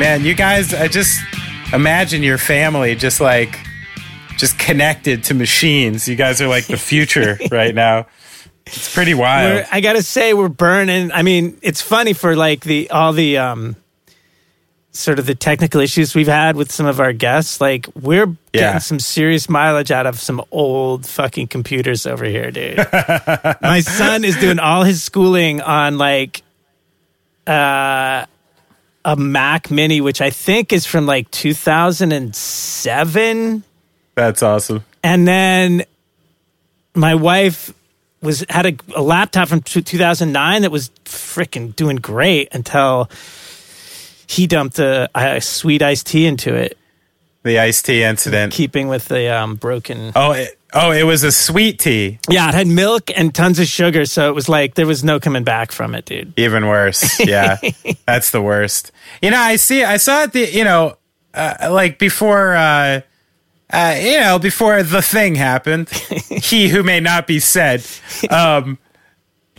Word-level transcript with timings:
Man, 0.00 0.24
you 0.24 0.32
guys, 0.32 0.72
I 0.72 0.88
just 0.88 1.20
imagine 1.74 2.22
your 2.22 2.38
family 2.38 2.94
just 2.94 3.20
like 3.20 3.60
just 4.38 4.58
connected 4.58 5.24
to 5.24 5.34
machines. 5.34 6.08
You 6.08 6.16
guys 6.16 6.40
are 6.40 6.48
like 6.48 6.66
the 6.66 6.78
future 6.78 7.38
right 7.50 7.74
now. 7.74 8.06
It's 8.64 8.94
pretty 8.94 9.12
wild. 9.12 9.56
We're, 9.56 9.66
I 9.70 9.82
gotta 9.82 10.02
say, 10.02 10.32
we're 10.32 10.48
burning. 10.48 11.12
I 11.12 11.20
mean, 11.20 11.58
it's 11.60 11.82
funny 11.82 12.14
for 12.14 12.34
like 12.34 12.62
the 12.62 12.88
all 12.88 13.12
the 13.12 13.36
um, 13.36 13.76
sort 14.90 15.18
of 15.18 15.26
the 15.26 15.34
technical 15.34 15.82
issues 15.82 16.14
we've 16.14 16.26
had 16.26 16.56
with 16.56 16.72
some 16.72 16.86
of 16.86 16.98
our 16.98 17.12
guests. 17.12 17.60
Like, 17.60 17.86
we're 17.94 18.34
getting 18.52 18.80
some 18.80 19.00
serious 19.00 19.50
mileage 19.50 19.90
out 19.90 20.06
of 20.06 20.18
some 20.18 20.42
old 20.50 21.04
fucking 21.04 21.48
computers 21.48 22.06
over 22.06 22.24
here, 22.24 22.50
dude. 22.50 22.78
My 23.60 23.82
son 23.84 24.24
is 24.24 24.38
doing 24.38 24.60
all 24.60 24.82
his 24.82 25.02
schooling 25.02 25.60
on 25.60 25.98
like 25.98 26.40
uh, 27.46 28.24
a 29.04 29.16
Mac 29.16 29.70
Mini, 29.70 30.00
which 30.00 30.20
I 30.20 30.30
think 30.30 30.72
is 30.72 30.86
from 30.86 31.06
like 31.06 31.30
2007 31.30 33.62
That's 34.14 34.42
awesome. 34.42 34.84
and 35.02 35.26
then 35.26 35.82
my 36.94 37.14
wife 37.14 37.72
was 38.22 38.44
had 38.50 38.66
a, 38.66 38.76
a 38.94 39.00
laptop 39.02 39.48
from 39.48 39.62
2009 39.62 40.62
that 40.62 40.70
was 40.70 40.90
freaking 41.06 41.74
doing 41.74 41.96
great 41.96 42.48
until 42.52 43.08
he 44.26 44.46
dumped 44.46 44.78
a, 44.78 45.08
a 45.14 45.40
sweet 45.40 45.80
iced 45.82 46.06
tea 46.06 46.26
into 46.26 46.54
it, 46.54 46.76
The 47.42 47.58
iced 47.58 47.86
tea 47.86 48.02
incident. 48.04 48.52
keeping 48.52 48.88
with 48.88 49.08
the 49.08 49.34
um, 49.34 49.56
broken. 49.56 50.12
Oh, 50.14 50.32
it, 50.32 50.58
oh, 50.72 50.92
it 50.92 51.04
was 51.04 51.22
a 51.24 51.32
sweet 51.32 51.78
tea. 51.78 52.18
Yeah, 52.28 52.48
it 52.48 52.54
had 52.54 52.66
milk 52.66 53.10
and 53.16 53.34
tons 53.34 53.58
of 53.58 53.66
sugar, 53.66 54.04
so 54.04 54.28
it 54.28 54.34
was 54.34 54.48
like 54.48 54.74
there 54.74 54.86
was 54.86 55.02
no 55.04 55.20
coming 55.20 55.44
back 55.44 55.72
from 55.72 55.94
it, 55.94 56.04
dude. 56.04 56.32
Even 56.38 56.66
worse. 56.66 57.18
Yeah. 57.30 57.58
That's 58.06 58.30
the 58.30 58.42
worst. 58.42 58.92
You 59.22 59.30
know, 59.30 59.38
I 59.38 59.56
see, 59.56 59.84
I 59.84 59.98
saw 59.98 60.22
it, 60.24 60.32
the, 60.32 60.50
you 60.50 60.64
know, 60.64 60.96
uh, 61.34 61.68
like 61.70 61.98
before, 61.98 62.54
uh, 62.54 63.02
uh, 63.72 63.96
you 64.00 64.18
know, 64.18 64.38
before 64.38 64.82
the 64.82 65.02
thing 65.02 65.36
happened, 65.36 65.88
he 66.28 66.68
who 66.68 66.82
may 66.82 66.98
not 66.98 67.26
be 67.26 67.38
said, 67.38 67.86
um, 68.30 68.78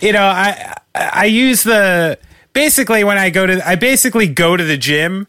you 0.02 0.12
know, 0.12 0.24
I, 0.24 0.76
I 0.94 1.10
I 1.14 1.26
use 1.26 1.64
the, 1.64 2.18
basically 2.52 3.04
when 3.06 3.18
I 3.18 3.30
go 3.30 3.46
to, 3.46 3.66
I 3.66 3.76
basically 3.76 4.28
go 4.28 4.58
to 4.58 4.64
the 4.64 4.76
gym 4.78 5.28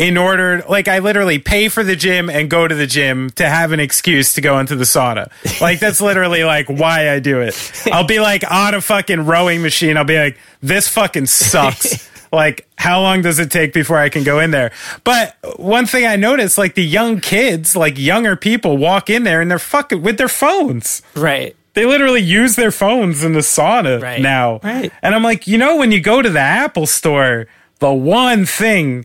in 0.00 0.16
order, 0.16 0.64
like 0.66 0.88
I 0.88 1.00
literally 1.00 1.38
pay 1.38 1.68
for 1.68 1.84
the 1.84 1.94
gym 1.94 2.30
and 2.30 2.48
go 2.48 2.66
to 2.66 2.74
the 2.74 2.86
gym 2.86 3.28
to 3.36 3.46
have 3.46 3.72
an 3.72 3.80
excuse 3.80 4.32
to 4.32 4.40
go 4.40 4.58
into 4.58 4.74
the 4.74 4.84
sauna. 4.84 5.30
Like 5.60 5.78
that's 5.78 6.00
literally 6.10 6.42
like 6.42 6.68
why 6.70 7.10
I 7.10 7.20
do 7.20 7.42
it. 7.42 7.54
I'll 7.92 8.06
be 8.06 8.18
like 8.18 8.42
on 8.50 8.72
a 8.74 8.80
fucking 8.80 9.26
rowing 9.26 9.60
machine. 9.60 9.98
I'll 9.98 10.04
be 10.04 10.18
like, 10.18 10.38
this 10.62 10.88
fucking 10.88 11.26
sucks. 11.26 12.08
like 12.32 12.66
how 12.78 13.02
long 13.02 13.20
does 13.20 13.38
it 13.38 13.50
take 13.50 13.74
before 13.74 13.98
I 13.98 14.08
can 14.08 14.24
go 14.24 14.38
in 14.40 14.52
there? 14.52 14.72
But 15.04 15.36
one 15.58 15.84
thing 15.84 16.06
I 16.06 16.16
noticed, 16.16 16.56
like 16.56 16.76
the 16.76 16.84
young 16.84 17.20
kids, 17.20 17.76
like 17.76 17.98
younger 17.98 18.36
people 18.36 18.78
walk 18.78 19.10
in 19.10 19.24
there 19.24 19.42
and 19.42 19.50
they're 19.50 19.58
fucking 19.58 20.00
with 20.00 20.16
their 20.16 20.28
phones. 20.28 21.02
Right. 21.14 21.54
They 21.74 21.84
literally 21.84 22.22
use 22.22 22.56
their 22.56 22.72
phones 22.72 23.22
in 23.22 23.34
the 23.34 23.40
sauna 23.40 24.00
Right. 24.00 24.22
now. 24.22 24.60
Right. 24.64 24.90
And 25.02 25.14
I'm 25.14 25.22
like, 25.22 25.46
you 25.46 25.58
know, 25.58 25.76
when 25.76 25.92
you 25.92 26.00
go 26.00 26.22
to 26.22 26.30
the 26.30 26.40
Apple 26.40 26.86
store, 26.86 27.48
the 27.80 27.92
one 27.92 28.46
thing 28.46 29.04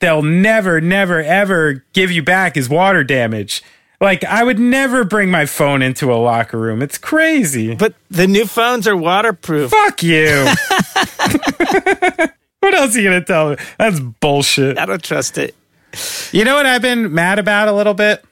they'll 0.00 0.22
never, 0.22 0.80
never, 0.80 1.22
ever 1.22 1.84
give 1.92 2.10
you 2.10 2.22
back 2.22 2.56
is 2.56 2.68
water 2.68 3.04
damage. 3.04 3.62
Like, 4.00 4.24
I 4.24 4.42
would 4.42 4.58
never 4.58 5.04
bring 5.04 5.30
my 5.30 5.44
phone 5.44 5.82
into 5.82 6.12
a 6.12 6.16
locker 6.16 6.58
room. 6.58 6.80
It's 6.80 6.96
crazy. 6.96 7.74
But 7.74 7.94
the 8.10 8.26
new 8.26 8.46
phones 8.46 8.88
are 8.88 8.96
waterproof. 8.96 9.70
Fuck 9.70 10.02
you. 10.02 10.26
what 12.60 12.74
else 12.74 12.96
are 12.96 13.00
you 13.00 13.10
going 13.10 13.20
to 13.20 13.24
tell 13.26 13.50
me? 13.50 13.56
That's 13.78 14.00
bullshit. 14.00 14.78
I 14.78 14.86
don't 14.86 15.02
trust 15.02 15.36
it. 15.36 15.54
You 16.32 16.44
know 16.44 16.54
what 16.54 16.66
I've 16.66 16.82
been 16.82 17.12
mad 17.12 17.38
about 17.38 17.68
a 17.68 17.72
little 17.72 17.94
bit? 17.94 18.24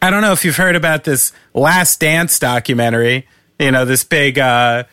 I 0.00 0.10
don't 0.10 0.22
know 0.22 0.32
if 0.32 0.44
you've 0.44 0.56
heard 0.56 0.76
about 0.76 1.04
this 1.04 1.32
Last 1.52 2.00
Dance 2.00 2.38
documentary. 2.38 3.26
You 3.58 3.72
know, 3.72 3.84
this 3.84 4.04
big 4.04 4.38
uh 4.38 4.84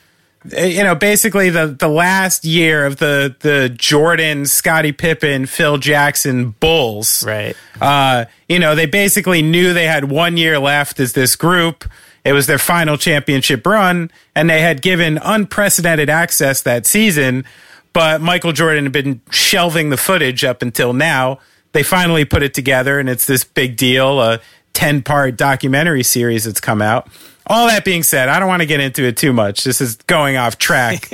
you 0.46 0.84
know, 0.84 0.96
basically 0.96 1.50
the 1.50 1.68
the 1.68 1.88
last 1.88 2.46
year 2.46 2.86
of 2.86 2.98
the 2.98 3.36
the 3.40 3.70
Jordan, 3.70 4.46
Scottie 4.46 4.92
Pippen, 4.92 5.46
Phil 5.46 5.78
Jackson 5.78 6.52
Bulls. 6.52 7.26
Right. 7.26 7.56
Uh, 7.82 8.26
you 8.48 8.60
know, 8.60 8.76
they 8.76 8.86
basically 8.86 9.42
knew 9.42 9.74
they 9.74 9.88
had 9.88 10.06
one 10.10 10.38
year 10.38 10.60
left 10.60 11.00
as 11.00 11.14
this 11.14 11.36
group. 11.36 11.86
It 12.24 12.34
was 12.34 12.46
their 12.46 12.58
final 12.58 12.98
championship 12.98 13.66
run, 13.66 14.12
and 14.36 14.50
they 14.50 14.62
had 14.62 14.82
given 14.82 15.18
unprecedented 15.18 16.10
access 16.10 16.62
that 16.64 16.86
season. 16.86 17.46
But 17.94 18.22
Michael 18.22 18.52
Jordan 18.52 18.84
had 18.84 18.94
been 18.94 19.22
shelving 19.32 19.90
the 19.90 19.98
footage 19.98 20.44
up 20.44 20.62
until 20.62 20.94
now. 20.94 21.40
They 21.72 21.84
finally 21.84 22.26
put 22.26 22.44
it 22.44 22.54
together, 22.54 23.00
and 23.00 23.10
it's 23.10 23.26
this 23.26 23.44
big 23.44 23.78
deal 23.78 24.22
a 24.22 24.40
10 24.74 25.02
part 25.02 25.38
documentary 25.38 26.04
series 26.04 26.44
that's 26.44 26.62
come 26.62 26.82
out. 26.82 27.08
All 27.48 27.68
that 27.68 27.86
being 27.86 28.04
said, 28.04 28.30
I 28.30 28.40
don't 28.40 28.48
want 28.48 28.62
to 28.62 28.66
get 28.66 28.80
into 28.80 29.04
it 29.04 29.18
too 29.18 29.34
much. 29.34 29.64
This 29.64 29.80
is 29.82 29.96
going 29.96 30.36
off 30.38 30.58
track. 30.58 31.10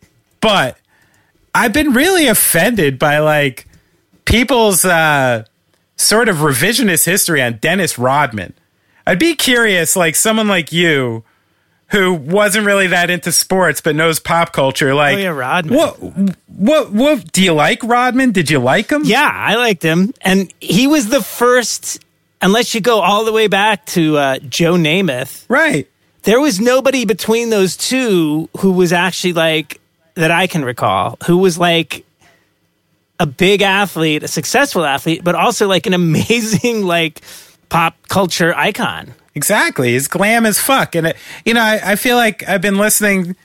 but 0.40 0.78
I've 1.54 1.72
been 1.72 1.92
really 1.92 2.26
offended 2.28 2.98
by 2.98 3.18
like 3.18 3.66
people's 4.26 4.84
uh, 4.84 5.44
sort 5.96 6.28
of 6.28 6.36
revisionist 6.36 7.04
history 7.06 7.42
on 7.42 7.54
Dennis 7.54 7.98
Rodman. 7.98 8.52
I'd 9.06 9.18
be 9.18 9.34
curious, 9.34 9.96
like 9.96 10.14
someone 10.14 10.48
like 10.48 10.70
you, 10.72 11.24
who 11.90 12.12
wasn't 12.12 12.66
really 12.66 12.88
that 12.88 13.08
into 13.08 13.32
sports 13.32 13.80
but 13.80 13.96
knows 13.96 14.20
pop 14.20 14.52
culture. 14.52 14.94
Like, 14.94 15.16
Oh, 15.16 15.20
yeah, 15.20 15.28
Rodman. 15.28 15.74
What, 15.78 15.96
what, 16.48 16.92
what? 16.92 17.32
Do 17.32 17.42
you 17.42 17.54
like 17.54 17.82
Rodman? 17.82 18.32
Did 18.32 18.50
you 18.50 18.58
like 18.58 18.90
him? 18.90 19.02
Yeah, 19.04 19.30
I 19.32 19.54
liked 19.54 19.82
him, 19.82 20.12
and 20.20 20.52
he 20.60 20.86
was 20.86 21.08
the 21.08 21.22
first. 21.22 22.04
Unless 22.40 22.74
you 22.74 22.80
go 22.80 23.00
all 23.00 23.24
the 23.24 23.32
way 23.32 23.48
back 23.48 23.84
to 23.86 24.16
uh, 24.16 24.38
Joe 24.38 24.74
Namath, 24.74 25.44
Right. 25.48 25.88
there 26.22 26.40
was 26.40 26.60
nobody 26.60 27.04
between 27.04 27.50
those 27.50 27.76
two 27.76 28.48
who 28.58 28.72
was 28.72 28.92
actually 28.92 29.32
like 29.32 29.80
that 30.14 30.30
I 30.30 30.46
can 30.46 30.64
recall 30.64 31.18
who 31.26 31.38
was 31.38 31.58
like 31.58 32.04
a 33.20 33.26
big 33.26 33.62
athlete, 33.62 34.22
a 34.22 34.28
successful 34.28 34.84
athlete, 34.84 35.24
but 35.24 35.34
also 35.34 35.66
like 35.66 35.86
an 35.86 35.94
amazing 36.02 36.84
like 36.84 37.20
pop 37.68 37.96
culture 38.08 38.54
icon. 38.56 39.12
Exactly. 39.34 39.92
He's 39.92 40.08
glam 40.08 40.46
as 40.46 40.58
fuck. 40.60 40.94
And, 40.94 41.08
it, 41.08 41.16
you 41.44 41.54
know, 41.54 41.60
I, 41.60 41.92
I 41.92 41.96
feel 41.96 42.16
like 42.16 42.48
I've 42.48 42.62
been 42.62 42.78
listening, 42.78 43.36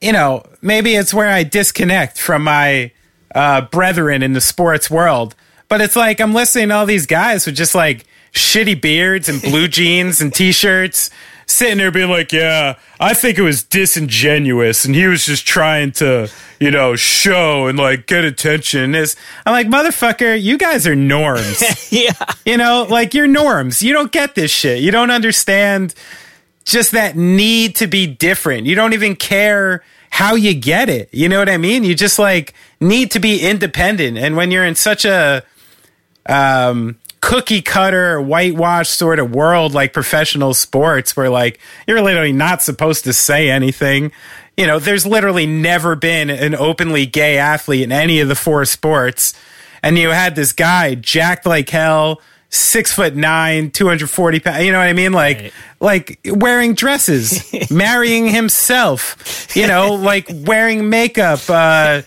you 0.00 0.12
know, 0.12 0.44
maybe 0.60 0.94
it's 0.94 1.14
where 1.14 1.28
I 1.28 1.42
disconnect 1.42 2.18
from 2.18 2.44
my 2.44 2.90
uh, 3.34 3.62
brethren 3.62 4.22
in 4.22 4.32
the 4.34 4.40
sports 4.42 4.90
world. 4.90 5.34
But 5.68 5.80
it's 5.80 5.96
like 5.96 6.20
I'm 6.20 6.34
listening 6.34 6.68
to 6.68 6.74
all 6.74 6.86
these 6.86 7.06
guys 7.06 7.46
with 7.46 7.56
just 7.56 7.74
like 7.74 8.06
shitty 8.32 8.80
beards 8.80 9.28
and 9.28 9.40
blue 9.42 9.68
jeans 9.68 10.20
and 10.20 10.32
t 10.32 10.52
shirts 10.52 11.10
sitting 11.46 11.78
there 11.78 11.90
being 11.90 12.10
like, 12.10 12.32
yeah, 12.32 12.76
I 12.98 13.14
think 13.14 13.38
it 13.38 13.42
was 13.42 13.62
disingenuous 13.62 14.84
and 14.84 14.94
he 14.94 15.06
was 15.06 15.24
just 15.24 15.46
trying 15.46 15.92
to, 15.92 16.28
you 16.60 16.70
know, 16.70 16.96
show 16.96 17.68
and 17.68 17.78
like 17.78 18.06
get 18.06 18.24
attention. 18.24 18.94
Is 18.94 19.16
I'm 19.44 19.52
like, 19.52 19.68
motherfucker, 19.68 20.40
you 20.40 20.58
guys 20.58 20.86
are 20.86 20.96
norms. 20.96 21.92
yeah. 21.92 22.12
you 22.44 22.56
know, 22.56 22.86
like 22.88 23.14
you're 23.14 23.28
norms. 23.28 23.82
You 23.82 23.92
don't 23.92 24.12
get 24.12 24.34
this 24.34 24.50
shit. 24.50 24.80
You 24.80 24.90
don't 24.90 25.10
understand 25.10 25.94
just 26.64 26.92
that 26.92 27.16
need 27.16 27.76
to 27.76 27.86
be 27.86 28.06
different. 28.06 28.66
You 28.66 28.74
don't 28.74 28.92
even 28.92 29.14
care 29.14 29.84
how 30.10 30.34
you 30.34 30.52
get 30.52 30.88
it. 30.88 31.08
You 31.12 31.28
know 31.28 31.38
what 31.38 31.48
I 31.48 31.58
mean? 31.58 31.84
You 31.84 31.94
just 31.94 32.18
like 32.18 32.54
need 32.80 33.12
to 33.12 33.20
be 33.20 33.40
independent. 33.40 34.18
And 34.18 34.36
when 34.36 34.50
you're 34.50 34.64
in 34.64 34.74
such 34.74 35.04
a 35.04 35.44
um, 36.28 36.98
cookie 37.20 37.62
cutter, 37.62 38.20
whitewash 38.20 38.88
sort 38.88 39.18
of 39.18 39.34
world 39.34 39.74
like 39.74 39.92
professional 39.92 40.54
sports, 40.54 41.16
where 41.16 41.30
like 41.30 41.58
you're 41.86 42.02
literally 42.02 42.32
not 42.32 42.62
supposed 42.62 43.04
to 43.04 43.12
say 43.12 43.50
anything. 43.50 44.12
You 44.56 44.66
know, 44.66 44.78
there's 44.78 45.04
literally 45.06 45.46
never 45.46 45.96
been 45.96 46.30
an 46.30 46.54
openly 46.54 47.04
gay 47.06 47.36
athlete 47.38 47.82
in 47.82 47.92
any 47.92 48.20
of 48.20 48.28
the 48.28 48.34
four 48.34 48.64
sports. 48.64 49.34
And 49.82 49.98
you 49.98 50.08
had 50.10 50.34
this 50.34 50.52
guy 50.52 50.94
jacked 50.94 51.44
like 51.46 51.68
hell, 51.68 52.22
six 52.48 52.92
foot 52.92 53.14
nine, 53.14 53.70
240 53.70 54.40
pounds. 54.40 54.64
You 54.64 54.72
know 54.72 54.78
what 54.78 54.86
I 54.88 54.94
mean? 54.94 55.12
Like, 55.12 55.36
Right. 55.38 55.52
like 55.80 56.20
wearing 56.24 56.72
dresses, 56.74 57.44
marrying 57.70 58.28
himself, 58.28 59.54
you 59.54 59.66
know, 59.66 59.94
like 59.94 60.26
wearing 60.32 60.88
makeup, 60.88 61.40
uh, 61.50 62.02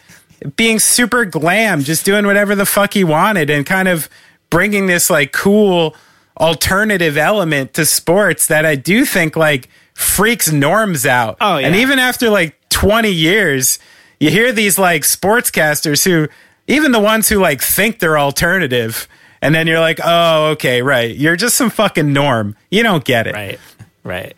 being 0.55 0.79
super 0.79 1.25
glam, 1.25 1.83
just 1.83 2.05
doing 2.05 2.25
whatever 2.25 2.55
the 2.55 2.65
fuck 2.65 2.93
he 2.93 3.03
wanted 3.03 3.49
and 3.49 3.65
kind 3.65 3.87
of 3.87 4.09
bringing 4.49 4.87
this 4.87 5.09
like 5.09 5.31
cool 5.31 5.95
alternative 6.39 7.17
element 7.17 7.73
to 7.73 7.85
sports 7.85 8.47
that 8.47 8.65
I 8.65 8.75
do 8.75 9.05
think 9.05 9.35
like 9.35 9.69
freaks 9.93 10.51
norms 10.51 11.05
out. 11.05 11.37
Oh, 11.41 11.57
yeah. 11.57 11.67
And 11.67 11.75
even 11.75 11.99
after 11.99 12.29
like 12.29 12.57
20 12.69 13.11
years, 13.11 13.79
you 14.19 14.29
hear 14.29 14.51
these 14.51 14.79
like 14.79 15.03
sportscasters 15.03 16.05
who, 16.05 16.29
even 16.67 16.91
the 16.91 16.99
ones 16.99 17.27
who 17.27 17.39
like 17.39 17.61
think 17.61 17.99
they're 17.99 18.19
alternative, 18.19 19.07
and 19.41 19.55
then 19.55 19.67
you're 19.67 19.79
like, 19.79 19.99
oh, 20.03 20.51
okay, 20.51 20.81
right. 20.81 21.15
You're 21.15 21.35
just 21.35 21.55
some 21.55 21.69
fucking 21.69 22.11
norm. 22.11 22.55
You 22.69 22.83
don't 22.83 23.03
get 23.03 23.27
it. 23.27 23.33
Right. 23.33 23.59
Right. 24.03 24.35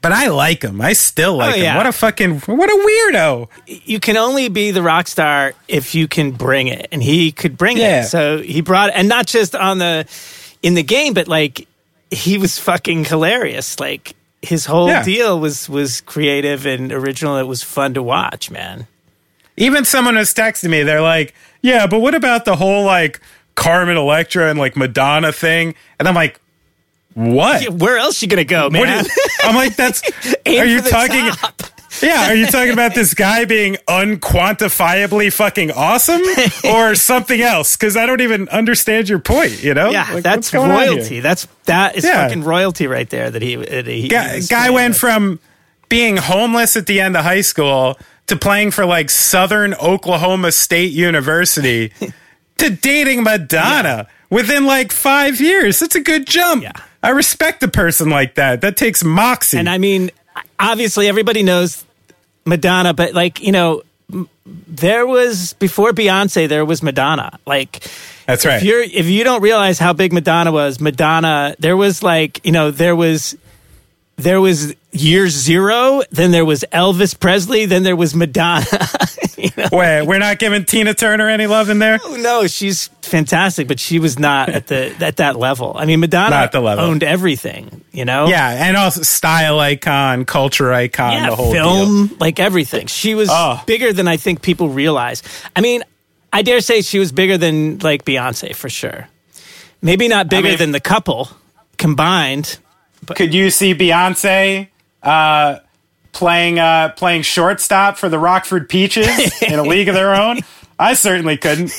But 0.00 0.12
I 0.12 0.28
like 0.28 0.62
him. 0.62 0.80
I 0.80 0.92
still 0.92 1.32
oh, 1.34 1.36
like 1.38 1.56
Oh, 1.56 1.58
him. 1.58 1.74
What 1.76 1.86
a 1.86 1.92
fucking, 1.92 2.40
what 2.40 2.70
a 2.70 2.86
weirdo. 3.12 3.48
you 3.66 3.98
can 3.98 4.16
only 4.16 4.48
be 4.48 4.70
the 4.70 4.82
rock 4.82 5.08
star 5.08 5.54
if 5.66 5.94
you 5.94 6.06
can 6.06 6.30
bring 6.30 6.68
it 6.68 6.86
and 6.92 7.02
he 7.02 7.32
could 7.32 7.56
bring 7.58 7.76
Yeah. 7.78 8.02
it 8.02 8.04
so 8.06 8.38
he 8.40 8.60
brought 8.60 8.90
and 8.94 9.08
not 9.08 9.26
just 9.26 9.54
on 9.56 9.78
the 9.78 10.06
in 10.62 10.74
the 10.74 10.82
game 10.84 11.14
but 11.14 11.26
like 11.26 11.66
he 12.10 12.38
was 12.38 12.58
fucking 12.58 13.04
hilarious 13.06 13.80
like 13.80 14.14
his 14.40 14.66
whole 14.66 14.88
Yeah. 14.88 15.02
deal 15.02 15.40
was 15.40 15.68
was 15.68 16.00
creative 16.02 16.64
and 16.64 16.92
original 16.92 17.36
it 17.36 17.46
was 17.48 17.62
fun 17.64 17.94
to 17.94 18.02
watch 18.02 18.50
man 18.52 18.86
Even 19.56 19.84
someone 19.84 20.14
was 20.14 20.32
texting 20.32 20.70
me. 20.70 20.84
They're 20.84 21.00
like, 21.02 21.34
yeah, 21.62 21.88
but 21.88 21.98
what 21.98 22.14
about 22.14 22.44
the 22.44 22.54
whole 22.54 22.84
like 22.84 23.20
Carmen 23.56 23.96
Electra 23.96 24.48
and 24.50 24.56
like 24.60 24.76
Madonna 24.76 25.32
thing? 25.32 25.74
And 25.98 26.06
I'm 26.06 26.14
like, 26.14 26.40
what? 27.18 27.68
where 27.70 27.98
else 27.98 28.22
you 28.22 28.28
gonna 28.28 28.44
go 28.44 28.70
man 28.70 29.04
is- 29.04 29.18
I'm 29.42 29.54
like, 29.54 29.74
that's. 29.76 30.02
Are 30.46 30.64
you 30.64 30.80
talking? 30.80 31.30
top. 31.32 31.62
Yeah, 32.00 32.28
are 32.28 32.34
you 32.34 32.46
talking 32.46 32.72
about 32.72 32.94
this 32.94 33.12
guy 33.12 33.44
being 33.44 33.76
unquantifiably 33.88 35.32
fucking 35.32 35.72
awesome 35.72 36.20
or 36.70 36.94
something 36.94 37.40
else? 37.40 37.76
Because 37.76 37.96
I 37.96 38.06
don't 38.06 38.20
even 38.20 38.48
understand 38.50 39.08
your 39.08 39.18
point. 39.18 39.62
You 39.64 39.74
know? 39.74 39.90
yeah 39.90 40.08
Like, 40.12 40.22
that's 40.22 40.50
going 40.50 40.70
on 40.70 40.78
here? 40.82 40.92
royalty 40.92 41.20
that's 41.20 41.46
that 41.64 41.96
is 41.96 42.04
Yeah. 42.04 42.26
fucking 42.28 42.44
royalty 42.44 42.86
right 42.86 43.08
there 43.10 43.30
that 43.30 43.42
he, 43.42 43.56
that 43.56 43.86
he 43.86 44.06
Guy, 44.08 44.40
guy 44.48 44.70
went 44.70 44.92
with. 44.92 44.98
from 45.00 45.40
being 45.88 46.16
homeless 46.18 46.76
at 46.76 46.86
the 46.86 47.00
end 47.00 47.16
of 47.16 47.24
high 47.24 47.40
school 47.40 47.98
to 48.28 48.36
playing 48.36 48.70
for 48.70 48.84
like 48.86 49.10
Southern 49.10 49.74
Oklahoma 49.74 50.52
State 50.52 50.92
University 50.92 51.92
to 52.58 52.70
dating 52.70 53.22
Madonna 53.24 54.06
within 54.30 54.66
like 54.66 54.92
five 54.92 55.40
years. 55.40 55.80
That's 55.80 55.94
a 55.96 56.00
good 56.00 56.26
jump. 56.26 56.62
Yeah. 56.62 56.72
I 57.02 57.10
respect 57.10 57.62
a 57.62 57.68
person 57.68 58.10
like 58.10 58.34
that. 58.36 58.60
That 58.60 58.76
takes 58.76 59.04
moxie. 59.04 59.58
And 59.58 59.68
I 59.68 59.78
mean, 59.78 60.10
obviously, 60.58 61.08
everybody 61.08 61.42
knows 61.42 61.84
Madonna, 62.44 62.94
but 62.94 63.14
like 63.14 63.40
you 63.40 63.52
know, 63.52 63.82
there 64.46 65.06
was 65.06 65.52
before 65.54 65.92
Beyonce, 65.92 66.48
there 66.48 66.64
was 66.64 66.82
Madonna. 66.82 67.38
Like 67.46 67.86
That's 68.26 68.44
right. 68.44 68.56
If 68.56 68.64
you're 68.64 68.82
if 68.82 69.06
you 69.06 69.24
don't 69.24 69.42
realize 69.42 69.78
how 69.78 69.92
big 69.92 70.12
Madonna 70.12 70.52
was, 70.52 70.80
Madonna, 70.80 71.54
there 71.58 71.76
was 71.76 72.02
like 72.02 72.44
you 72.44 72.52
know 72.52 72.70
there 72.70 72.96
was 72.96 73.36
there 74.16 74.40
was 74.40 74.74
year 74.90 75.28
zero, 75.28 76.02
then 76.10 76.32
there 76.32 76.44
was 76.44 76.64
Elvis 76.72 77.18
Presley, 77.18 77.66
then 77.66 77.84
there 77.84 77.96
was 77.96 78.14
Madonna. 78.14 78.66
you 79.42 79.50
know? 79.56 79.68
Wait, 79.72 80.02
we're 80.02 80.18
not 80.18 80.38
giving 80.38 80.64
Tina 80.64 80.94
Turner 80.94 81.28
any 81.28 81.46
love 81.46 81.68
in 81.70 81.78
there? 81.78 81.98
No, 82.18 82.46
she's 82.46 82.88
fantastic, 83.02 83.68
but 83.68 83.78
she 83.80 83.98
was 83.98 84.18
not 84.18 84.48
at 84.48 84.66
the 84.66 84.94
at 85.04 85.16
that 85.18 85.36
level. 85.36 85.72
I 85.76 85.86
mean, 85.86 86.00
Madonna 86.00 86.30
Not 86.30 86.52
the 86.52 86.60
level. 86.60 86.84
owned 86.84 87.02
everything. 87.02 87.82
You 87.92 88.04
know, 88.04 88.26
Yeah, 88.28 88.48
and 88.68 88.76
also 88.76 89.02
style 89.02 89.58
icon, 89.58 90.24
culture 90.24 90.72
icon, 90.72 91.12
yeah, 91.12 91.30
the 91.30 91.36
whole 91.36 91.52
film, 91.52 92.06
deal. 92.08 92.16
like 92.20 92.38
everything. 92.38 92.86
She 92.86 93.14
was 93.14 93.28
Oh. 93.30 93.62
bigger 93.66 93.92
than 93.92 94.06
I 94.08 94.16
think 94.16 94.42
people 94.42 94.68
realize. 94.68 95.22
I 95.56 95.60
mean, 95.60 95.82
I 96.32 96.42
dare 96.42 96.60
say 96.60 96.82
she 96.82 96.98
was 96.98 97.10
bigger 97.12 97.38
than 97.38 97.78
like 97.78 98.04
Beyonce 98.04 98.54
for 98.54 98.68
sure. 98.68 99.08
Maybe 99.80 100.08
not 100.08 100.28
bigger 100.28 100.48
mean- 100.50 100.58
than 100.58 100.72
the 100.72 100.80
couple 100.80 101.30
combined. 101.78 102.58
Could 103.14 103.32
you 103.32 103.50
see 103.50 103.74
Beyonce 103.74 104.68
uh, 105.02 105.58
playing 106.12 106.58
uh, 106.58 106.90
playing 106.90 107.22
shortstop 107.22 107.96
for 107.96 108.08
the 108.08 108.18
Rockford 108.18 108.68
Peaches 108.68 109.42
in 109.42 109.58
a 109.58 109.62
league 109.62 109.88
of 109.88 109.94
their 109.94 110.14
own? 110.14 110.40
I 110.78 110.94
certainly 110.94 111.36
couldn't. 111.36 111.72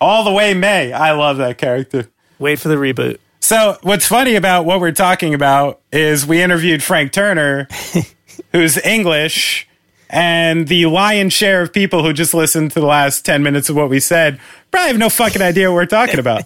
All 0.00 0.24
the 0.24 0.32
way 0.32 0.54
May. 0.54 0.92
I 0.92 1.12
love 1.12 1.38
that 1.38 1.58
character. 1.58 2.08
Wait 2.38 2.60
for 2.60 2.68
the 2.68 2.76
reboot. 2.76 3.18
So, 3.40 3.78
what's 3.82 4.06
funny 4.06 4.34
about 4.34 4.64
what 4.64 4.80
we're 4.80 4.92
talking 4.92 5.34
about 5.34 5.80
is 5.92 6.26
we 6.26 6.42
interviewed 6.42 6.82
Frank 6.82 7.12
Turner, 7.12 7.68
who's 8.52 8.76
English, 8.78 9.66
and 10.10 10.68
the 10.68 10.86
lion's 10.86 11.32
share 11.32 11.62
of 11.62 11.72
people 11.72 12.02
who 12.02 12.12
just 12.12 12.34
listened 12.34 12.72
to 12.72 12.80
the 12.80 12.86
last 12.86 13.24
10 13.24 13.42
minutes 13.42 13.68
of 13.68 13.76
what 13.76 13.88
we 13.88 14.00
said 14.00 14.40
probably 14.70 14.88
have 14.88 14.98
no 14.98 15.08
fucking 15.08 15.42
idea 15.42 15.70
what 15.70 15.76
we're 15.76 15.86
talking 15.86 16.18
about. 16.18 16.44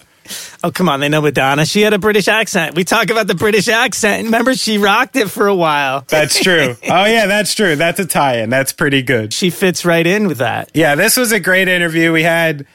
Oh 0.64 0.70
come 0.70 0.88
on, 0.88 1.00
they 1.00 1.08
know 1.08 1.20
Madonna. 1.20 1.66
She 1.66 1.82
had 1.82 1.92
a 1.92 1.98
British 1.98 2.28
accent. 2.28 2.76
We 2.76 2.84
talk 2.84 3.10
about 3.10 3.26
the 3.26 3.34
British 3.34 3.68
accent. 3.68 4.24
Remember, 4.24 4.54
she 4.54 4.78
rocked 4.78 5.16
it 5.16 5.30
for 5.30 5.46
a 5.46 5.54
while. 5.54 6.04
That's 6.08 6.40
true. 6.42 6.76
Oh, 6.84 7.04
yeah, 7.04 7.26
that's 7.26 7.54
true. 7.54 7.74
That's 7.76 7.98
a 8.00 8.06
tie 8.06 8.38
in. 8.38 8.50
That's 8.50 8.72
pretty 8.72 9.02
good. 9.02 9.32
She 9.32 9.50
fits 9.50 9.84
right 9.84 10.06
in 10.06 10.28
with 10.28 10.38
that. 10.38 10.70
Yeah, 10.74 10.94
this 10.94 11.16
was 11.16 11.32
a 11.32 11.40
great 11.40 11.68
interview. 11.68 12.12
We 12.12 12.22
had 12.22 12.66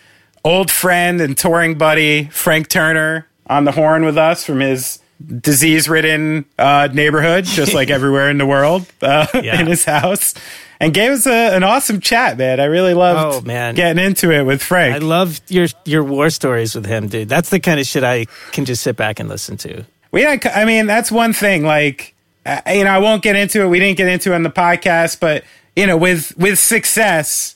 old 0.44 0.72
friend 0.72 1.22
and 1.22 1.38
touring 1.38 1.78
buddy 1.78 2.26
Frank 2.26 2.68
Turner 2.68 3.28
on 3.48 3.66
the 3.66 3.72
horn 3.72 4.06
with 4.06 4.18
us 4.18 4.44
from 4.44 4.60
his 4.60 5.00
disease 5.26 5.90
ridden 5.90 6.46
uh, 6.60 6.90
neighborhood, 6.94 7.46
just 7.46 7.74
like 7.74 7.90
everywhere 7.98 8.30
in 8.30 8.38
the 8.38 8.46
world, 8.46 8.86
uh, 9.02 9.28
Yeah. 9.34 9.60
in 9.60 9.68
his 9.68 9.84
house, 9.86 10.34
and 10.80 10.94
gave 10.94 11.12
us 11.12 11.26
a, 11.26 11.56
an 11.56 11.64
awesome 11.64 12.00
chat, 12.02 12.38
man. 12.38 12.60
I 12.60 12.66
really 12.66 12.94
loved 12.94 13.36
Oh, 13.44 13.48
man. 13.48 13.76
getting 13.76 14.04
into 14.04 14.32
it 14.32 14.44
with 14.44 14.62
Frank. 14.62 14.96
I 14.96 15.00
love 15.00 15.42
your 15.48 15.68
your 15.86 16.04
war 16.04 16.30
stories 16.30 16.76
with 16.76 16.86
him, 16.86 17.08
dude. 17.08 17.30
That's 17.30 17.50
the 17.50 17.60
kind 17.60 17.80
of 17.80 17.88
shit 17.88 18.04
I 18.04 18.26
can 18.52 18.66
just 18.66 18.84
sit 18.84 18.96
back 18.96 19.20
and 19.20 19.28
listen 19.28 19.58
to. 19.58 19.86
We, 20.12 20.26
I 20.26 20.66
mean, 20.66 20.86
that's 20.86 21.12
one 21.12 21.34
thing. 21.34 21.64
Like, 21.64 22.14
uh, 22.46 22.62
you 22.68 22.84
know, 22.84 22.92
I 22.92 23.00
won't 23.00 23.24
get 23.24 23.36
into 23.36 23.62
it. 23.62 23.68
We 23.68 23.80
didn't 23.80 23.98
get 23.98 24.08
into 24.08 24.32
it 24.32 24.36
on 24.36 24.44
the 24.44 24.50
podcast, 24.52 25.20
but 25.20 25.44
you 25.76 25.86
know, 25.88 25.98
with 25.98 26.38
with 26.38 26.60
success, 26.60 27.56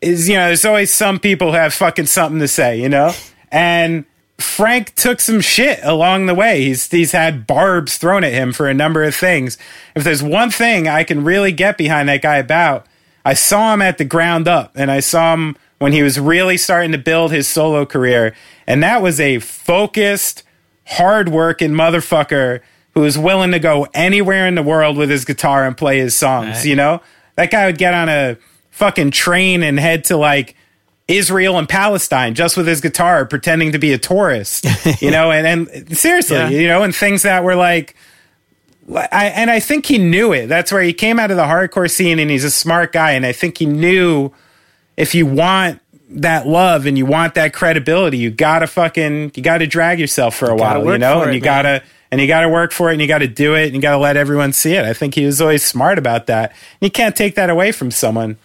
is 0.00 0.28
you 0.28 0.36
know, 0.36 0.46
there's 0.46 0.64
always 0.64 0.92
some 0.92 1.18
people 1.20 1.48
who 1.52 1.56
have 1.58 1.72
fucking 1.74 2.06
something 2.06 2.40
to 2.40 2.48
say, 2.48 2.80
you 2.80 2.88
know, 2.88 3.12
and. 3.50 4.04
Frank 4.38 4.94
took 4.94 5.20
some 5.20 5.40
shit 5.40 5.80
along 5.82 6.26
the 6.26 6.34
way. 6.34 6.62
He's 6.62 6.90
he's 6.90 7.12
had 7.12 7.46
barbs 7.46 7.96
thrown 7.96 8.24
at 8.24 8.32
him 8.32 8.52
for 8.52 8.68
a 8.68 8.74
number 8.74 9.02
of 9.04 9.14
things. 9.14 9.56
If 9.94 10.04
there's 10.04 10.22
one 10.22 10.50
thing 10.50 10.88
I 10.88 11.04
can 11.04 11.24
really 11.24 11.52
get 11.52 11.78
behind 11.78 12.08
that 12.08 12.22
guy 12.22 12.36
about, 12.36 12.86
I 13.24 13.34
saw 13.34 13.72
him 13.72 13.82
at 13.82 13.98
the 13.98 14.04
ground 14.04 14.48
up 14.48 14.72
and 14.74 14.90
I 14.90 15.00
saw 15.00 15.34
him 15.34 15.56
when 15.78 15.92
he 15.92 16.02
was 16.02 16.18
really 16.18 16.56
starting 16.56 16.92
to 16.92 16.98
build 16.98 17.32
his 17.32 17.48
solo 17.48 17.84
career. 17.84 18.34
And 18.66 18.82
that 18.82 19.02
was 19.02 19.20
a 19.20 19.38
focused, 19.38 20.42
hardworking 20.86 21.72
motherfucker 21.72 22.60
who 22.94 23.00
was 23.00 23.18
willing 23.18 23.52
to 23.52 23.58
go 23.58 23.86
anywhere 23.94 24.46
in 24.46 24.54
the 24.54 24.62
world 24.62 24.96
with 24.96 25.10
his 25.10 25.24
guitar 25.24 25.66
and 25.66 25.76
play 25.76 25.98
his 25.98 26.14
songs. 26.14 26.58
Right. 26.58 26.64
You 26.66 26.76
know, 26.76 27.00
that 27.36 27.50
guy 27.50 27.66
would 27.66 27.78
get 27.78 27.94
on 27.94 28.08
a 28.08 28.36
fucking 28.70 29.10
train 29.10 29.62
and 29.62 29.78
head 29.78 30.04
to 30.04 30.16
like 30.16 30.56
Israel 31.08 31.58
and 31.58 31.68
Palestine 31.68 32.34
just 32.34 32.56
with 32.56 32.66
his 32.66 32.80
guitar, 32.80 33.24
pretending 33.26 33.72
to 33.72 33.78
be 33.78 33.92
a 33.92 33.98
tourist. 33.98 34.66
You 35.02 35.10
know, 35.10 35.30
and 35.32 35.46
and 35.46 35.96
seriously, 35.96 36.36
Yeah. 36.36 36.48
you 36.48 36.68
know, 36.68 36.82
and 36.82 36.94
things 36.94 37.22
that 37.22 37.44
were 37.44 37.56
like. 37.56 37.94
I, 38.94 39.26
and 39.34 39.48
I 39.50 39.60
think 39.60 39.86
he 39.86 39.96
knew 39.98 40.32
it. 40.32 40.48
That's 40.48 40.72
where 40.72 40.82
he 40.82 40.92
came 40.92 41.20
out 41.20 41.30
of 41.30 41.36
the 41.36 41.44
hardcore 41.44 41.88
scene, 41.90 42.18
and 42.18 42.28
he's 42.30 42.42
a 42.44 42.50
smart 42.50 42.92
guy. 42.92 43.12
And 43.12 43.24
I 43.24 43.30
think 43.32 43.58
he 43.58 43.64
knew 43.64 44.32
if 44.96 45.14
you 45.14 45.24
want 45.24 45.80
that 46.10 46.46
love 46.48 46.84
and 46.84 46.98
you 46.98 47.06
want 47.06 47.34
that 47.34 47.54
credibility, 47.54 48.18
you 48.18 48.30
gotta 48.30 48.66
fucking 48.66 49.32
you 49.34 49.42
gotta 49.42 49.66
drag 49.68 50.00
yourself 50.00 50.34
for 50.34 50.46
a 50.50 50.56
gotta 50.56 50.80
while, 50.80 50.92
you 50.92 50.98
know, 50.98 51.22
and 51.22 51.30
it, 51.30 51.34
you 51.36 51.40
man. 51.40 51.44
gotta 51.62 51.82
and 52.10 52.20
you 52.20 52.26
got 52.26 52.42
to 52.42 52.48
work 52.50 52.72
for 52.72 52.90
it 52.90 52.92
and 52.92 53.00
you 53.00 53.08
got 53.08 53.18
to 53.20 53.26
do 53.26 53.54
it 53.54 53.66
and 53.68 53.74
you 53.74 53.80
got 53.80 53.92
to 53.92 53.96
let 53.96 54.18
everyone 54.18 54.52
see 54.52 54.74
it. 54.74 54.84
I 54.84 54.92
think 54.92 55.14
he 55.14 55.24
was 55.24 55.40
always 55.40 55.64
smart 55.64 55.96
about 55.96 56.26
that. 56.26 56.50
And 56.50 56.56
You 56.82 56.90
can't 56.90 57.16
take 57.16 57.36
that 57.36 57.48
away 57.48 57.72
from 57.72 57.90
someone. 57.90 58.36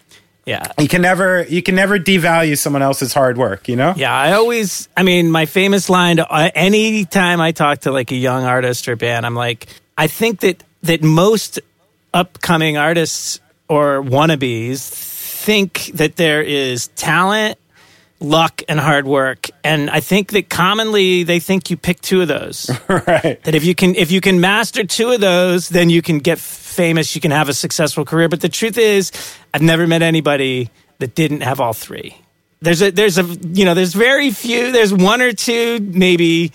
Yeah. 0.48 0.72
You 0.80 0.88
can 0.88 1.02
never 1.02 1.44
you 1.44 1.62
can 1.62 1.76
never 1.76 2.00
devalue 2.00 2.58
someone 2.58 2.82
else's 2.82 3.14
hard 3.14 3.38
work, 3.38 3.68
you 3.68 3.76
know? 3.76 3.94
Yeah, 3.98 4.16
I 4.16 4.32
always, 4.32 4.88
I 4.96 5.04
mean, 5.04 5.30
my 5.30 5.46
famous 5.46 5.90
line 5.90 6.18
to 6.18 6.28
uh, 6.28 6.50
any 6.56 7.04
time 7.04 7.42
I 7.42 7.52
talk 7.52 7.80
to 7.80 7.92
like 7.92 8.12
a 8.12 8.16
young 8.16 8.46
artist 8.46 8.88
or 8.88 8.96
band, 8.96 9.26
I'm 9.26 9.36
like, 9.36 9.68
I 9.98 10.08
think 10.08 10.40
that 10.40 10.64
that 10.84 11.04
most 11.04 11.60
upcoming 12.14 12.78
artists 12.78 13.42
or 13.68 14.02
wannabes 14.02 14.88
think 14.88 15.92
that 15.96 16.16
there 16.16 16.42
is 16.42 16.88
talent, 16.90 17.58
luck, 18.22 18.62
and 18.70 18.80
hard 18.80 19.06
work, 19.06 19.50
and 19.66 19.90
I 19.90 20.00
think 20.00 20.32
that 20.32 20.50
commonly 20.50 21.24
they 21.24 21.42
think 21.42 21.70
you 21.70 21.76
pick 21.76 22.00
two 22.00 22.22
of 22.22 22.30
those. 22.30 22.72
right. 22.88 23.44
that 23.44 23.54
if 23.54 23.66
you 23.66 23.76
can 23.76 23.96
if 23.96 24.12
you 24.12 24.22
can 24.22 24.40
master 24.40 24.86
two 24.86 25.12
of 25.12 25.20
those, 25.20 25.68
then 25.68 25.90
you 25.90 26.02
can 26.02 26.20
get 26.20 26.40
famous, 26.78 27.16
you 27.16 27.20
can 27.20 27.32
have 27.32 27.50
a 27.50 27.54
successful 27.54 28.06
career. 28.06 28.30
But 28.30 28.42
the 28.42 28.50
truth 28.50 28.78
is, 28.78 29.12
I've 29.54 29.62
never 29.62 29.88
met 29.88 30.02
anybody 30.02 30.70
that 31.00 31.16
didn't 31.16 31.42
have 31.42 31.60
all 31.60 31.74
three. 31.74 32.16
There's 32.62 32.82
a 32.82 32.92
there's 32.92 33.18
a 33.18 33.24
you 33.24 33.66
know 33.66 33.74
there's 33.74 33.94
very 33.94 34.32
few. 34.32 34.72
There's 34.72 34.94
one 34.94 35.22
or 35.22 35.34
two 35.34 35.80
maybe 35.82 36.52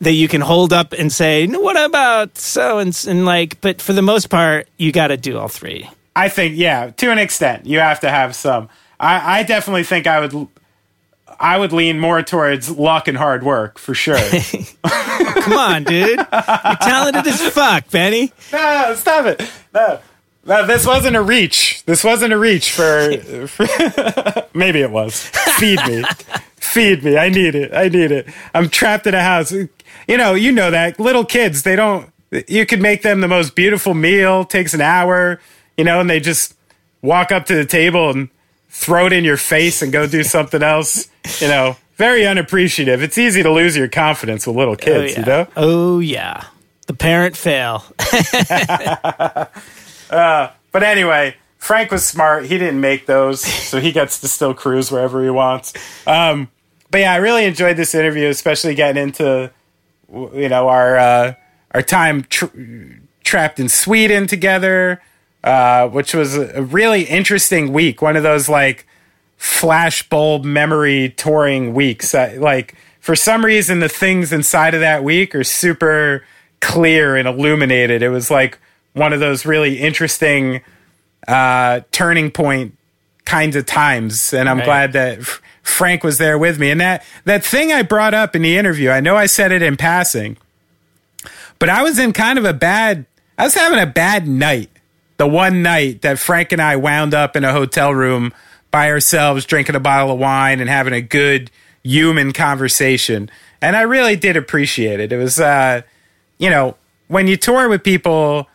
that 0.00 0.12
you 0.12 0.28
can 0.28 0.40
hold 0.40 0.72
up 0.72 0.92
and 0.92 1.10
say, 1.12 1.46
"No, 1.46 1.60
what 1.60 1.82
about 1.82 2.36
so 2.36 2.78
and, 2.78 2.96
and 3.08 3.24
like. 3.24 3.60
But 3.60 3.80
for 3.80 3.92
the 3.92 4.02
most 4.02 4.28
part, 4.28 4.68
you 4.76 4.92
got 4.92 5.08
to 5.08 5.16
do 5.16 5.38
all 5.38 5.48
three. 5.48 5.88
I 6.14 6.28
think 6.28 6.56
yeah, 6.56 6.90
to 6.90 7.10
an 7.10 7.18
extent, 7.18 7.66
you 7.66 7.78
have 7.78 8.00
to 8.00 8.10
have 8.10 8.36
some. 8.36 8.68
I, 9.00 9.40
I 9.40 9.42
definitely 9.42 9.84
think 9.84 10.06
I 10.06 10.20
would 10.20 10.48
I 11.40 11.58
would 11.58 11.72
lean 11.72 11.98
more 11.98 12.22
towards 12.22 12.70
luck 12.70 13.08
and 13.08 13.16
hard 13.16 13.42
work 13.42 13.78
for 13.78 13.94
sure. 13.94 14.18
Come 14.84 15.52
on, 15.54 15.84
dude, 15.84 16.18
you're 16.18 16.76
talented 16.82 17.26
as 17.26 17.40
fuck, 17.48 17.90
Benny. 17.90 18.32
no, 18.52 18.94
stop 18.94 19.26
it. 19.26 19.50
No. 19.74 20.00
No, 20.44 20.66
this 20.66 20.86
wasn't 20.86 21.16
a 21.16 21.22
reach. 21.22 21.84
This 21.84 22.02
wasn't 22.02 22.32
a 22.32 22.38
reach 22.38 22.72
for, 22.72 23.16
for 23.46 23.66
maybe 24.54 24.80
it 24.80 24.90
was. 24.90 25.22
Feed 25.58 25.80
me. 25.86 26.04
Feed 26.56 27.04
me. 27.04 27.16
I 27.18 27.28
need 27.28 27.54
it. 27.54 27.74
I 27.74 27.88
need 27.88 28.10
it. 28.12 28.26
I'm 28.54 28.68
trapped 28.68 29.06
in 29.06 29.14
a 29.14 29.22
house. 29.22 29.52
You 29.52 29.68
know, 30.08 30.34
you 30.34 30.52
know 30.52 30.70
that 30.70 30.98
little 30.98 31.24
kids, 31.24 31.62
they 31.62 31.76
don't 31.76 32.10
you 32.46 32.66
could 32.66 32.80
make 32.80 33.02
them 33.02 33.20
the 33.20 33.28
most 33.28 33.54
beautiful 33.54 33.94
meal, 33.94 34.44
takes 34.44 34.74
an 34.74 34.80
hour, 34.80 35.40
you 35.76 35.84
know, 35.84 36.00
and 36.00 36.08
they 36.08 36.20
just 36.20 36.54
walk 37.02 37.32
up 37.32 37.46
to 37.46 37.54
the 37.54 37.64
table 37.64 38.10
and 38.10 38.28
throw 38.70 39.06
it 39.06 39.12
in 39.12 39.24
your 39.24 39.36
face 39.36 39.82
and 39.82 39.92
go 39.92 40.06
do 40.06 40.22
something 40.22 40.62
else, 40.62 41.08
you 41.40 41.48
know. 41.48 41.76
Very 41.96 42.26
unappreciative. 42.26 43.02
It's 43.02 43.18
easy 43.18 43.42
to 43.42 43.50
lose 43.52 43.76
your 43.76 43.88
confidence 43.88 44.46
with 44.46 44.56
little 44.56 44.72
Oh 44.72 44.76
kids, 44.76 45.12
yeah. 45.12 45.18
you 45.20 45.26
know? 45.26 45.46
Oh 45.54 45.98
yeah. 45.98 46.44
The 46.86 46.94
parent 46.94 47.36
fail. 47.36 47.84
But 50.72 50.82
anyway, 50.84 51.36
Frank 51.58 51.90
was 51.90 52.06
smart. 52.06 52.46
He 52.46 52.56
didn't 52.58 52.80
make 52.80 53.06
those, 53.06 53.40
so 53.42 53.80
he 53.80 53.92
gets 53.92 54.20
to 54.20 54.28
still 54.28 54.54
cruise 54.54 54.90
wherever 54.90 55.22
he 55.22 55.30
wants. 55.30 55.72
Um, 56.06 56.48
but 56.90 56.98
yeah, 57.02 57.12
I 57.12 57.16
really 57.16 57.44
enjoyed 57.44 57.76
this 57.76 57.94
interview, 57.94 58.28
especially 58.28 58.74
getting 58.74 59.02
into 59.02 59.50
you 60.12 60.48
know 60.48 60.68
our 60.68 60.96
uh, 60.96 61.34
our 61.72 61.82
time 61.82 62.24
tr- 62.24 62.46
trapped 63.24 63.60
in 63.60 63.68
Sweden 63.68 64.26
together, 64.26 65.02
uh, 65.44 65.88
which 65.88 66.14
was 66.14 66.36
a 66.36 66.62
really 66.62 67.02
interesting 67.04 67.72
week. 67.72 68.02
One 68.02 68.16
of 68.16 68.22
those 68.22 68.48
like 68.48 68.86
flashbulb 69.38 70.44
memory 70.44 71.10
touring 71.16 71.72
weeks. 71.74 72.14
Uh, 72.14 72.34
like 72.38 72.74
for 73.00 73.16
some 73.16 73.44
reason, 73.44 73.80
the 73.80 73.88
things 73.88 74.32
inside 74.32 74.74
of 74.74 74.80
that 74.80 75.02
week 75.02 75.34
are 75.34 75.44
super 75.44 76.24
clear 76.60 77.16
and 77.16 77.26
illuminated. 77.26 78.02
It 78.02 78.10
was 78.10 78.30
like 78.30 78.58
one 78.92 79.12
of 79.12 79.20
those 79.20 79.46
really 79.46 79.78
interesting 79.80 80.60
uh, 81.26 81.80
turning 81.92 82.30
point 82.30 82.76
kinds 83.24 83.56
of 83.56 83.64
times, 83.64 84.32
and 84.34 84.48
I'm 84.48 84.58
Right. 84.58 84.64
glad 84.64 84.92
that 84.94 85.20
F- 85.20 85.40
Frank 85.62 86.02
was 86.02 86.18
there 86.18 86.36
with 86.36 86.58
me. 86.58 86.70
And 86.70 86.80
that 86.80 87.04
that 87.24 87.44
thing 87.44 87.72
I 87.72 87.82
brought 87.82 88.12
up 88.12 88.34
in 88.36 88.42
the 88.42 88.56
interview, 88.58 88.90
I 88.90 89.00
know 89.00 89.16
I 89.16 89.26
said 89.26 89.52
it 89.52 89.62
in 89.62 89.76
passing, 89.76 90.36
but 91.58 91.68
I 91.68 91.82
was 91.82 91.98
in 91.98 92.12
kind 92.12 92.38
of 92.38 92.44
a 92.44 92.52
bad. 92.52 93.06
I 93.38 93.44
was 93.44 93.54
having 93.54 93.78
a 93.78 93.86
bad 93.86 94.26
night. 94.28 94.68
The 95.20 95.26
one 95.26 95.60
night 95.62 96.00
that 96.00 96.18
Frank 96.18 96.50
and 96.50 96.62
I 96.62 96.76
wound 96.76 97.12
up 97.12 97.36
in 97.36 97.44
a 97.44 97.52
hotel 97.52 97.92
room 97.92 98.32
by 98.70 98.90
ourselves, 98.90 99.44
drinking 99.44 99.74
a 99.76 99.80
bottle 99.80 100.12
of 100.12 100.18
wine 100.18 100.60
and 100.60 100.70
having 100.70 100.94
a 100.94 101.02
good 101.02 101.50
human 101.84 102.32
conversation, 102.32 103.28
and 103.60 103.76
I 103.76 103.82
really 103.82 104.16
did 104.16 104.38
appreciate 104.38 104.98
it. 104.98 105.12
It 105.12 105.18
was, 105.18 105.38
uh, 105.38 105.82
you 106.38 106.48
know, 106.48 106.74
when 107.08 107.26
you 107.26 107.36
tour 107.36 107.68
with 107.68 107.84
people 107.84 108.48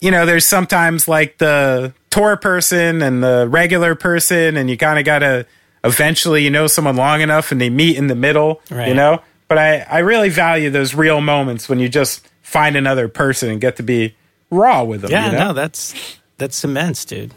you 0.00 0.10
know, 0.10 0.24
there's 0.24 0.46
sometimes 0.46 1.06
like 1.06 1.36
the 1.36 1.92
tour 2.08 2.36
person 2.38 3.02
and 3.02 3.22
the 3.22 3.46
regular 3.48 3.94
person, 3.94 4.56
and 4.56 4.70
you 4.70 4.78
kind 4.78 4.98
of 4.98 5.04
got 5.04 5.18
to 5.18 5.46
eventually, 5.84 6.44
you 6.44 6.50
know, 6.50 6.66
someone 6.66 6.96
long 6.96 7.20
enough 7.20 7.52
and 7.52 7.60
they 7.60 7.68
meet 7.70 7.96
in 7.98 8.06
the 8.06 8.14
middle, 8.14 8.62
Right. 8.70 8.88
you 8.88 8.94
know? 8.94 9.20
But 9.48 9.58
I, 9.58 9.80
I 9.80 9.98
really 9.98 10.30
value 10.30 10.70
those 10.70 10.94
real 10.94 11.20
moments 11.20 11.68
when 11.68 11.78
you 11.78 11.90
just 11.90 12.26
find 12.42 12.74
another 12.74 13.06
person 13.08 13.50
and 13.50 13.60
get 13.60 13.76
to 13.76 13.82
be 13.82 14.14
raw 14.54 14.84
with 14.84 15.02
them. 15.02 15.10
Yeah, 15.10 15.26
you 15.26 15.32
know? 15.32 15.48
no, 15.48 15.52
that's 15.52 15.94
that's 16.38 16.62
immense, 16.64 17.04
dude. 17.04 17.34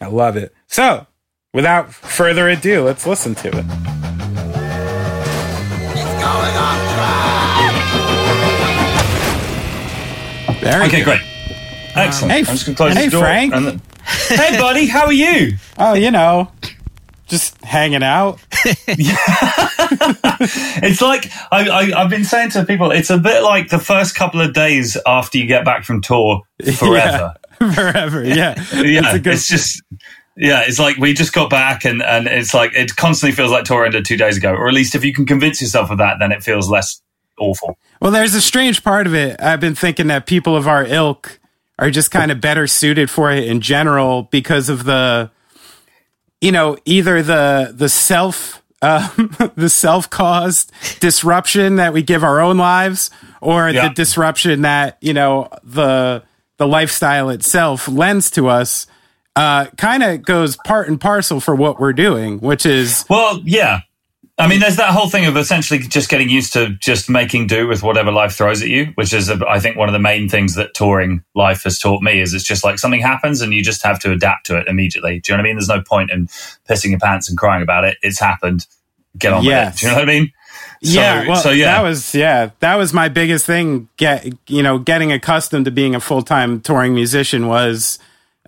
I 0.00 0.06
love 0.06 0.36
it. 0.36 0.54
So, 0.66 1.06
without 1.54 1.92
further 1.94 2.48
ado, 2.48 2.82
let's 2.84 3.06
listen 3.06 3.34
to 3.36 3.48
it. 3.48 3.64
Very 10.60 10.86
Okay, 10.86 11.04
good. 11.04 11.04
great. 11.04 11.20
Excellent. 11.94 12.32
Hey, 12.32 12.38
I'm 12.40 12.44
just 12.46 12.66
going 12.66 12.74
to 12.74 12.82
close 12.82 12.94
hey, 12.94 13.04
the 13.06 13.10
door. 13.12 13.20
Frank. 13.20 13.54
and 13.54 13.66
then- 13.66 13.82
hey, 14.28 14.58
buddy, 14.58 14.86
how 14.86 15.06
are 15.06 15.12
you? 15.12 15.56
Oh, 15.78 15.92
you 15.92 16.10
know, 16.10 16.50
just 17.26 17.62
hanging 17.64 18.02
out. 18.02 18.38
It's 19.88 21.00
like 21.00 21.30
I, 21.52 21.68
I, 21.68 22.02
I've 22.02 22.10
been 22.10 22.24
saying 22.24 22.50
to 22.50 22.64
people, 22.64 22.90
it's 22.90 23.10
a 23.10 23.18
bit 23.18 23.42
like 23.42 23.68
the 23.68 23.78
first 23.78 24.14
couple 24.14 24.40
of 24.40 24.52
days 24.52 24.96
after 25.06 25.38
you 25.38 25.46
get 25.46 25.64
back 25.64 25.84
from 25.84 26.00
tour 26.02 26.42
forever. 26.76 27.34
Forever, 27.58 28.24
yeah. 28.24 28.54
yeah, 28.74 29.14
It's 29.14 29.18
good- 29.18 29.26
it's 29.34 29.48
just 29.48 29.82
yeah, 30.36 30.62
it's 30.66 30.78
like 30.78 30.96
we 30.98 31.14
just 31.14 31.32
got 31.32 31.48
back 31.50 31.84
and 31.84 32.02
and 32.02 32.26
it's 32.26 32.52
like 32.52 32.74
it 32.74 32.94
constantly 32.96 33.34
feels 33.34 33.50
like 33.50 33.64
tour 33.64 33.84
ended 33.86 34.04
two 34.04 34.16
days 34.16 34.36
ago, 34.36 34.52
or 34.52 34.68
at 34.68 34.74
least 34.74 34.94
if 34.94 35.04
you 35.04 35.14
can 35.14 35.24
convince 35.24 35.60
yourself 35.62 35.90
of 35.90 35.98
that, 35.98 36.16
then 36.18 36.32
it 36.32 36.42
feels 36.42 36.68
less 36.68 37.00
awful. 37.38 37.78
Well, 38.00 38.10
there's 38.10 38.34
a 38.34 38.42
strange 38.42 38.82
part 38.84 39.06
of 39.06 39.14
it. 39.14 39.40
I've 39.40 39.60
been 39.60 39.74
thinking 39.74 40.08
that 40.08 40.26
people 40.26 40.54
of 40.56 40.68
our 40.68 40.84
ilk 40.84 41.38
are 41.78 41.90
just 41.90 42.10
kind 42.10 42.30
of 42.30 42.40
better 42.40 42.66
suited 42.66 43.08
for 43.10 43.30
it 43.30 43.44
in 43.44 43.60
general 43.60 44.24
because 44.24 44.68
of 44.68 44.84
the, 44.84 45.30
you 46.40 46.52
know, 46.52 46.76
either 46.84 47.22
the 47.22 47.72
the 47.74 47.88
self 47.88 48.62
um, 48.82 49.34
the 49.56 49.68
self 49.70 50.10
caused 50.10 50.70
disruption 51.00 51.76
that 51.76 51.92
we 51.92 52.02
give 52.02 52.22
our 52.24 52.40
own 52.40 52.56
lives, 52.58 53.10
or 53.40 53.70
Yeah. 53.70 53.88
the 53.88 53.94
disruption 53.94 54.62
that 54.62 54.98
you 55.00 55.14
know 55.14 55.48
the 55.64 56.22
the 56.58 56.66
lifestyle 56.66 57.30
itself 57.30 57.88
lends 57.88 58.30
to 58.32 58.48
us. 58.48 58.86
Uh, 59.34 59.66
kind 59.76 60.02
of 60.02 60.22
goes 60.22 60.56
part 60.64 60.88
and 60.88 60.98
parcel 60.98 61.40
for 61.40 61.54
what 61.54 61.78
we're 61.78 61.92
doing, 61.92 62.38
which 62.40 62.64
is 62.64 63.04
Well, 63.10 63.38
yeah. 63.44 63.80
I 64.38 64.48
mean, 64.48 64.60
there's 64.60 64.76
that 64.76 64.90
whole 64.90 65.08
thing 65.08 65.24
of 65.24 65.34
essentially 65.38 65.80
just 65.80 66.10
getting 66.10 66.28
used 66.28 66.52
to 66.52 66.70
just 66.74 67.08
making 67.08 67.46
do 67.46 67.66
with 67.66 67.82
whatever 67.82 68.12
life 68.12 68.34
throws 68.34 68.60
at 68.60 68.68
you, 68.68 68.92
which 68.96 69.14
is, 69.14 69.30
I 69.30 69.58
think, 69.60 69.78
one 69.78 69.88
of 69.88 69.94
the 69.94 69.98
main 69.98 70.28
things 70.28 70.56
that 70.56 70.74
touring 70.74 71.24
life 71.34 71.62
has 71.62 71.78
taught 71.78 72.02
me. 72.02 72.20
Is 72.20 72.34
it's 72.34 72.44
just 72.44 72.62
like 72.62 72.78
something 72.78 73.00
happens 73.00 73.40
and 73.40 73.54
you 73.54 73.62
just 73.62 73.82
have 73.82 73.98
to 74.00 74.12
adapt 74.12 74.44
to 74.46 74.58
it 74.58 74.68
immediately. 74.68 75.20
Do 75.20 75.32
you 75.32 75.36
know 75.36 75.42
what 75.42 75.46
I 75.46 75.48
mean? 75.48 75.56
There's 75.56 75.68
no 75.68 75.80
point 75.80 76.10
in 76.10 76.26
pissing 76.68 76.90
your 76.90 76.98
pants 76.98 77.30
and 77.30 77.38
crying 77.38 77.62
about 77.62 77.84
it. 77.84 77.96
It's 78.02 78.20
happened. 78.20 78.66
Get 79.16 79.32
on 79.32 79.42
Yes. 79.42 79.72
with 79.72 79.74
it. 79.74 79.80
Do 79.80 79.86
you 79.86 79.92
know 79.92 79.98
what 80.00 80.08
I 80.08 80.12
mean? 80.12 80.32
So- 80.82 80.90
yeah, 80.92 81.26
well, 81.28 81.36
so 81.36 81.50
yeah. 81.50 81.64
that 81.72 81.82
was 81.82 82.14
yeah, 82.14 82.50
that 82.60 82.74
was 82.74 82.92
my 82.92 83.08
biggest 83.08 83.46
thing. 83.46 83.88
Get 83.96 84.26
you 84.48 84.62
know, 84.62 84.78
getting 84.78 85.12
accustomed 85.12 85.64
to 85.64 85.70
being 85.70 85.94
a 85.94 86.00
full 86.00 86.20
time 86.20 86.60
touring 86.60 86.94
musician 86.94 87.46
was, 87.46 87.98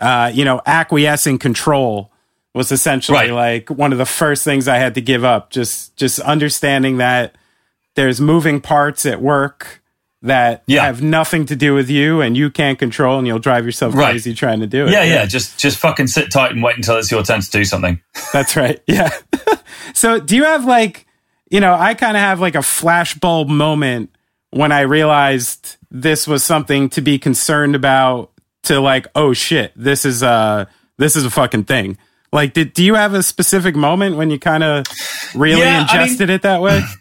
uh, 0.02 0.30
you 0.34 0.44
know, 0.44 0.60
acquiescing 0.66 1.38
control 1.38 2.10
was 2.58 2.70
essentially 2.72 3.16
Right. 3.30 3.30
like 3.32 3.70
one 3.70 3.92
of 3.92 3.98
the 3.98 4.04
first 4.04 4.44
things 4.44 4.68
I 4.68 4.76
had 4.76 4.94
to 4.96 5.00
give 5.00 5.24
up. 5.24 5.50
Just 5.50 5.96
just 5.96 6.18
understanding 6.20 6.98
that 6.98 7.36
there's 7.94 8.20
moving 8.20 8.60
parts 8.60 9.06
at 9.06 9.22
work 9.22 9.80
that 10.22 10.64
Yeah. 10.66 10.84
have 10.84 11.00
nothing 11.00 11.46
to 11.46 11.54
do 11.56 11.74
with 11.74 11.88
you 11.88 12.20
and 12.20 12.36
you 12.36 12.50
can't 12.50 12.76
control, 12.78 13.18
and 13.18 13.26
you'll 13.26 13.38
drive 13.38 13.64
yourself 13.64 13.94
Right. 13.94 14.10
crazy 14.10 14.34
trying 14.34 14.60
to 14.60 14.66
do 14.66 14.86
it. 14.86 14.90
yeah, 14.92 15.04
yeah. 15.04 15.24
Just, 15.26 15.58
just 15.58 15.78
fucking 15.78 16.08
sit 16.08 16.30
tight 16.32 16.50
and 16.50 16.60
wait 16.62 16.76
until 16.76 16.96
it's 16.96 17.08
your 17.10 17.22
turn 17.22 17.40
to 17.40 17.50
do 17.50 17.64
something. 17.64 18.00
That's 18.32 18.56
right. 18.56 18.80
Yeah. 18.88 19.10
so, 19.94 20.18
do 20.18 20.34
you 20.36 20.44
have 20.44 20.64
like, 20.64 21.06
you 21.50 21.60
know, 21.60 21.72
I 21.72 21.94
kind 21.94 22.16
of 22.16 22.20
have 22.20 22.40
like 22.40 22.56
a 22.56 22.58
flashbulb 22.58 23.48
moment 23.48 24.10
when 24.50 24.72
I 24.72 24.80
realized 24.80 25.76
this 25.90 26.26
was 26.26 26.42
something 26.42 26.88
to 26.90 27.00
be 27.00 27.18
concerned 27.18 27.74
about 27.76 28.32
to 28.64 28.80
like, 28.80 29.06
oh 29.14 29.32
shit, 29.32 29.72
this 29.76 30.04
is 30.04 30.22
a 30.22 30.66
this 30.98 31.14
is 31.14 31.24
a 31.24 31.30
fucking 31.30 31.64
thing. 31.64 31.96
Like 32.32 32.52
did 32.52 32.72
do 32.72 32.84
you 32.84 32.94
have 32.94 33.14
a 33.14 33.22
specific 33.22 33.74
moment 33.74 34.16
when 34.16 34.30
you 34.30 34.38
kind 34.38 34.62
of 34.62 34.84
really 35.34 35.60
Yeah, 35.60 35.86
I 35.88 35.94
mean- 35.94 36.02
ingested 36.02 36.30
it 36.30 36.42
that 36.42 36.60
way? 36.60 36.82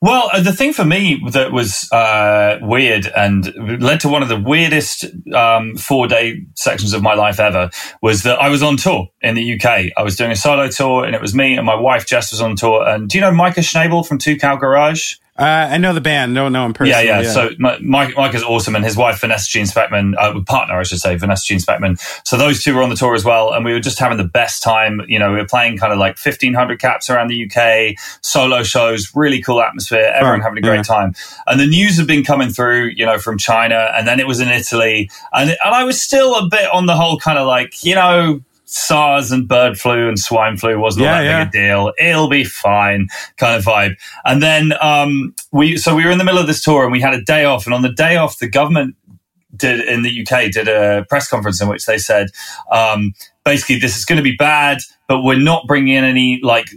Well, 0.00 0.30
uh, 0.32 0.40
the 0.42 0.52
thing 0.52 0.72
for 0.72 0.84
me 0.84 1.20
that 1.30 1.52
was 1.52 1.90
uh, 1.92 2.58
weird 2.60 3.06
and 3.16 3.80
led 3.80 4.00
to 4.00 4.08
one 4.08 4.22
of 4.22 4.28
the 4.28 4.40
weirdest 4.40 5.04
um, 5.32 5.76
four 5.76 6.08
day 6.08 6.44
sections 6.56 6.92
of 6.92 7.02
my 7.02 7.14
life 7.14 7.38
ever 7.38 7.70
was 8.00 8.24
that 8.24 8.40
I 8.40 8.48
was 8.48 8.64
on 8.64 8.76
tour 8.76 9.08
in 9.20 9.36
the 9.36 9.54
UK. 9.54 9.92
I 9.96 10.02
was 10.02 10.16
doing 10.16 10.32
a 10.32 10.36
solo 10.36 10.68
tour, 10.68 11.04
and 11.04 11.14
it 11.14 11.20
was 11.20 11.34
me 11.36 11.56
and 11.56 11.64
my 11.64 11.76
wife 11.76 12.04
Jess 12.06 12.32
was 12.32 12.40
on 12.40 12.56
tour. 12.56 12.86
And 12.86 13.08
do 13.08 13.16
you 13.16 13.22
know 13.22 13.30
Micah 13.32 13.60
Schnabel 13.60 14.04
from 14.04 14.18
Two 14.18 14.36
Cow 14.36 14.56
Garage? 14.56 15.14
Uh, 15.42 15.70
I 15.72 15.78
know 15.78 15.92
the 15.92 16.00
band. 16.00 16.36
Don't 16.36 16.52
know 16.52 16.64
him 16.64 16.72
personally. 16.72 17.04
Yeah, 17.04 17.22
yeah. 17.22 17.32
So 17.32 17.50
Mike, 17.58 18.14
Mike 18.16 18.32
is 18.32 18.44
awesome, 18.44 18.76
and 18.76 18.84
his 18.84 18.96
wife 18.96 19.20
Vanessa 19.20 19.50
Jean 19.50 19.64
Speckman, 19.66 20.14
uh, 20.16 20.40
partner, 20.42 20.78
I 20.78 20.84
should 20.84 21.00
say, 21.00 21.16
Vanessa 21.16 21.44
Jean 21.44 21.58
Speckman. 21.58 22.00
So 22.24 22.36
those 22.36 22.62
two 22.62 22.76
were 22.76 22.82
on 22.82 22.90
the 22.90 22.94
tour 22.94 23.16
as 23.16 23.24
well, 23.24 23.52
and 23.52 23.64
we 23.64 23.72
were 23.72 23.80
just 23.80 23.98
having 23.98 24.18
the 24.18 24.24
best 24.24 24.62
time. 24.62 25.00
You 25.08 25.18
know, 25.18 25.32
we 25.32 25.38
were 25.38 25.46
playing 25.46 25.78
kind 25.78 25.92
of 25.92 25.98
like 25.98 26.16
fifteen 26.16 26.54
hundred 26.54 26.78
caps 26.78 27.10
around 27.10 27.26
the 27.26 27.50
UK, 27.50 27.96
solo 28.20 28.62
shows, 28.62 29.10
really 29.16 29.42
cool 29.42 29.60
atmosphere, 29.60 30.12
everyone 30.14 30.38
right. 30.38 30.42
having 30.44 30.58
a 30.58 30.62
great 30.62 30.76
yeah. 30.76 30.82
time. 30.82 31.14
And 31.48 31.58
the 31.58 31.66
news 31.66 31.98
had 31.98 32.06
been 32.06 32.22
coming 32.22 32.50
through, 32.50 32.92
you 32.94 33.04
know, 33.04 33.18
from 33.18 33.36
China, 33.36 33.90
and 33.96 34.06
then 34.06 34.20
it 34.20 34.28
was 34.28 34.38
in 34.38 34.48
Italy, 34.48 35.10
and 35.32 35.50
and 35.50 35.74
I 35.74 35.82
was 35.82 36.00
still 36.00 36.36
a 36.36 36.48
bit 36.48 36.72
on 36.72 36.86
the 36.86 36.94
whole 36.94 37.18
kind 37.18 37.38
of 37.38 37.48
like, 37.48 37.84
you 37.84 37.96
know 37.96 38.42
SARS 38.64 39.30
and 39.32 39.46
bird 39.46 39.78
flu 39.78 40.08
and 40.08 40.18
swine 40.18 40.56
flu 40.56 40.78
wasn't 40.78 41.04
yeah, 41.04 41.10
all 41.10 41.18
that 41.18 41.24
yeah. 41.24 41.44
big 41.44 41.48
a 41.48 41.66
deal. 41.66 41.92
It'll 41.98 42.28
be 42.28 42.44
fine 42.44 43.08
kind 43.36 43.56
of 43.56 43.64
vibe. 43.64 43.96
And 44.24 44.42
then 44.42 44.72
um, 44.80 45.34
we, 45.52 45.76
so 45.76 45.94
we 45.94 46.04
were 46.04 46.10
in 46.10 46.18
the 46.18 46.24
middle 46.24 46.40
of 46.40 46.46
this 46.46 46.62
tour 46.62 46.82
and 46.82 46.92
we 46.92 47.00
had 47.00 47.14
a 47.14 47.22
day 47.22 47.44
off. 47.44 47.66
And 47.66 47.74
on 47.74 47.82
the 47.82 47.92
day 47.92 48.16
off, 48.16 48.38
the 48.38 48.48
government 48.48 48.96
did 49.54 49.80
in 49.80 50.02
the 50.02 50.22
UK 50.22 50.50
did 50.50 50.68
a 50.68 51.04
press 51.08 51.28
conference 51.28 51.60
in 51.60 51.68
which 51.68 51.84
they 51.84 51.98
said, 51.98 52.28
um, 52.70 53.12
basically, 53.44 53.78
this 53.78 53.96
is 53.96 54.04
going 54.04 54.16
to 54.16 54.22
be 54.22 54.36
bad, 54.36 54.78
but 55.08 55.22
we're 55.22 55.38
not 55.38 55.66
bringing 55.66 55.94
in 55.94 56.04
any 56.04 56.40
like 56.42 56.68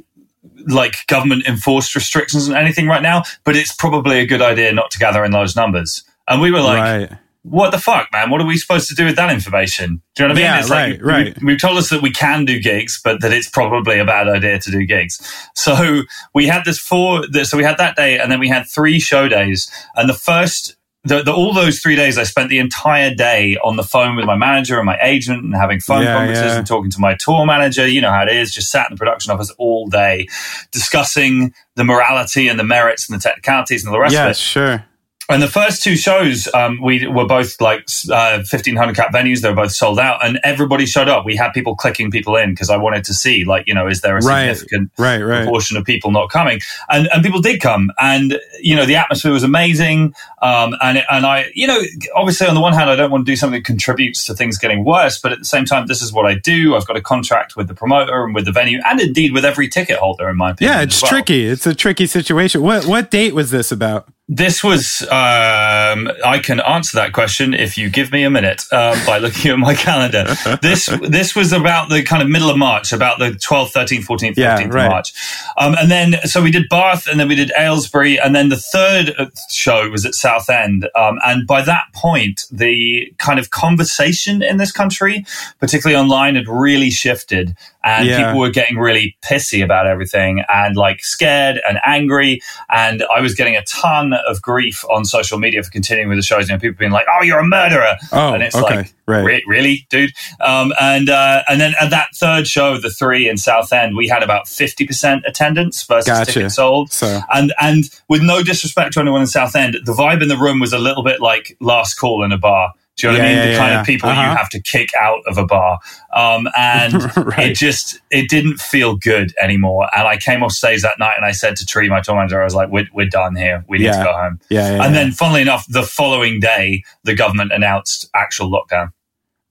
like 0.68 0.96
government 1.08 1.46
enforced 1.48 1.96
restrictions 1.96 2.48
and 2.48 2.58
anything 2.58 2.88
right 2.88 3.04
now. 3.04 3.24
But 3.44 3.56
it's 3.56 3.74
probably 3.74 4.20
a 4.20 4.26
good 4.26 4.42
idea 4.42 4.74
not 4.74 4.92
to 4.92 5.00
gather 5.00 5.24
in 5.24 5.32
large 5.32 5.56
numbers. 5.56 6.04
And 6.28 6.42
we 6.42 6.52
were 6.52 6.62
like. 6.62 7.10
Right 7.10 7.20
what 7.48 7.70
the 7.70 7.78
fuck, 7.78 8.10
man? 8.12 8.32
What 8.32 8.42
are 8.42 8.46
we 8.46 8.58
supposed 8.58 8.90
to 8.90 8.96
do 8.96 9.06
with 9.06 9.18
that 9.18 9.32
information? 9.32 10.02
Do 10.16 10.24
you 10.24 10.28
know 10.28 10.34
what 10.34 10.40
I 10.40 10.42
mean? 10.42 10.44
Yeah, 10.44 10.60
it's 10.60 10.70
right, 10.70 10.92
like, 10.94 11.04
right. 11.04 11.44
We, 11.44 11.52
have 11.52 11.62
told 11.62 11.78
us 11.78 11.90
that 11.92 12.02
we 12.02 12.10
can 12.10 12.44
do 12.44 12.60
gigs, 12.60 13.00
but 13.04 13.22
that 13.22 13.32
it's 13.32 13.48
probably 13.48 14.00
a 14.00 14.06
bad 14.06 14.28
idea 14.28 14.58
to 14.58 14.72
do 14.72 14.84
gigs. 14.86 15.22
So 15.54 16.02
we 16.34 16.48
had 16.48 16.66
this 16.66 16.80
four, 16.80 17.24
so 17.44 17.56
we 17.56 17.64
had 17.64 17.78
that 17.78 17.96
day 17.96 18.18
and 18.18 18.32
then 18.32 18.40
we 18.40 18.50
had 18.50 18.66
three 18.68 19.00
show 19.00 19.28
days. 19.28 19.72
And 19.96 20.10
the 20.10 20.16
first, 20.16 20.76
the, 21.04 21.22
the, 21.22 21.32
all 21.32 21.54
those 21.54 21.80
three 21.80 21.96
days, 21.96 22.18
I 22.18 22.24
spent 22.24 22.50
the 22.50 22.58
entire 22.58 23.14
day 23.14 23.58
on 23.58 23.76
the 23.76 23.84
phone 23.84 24.16
with 24.16 24.26
my 24.26 24.36
manager 24.36 24.78
and 24.78 24.86
my 24.88 24.98
agent 25.04 25.44
and 25.44 25.56
having 25.56 25.80
phone 25.80 26.02
yeah, 26.02 26.16
conferences 26.16 26.46
yeah. 26.46 26.58
and 26.58 26.66
talking 26.66 26.90
to 26.90 27.00
my 27.00 27.14
tour 27.14 27.46
manager. 27.46 27.86
You 27.86 28.02
know 28.02 28.12
how 28.12 28.24
it 28.24 28.36
is, 28.36 28.56
just 28.56 28.72
sat 28.72 28.90
in 28.90 28.96
the 28.96 28.98
production 28.98 29.32
office 29.32 29.54
all 29.60 29.88
day 29.88 30.28
discussing 30.72 31.54
the 31.76 31.84
morality 31.84 32.48
and 32.48 32.58
the 32.60 32.64
merits 32.64 33.08
and 33.08 33.20
the 33.20 33.22
technicalities 33.22 33.84
and 33.84 33.90
all 33.90 33.94
the 33.94 34.02
rest 34.02 34.16
yeah, 34.16 34.26
of 34.26 34.32
it. 34.32 34.38
sure 34.38 34.86
and 35.28 35.42
the 35.42 35.48
first 35.48 35.82
two 35.82 35.96
shows, 35.96 36.48
um, 36.54 36.80
we 36.82 37.08
were 37.08 37.26
both 37.26 37.60
like 37.60 37.88
uh, 38.12 38.38
1500 38.38 38.96
cap 38.96 39.12
venues. 39.12 39.42
They 39.42 39.50
were 39.50 39.56
both 39.56 39.72
sold 39.72 39.98
out 39.98 40.24
and 40.24 40.40
everybody 40.44 40.86
showed 40.86 41.08
up. 41.08 41.26
We 41.26 41.36
had 41.36 41.52
people 41.52 41.76
clicking 41.76 42.12
people 42.12 42.36
in 42.36 42.52
because 42.52 42.70
I 42.70 42.78
wanted 42.78 43.06
to 43.06 43.14
see, 43.16 43.44
like, 43.44 43.68
you 43.68 43.74
know, 43.74 43.88
is 43.88 44.02
there 44.02 44.18
a 44.18 44.22
significant 44.22 44.92
right, 44.98 45.18
right, 45.18 45.24
right. 45.24 45.44
proportion 45.44 45.78
of 45.78 45.84
people 45.84 46.12
not 46.12 46.30
coming? 46.30 46.60
And, 46.90 47.08
and 47.12 47.24
people 47.24 47.42
did 47.42 47.60
come. 47.60 47.90
And, 48.00 48.40
you 48.62 48.76
know, 48.76 48.86
the 48.86 48.98
atmosphere 48.98 49.32
was 49.32 49.42
amazing. 49.42 50.14
Um, 50.44 50.76
and, 50.84 51.04
and 51.10 51.26
I, 51.26 51.52
you 51.56 51.66
know, 51.66 51.82
obviously 52.14 52.46
on 52.46 52.54
the 52.54 52.62
one 52.62 52.74
hand, 52.74 52.92
I 52.92 52.96
don't 52.96 53.10
want 53.10 53.26
to 53.26 53.32
do 53.32 53.36
something 53.36 53.60
that 53.60 53.66
contributes 53.66 54.28
to 54.28 54.36
things 54.36 54.60
getting 54.60 54.86
worse. 54.86 55.20
But 55.20 55.32
at 55.32 55.40
the 55.40 55.46
same 55.46 55.66
time, 55.66 55.88
this 55.88 56.04
is 56.04 56.14
what 56.14 56.28
I 56.28 56.36
do. 56.36 56.76
I've 56.76 56.86
got 56.86 56.98
a 56.98 57.02
contract 57.02 57.56
with 57.56 57.68
the 57.68 57.74
promoter 57.74 58.24
and 58.24 58.36
with 58.36 58.46
the 58.46 58.52
venue 58.52 58.80
and 58.86 59.00
indeed 59.00 59.34
with 59.34 59.44
every 59.44 59.70
ticket 59.70 59.98
holder, 59.98 60.30
in 60.30 60.38
my 60.38 60.52
opinion. 60.52 60.78
Yeah, 60.78 60.84
it's 60.84 61.02
well. 61.02 61.10
tricky. 61.10 61.48
It's 61.48 61.66
a 61.66 61.74
tricky 61.74 62.06
situation. 62.06 62.62
What, 62.62 62.86
what 62.86 63.10
date 63.10 63.34
was 63.34 63.50
this 63.50 63.72
about? 63.72 64.08
This 64.28 64.64
was, 64.64 65.04
um, 65.04 66.10
I 66.26 66.42
can 66.44 66.60
answer 66.60 66.98
that 66.98 67.14
question 67.14 67.54
if 67.54 67.78
you 67.78 67.92
give 67.92 68.12
me 68.12 68.24
a 68.24 68.30
minute 68.32 68.64
um, 68.74 68.98
by 69.06 69.20
looking 69.20 69.52
at 69.52 69.60
my 69.60 69.76
calendar. 69.76 70.26
This 70.64 70.88
this 71.04 71.36
was 71.36 71.54
about 71.54 71.90
the 71.90 72.02
kind 72.02 72.24
of 72.24 72.30
middle 72.30 72.50
of 72.50 72.58
March, 72.58 72.92
about 72.92 73.20
the 73.20 73.32
12th, 73.32 73.74
13th, 73.74 74.06
14th, 74.06 74.30
15th 74.32 74.38
yeah, 74.38 74.56
right. 74.56 74.86
of 74.86 74.92
March. 74.92 75.14
Um, 75.58 75.76
and 75.80 75.92
then, 75.92 76.16
so 76.24 76.42
we 76.42 76.50
did 76.50 76.68
Bath 76.70 77.06
and 77.06 77.20
then 77.20 77.28
we 77.28 77.36
did 77.36 77.52
Aylesbury. 77.56 78.20
And 78.20 78.36
then 78.36 78.50
the 78.50 78.58
third 78.58 79.14
uh, 79.16 79.28
show 79.52 79.92
was 79.92 80.08
at 80.08 80.16
Southend. 80.16 80.90
Um, 80.96 81.20
and 81.24 81.46
by 81.46 81.62
that 81.62 81.86
point, 81.94 82.46
the 82.52 83.14
kind 83.20 83.38
of 83.38 83.52
conversation 83.52 84.42
in 84.42 84.58
this 84.58 84.72
country, 84.72 85.24
particularly 85.60 86.02
online, 86.02 86.34
had 86.34 86.48
really 86.48 86.90
shifted 86.90 87.56
and 87.86 88.08
yeah. 88.08 88.26
people 88.26 88.40
were 88.40 88.50
getting 88.50 88.78
really 88.78 89.16
pissy 89.24 89.64
about 89.64 89.86
everything 89.86 90.44
and 90.50 90.76
like 90.76 91.04
scared 91.04 91.62
and 91.68 91.80
angry. 91.86 92.42
And 92.70 93.04
I 93.16 93.22
was 93.22 93.36
getting 93.36 93.56
a 93.56 93.64
ton 93.64 94.15
of 94.28 94.42
grief 94.42 94.84
on 94.90 95.06
social 95.06 95.38
media 95.38 95.64
for 95.64 95.70
continuing 95.70 96.10
with 96.10 96.18
the 96.18 96.24
shows. 96.24 96.48
You 96.48 96.56
know, 96.56 96.60
people 96.60 96.78
being 96.78 96.92
like, 96.92 97.06
"Oh, 97.12 97.24
you're 97.24 97.40
a 97.40 97.48
murderer," 97.48 97.96
oh, 98.12 98.34
and 98.34 98.44
it's 98.44 98.56
okay. 98.56 98.76
like, 98.78 98.94
right. 99.08 99.26
Re- 99.26 99.44
"Really, 99.48 99.88
dude?" 99.90 100.12
Um, 100.42 100.74
and 100.80 101.10
uh, 101.10 101.44
and 101.48 101.60
then 101.60 101.74
at 101.80 101.90
that 101.90 102.10
third 102.16 102.48
show, 102.48 102.78
the 102.78 102.90
three 102.90 103.30
in 103.30 103.38
Southend, 103.38 103.96
we 103.96 104.08
had 104.08 104.24
about 104.24 104.48
fifty 104.48 104.86
percent 104.86 105.24
attendance 105.26 105.84
versus 105.84 106.08
gotcha. 106.08 106.32
tickets 106.32 106.56
sold. 106.56 106.92
So. 106.92 107.22
And 107.34 107.54
and 107.60 107.84
with 108.08 108.22
no 108.22 108.44
disrespect 108.44 108.94
to 108.94 109.00
anyone 109.00 109.22
in 109.22 109.28
Southend, 109.28 109.78
the 109.86 109.94
vibe 109.94 110.22
in 110.22 110.28
the 110.28 110.38
room 110.38 110.60
was 110.60 110.74
a 110.74 110.80
little 110.80 111.04
bit 111.04 111.22
like 111.22 111.58
last 111.60 111.96
call 111.96 112.24
in 112.24 112.32
a 112.32 112.38
bar 112.38 112.74
do 112.98 113.08
you 113.08 113.14
know 113.14 113.18
yeah, 113.18 113.24
what 113.24 113.28
I 113.28 113.30
mean? 113.30 113.38
Yeah, 113.38 113.52
the 113.52 113.58
kind 113.58 113.74
yeah. 113.74 113.80
of 113.82 113.86
people 113.86 114.10
uh-huh. 114.10 114.22
you 114.22 114.38
have 114.38 114.50
to 114.50 114.62
kick 114.62 114.90
out 114.96 115.22
of 115.28 115.38
a 115.38 115.46
bar. 115.46 115.80
Um, 116.14 116.48
and 116.58 116.94
right. 117.18 117.52
it 117.52 117.56
just, 117.56 118.00
it 118.10 118.30
didn't 118.30 118.60
feel 118.60 118.96
good 118.96 119.34
anymore. 119.42 119.90
And 119.96 120.08
I 120.08 120.18
came 120.18 120.44
off 120.44 120.54
stage 120.54 120.82
that 120.84 120.98
night 120.98 121.16
and 121.18 121.26
I 121.26 121.32
said 121.32 121.58
to 121.58 121.66
Tree, 121.66 121.90
my 121.90 122.02
tour 122.02 122.16
manager, 122.16 122.40
I 122.40 122.46
was 122.46 122.56
like, 122.56 122.70
we're, 122.70 122.88
we're 122.94 123.10
done 123.10 123.36
here. 123.36 123.66
We 123.68 123.80
need 123.80 123.92
to 123.92 124.04
go 124.04 124.14
home. 124.14 124.40
Yeah, 124.50 124.84
and 124.84 124.96
then 124.96 125.12
funnily 125.12 125.42
enough, 125.42 125.66
the 125.68 125.84
following 125.84 126.40
day, 126.40 126.84
the 127.04 127.16
government 127.16 127.52
announced 127.52 128.10
actual 128.14 128.50
lockdown. 128.50 128.92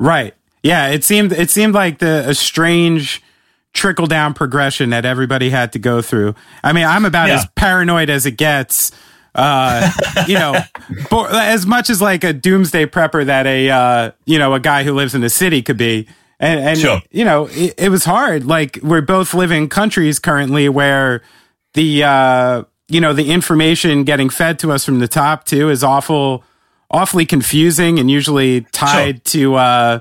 Right. 0.00 0.34
Yeah. 0.62 0.88
It 0.88 1.04
seemed, 1.04 1.32
it 1.32 1.50
seemed 1.50 1.74
like 1.74 1.98
the, 1.98 2.28
a 2.28 2.34
strange, 2.34 3.22
trickle 3.74 4.06
down 4.06 4.32
progression 4.32 4.90
that 4.90 5.04
everybody 5.04 5.50
had 5.50 5.72
to 5.72 5.78
go 5.78 6.00
through. 6.00 6.34
I 6.62 6.72
mean, 6.72 6.86
I'm 6.86 7.04
about 7.04 7.28
as 7.28 7.44
paranoid 7.56 8.08
as 8.08 8.24
it 8.24 8.36
gets 8.36 8.92
uh, 9.34 9.90
you 10.26 10.34
know, 10.34 10.54
as 11.30 11.66
much 11.66 11.90
as 11.90 12.00
like 12.00 12.24
a 12.24 12.32
doomsday 12.32 12.86
prepper 12.86 13.26
that 13.26 13.46
a 13.46 13.70
uh, 13.70 14.10
you 14.24 14.38
know 14.38 14.54
a 14.54 14.60
guy 14.60 14.84
who 14.84 14.92
lives 14.92 15.14
in 15.14 15.20
the 15.20 15.30
city 15.30 15.62
could 15.62 15.78
be. 15.78 16.08
And, 16.40 16.60
and 16.60 16.78
sure. 16.78 17.00
you 17.10 17.24
know, 17.24 17.46
it, 17.50 17.74
it, 17.78 17.88
was 17.90 18.04
hard. 18.04 18.44
Like 18.44 18.78
we're 18.82 19.00
both 19.00 19.34
living 19.34 19.68
countries 19.68 20.18
currently 20.18 20.68
where 20.68 21.22
the 21.74 22.04
uh, 22.04 22.64
you 22.88 23.00
know 23.00 23.12
the 23.12 23.30
information 23.30 24.04
getting 24.04 24.28
fed 24.28 24.58
to 24.60 24.72
us 24.72 24.84
from 24.84 24.98
the 24.98 25.08
top 25.08 25.44
too 25.44 25.70
is 25.70 25.82
awful, 25.82 26.44
awfully 26.90 27.24
confusing 27.24 27.98
and 27.98 28.10
usually 28.10 28.62
tied 28.72 29.26
sure. 29.26 29.42
to 29.42 29.54
uh, 29.54 29.98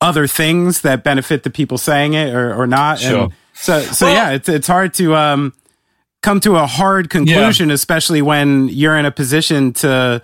other 0.00 0.26
things 0.26 0.82
that 0.82 1.04
benefit 1.04 1.42
the 1.42 1.50
people 1.50 1.78
saying 1.78 2.14
it 2.14 2.34
or, 2.34 2.54
or 2.54 2.66
not. 2.66 2.98
Sure. 2.98 3.24
And 3.24 3.32
so 3.54 3.80
so 3.80 4.06
well, 4.06 4.14
yeah, 4.14 4.30
it's 4.30 4.48
it's 4.48 4.66
hard 4.66 4.94
to 4.94 5.14
um 5.14 5.52
come 6.22 6.40
to 6.40 6.56
a 6.56 6.66
hard 6.66 7.10
conclusion, 7.10 7.68
yeah. 7.68 7.74
especially 7.74 8.22
when 8.22 8.68
you're 8.68 8.96
in 8.96 9.06
a 9.06 9.12
position 9.12 9.72
to. 9.74 10.22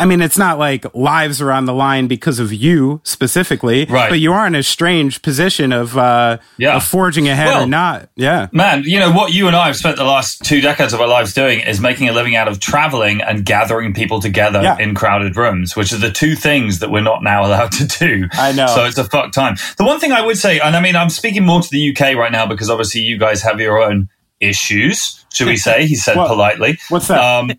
I 0.00 0.06
mean, 0.06 0.22
it's 0.22 0.38
not 0.38 0.60
like 0.60 0.94
lives 0.94 1.42
are 1.42 1.50
on 1.50 1.64
the 1.64 1.74
line 1.74 2.06
because 2.06 2.38
of 2.38 2.52
you 2.52 3.00
specifically, 3.02 3.84
right. 3.86 4.08
but 4.08 4.20
you 4.20 4.32
are 4.32 4.46
in 4.46 4.54
a 4.54 4.62
strange 4.62 5.22
position 5.22 5.72
of, 5.72 5.98
uh, 5.98 6.38
yeah. 6.56 6.76
of 6.76 6.84
forging 6.84 7.28
ahead 7.28 7.48
well, 7.48 7.64
or 7.64 7.66
not. 7.66 8.08
Yeah. 8.14 8.46
Man, 8.52 8.84
you 8.84 9.00
know, 9.00 9.10
what 9.10 9.32
you 9.32 9.48
and 9.48 9.56
I 9.56 9.66
have 9.66 9.74
spent 9.74 9.96
the 9.96 10.04
last 10.04 10.44
two 10.44 10.60
decades 10.60 10.92
of 10.92 11.00
our 11.00 11.08
lives 11.08 11.34
doing 11.34 11.58
is 11.58 11.80
making 11.80 12.08
a 12.08 12.12
living 12.12 12.36
out 12.36 12.46
of 12.46 12.60
traveling 12.60 13.22
and 13.22 13.44
gathering 13.44 13.92
people 13.92 14.20
together 14.20 14.62
yeah. 14.62 14.78
in 14.78 14.94
crowded 14.94 15.36
rooms, 15.36 15.74
which 15.74 15.92
are 15.92 15.98
the 15.98 16.12
two 16.12 16.36
things 16.36 16.78
that 16.78 16.92
we're 16.92 17.00
not 17.00 17.24
now 17.24 17.44
allowed 17.44 17.72
to 17.72 17.86
do. 17.88 18.28
I 18.34 18.52
know. 18.52 18.68
So 18.68 18.84
it's 18.84 18.98
a 18.98 19.04
fuck 19.04 19.32
time. 19.32 19.56
The 19.78 19.84
one 19.84 19.98
thing 19.98 20.12
I 20.12 20.24
would 20.24 20.38
say, 20.38 20.60
and 20.60 20.76
I 20.76 20.80
mean, 20.80 20.94
I'm 20.94 21.10
speaking 21.10 21.44
more 21.44 21.60
to 21.60 21.68
the 21.68 21.90
UK 21.90 22.14
right 22.14 22.30
now 22.30 22.46
because 22.46 22.70
obviously 22.70 23.00
you 23.00 23.18
guys 23.18 23.42
have 23.42 23.58
your 23.58 23.82
own 23.82 24.10
issues, 24.40 25.24
should 25.32 25.46
we 25.46 25.56
say? 25.68 25.86
He 25.86 25.94
said 25.94 26.16
what, 26.16 26.28
politely. 26.28 26.78
What's 26.88 27.08
that? 27.08 27.20
Um, 27.20 27.52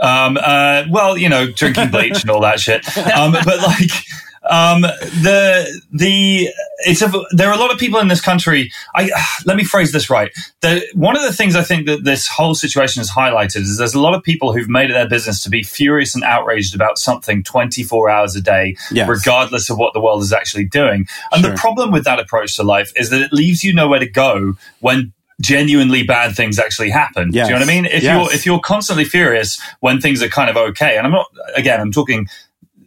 um, 0.00 0.38
uh, 0.40 0.84
well, 0.90 1.16
you 1.16 1.28
know, 1.28 1.50
drinking 1.50 1.90
bleach 1.90 2.22
and 2.22 2.30
all 2.30 2.40
that 2.40 2.60
shit. 2.60 2.86
Um, 2.96 3.32
but 3.32 3.60
like, 3.60 3.90
um, 4.48 4.82
the 4.82 5.80
the 5.92 6.48
it's 6.80 7.02
a, 7.02 7.10
there 7.32 7.48
are 7.48 7.54
a 7.54 7.58
lot 7.58 7.72
of 7.72 7.78
people 7.78 7.98
in 8.00 8.08
this 8.08 8.20
country. 8.20 8.70
I 8.94 9.10
let 9.44 9.56
me 9.56 9.64
phrase 9.64 9.92
this 9.92 10.10
right. 10.10 10.30
The, 10.60 10.86
one 10.94 11.16
of 11.16 11.22
the 11.22 11.32
things 11.32 11.56
I 11.56 11.62
think 11.62 11.86
that 11.86 12.04
this 12.04 12.28
whole 12.28 12.54
situation 12.54 13.00
has 13.00 13.10
highlighted 13.10 13.62
is 13.62 13.78
there's 13.78 13.94
a 13.94 14.00
lot 14.00 14.14
of 14.14 14.22
people 14.22 14.52
who've 14.52 14.68
made 14.68 14.90
it 14.90 14.94
their 14.94 15.08
business 15.08 15.42
to 15.42 15.50
be 15.50 15.62
furious 15.62 16.14
and 16.14 16.24
outraged 16.24 16.74
about 16.74 16.98
something 16.98 17.42
24 17.42 18.10
hours 18.10 18.36
a 18.36 18.40
day, 18.40 18.76
yes. 18.90 19.08
regardless 19.08 19.70
of 19.70 19.78
what 19.78 19.94
the 19.94 20.00
world 20.00 20.22
is 20.22 20.32
actually 20.32 20.64
doing. 20.64 21.06
And 21.32 21.42
sure. 21.42 21.52
the 21.52 21.56
problem 21.56 21.90
with 21.90 22.04
that 22.04 22.20
approach 22.20 22.56
to 22.56 22.62
life 22.62 22.92
is 22.96 23.10
that 23.10 23.20
it 23.20 23.32
leaves 23.32 23.64
you 23.64 23.74
nowhere 23.74 24.00
to 24.00 24.08
go 24.08 24.54
when 24.80 25.12
genuinely 25.40 26.02
bad 26.02 26.34
things 26.34 26.58
actually 26.58 26.90
happen. 26.90 27.30
Yes. 27.32 27.46
Do 27.46 27.52
you 27.52 27.58
know 27.58 27.66
what 27.66 27.70
I 27.70 27.74
mean? 27.74 27.84
If 27.86 28.02
yes. 28.02 28.14
you're 28.14 28.34
if 28.34 28.46
you're 28.46 28.60
constantly 28.60 29.04
furious 29.04 29.60
when 29.80 30.00
things 30.00 30.22
are 30.22 30.28
kind 30.28 30.50
of 30.50 30.56
okay, 30.56 30.96
and 30.96 31.06
I'm 31.06 31.12
not 31.12 31.26
again, 31.54 31.80
I'm 31.80 31.92
talking 31.92 32.26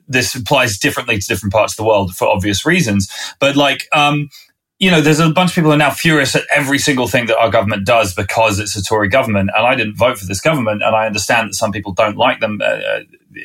this 0.07 0.33
applies 0.33 0.79
differently 0.79 1.19
to 1.19 1.27
different 1.27 1.53
parts 1.53 1.73
of 1.73 1.77
the 1.77 1.83
world 1.83 2.15
for 2.15 2.27
obvious 2.27 2.65
reasons, 2.65 3.11
but 3.39 3.55
like 3.55 3.87
um 3.93 4.29
you 4.79 4.89
know, 4.89 5.01
there's 5.01 5.19
a 5.19 5.29
bunch 5.29 5.51
of 5.51 5.55
people 5.55 5.69
who 5.71 5.75
are 5.75 5.77
now 5.77 5.91
furious 5.91 6.35
at 6.35 6.43
every 6.55 6.79
single 6.79 7.07
thing 7.07 7.25
that 7.25 7.37
our 7.37 7.49
government 7.49 7.85
does 7.85 8.13
because 8.13 8.59
it's 8.59 8.77
a 8.77 8.81
Tory 8.83 9.09
government. 9.09 9.49
And 9.55 9.65
I 9.67 9.75
didn't 9.75 9.95
vote 9.97 10.17
for 10.17 10.25
this 10.25 10.39
government. 10.39 10.81
And 10.83 10.95
I 10.95 11.05
understand 11.05 11.49
that 11.49 11.53
some 11.55 11.73
people 11.73 11.91
don't 11.91 12.15
like 12.15 12.39
them 12.39 12.59
uh, 12.63 12.99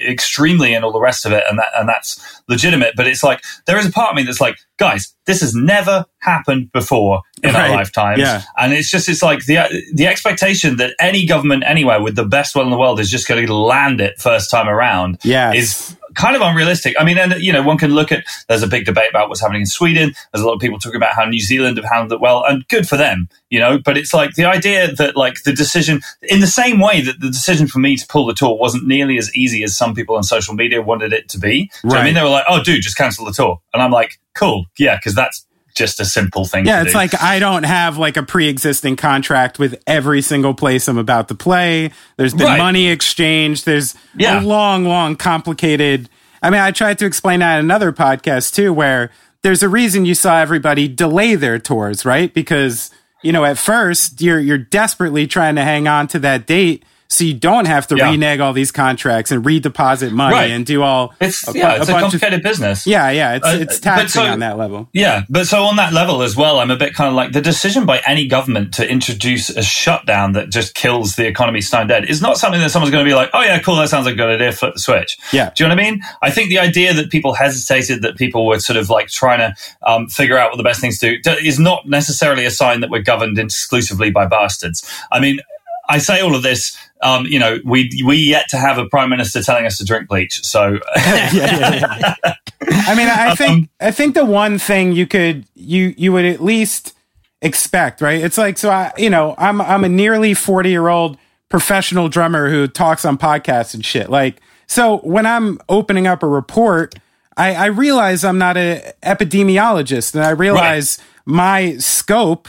extremely 0.08 0.74
and 0.74 0.84
all 0.84 0.92
the 0.92 1.00
rest 1.00 1.26
of 1.26 1.32
it. 1.32 1.42
And 1.50 1.58
that, 1.58 1.68
and 1.76 1.88
that's 1.88 2.20
legitimate. 2.48 2.94
But 2.96 3.08
it's 3.08 3.24
like, 3.24 3.42
there 3.66 3.78
is 3.78 3.86
a 3.86 3.90
part 3.90 4.10
of 4.10 4.16
me 4.16 4.22
that's 4.22 4.40
like, 4.40 4.56
guys, 4.76 5.12
this 5.26 5.40
has 5.40 5.54
never 5.56 6.04
happened 6.18 6.70
before 6.70 7.22
in 7.42 7.52
Right. 7.52 7.68
our 7.70 7.76
lifetimes. 7.76 8.20
Yeah. 8.20 8.42
And 8.56 8.72
it's 8.72 8.88
just, 8.90 9.08
it's 9.08 9.22
like 9.22 9.44
the, 9.46 9.82
the 9.92 10.06
expectation 10.06 10.76
that 10.76 10.94
any 11.00 11.26
government 11.26 11.64
anywhere 11.66 12.00
with 12.00 12.14
the 12.14 12.24
best 12.24 12.54
will 12.54 12.62
in 12.62 12.70
the 12.70 12.78
world 12.78 13.00
is 13.00 13.10
just 13.10 13.26
going 13.26 13.44
to 13.44 13.54
land 13.54 14.00
it 14.00 14.20
first 14.20 14.50
time 14.52 14.68
around 14.68 15.18
Yes. 15.24 15.56
is 15.56 15.96
kind 16.14 16.36
of 16.36 16.42
unrealistic. 16.42 16.94
I 16.98 17.04
mean, 17.04 17.18
and 17.18 17.34
you 17.34 17.52
know, 17.52 17.62
one 17.62 17.78
can 17.78 17.92
look 17.92 18.12
at. 18.12 18.24
There's 18.48 18.62
a 18.62 18.68
big 18.68 18.84
debate 18.84 19.10
about 19.10 19.28
what's 19.28 19.40
happening 19.40 19.62
in 19.62 19.66
Sweden. 19.66 20.14
There's 20.32 20.42
a 20.42 20.46
lot 20.46 20.54
of 20.54 20.60
people 20.60 20.78
talking 20.78 20.96
about 20.96 21.14
how 21.14 21.24
New 21.24 21.40
Zealand 21.40 21.76
have 21.76 21.86
handled 21.86 22.12
it 22.12 22.20
well, 22.20 22.44
and 22.44 22.66
good 22.68 22.88
for 22.88 22.96
them, 22.96 23.28
you 23.50 23.58
know. 23.58 23.78
But 23.78 23.96
it's 23.96 24.14
like 24.14 24.34
the 24.34 24.44
idea 24.44 24.92
that 24.92 25.16
like 25.16 25.42
the 25.44 25.52
decision, 25.52 26.00
in 26.22 26.40
the 26.40 26.46
same 26.46 26.80
way 26.80 27.00
that 27.00 27.20
the 27.20 27.30
decision 27.30 27.66
for 27.66 27.78
me 27.78 27.96
to 27.96 28.06
pull 28.06 28.26
the 28.26 28.34
tour 28.34 28.56
wasn't 28.56 28.86
nearly 28.86 29.18
as 29.18 29.34
easy 29.34 29.62
as 29.62 29.76
some 29.76 29.94
people 29.94 30.16
on 30.16 30.22
social 30.22 30.54
media 30.54 30.82
wanted 30.82 31.12
it 31.12 31.28
to 31.30 31.38
be. 31.38 31.70
Know 31.82 31.90
what 31.90 31.98
I 31.98 32.04
mean, 32.04 32.14
they 32.14 32.22
were 32.22 32.28
like, 32.28 32.44
"Oh, 32.48 32.62
dude, 32.62 32.82
just 32.82 32.96
cancel 32.96 33.24
the 33.24 33.32
tour," 33.32 33.60
and 33.72 33.82
I'm 33.82 33.90
like, 33.90 34.18
"Cool, 34.34 34.66
yeah," 34.78 34.96
because 34.96 35.14
that's 35.14 35.46
just 35.74 36.00
a 36.00 36.04
simple 36.04 36.44
thing. 36.44 36.66
Yeah, 36.66 36.82
it's 36.82 36.92
do. 36.92 36.98
like 36.98 37.20
I 37.20 37.38
don't 37.38 37.64
have 37.64 37.98
like 37.98 38.16
a 38.16 38.22
pre-existing 38.22 38.96
contract 38.96 39.58
with 39.58 39.82
every 39.86 40.22
single 40.22 40.54
place 40.54 40.86
I'm 40.88 40.98
about 40.98 41.28
to 41.28 41.34
play. 41.34 41.90
There's 42.16 42.34
been 42.34 42.46
Right. 42.46 42.58
money 42.58 42.88
exchange. 42.88 43.64
There's 43.64 43.94
Yeah. 44.16 44.40
a 44.40 44.42
long, 44.42 44.84
long, 44.84 45.16
complicated. 45.16 46.08
I 46.42 46.50
mean, 46.50 46.60
I 46.60 46.70
tried 46.70 46.98
to 46.98 47.06
explain 47.06 47.40
that 47.40 47.58
in 47.58 47.64
another 47.64 47.92
podcast 47.92 48.54
too, 48.54 48.72
where 48.72 49.10
there's 49.42 49.62
a 49.62 49.68
reason 49.68 50.04
you 50.04 50.14
saw 50.14 50.38
everybody 50.40 50.88
delay 50.88 51.34
their 51.34 51.58
tours, 51.58 52.04
right? 52.04 52.32
Because 52.32 52.90
you 53.22 53.32
know, 53.32 53.44
at 53.44 53.56
first 53.58 54.20
you're 54.20 54.38
you're 54.40 54.58
desperately 54.58 55.26
trying 55.26 55.54
to 55.56 55.62
hang 55.62 55.88
on 55.88 56.06
to 56.08 56.18
that 56.20 56.46
date. 56.46 56.84
So 57.08 57.22
you 57.22 57.34
don't 57.34 57.66
have 57.66 57.86
to 57.88 57.96
Yeah. 57.96 58.10
renege 58.10 58.40
all 58.40 58.52
these 58.54 58.72
contracts 58.72 59.30
and 59.30 59.44
redeposit 59.44 60.10
money 60.10 60.34
Right. 60.34 60.50
and 60.50 60.64
do 60.66 60.82
all. 60.82 61.14
it's 61.20 61.46
a 61.46 61.52
yeah, 61.56 61.74
it's 61.76 61.88
a, 61.88 61.94
of- 61.94 62.00
complicated 62.00 62.42
business. 62.42 62.86
yeah, 62.86 63.10
yeah, 63.10 63.34
it's 63.34 63.46
Uh, 63.46 63.58
it's 63.60 63.78
taxing 63.78 64.22
so- 64.22 64.26
on 64.32 64.40
that 64.40 64.56
level. 64.58 64.88
Yeah, 64.92 65.22
but 65.28 65.46
so 65.46 65.64
on 65.64 65.76
that 65.76 65.92
level 65.92 66.22
as 66.22 66.34
well, 66.34 66.58
I'm 66.58 66.70
a 66.70 66.76
bit 66.76 66.94
kind 66.94 67.08
of 67.08 67.14
like 67.14 67.32
the 67.32 67.40
decision 67.42 67.84
by 67.84 68.00
any 68.06 68.26
government 68.26 68.72
to 68.74 68.90
introduce 68.90 69.50
a 69.50 69.62
shutdown 69.62 70.32
that 70.32 70.50
just 70.50 70.74
kills 70.74 71.14
the 71.16 71.26
economy 71.26 71.60
stone 71.60 71.86
dead 71.86 72.06
is 72.06 72.20
not 72.22 72.38
something 72.38 72.60
that 72.60 72.70
someone's 72.70 72.90
going 72.90 73.04
to 73.04 73.08
be 73.08 73.14
like, 73.14 73.30
oh 73.34 73.42
yeah, 73.42 73.58
cool, 73.60 73.76
that 73.76 73.90
sounds 73.90 74.06
like 74.06 74.14
a 74.14 74.16
good 74.16 74.30
idea, 74.40 74.50
flip 74.50 74.72
the 74.74 74.80
switch. 74.80 75.16
Yeah. 75.30 75.50
Do 75.54 75.62
you 75.64 75.68
know 75.68 75.74
what 75.76 75.84
I 75.84 75.90
mean? 75.90 76.02
I 76.22 76.30
think 76.30 76.48
the 76.48 76.58
idea 76.58 76.94
that 76.94 77.10
people 77.10 77.34
hesitated, 77.34 78.02
that 78.02 78.16
people 78.16 78.46
were 78.46 78.58
sort 78.58 78.78
of 78.78 78.88
like 78.90 79.08
trying 79.08 79.38
to 79.40 79.54
um, 79.86 80.08
figure 80.08 80.38
out 80.38 80.50
what 80.50 80.56
the 80.56 80.64
best 80.64 80.80
things 80.80 80.98
to 81.00 81.18
do, 81.20 81.30
is 81.42 81.58
not 81.60 81.86
necessarily 81.88 82.44
a 82.46 82.50
sign 82.50 82.80
that 82.80 82.90
we're 82.90 83.02
governed 83.02 83.38
exclusively 83.38 84.10
by 84.10 84.26
bastards. 84.26 84.84
I 85.12 85.20
mean, 85.20 85.40
I 85.88 85.98
say 85.98 86.20
all 86.22 86.34
of 86.34 86.42
this. 86.42 86.74
Um, 87.04 87.26
you 87.26 87.38
know, 87.38 87.58
we 87.64 87.90
we 88.04 88.16
yet 88.16 88.48
to 88.48 88.56
have 88.56 88.78
a 88.78 88.86
prime 88.88 89.10
minister 89.10 89.42
telling 89.42 89.66
us 89.66 89.76
to 89.78 89.84
drink 89.84 90.08
bleach. 90.08 90.42
So 90.42 90.78
I 90.96 92.94
mean, 92.96 93.08
I 93.08 93.34
think 93.36 93.68
I 93.78 93.90
think 93.90 94.14
the 94.14 94.24
one 94.24 94.58
thing 94.58 94.92
you 94.92 95.06
could 95.06 95.46
you 95.54 95.94
you 95.98 96.12
would 96.12 96.24
at 96.24 96.42
least 96.42 96.94
expect, 97.42 98.00
right? 98.00 98.24
It's 98.24 98.38
like 98.38 98.56
so 98.56 98.70
I 98.70 98.92
you 98.96 99.10
know, 99.10 99.34
I'm 99.36 99.60
I'm 99.60 99.84
a 99.84 99.88
nearly 99.88 100.32
40-year-old 100.32 101.18
professional 101.50 102.08
drummer 102.08 102.48
who 102.48 102.66
talks 102.66 103.04
on 103.04 103.18
podcasts 103.18 103.74
and 103.74 103.84
shit. 103.84 104.08
Like 104.08 104.40
so 104.66 104.98
when 104.98 105.26
I'm 105.26 105.60
opening 105.68 106.06
up 106.06 106.22
a 106.22 106.26
report, 106.26 106.94
I, 107.36 107.54
I 107.54 107.66
realize 107.66 108.24
I'm 108.24 108.38
not 108.38 108.56
an 108.56 108.80
epidemiologist 109.02 110.14
and 110.14 110.24
I 110.24 110.30
realize 110.30 110.98
my 111.26 111.76
scope 111.76 112.48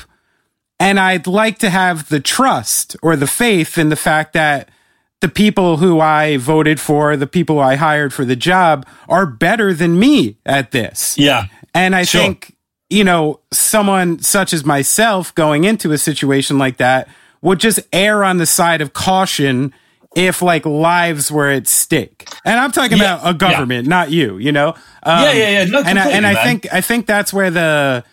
and 0.80 1.00
I'd 1.00 1.28
like 1.28 1.60
to 1.60 1.70
have 1.70 2.10
the 2.10 2.20
trust 2.20 2.96
or 3.02 3.16
the 3.16 3.28
faith 3.28 3.78
in 3.78 3.90
the 3.90 3.96
fact 3.96 4.34
that 4.34 4.70
the 5.22 5.30
people 5.30 5.78
who 5.78 6.00
I 6.00 6.38
voted 6.38 6.80
for, 6.80 7.16
the 7.18 7.28
people 7.28 7.60
I 7.60 7.76
hired 7.76 8.14
for 8.14 8.26
the 8.26 8.36
job 8.36 8.86
are 9.08 9.26
better 9.26 9.74
than 9.74 9.98
me 9.98 10.38
at 10.46 10.72
this. 10.72 11.18
yeah, 11.18 11.46
And 11.74 11.96
I 11.96 12.04
Sure. 12.04 12.22
think, 12.22 12.56
you 12.90 13.04
know, 13.04 13.40
someone 13.52 14.20
such 14.20 14.54
as 14.54 14.66
myself 14.66 15.34
going 15.34 15.64
into 15.64 15.92
a 15.94 15.98
situation 15.98 16.58
like 16.58 16.78
that 16.78 17.08
would 17.42 17.60
just 17.60 17.80
err 17.94 18.24
on 18.24 18.38
the 18.38 18.46
side 18.46 18.82
of 18.82 18.94
caution 18.94 19.74
if 20.16 20.42
like 20.42 20.66
lives 20.66 21.32
were 21.32 21.50
at 21.50 21.68
stake. 21.68 22.30
And 22.46 22.60
I'm 22.60 22.72
talking 22.72 22.98
Yeah. 22.98 23.16
about 23.16 23.30
a 23.30 23.34
government, 23.34 23.88
not 23.88 24.12
you, 24.12 24.38
you 24.38 24.52
know? 24.52 24.70
Um, 25.04 25.24
Yeah, 25.24 25.32
yeah, 25.32 25.50
yeah. 25.50 25.66
No, 25.66 25.80
and 25.84 25.98
I, 26.00 26.10
and 26.12 26.28
I 26.28 26.44
think, 26.44 26.68
I 26.72 26.82
think 26.82 27.06
that's 27.06 27.34
where 27.34 27.50
the, 27.50 28.04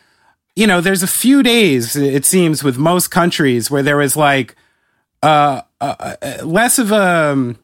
you 0.54 0.66
know, 0.66 0.80
there's 0.80 1.02
a 1.02 1.06
few 1.06 1.42
days, 1.42 1.96
it 1.96 2.24
seems, 2.24 2.62
with 2.62 2.76
most 2.76 3.08
countries 3.08 3.70
where 3.70 3.82
there 3.82 3.96
was 3.96 4.16
like, 4.16 4.54
uh, 5.22 5.62
uh, 5.80 6.16
uh, 6.20 6.44
less 6.44 6.78
of 6.78 6.92
a, 6.92 7.54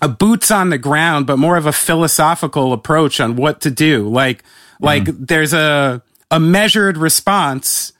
a 0.00 0.08
boots 0.08 0.50
on 0.50 0.70
the 0.70 0.78
ground, 0.78 1.26
but 1.26 1.36
more 1.36 1.56
of 1.56 1.66
a 1.66 1.72
philosophical 1.72 2.72
approach 2.72 3.20
on 3.20 3.36
what 3.36 3.60
to 3.60 3.70
do. 3.70 4.08
Like, 4.08 4.44
like 4.80 5.04
there's 5.06 5.52
a, 5.52 6.02
a 6.30 6.40
measured 6.40 6.96
response 6.96 7.92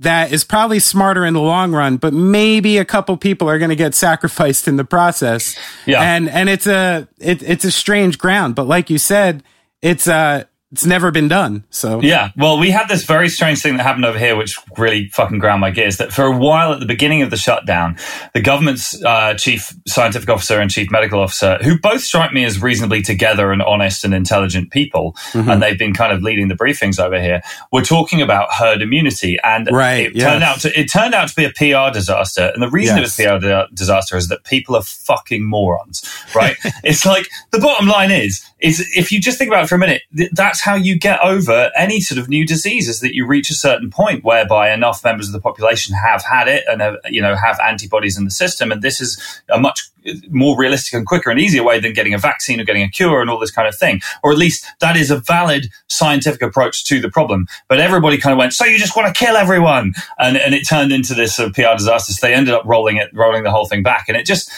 that 0.00 0.32
is 0.32 0.44
probably 0.44 0.78
smarter 0.78 1.24
in 1.24 1.34
the 1.34 1.40
long 1.40 1.72
run, 1.72 1.96
but 1.96 2.12
maybe 2.12 2.78
a 2.78 2.84
couple 2.84 3.16
people 3.16 3.50
are 3.50 3.58
going 3.58 3.70
to 3.70 3.76
get 3.76 3.94
sacrificed 3.94 4.68
in 4.68 4.76
the 4.76 4.84
process. 4.84 5.58
Yeah. 5.86 6.00
And, 6.00 6.28
and 6.28 6.48
it's 6.48 6.68
a, 6.68 7.08
it, 7.18 7.42
it's 7.42 7.64
a 7.64 7.72
strange 7.72 8.18
ground, 8.18 8.54
but 8.54 8.68
like 8.68 8.90
you 8.90 8.98
said, 8.98 9.42
it's, 9.82 10.06
uh, 10.06 10.44
it's 10.70 10.84
never 10.84 11.10
been 11.10 11.28
done. 11.28 11.64
So 11.70 12.00
Yeah, 12.02 12.30
well, 12.36 12.58
we 12.58 12.70
had 12.70 12.88
this 12.88 13.04
very 13.04 13.28
strange 13.28 13.60
thing 13.62 13.76
that 13.78 13.82
happened 13.84 14.04
over 14.04 14.18
here, 14.18 14.36
which 14.36 14.58
really 14.76 15.08
fucking 15.08 15.38
ground 15.38 15.60
my 15.62 15.70
gears. 15.70 15.96
That 15.96 16.12
for 16.12 16.24
a 16.24 16.36
while 16.36 16.72
at 16.74 16.80
the 16.80 16.86
beginning 16.86 17.22
of 17.22 17.30
the 17.30 17.36
shutdown, 17.38 17.96
the 18.34 18.42
government's 18.42 19.02
uh, 19.02 19.34
chief 19.34 19.74
scientific 19.86 20.28
officer 20.28 20.60
and 20.60 20.70
chief 20.70 20.90
medical 20.90 21.20
officer, 21.20 21.56
who 21.62 21.78
both 21.78 22.02
strike 22.02 22.32
me 22.34 22.44
as 22.44 22.60
reasonably 22.60 23.00
together 23.00 23.50
and 23.50 23.62
honest 23.62 24.04
and 24.04 24.12
intelligent 24.12 24.70
people, 24.70 25.14
Mm-hmm. 25.32 25.48
and 25.50 25.62
they've 25.62 25.78
been 25.78 25.94
kind 25.94 26.12
of 26.12 26.22
leading 26.22 26.48
the 26.48 26.54
briefings 26.54 26.98
over 27.00 27.20
here, 27.20 27.40
were 27.72 27.82
talking 27.82 28.20
about 28.22 28.52
herd 28.52 28.82
immunity, 28.82 29.38
and 29.44 29.68
Right, 29.72 30.14
it 30.14 30.20
turned 30.20 30.42
out 30.44 30.60
to 30.60 30.78
it 30.80 30.90
turned 30.92 31.14
out 31.14 31.28
to 31.28 31.34
be 31.36 31.44
a 31.44 31.50
PR 31.50 31.92
disaster. 31.92 32.50
And 32.54 32.62
the 32.62 32.70
reason 32.70 32.96
Yes. 32.98 33.18
it 33.18 33.24
was 33.24 33.32
a 33.32 33.38
PR 33.40 33.46
di- 33.46 33.66
disaster 33.74 34.16
is 34.16 34.28
that 34.28 34.44
people 34.44 34.76
are 34.76 34.82
fucking 34.82 35.44
morons, 35.44 36.02
right? 36.34 36.56
it's 36.84 37.04
like 37.06 37.26
the 37.52 37.58
bottom 37.58 37.88
line 37.88 38.10
is 38.10 38.44
is 38.60 38.80
if 38.96 39.12
you 39.12 39.20
just 39.20 39.38
think 39.38 39.48
about 39.48 39.64
it 39.64 39.68
for 39.68 39.76
a 39.76 39.78
minute, 39.78 40.02
th- 40.16 40.30
that's 40.58 40.64
how 40.64 40.74
you 40.74 40.98
get 40.98 41.20
over 41.22 41.70
any 41.76 42.00
sort 42.00 42.18
of 42.18 42.28
new 42.28 42.44
disease 42.44 42.88
is 42.88 42.98
that 43.00 43.14
you 43.14 43.24
reach 43.26 43.48
a 43.48 43.54
certain 43.54 43.90
point 43.90 44.24
whereby 44.24 44.72
enough 44.72 45.04
members 45.04 45.28
of 45.28 45.32
the 45.32 45.40
population 45.40 45.94
have 45.94 46.24
had 46.24 46.48
it 46.48 46.64
and 46.68 46.80
have, 46.80 46.96
you 47.08 47.22
know 47.22 47.36
have 47.36 47.60
antibodies 47.60 48.18
in 48.18 48.24
the 48.24 48.30
system, 48.30 48.72
and 48.72 48.82
this 48.82 49.00
is 49.00 49.42
a 49.48 49.60
much 49.60 49.88
more 50.30 50.56
realistic 50.58 50.94
and 50.94 51.06
quicker 51.06 51.30
and 51.30 51.38
easier 51.40 51.62
way 51.62 51.80
than 51.80 51.92
getting 51.92 52.14
a 52.14 52.18
vaccine 52.18 52.60
or 52.60 52.64
getting 52.64 52.82
a 52.82 52.88
cure 52.88 53.20
and 53.20 53.28
all 53.28 53.38
this 53.38 53.50
kind 53.50 53.68
of 53.68 53.76
thing, 53.76 54.00
or 54.22 54.32
at 54.32 54.38
least 54.38 54.64
that 54.80 54.96
is 54.96 55.10
a 55.10 55.18
valid 55.18 55.66
scientific 55.88 56.40
approach 56.42 56.84
to 56.84 57.00
the 57.00 57.10
problem. 57.10 57.46
But 57.68 57.80
everybody 57.80 58.16
kind 58.18 58.32
of 58.32 58.38
went, 58.38 58.52
so 58.52 58.64
you 58.64 58.78
just 58.78 58.96
want 58.96 59.14
to 59.14 59.18
kill 59.24 59.36
everyone, 59.36 59.92
and 60.18 60.36
and 60.36 60.54
it 60.54 60.66
turned 60.68 60.92
into 60.92 61.14
this 61.14 61.38
uh, 61.38 61.50
PR 61.54 61.76
disaster. 61.76 62.12
So 62.12 62.26
they 62.26 62.34
ended 62.34 62.54
up 62.54 62.62
rolling 62.64 62.96
it, 62.96 63.10
rolling 63.12 63.42
the 63.42 63.50
whole 63.50 63.66
thing 63.66 63.82
back, 63.82 64.06
and 64.08 64.16
it 64.16 64.24
just 64.26 64.50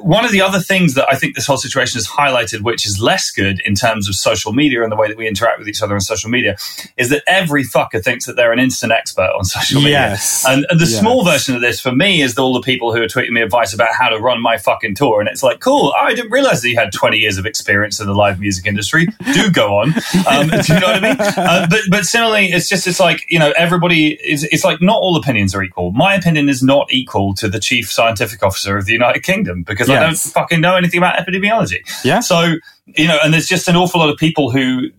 one 0.00 0.24
of 0.24 0.32
the 0.32 0.40
other 0.40 0.60
things 0.60 0.94
that 0.94 1.06
I 1.10 1.16
think 1.16 1.34
this 1.34 1.46
whole 1.46 1.56
situation 1.58 1.98
has 1.98 2.06
highlighted, 2.06 2.62
which 2.62 2.86
is 2.86 3.00
less 3.00 3.30
good 3.30 3.60
in 3.66 3.74
terms 3.74 4.08
of 4.08 4.14
social 4.14 4.52
media 4.52 4.82
and 4.82 4.90
the 4.90 4.96
way 4.96 5.08
that 5.08 5.16
we 5.16 5.28
interact 5.28 5.58
with 5.58 5.68
each 5.68 5.82
other 5.82 5.94
on 5.94 6.00
social 6.00 6.30
media, 6.30 6.56
is 6.96 7.10
that 7.10 7.22
every 7.26 7.64
fucker 7.64 8.02
thinks 8.02 8.24
that 8.26 8.36
they're 8.36 8.52
an 8.52 8.58
instant 8.58 8.92
expert 8.92 9.30
on 9.36 9.44
social 9.44 9.80
media. 9.82 9.98
Yes. 9.98 10.44
And, 10.46 10.64
and 10.70 10.80
the 10.80 10.84
Yes. 10.84 11.00
small 11.00 11.24
version 11.24 11.54
of 11.54 11.60
this 11.62 11.80
for 11.80 11.92
me 11.92 12.22
is 12.22 12.38
all 12.38 12.52
the 12.54 12.60
people 12.60 12.94
who 12.94 13.02
are 13.02 13.06
tweeting 13.06 13.30
me 13.30 13.40
advice 13.42 13.74
about 13.74 13.88
how 13.94 14.08
to 14.10 14.18
run 14.18 14.40
my 14.40 14.58
fucking 14.58 14.83
tour. 14.92 15.20
And 15.20 15.28
it's 15.28 15.42
like, 15.42 15.60
cool, 15.60 15.94
I 15.96 16.14
didn't 16.14 16.32
realize 16.32 16.62
that 16.62 16.68
you 16.68 16.76
had 16.76 16.92
20 16.92 17.16
years 17.16 17.38
of 17.38 17.46
experience 17.46 18.00
in 18.00 18.06
the 18.06 18.12
live 18.12 18.40
music 18.40 18.66
industry. 18.66 19.06
Do 19.32 19.50
go 19.50 19.78
on. 19.78 19.94
Um, 20.28 20.48
do 20.62 20.74
you 20.74 20.80
know 20.80 20.88
what 20.88 20.96
I 20.96 21.00
mean? 21.00 21.16
Uh, 21.20 21.66
but, 21.70 21.80
but 21.88 22.04
similarly, 22.04 22.46
it's 22.46 22.68
just, 22.68 22.86
it's 22.86 23.00
like, 23.00 23.24
you 23.28 23.38
know, 23.38 23.52
everybody 23.56 24.18
is, 24.22 24.44
it's 24.44 24.64
like 24.64 24.82
not 24.82 24.96
all 24.96 25.16
opinions 25.16 25.54
are 25.54 25.62
equal. 25.62 25.92
My 25.92 26.14
opinion 26.14 26.48
is 26.48 26.62
not 26.62 26.92
equal 26.92 27.34
to 27.34 27.48
the 27.48 27.60
chief 27.60 27.90
scientific 27.90 28.42
officer 28.42 28.76
of 28.76 28.86
the 28.86 28.92
United 28.92 29.22
Kingdom 29.22 29.62
because 29.62 29.88
I 29.88 30.00
don't 30.00 30.18
fucking 30.18 30.60
know 30.60 30.76
anything 30.76 30.98
about 30.98 31.16
epidemiology. 31.24 31.80
Yeah. 32.04 32.20
So, 32.20 32.56
you 32.86 33.06
know, 33.06 33.18
and 33.22 33.32
there's 33.32 33.46
just 33.46 33.68
an 33.68 33.76
awful 33.76 34.00
lot 34.00 34.10
of 34.10 34.18
people 34.18 34.50
who 34.50 34.90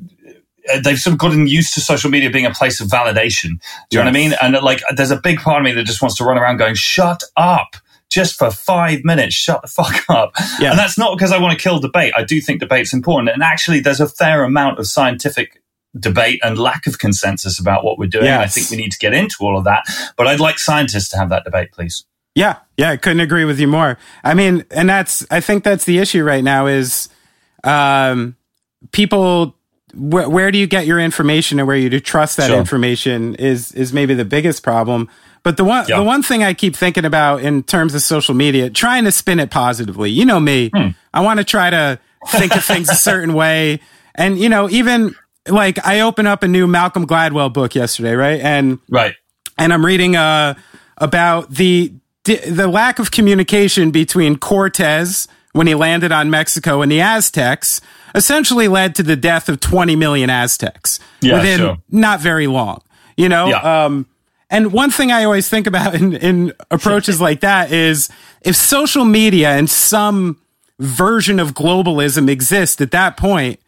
uh, 0.74 0.80
they've 0.80 0.98
sort 0.98 1.14
of 1.14 1.20
gotten 1.20 1.48
used 1.48 1.74
to 1.74 1.82
social 1.82 2.10
media 2.10 2.30
being 2.30 2.46
a 2.46 2.54
place 2.54 2.80
of 2.80 2.88
validation. 2.88 3.60
Do 3.90 3.98
you 3.98 4.00
know 4.00 4.06
what 4.06 4.08
I 4.08 4.12
mean? 4.12 4.34
And 4.42 4.54
like, 4.64 4.82
there's 4.96 5.12
a 5.12 5.20
big 5.20 5.40
part 5.40 5.60
of 5.60 5.64
me 5.64 5.72
that 5.74 5.84
just 5.84 6.02
wants 6.02 6.18
to 6.18 6.24
run 6.24 6.38
around 6.38 6.58
going, 6.58 6.76
shut 6.76 7.24
up. 7.38 7.76
Just 8.16 8.38
for 8.38 8.50
five 8.50 9.04
minutes, 9.04 9.36
shut 9.36 9.62
the 9.62 9.68
fuck 9.80 10.10
up. 10.10 10.32
Yeah. 10.60 10.70
And 10.72 10.80
that's 10.80 10.98
not 10.98 11.18
because 11.18 11.34
I 11.34 11.38
want 11.38 11.58
to 11.58 11.62
kill 11.62 11.80
debate. 11.80 12.14
I 12.16 12.24
do 12.24 12.40
think 12.40 12.62
debate's 12.62 12.94
important. 12.94 13.30
And 13.30 13.44
actually, 13.44 13.82
there's 13.82 14.00
a 14.00 14.08
fair 14.08 14.46
amount 14.46 14.80
of 14.80 14.88
scientific 14.88 15.62
debate 16.00 16.40
and 16.44 16.58
lack 16.58 16.88
of 16.88 16.98
consensus 16.98 17.60
about 17.60 17.84
what 17.84 17.98
we're 18.00 18.08
doing. 18.10 18.28
And 18.28 18.42
I 18.42 18.48
think 18.48 18.70
we 18.72 18.78
need 18.78 18.92
to 18.94 18.98
get 19.00 19.14
into 19.14 19.36
all 19.42 19.58
of 19.58 19.66
that. 19.66 19.84
But 20.18 20.28
I'd 20.28 20.40
like 20.40 20.60
scientists 20.60 21.10
to 21.10 21.18
have 21.18 21.28
that 21.30 21.44
debate, 21.44 21.74
please. 21.74 22.06
Yeah, 22.36 22.58
yeah, 22.78 22.92
I 22.92 22.98
couldn't 22.98 23.20
agree 23.22 23.46
with 23.46 23.60
you 23.60 23.68
more. 23.68 23.98
I 24.24 24.34
mean, 24.34 24.66
and 24.72 24.90
that's 24.90 25.26
I 25.30 25.40
think 25.42 25.64
that's 25.66 25.86
the 25.86 26.00
issue 26.00 26.24
right 26.24 26.44
now 26.44 26.68
is 26.68 27.08
um 27.64 28.36
people 28.92 29.56
wh- 29.94 30.30
where 30.30 30.52
do 30.52 30.58
you 30.58 30.68
get 30.68 30.86
your 30.86 31.00
information 31.00 31.60
and 31.60 31.68
where 31.68 31.78
you 31.78 31.90
do 31.90 32.00
trust 32.00 32.38
that 32.38 32.48
Sure. 32.48 32.58
information 32.60 33.36
is 33.36 33.72
is 33.72 33.94
maybe 33.94 34.14
the 34.14 34.26
biggest 34.26 34.64
problem. 34.64 35.10
But 35.46 35.56
the 35.58 35.64
one 35.64 35.86
Yeah. 35.88 35.98
the 35.98 36.04
one 36.04 36.24
thing 36.24 36.44
I 36.44 36.54
keep 36.54 36.76
thinking 36.76 37.06
about 37.06 37.42
in 37.42 37.62
terms 37.64 37.94
of 37.96 38.02
social 38.02 38.34
media, 38.34 38.70
trying 38.72 39.04
to 39.06 39.12
spin 39.12 39.40
it 39.40 39.52
positively. 39.52 40.10
You 40.10 40.26
know 40.26 40.40
me, 40.40 40.72
Hmm. 40.76 40.90
I 41.14 41.22
want 41.22 41.38
to 41.38 41.44
try 41.46 41.70
to 41.70 42.00
think 42.30 42.54
of 42.56 42.64
things 42.66 42.90
a 42.90 42.96
certain 42.96 43.34
way, 43.44 43.80
and 44.16 44.38
you 44.40 44.50
know 44.50 44.68
even 44.72 45.14
like 45.48 45.78
I 45.86 46.00
open 46.02 46.26
up 46.26 46.42
a 46.42 46.48
new 46.48 46.66
Malcolm 46.66 47.06
Gladwell 47.06 47.54
book 47.54 47.76
yesterday, 47.76 48.16
right? 48.16 48.42
And 48.42 48.80
Right. 48.90 49.14
and 49.58 49.72
I'm 49.72 49.86
reading 49.86 50.16
uh, 50.16 50.56
about 50.98 51.54
the 51.54 51.94
the 52.24 52.68
lack 52.68 52.98
of 52.98 53.12
communication 53.12 53.92
between 53.92 54.38
Cortez 54.38 55.28
when 55.54 55.68
he 55.68 55.76
landed 55.76 56.12
on 56.12 56.32
Mexico 56.32 56.82
and 56.82 56.92
the 56.92 57.02
Aztecs 57.02 57.82
essentially 58.16 58.68
led 58.68 58.96
to 58.96 59.04
the 59.04 59.16
death 59.16 59.48
of 59.48 59.60
20 59.60 59.96
million 59.96 60.32
Aztecs 60.32 61.00
Yeah, 61.22 61.36
within 61.36 61.60
sure. 61.60 61.78
not 61.92 62.20
very 62.20 62.48
long. 62.48 62.82
You 63.16 63.30
know, 63.30 63.50
Yeah. 63.50 63.86
um, 63.86 64.08
and 64.50 64.72
one 64.72 64.92
thing 64.92 65.12
I 65.12 65.24
always 65.24 65.50
think 65.50 65.68
about 65.68 65.96
in, 65.96 66.14
in 66.16 66.54
approaches 66.72 67.20
like 67.20 67.40
that 67.42 67.72
is 67.72 68.10
if 68.42 68.56
social 68.56 69.06
media 69.06 69.52
and 69.52 69.70
some 69.70 70.40
version 70.80 71.40
of 71.40 71.54
globalism 71.54 72.30
exist 72.30 72.82
at 72.82 72.92
that 72.92 73.18
point, 73.18 73.60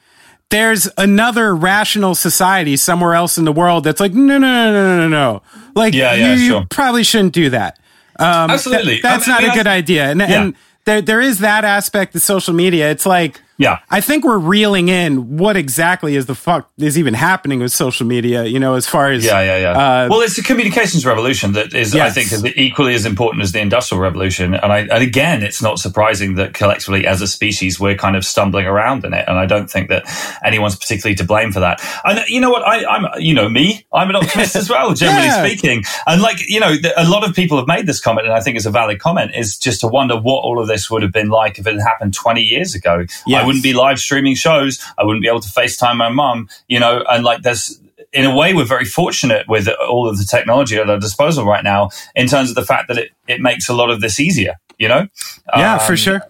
there's 0.50 0.88
another 0.98 1.56
rational 1.56 2.16
society 2.16 2.78
somewhere 2.78 3.14
else 3.14 3.38
in 3.38 3.46
the 3.46 3.52
world 3.52 3.84
that's 3.84 4.00
like, 4.00 4.14
no, 4.14 4.38
no, 4.38 4.72
no, 4.72 4.72
no, 4.72 4.98
no, 4.98 5.08
no. 5.08 5.42
Like, 5.76 5.94
Yeah, 5.94 6.14
yeah, 6.14 6.36
you, 6.36 6.56
you 6.60 6.66
probably 6.70 7.04
shouldn't 7.04 7.34
do 7.34 7.50
that. 7.50 7.80
Um, 8.20 8.50
Absolutely. 8.52 8.94
th- 8.94 9.04
that's 9.04 9.28
I 9.28 9.32
not 9.32 9.42
mean, 9.42 9.50
a 9.50 9.54
I- 9.54 9.56
good 9.56 9.68
idea. 9.68 10.06
And, 10.12 10.22
and 10.22 10.56
there, 10.86 11.02
there 11.02 11.22
is 11.22 11.40
that 11.40 11.66
aspect 11.66 12.16
of 12.16 12.22
social 12.22 12.54
media. 12.54 12.90
It's 12.92 13.06
like, 13.06 13.42
Yeah. 13.58 13.80
I 13.90 14.02
think 14.02 14.24
we're 14.24 14.38
reeling 14.38 14.90
in 14.90 15.38
what 15.38 15.58
exactly 15.58 16.16
is 16.16 16.28
the 16.28 16.36
fuck 16.36 16.70
is 16.78 16.98
even 16.98 17.14
happening 17.16 17.60
with 17.60 17.72
social 17.72 18.06
media, 18.06 18.44
you 18.46 18.60
know, 18.60 18.76
as 18.76 18.86
far 18.86 19.12
as, 19.12 19.26
Yeah, 19.26 19.42
yeah, 19.42 19.58
yeah. 19.58 19.72
Uh, 19.72 20.08
well, 20.10 20.22
it's 20.22 20.38
a 20.38 20.44
communications 20.44 21.06
revolution 21.06 21.54
that 21.54 21.74
is, 21.74 21.96
I 21.96 22.10
think, 22.12 22.32
is 22.32 22.46
equally 22.56 22.94
as 22.94 23.06
important 23.06 23.42
as 23.44 23.52
the 23.54 23.60
industrial 23.60 24.02
revolution. 24.02 24.54
And 24.54 24.72
I, 24.72 24.80
and 24.82 25.02
again, 25.04 25.42
it's 25.44 25.62
not 25.62 25.80
surprising 25.80 26.36
that 26.36 26.54
collectively, 26.54 27.08
as 27.08 27.22
a 27.22 27.28
species, 27.28 27.80
we're 27.80 27.96
kind 27.96 28.16
of 28.16 28.24
stumbling 28.26 28.68
around 28.68 29.04
in 29.06 29.14
it. 29.14 29.26
And 29.28 29.40
I 29.40 29.46
don't 29.48 29.70
think 29.70 29.90
that 29.90 30.04
anyone's 30.44 30.76
particularly 30.76 31.16
to 31.16 31.24
blame 31.24 31.52
for 31.52 31.60
that. 31.62 31.82
And 32.06 32.20
you 32.28 32.40
know 32.40 32.52
what? 32.52 32.62
I, 32.68 32.86
I'm, 32.86 33.06
you 33.20 33.34
know, 33.34 33.50
me, 33.50 33.86
I'm 33.92 34.10
an 34.10 34.18
optimist 34.18 34.56
as 34.56 34.70
well, 34.70 34.94
generally 34.94 35.26
Yeah. 35.26 35.44
speaking. 35.44 35.84
And 36.06 36.22
like, 36.22 36.38
you 36.48 36.60
know, 36.60 36.76
th- 36.78 36.94
a 36.96 37.10
lot 37.10 37.28
of 37.28 37.36
people 37.36 37.58
have 37.58 37.68
made 37.68 37.88
this 37.88 38.00
comment, 38.00 38.28
and 38.28 38.36
I 38.36 38.40
think 38.42 38.56
it's 38.58 38.66
a 38.68 38.72
valid 38.72 39.00
comment, 39.00 39.32
is 39.36 39.58
just 39.58 39.82
to 39.82 39.88
wonder 39.88 40.16
what 40.16 40.42
all 40.44 40.60
of 40.60 40.68
this 40.68 40.92
would 40.92 41.02
have 41.02 41.12
been 41.12 41.30
like 41.30 41.58
if 41.58 41.66
it 41.66 41.74
had 41.74 41.82
happened 41.82 42.14
20 42.14 42.42
years 42.42 42.76
ago. 42.76 43.04
Yes. 43.26 43.44
I 43.44 43.47
wouldn't 43.48 43.64
be 43.64 43.74
live 43.74 44.00
streaming 44.00 44.36
shows. 44.36 44.80
I 45.00 45.04
wouldn't 45.06 45.24
be 45.24 45.28
able 45.30 45.40
to 45.42 45.50
FaceTime 45.50 45.98
my 45.98 46.10
mum, 46.10 46.48
you 46.68 46.80
know, 46.80 47.04
and 47.10 47.24
like 47.24 47.42
there's, 47.42 47.82
in 48.14 48.26
a 48.26 48.36
way, 48.36 48.54
we're 48.54 48.66
very 48.66 48.86
fortunate 48.86 49.48
with 49.48 49.68
all 49.90 50.08
of 50.08 50.18
the 50.20 50.28
technology 50.30 50.78
at 50.78 50.90
our 50.90 51.00
disposal 51.00 51.46
right 51.46 51.64
now 51.64 51.90
in 52.16 52.28
terms 52.28 52.50
of 52.50 52.56
the 52.56 52.66
fact 52.66 52.88
that 52.90 52.98
it, 52.98 53.12
it 53.28 53.42
makes 53.42 53.68
a 53.70 53.74
lot 53.74 53.90
of 53.90 54.02
this 54.02 54.20
easier, 54.20 54.56
you 54.78 54.88
know? 54.88 55.08
yeah, 55.56 55.78
for 55.80 55.94
Um, 55.94 55.98
sure. 55.98 56.22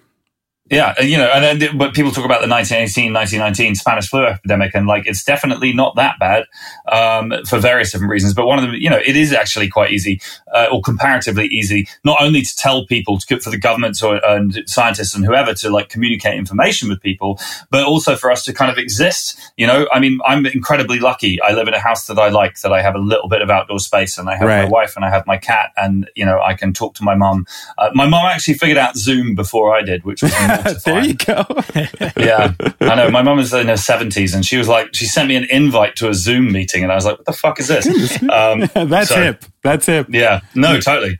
Yeah, 0.69 0.99
you 1.01 1.17
know, 1.17 1.29
and 1.33 1.61
then 1.61 1.77
but 1.77 1.93
people 1.93 2.11
talk 2.11 2.25
about 2.25 2.41
the 2.41 2.49
1918, 2.49 3.13
1919 3.13 3.75
Spanish 3.75 4.09
flu 4.09 4.25
epidemic, 4.25 4.75
and 4.75 4.85
like 4.85 5.07
it's 5.07 5.23
definitely 5.23 5.71
not 5.71 5.95
that 5.95 6.19
bad 6.19 6.45
um, 6.91 7.33
for 7.45 7.57
various 7.57 7.91
different 7.91 8.11
reasons. 8.11 8.33
But 8.33 8.47
one 8.47 8.59
of 8.59 8.65
them, 8.65 8.73
you 8.73 8.89
know, 8.89 8.97
it 8.97 9.15
is 9.15 9.31
actually 9.31 9.69
quite 9.69 9.91
easy 9.91 10.19
uh, 10.53 10.67
or 10.71 10.81
comparatively 10.81 11.45
easy, 11.47 11.87
not 12.03 12.21
only 12.21 12.41
to 12.41 12.55
tell 12.57 12.85
people 12.85 13.17
to, 13.17 13.39
for 13.39 13.49
the 13.49 13.57
governments 13.57 14.03
or 14.03 14.19
and 14.25 14.61
scientists 14.65 15.15
and 15.15 15.23
whoever 15.23 15.53
to 15.53 15.69
like 15.69 15.87
communicate 15.87 16.37
information 16.37 16.89
with 16.89 17.01
people, 17.01 17.39
but 17.69 17.85
also 17.85 18.17
for 18.17 18.29
us 18.29 18.43
to 18.43 18.53
kind 18.53 18.69
of 18.69 18.77
exist. 18.77 19.39
You 19.55 19.67
know, 19.67 19.87
I 19.93 20.01
mean, 20.01 20.19
I'm 20.25 20.45
incredibly 20.45 20.99
lucky. 20.99 21.41
I 21.41 21.53
live 21.53 21.69
in 21.69 21.75
a 21.75 21.79
house 21.79 22.07
that 22.07 22.19
I 22.19 22.27
like, 22.27 22.59
that 22.61 22.73
I 22.73 22.81
have 22.81 22.95
a 22.95 22.99
little 22.99 23.29
bit 23.29 23.41
of 23.41 23.49
outdoor 23.49 23.79
space, 23.79 24.17
and 24.17 24.29
I 24.29 24.35
have 24.35 24.47
my 24.47 24.65
wife 24.65 24.97
and 24.97 25.05
I 25.05 25.09
have 25.09 25.25
my 25.25 25.37
cat, 25.37 25.71
and 25.77 26.09
you 26.13 26.25
know, 26.25 26.41
I 26.41 26.55
can 26.55 26.73
talk 26.73 26.93
to 26.95 27.05
my 27.05 27.15
mum. 27.15 27.45
Uh, 27.77 27.89
my 27.93 28.05
mum 28.05 28.25
actually 28.25 28.55
figured 28.55 28.77
out 28.77 28.97
Zoom 28.97 29.33
before 29.33 29.73
I 29.73 29.81
did, 29.81 30.03
which 30.03 30.21
was 30.21 30.33
there 30.85 31.03
you 31.03 31.13
go. 31.15 31.45
yeah, 32.17 32.53
I 32.81 32.95
know. 32.95 33.09
My 33.09 33.21
mum 33.21 33.39
is 33.39 33.53
in 33.53 33.67
her 33.67 33.77
seventies, 33.77 34.33
and 34.33 34.45
she 34.45 34.57
was 34.57 34.67
like, 34.67 34.93
she 34.93 35.05
sent 35.05 35.27
me 35.29 35.35
an 35.35 35.45
invite 35.49 35.95
to 35.97 36.09
a 36.09 36.13
Zoom 36.13 36.51
meeting, 36.51 36.83
and 36.83 36.91
I 36.91 36.95
was 36.95 37.05
like, 37.05 37.17
"What 37.17 37.25
the 37.25 37.33
fuck 37.33 37.59
is 37.59 37.67
this?" 37.67 37.87
Um, 38.29 38.67
That's 38.89 39.09
so- 39.09 39.21
hip. 39.21 39.45
That's 39.63 39.85
hip. 39.85 40.07
Yeah, 40.09 40.41
no, 40.55 40.79
totally. 40.79 41.19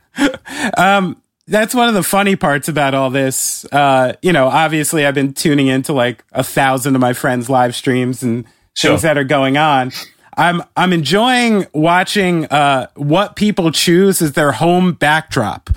that's 1.46 1.74
one 1.74 1.88
of 1.88 1.94
the 1.94 2.02
funny 2.02 2.36
parts 2.36 2.68
about 2.68 2.94
all 2.94 3.10
this. 3.10 3.64
Uh, 3.72 4.14
you 4.22 4.32
know, 4.32 4.48
obviously, 4.48 5.06
I've 5.06 5.14
been 5.14 5.32
tuning 5.34 5.66
into 5.68 5.92
like 5.92 6.24
a 6.32 6.42
thousand 6.42 6.94
of 6.94 7.00
my 7.00 7.12
friends' 7.12 7.48
live 7.50 7.74
streams 7.74 8.22
and 8.22 8.44
Sure. 8.74 8.90
things 8.92 9.02
that 9.02 9.18
are 9.18 9.24
going 9.24 9.56
on. 9.56 9.90
I'm 10.36 10.62
I'm 10.76 10.92
enjoying 10.92 11.66
watching 11.74 12.44
uh, 12.46 12.86
what 12.94 13.34
people 13.34 13.72
choose 13.72 14.22
as 14.22 14.32
their 14.32 14.52
home 14.52 14.92
backdrop. 14.92 15.68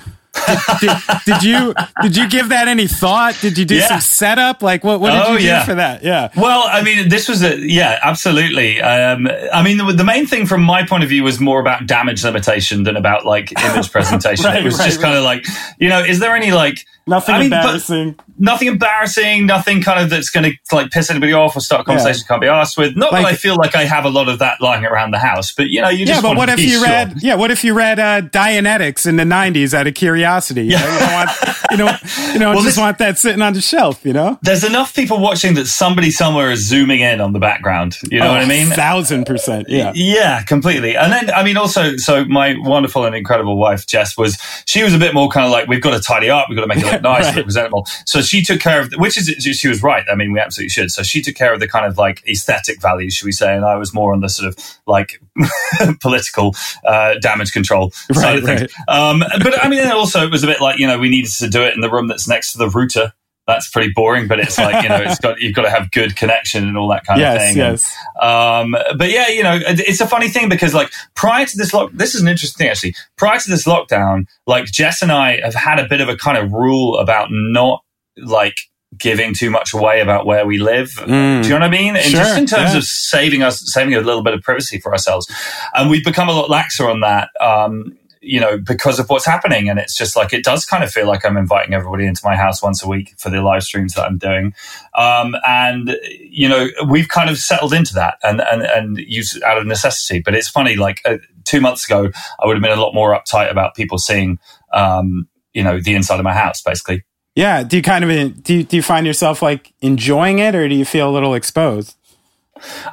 Did, 0.79 0.91
did, 1.25 1.43
you 1.43 1.73
did 2.01 2.15
you 2.15 2.29
give 2.29 2.49
that 2.49 2.67
any 2.69 2.87
thought? 2.87 3.37
Did 3.41 3.57
you 3.57 3.65
do 3.65 3.75
Yeah. 3.75 3.87
some 3.87 3.99
setup? 3.99 4.63
Like 4.63 4.83
what 4.83 4.99
what 5.01 5.11
did 5.11 5.23
Oh, 5.25 5.33
you 5.33 5.39
do 5.39 5.45
yeah. 5.45 5.65
for 5.65 5.75
that? 5.75 6.03
Yeah. 6.03 6.29
Well, 6.37 6.63
I 6.67 6.81
mean, 6.81 7.09
this 7.09 7.27
was 7.27 7.43
a 7.43 7.57
yeah, 7.59 7.99
absolutely. 8.01 8.81
Um, 8.81 9.27
I 9.53 9.61
mean, 9.61 9.77
the, 9.77 9.91
the 9.91 10.03
main 10.05 10.25
thing 10.25 10.45
from 10.45 10.63
my 10.63 10.85
point 10.85 11.03
of 11.03 11.09
view 11.09 11.23
was 11.23 11.39
more 11.39 11.59
about 11.59 11.85
damage 11.85 12.23
limitation 12.23 12.83
than 12.83 12.95
about 12.95 13.25
like 13.25 13.51
image 13.63 13.91
presentation. 13.91 14.45
Right, 14.45 14.61
it 14.61 14.63
was 14.63 14.79
right, 14.79 14.85
just 14.85 15.01
kind 15.01 15.15
of 15.17 15.23
like, 15.23 15.45
you 15.79 15.89
know, 15.89 15.99
is 15.99 16.19
there 16.19 16.35
any 16.35 16.51
like 16.51 16.85
Nothing 17.11 17.35
I 17.35 17.39
mean, 17.39 17.53
embarrassing. 17.53 18.15
nothing 18.39 18.67
embarrassing, 18.69 19.45
nothing 19.45 19.81
kind 19.81 19.99
of 20.03 20.09
that's 20.09 20.29
going 20.29 20.51
to 20.51 20.75
like 20.75 20.89
piss 20.91 21.09
anybody 21.11 21.33
off 21.33 21.55
or 21.55 21.59
start 21.59 21.81
a 21.81 21.83
conversation 21.83 22.25
can't 22.27 22.41
be 22.41 22.47
asked 22.47 22.77
with. 22.77 22.95
Not 22.95 23.11
Like- 23.11 23.23
that 23.25 23.33
I 23.33 23.35
feel 23.35 23.55
like 23.55 23.75
I 23.75 23.83
have 23.85 24.05
a 24.05 24.09
lot 24.09 24.29
of 24.29 24.39
that 24.39 24.61
lying 24.61 24.85
around 24.85 25.11
the 25.11 25.19
house, 25.19 25.53
but 25.53 25.69
you 25.69 25.81
know, 25.81 25.89
you 25.89 25.99
yeah, 25.99 26.05
just 26.05 26.21
but 26.23 26.29
want 26.29 26.37
what 26.39 26.45
to 26.47 26.53
if 26.53 26.59
you 26.61 26.71
sure. 26.79 26.83
read? 26.83 27.13
Yeah, 27.21 27.35
what 27.35 27.51
if 27.51 27.63
you 27.63 27.73
read 27.73 27.99
uh, 27.99 28.21
Dianetics 28.21 29.05
in 29.05 29.17
the 29.17 29.23
'90s 29.23 29.73
out 29.73 29.87
of 29.87 29.93
curiosity? 29.93 30.63
You, 30.63 30.77
know, 30.77 30.93
you 30.93 30.99
don't 30.99 31.13
want 31.13 31.29
you 31.71 31.77
don't 31.77 32.01
you 32.33 32.39
don't 32.39 32.55
Well, 32.55 32.63
just 32.63 32.75
this- 32.75 32.77
want 32.77 32.97
that 32.97 33.17
sitting 33.19 33.41
on 33.41 33.53
the 33.53 33.61
shelf. 33.61 34.03
You 34.05 34.13
know, 34.13 34.39
There's 34.41 34.63
enough 34.63 34.95
people 34.95 35.19
watching 35.19 35.53
that 35.55 35.67
somebody 35.67 36.11
somewhere 36.11 36.51
is 36.51 36.65
zooming 36.65 37.01
in 37.01 37.21
on 37.21 37.33
the 37.33 37.39
background. 37.39 37.97
You 38.09 38.19
know 38.19 38.27
Oh, 38.27 38.31
what 38.31 38.41
I 38.41 38.45
mean? 38.47 38.67
Thousand 38.67 39.25
percent. 39.25 39.67
Yeah. 39.69 39.91
Yeah, 39.95 40.41
completely. 40.43 40.95
And 40.95 41.11
then, 41.11 41.29
I 41.31 41.43
mean, 41.43 41.57
also, 41.57 41.97
so 41.97 42.25
my 42.25 42.55
wonderful 42.57 43.05
and 43.05 43.15
incredible 43.15 43.57
wife, 43.57 43.85
Jess, 43.87 44.17
was, 44.17 44.37
she 44.65 44.83
was 44.83 44.93
a 44.93 44.97
bit 44.99 45.13
more 45.13 45.29
kind 45.29 45.45
of 45.45 45.51
like, 45.51 45.67
we've 45.67 45.81
got 45.81 45.91
to 45.91 45.99
tidy 46.01 46.29
up, 46.29 46.47
we've 46.49 46.55
got 46.57 46.61
to 46.61 46.67
make 46.67 46.83
it 46.83 47.00
nice, 47.01 47.33
Right. 47.35 47.43
presentable. 47.43 47.85
So 48.05 48.21
she 48.21 48.41
took 48.43 48.59
care 48.59 48.81
of, 48.81 48.93
which 48.93 49.17
is, 49.17 49.27
she 49.57 49.67
was 49.67 49.81
right. 49.83 50.05
I 50.11 50.15
mean, 50.15 50.31
we 50.31 50.39
absolutely 50.39 50.69
should. 50.69 50.91
So 50.91 51.03
she 51.03 51.21
took 51.21 51.35
care 51.35 51.53
of 51.53 51.59
the 51.59 51.67
kind 51.67 51.85
of 51.85 51.97
like 51.97 52.23
aesthetic 52.27 52.81
values, 52.81 53.13
should 53.15 53.25
we 53.25 53.31
say, 53.31 53.55
and 53.55 53.65
I 53.65 53.75
was 53.75 53.93
more 53.93 54.13
on 54.13 54.21
the 54.21 54.29
sort 54.29 54.47
of 54.47 54.57
like 54.87 55.21
political 56.01 56.55
uh, 56.85 57.15
damage 57.21 57.51
control 57.51 57.91
side 58.13 58.37
of 58.39 58.43
Right, 58.43 58.59
things. 58.59 58.73
Um, 58.87 59.19
but 59.43 59.63
I 59.63 59.69
mean, 59.69 59.85
also, 59.91 60.23
it 60.25 60.31
was 60.31 60.43
a 60.43 60.47
bit 60.47 60.61
like, 60.61 60.79
you 60.79 60.87
know, 60.87 60.97
we 60.99 61.09
needed 61.09 61.31
to 61.33 61.49
do 61.49 61.63
it 61.63 61.73
in 61.75 61.81
the 61.81 61.89
room 61.89 62.07
that's 62.07 62.27
next 62.27 62.51
to 62.53 62.57
the 62.57 62.69
router. 62.69 63.13
That's 63.51 63.69
pretty 63.69 63.91
boring, 63.93 64.27
but 64.27 64.39
it's 64.39 64.57
like, 64.57 64.83
you 64.83 64.89
know, 64.89 64.97
it's 65.01 65.19
got, 65.19 65.39
you've 65.41 65.53
got 65.55 65.63
to 65.63 65.69
have 65.69 65.91
good 65.91 66.15
connection 66.15 66.67
and 66.67 66.77
all 66.77 66.87
that 66.89 67.05
kind 67.05 67.19
of 67.19 67.21
Yes. 67.21 67.41
thing. 67.41 67.61
And- 67.61 67.71
Yes. 67.71 67.95
um, 68.21 68.75
but 68.97 69.09
yeah, 69.09 69.27
you 69.27 69.43
know, 69.43 69.59
it's 69.61 70.01
a 70.01 70.07
funny 70.07 70.29
thing 70.29 70.49
because 70.49 70.73
like 70.73 70.91
prior 71.15 71.45
to 71.45 71.57
this 71.57 71.73
lock, 71.73 71.91
this 71.93 72.15
is 72.15 72.21
an 72.21 72.27
interesting 72.27 72.57
thing 72.63 72.69
actually. 72.69 72.95
Prior 73.17 73.39
to 73.39 73.49
this 73.49 73.65
lockdown, 73.65 74.25
like 74.47 74.65
Jess 74.65 75.01
and 75.01 75.11
I 75.11 75.41
have 75.41 75.55
had 75.55 75.79
a 75.79 75.87
bit 75.87 76.01
of 76.01 76.09
a 76.09 76.15
kind 76.15 76.37
of 76.37 76.51
rule 76.53 76.97
about 76.97 77.27
not 77.31 77.83
like 78.17 78.55
giving 78.97 79.33
too 79.33 79.49
much 79.49 79.73
away 79.73 80.01
about 80.01 80.25
where 80.25 80.45
we 80.45 80.57
live. 80.57 80.89
Mm. 80.89 81.41
Do 81.43 81.47
you 81.47 81.53
know 81.53 81.61
what 81.61 81.63
I 81.63 81.69
mean? 81.69 81.95
And 81.95 82.05
just 82.05 82.37
in 82.37 82.45
terms 82.45 82.71
yeah. 82.73 82.77
of 82.77 82.83
saving 82.83 83.41
us, 83.41 83.61
saving 83.73 83.95
a 83.95 84.01
little 84.01 84.21
bit 84.21 84.33
of 84.33 84.41
privacy 84.41 84.79
for 84.79 84.91
ourselves. 84.91 85.27
And 85.73 85.89
we've 85.89 86.03
become 86.03 86.27
a 86.27 86.33
lot 86.33 86.49
laxer 86.49 86.89
on 86.91 86.99
that. 86.99 87.29
Um, 87.39 87.97
you 88.21 88.39
know, 88.39 88.57
because 88.57 88.99
of 88.99 89.09
what's 89.09 89.25
happening. 89.25 89.67
And 89.67 89.79
it's 89.79 89.97
just 89.97 90.15
like, 90.15 90.31
it 90.31 90.43
does 90.43 90.65
kind 90.65 90.83
of 90.83 90.91
feel 90.91 91.07
like 91.07 91.25
I'm 91.25 91.37
inviting 91.37 91.73
everybody 91.73 92.05
into 92.05 92.21
my 92.23 92.35
house 92.35 92.61
once 92.61 92.83
a 92.83 92.87
week 92.87 93.15
for 93.17 93.29
the 93.29 93.41
live 93.41 93.63
streams 93.63 93.95
that 93.95 94.05
I'm 94.05 94.19
doing. 94.19 94.53
Um, 94.95 95.35
and, 95.45 95.97
you 96.19 96.47
know, 96.47 96.67
we've 96.87 97.07
kind 97.07 97.29
of 97.29 97.37
settled 97.37 97.73
into 97.73 97.95
that 97.95 98.19
and, 98.23 98.39
and, 98.41 98.61
and 98.61 98.97
use 98.97 99.41
out 99.41 99.57
of 99.57 99.65
necessity. 99.65 100.21
But 100.23 100.35
it's 100.35 100.47
funny, 100.47 100.75
like 100.75 101.01
uh, 101.03 101.17
two 101.45 101.61
months 101.61 101.85
ago, 101.85 102.11
I 102.39 102.45
would 102.45 102.55
have 102.55 102.61
been 102.61 102.77
a 102.77 102.81
lot 102.81 102.93
more 102.93 103.19
uptight 103.19 103.49
about 103.49 103.75
people 103.75 103.97
seeing, 103.97 104.37
um, 104.71 105.27
you 105.53 105.63
know, 105.63 105.81
the 105.81 105.95
inside 105.95 106.19
of 106.19 106.23
my 106.23 106.33
house, 106.33 106.61
basically. 106.61 107.03
Yeah. 107.35 107.63
Do 107.63 107.77
you 107.77 107.81
kind 107.81 108.03
of 108.03 108.43
do 108.43 108.55
you, 108.55 108.63
do 108.63 108.75
you 108.75 108.83
find 108.83 109.07
yourself 109.07 109.41
like 109.41 109.73
enjoying 109.81 110.39
it, 110.39 110.53
or 110.53 110.67
do 110.67 110.75
you 110.75 110.85
feel 110.85 111.09
a 111.09 111.13
little 111.13 111.33
exposed? 111.33 111.95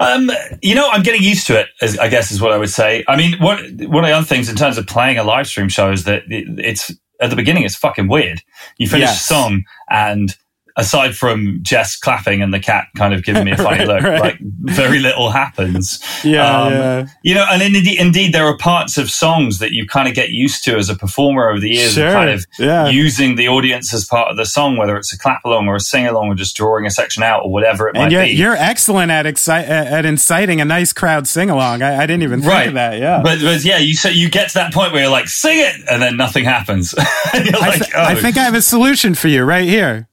Um, 0.01 0.31
you 0.63 0.75
know, 0.75 0.89
I'm 0.91 1.03
getting 1.03 1.23
used 1.23 1.47
to 1.49 1.59
it. 1.61 1.69
As, 1.83 1.99
I 1.99 2.09
guess 2.09 2.31
is 2.31 2.41
what 2.41 2.53
I 2.53 2.59
would 2.59 2.71
say. 2.71 3.05
I 3.09 3.17
mean, 3.17 3.39
one 3.41 3.59
one 3.91 4.05
of 4.05 4.09
the 4.09 4.15
other 4.17 4.27
things 4.27 4.49
in 4.49 4.57
terms 4.57 4.79
of 4.79 4.87
playing 4.87 5.19
a 5.19 5.25
live 5.25 5.47
stream 5.47 5.69
show 5.69 5.91
is 5.93 6.05
that 6.05 6.23
it, 6.29 6.47
it's 6.59 6.93
at 7.21 7.31
the 7.31 7.37
beginning 7.37 7.65
it's 7.65 7.77
fucking 7.77 8.09
weird. 8.09 8.43
You 8.79 8.89
finish 8.89 9.09
Yes. 9.09 9.21
a 9.21 9.25
song 9.25 9.65
and 9.91 10.37
aside 10.79 11.15
from 11.15 11.59
Jess 11.63 11.97
clapping 11.97 12.41
and 12.41 12.55
the 12.55 12.61
cat 12.61 12.87
kind 12.97 13.13
of 13.13 13.23
giving 13.25 13.45
me 13.45 13.51
a 13.51 13.57
funny 13.59 13.81
Right, 13.81 13.87
look, 13.89 14.03
right. 14.03 14.21
like 14.21 14.39
very 14.41 15.01
little 15.01 15.31
happens. 15.31 15.99
Yeah, 16.25 16.63
Um, 16.63 16.73
yeah. 16.73 17.07
You 17.23 17.35
know, 17.35 17.45
and 17.51 17.63
indeed, 17.63 18.01
indeed, 18.01 18.33
there 18.33 18.45
are 18.47 18.57
parts 18.57 18.97
of 18.99 19.11
songs 19.11 19.59
that 19.59 19.73
you 19.73 19.87
kind 19.87 20.09
of 20.09 20.15
get 20.15 20.31
used 20.31 20.65
to 20.65 20.77
as 20.77 20.89
a 20.89 20.97
performer 20.97 21.49
over 21.49 21.61
the 21.61 21.69
years, 21.71 21.93
Sure, 21.93 22.09
of 22.09 22.13
kind 22.13 22.31
of 22.31 22.45
yeah. 22.59 22.89
using 22.89 23.37
the 23.37 23.49
audience 23.49 23.93
as 23.95 24.05
part 24.05 24.31
of 24.31 24.37
the 24.37 24.45
song, 24.47 24.77
whether 24.77 24.97
it's 24.97 25.13
a 25.13 25.19
clap 25.19 25.45
along 25.45 25.69
or 25.69 25.77
a 25.77 25.81
sing 25.81 26.07
along 26.07 26.29
or 26.29 26.35
just 26.35 26.57
drawing 26.57 26.87
a 26.87 26.91
section 26.91 27.23
out 27.23 27.45
or 27.45 27.53
whatever 27.53 27.89
it 27.89 27.95
might 27.95 28.05
And 28.05 28.13
you're, 28.13 28.23
be. 28.25 28.31
you're 28.31 28.57
excellent 28.57 29.11
at 29.13 29.27
exci- 29.27 29.69
at 29.69 30.05
inciting 30.07 30.61
a 30.61 30.65
nice 30.65 30.93
crowd 30.93 31.27
sing 31.29 31.51
along. 31.51 31.83
I, 31.83 32.03
I 32.03 32.07
didn't 32.07 32.23
even 32.23 32.41
think 32.41 32.53
right 32.53 32.69
of 32.69 32.75
that. 32.75 32.99
Yeah, 32.99 33.21
but, 33.23 33.41
but 33.41 33.65
yeah 33.65 33.79
you 33.79 33.95
so 33.95 34.09
you 34.09 34.29
get 34.31 34.49
to 34.49 34.55
that 34.55 34.73
point 34.73 34.93
where 34.93 35.03
you're 35.03 35.11
like 35.11 35.29
sing 35.29 35.59
it 35.59 35.77
and 35.91 36.01
then 36.03 36.17
nothing 36.17 36.45
happens 36.45 36.95
I, 36.99 37.39
like, 37.61 37.81
th- 37.81 37.95
I 37.95 38.15
oh, 38.15 38.21
think 38.21 38.37
I 38.37 38.43
have 38.45 38.55
a 38.55 38.63
solution 38.63 39.15
for 39.15 39.29
you 39.29 39.45
right 39.45 39.69
here. 39.69 40.09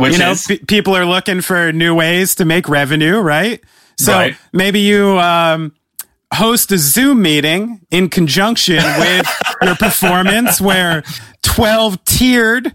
Which 0.00 0.12
you 0.14 0.18
know, 0.18 0.30
is 0.32 0.46
pe- 0.46 0.58
people 0.58 0.96
are 0.96 1.04
looking 1.06 1.40
for 1.40 1.72
new 1.72 1.94
ways 1.94 2.34
to 2.36 2.44
make 2.44 2.68
revenue, 2.68 3.18
right? 3.18 3.62
So 3.98 4.12
Right. 4.12 4.36
maybe 4.52 4.80
you 4.80 5.18
um, 5.18 5.72
host 6.32 6.72
a 6.72 6.78
Zoom 6.78 7.22
meeting 7.22 7.80
in 7.90 8.08
conjunction 8.08 8.76
with 8.98 9.26
your 9.62 9.76
performance, 9.76 10.60
where 10.60 11.02
twelve 11.42 12.02
tiered 12.04 12.74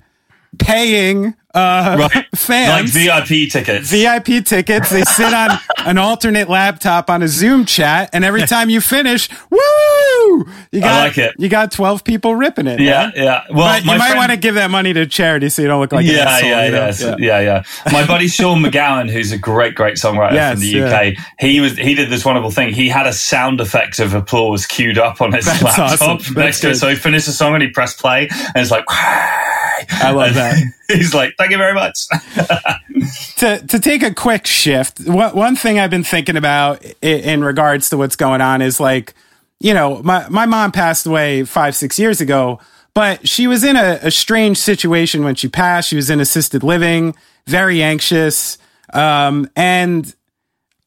paying 0.59 1.35
uh, 1.53 2.09
right. 2.13 2.25
like. 2.49 2.85
VIP 2.85 3.49
tickets 3.49 3.89
VIP 3.89 4.43
tickets. 4.45 4.89
They 4.89 5.03
sit 5.03 5.33
on 5.33 5.57
an 5.85 5.97
alternate 5.97 6.49
laptop 6.49 7.09
on 7.09 7.23
a 7.23 7.29
Zoom 7.29 7.65
chat, 7.65 8.09
and 8.11 8.25
every 8.25 8.41
time 8.41 8.69
you 8.69 8.81
finish, 8.81 9.29
woo! 9.49 10.45
You 10.71 10.81
got 10.81 11.05
like 11.07 11.17
it. 11.17 11.33
You 11.37 11.47
got 11.47 11.71
twelve 11.71 12.03
people 12.03 12.35
ripping 12.35 12.67
it. 12.67 12.81
yeah 12.81 13.03
man. 13.07 13.13
yeah 13.15 13.43
well 13.51 13.67
But 13.67 13.81
you 13.85 13.87
might 13.97 13.99
friend- 13.99 14.17
want 14.17 14.31
to 14.31 14.37
give 14.37 14.55
that 14.55 14.69
money 14.69 14.91
to 14.93 15.05
charity 15.05 15.47
so 15.47 15.61
you 15.61 15.69
don't 15.69 15.79
look 15.79 15.93
like 15.93 16.05
an 16.05 16.13
yeah, 16.13 16.21
asshole, 16.23 16.49
yeah, 16.49 16.65
you 16.65 16.71
know? 16.71 16.77
yeah, 16.85 16.91
so- 16.91 17.15
yeah, 17.19 17.39
yeah. 17.39 17.63
My 17.91 18.05
buddy 18.05 18.27
Sean 18.27 18.61
McGowan, 18.61 19.09
who's 19.09 19.31
a 19.31 19.37
great, 19.37 19.75
great 19.75 19.95
songwriter 19.95 20.33
Yes, 20.33 20.53
from 20.53 20.59
the 20.61 20.67
yeah. 20.67 20.87
UK, 21.17 21.25
he 21.39 21.61
was 21.61 21.77
he 21.77 21.93
did 21.95 22.09
this 22.09 22.25
wonderful 22.25 22.51
thing. 22.51 22.73
He 22.73 22.89
had 22.89 23.07
a 23.07 23.13
sound 23.13 23.61
effect 23.61 23.99
of 23.99 24.13
applause 24.13 24.65
queued 24.65 24.97
up 24.97 25.21
on 25.21 25.31
his 25.31 25.45
That's 25.45 25.63
laptop 25.63 26.01
awesome. 26.01 26.33
next 26.35 26.59
That's 26.59 26.59
to 26.61 26.69
it. 26.71 26.75
So 26.75 26.89
he 26.89 26.95
finished 26.95 27.27
the 27.27 27.31
song 27.31 27.53
and 27.53 27.63
he 27.63 27.69
pressed 27.69 27.97
play, 27.99 28.27
and 28.29 28.57
it's 28.57 28.71
like. 28.71 28.83
I 29.89 30.11
love 30.11 30.33
that. 30.35 30.55
He's 30.87 31.13
like, 31.13 31.35
"Thank 31.37 31.51
you 31.51 31.57
very 31.57 31.73
much." 31.73 32.07
to 33.37 33.65
to 33.65 33.79
take 33.79 34.03
a 34.03 34.13
quick 34.13 34.47
shift, 34.47 35.07
what, 35.07 35.35
one 35.35 35.55
thing 35.55 35.79
I've 35.79 35.89
been 35.89 36.03
thinking 36.03 36.37
about 36.37 36.83
in, 37.01 37.19
in 37.19 37.43
regards 37.43 37.89
to 37.89 37.97
what's 37.97 38.15
going 38.15 38.41
on 38.41 38.61
is 38.61 38.79
like, 38.79 39.13
you 39.59 39.73
know, 39.73 40.01
my 40.03 40.27
my 40.29 40.45
mom 40.45 40.71
passed 40.71 41.05
away 41.05 41.43
five 41.43 41.75
six 41.75 41.99
years 41.99 42.21
ago, 42.21 42.59
but 42.93 43.27
she 43.27 43.47
was 43.47 43.63
in 43.63 43.75
a, 43.75 43.99
a 44.03 44.11
strange 44.11 44.57
situation 44.57 45.23
when 45.23 45.35
she 45.35 45.47
passed. 45.47 45.89
She 45.89 45.95
was 45.95 46.09
in 46.09 46.19
assisted 46.19 46.63
living, 46.63 47.15
very 47.45 47.81
anxious, 47.81 48.57
um, 48.93 49.49
and 49.55 50.13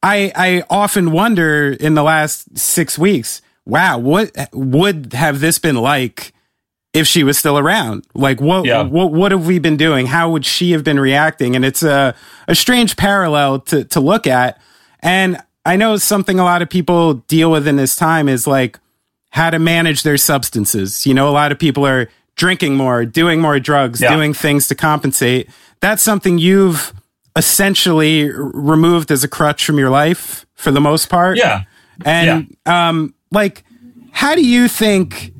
I 0.02 0.32
I 0.34 0.64
often 0.70 1.12
wonder 1.12 1.72
in 1.72 1.94
the 1.94 2.02
last 2.02 2.58
six 2.58 2.98
weeks, 2.98 3.42
wow, 3.64 3.98
what 3.98 4.30
would 4.52 5.12
have 5.12 5.40
this 5.40 5.58
been 5.58 5.76
like? 5.76 6.32
If 6.98 7.06
she 7.06 7.22
was 7.24 7.38
still 7.38 7.58
around. 7.58 8.04
Like 8.14 8.40
what 8.40 8.64
Yeah. 8.66 8.82
what 8.82 9.12
what 9.12 9.32
have 9.32 9.46
we 9.46 9.58
been 9.58 9.76
doing? 9.76 10.06
How 10.06 10.30
would 10.30 10.44
she 10.44 10.72
have 10.72 10.82
been 10.84 11.00
reacting? 11.00 11.56
And 11.56 11.64
it's 11.64 11.82
a 11.82 12.14
a 12.48 12.54
strange 12.54 12.96
parallel 12.96 13.60
to 13.60 13.84
to 13.84 14.00
look 14.00 14.26
at. 14.26 14.60
And 15.00 15.38
I 15.64 15.76
know 15.76 15.96
something 15.96 16.38
a 16.40 16.44
lot 16.44 16.62
of 16.62 16.68
people 16.68 17.14
deal 17.28 17.50
with 17.50 17.66
in 17.68 17.76
this 17.76 17.94
time 17.96 18.28
is 18.28 18.46
like 18.46 18.78
how 19.30 19.50
to 19.50 19.58
manage 19.58 20.02
their 20.02 20.16
substances. 20.16 21.06
You 21.06 21.14
know, 21.14 21.28
a 21.28 21.34
lot 21.40 21.52
of 21.52 21.58
people 21.58 21.86
are 21.86 22.08
drinking 22.36 22.76
more, 22.76 23.04
doing 23.04 23.40
more 23.40 23.60
drugs, 23.60 24.00
Yeah. 24.00 24.14
doing 24.14 24.32
things 24.34 24.66
to 24.68 24.74
compensate. 24.74 25.48
That's 25.80 26.02
something 26.02 26.38
you've 26.38 26.92
essentially 27.36 28.30
removed 28.32 29.10
as 29.10 29.24
a 29.24 29.28
crutch 29.28 29.64
from 29.64 29.78
your 29.78 29.90
life 29.90 30.46
for 30.54 30.70
the 30.70 30.80
most 30.80 31.08
part. 31.08 31.36
Yeah. 31.36 31.62
And 32.04 32.56
um 32.66 33.14
like 33.30 33.64
how 34.12 34.34
do 34.34 34.44
you 34.44 34.68
think 34.68 35.32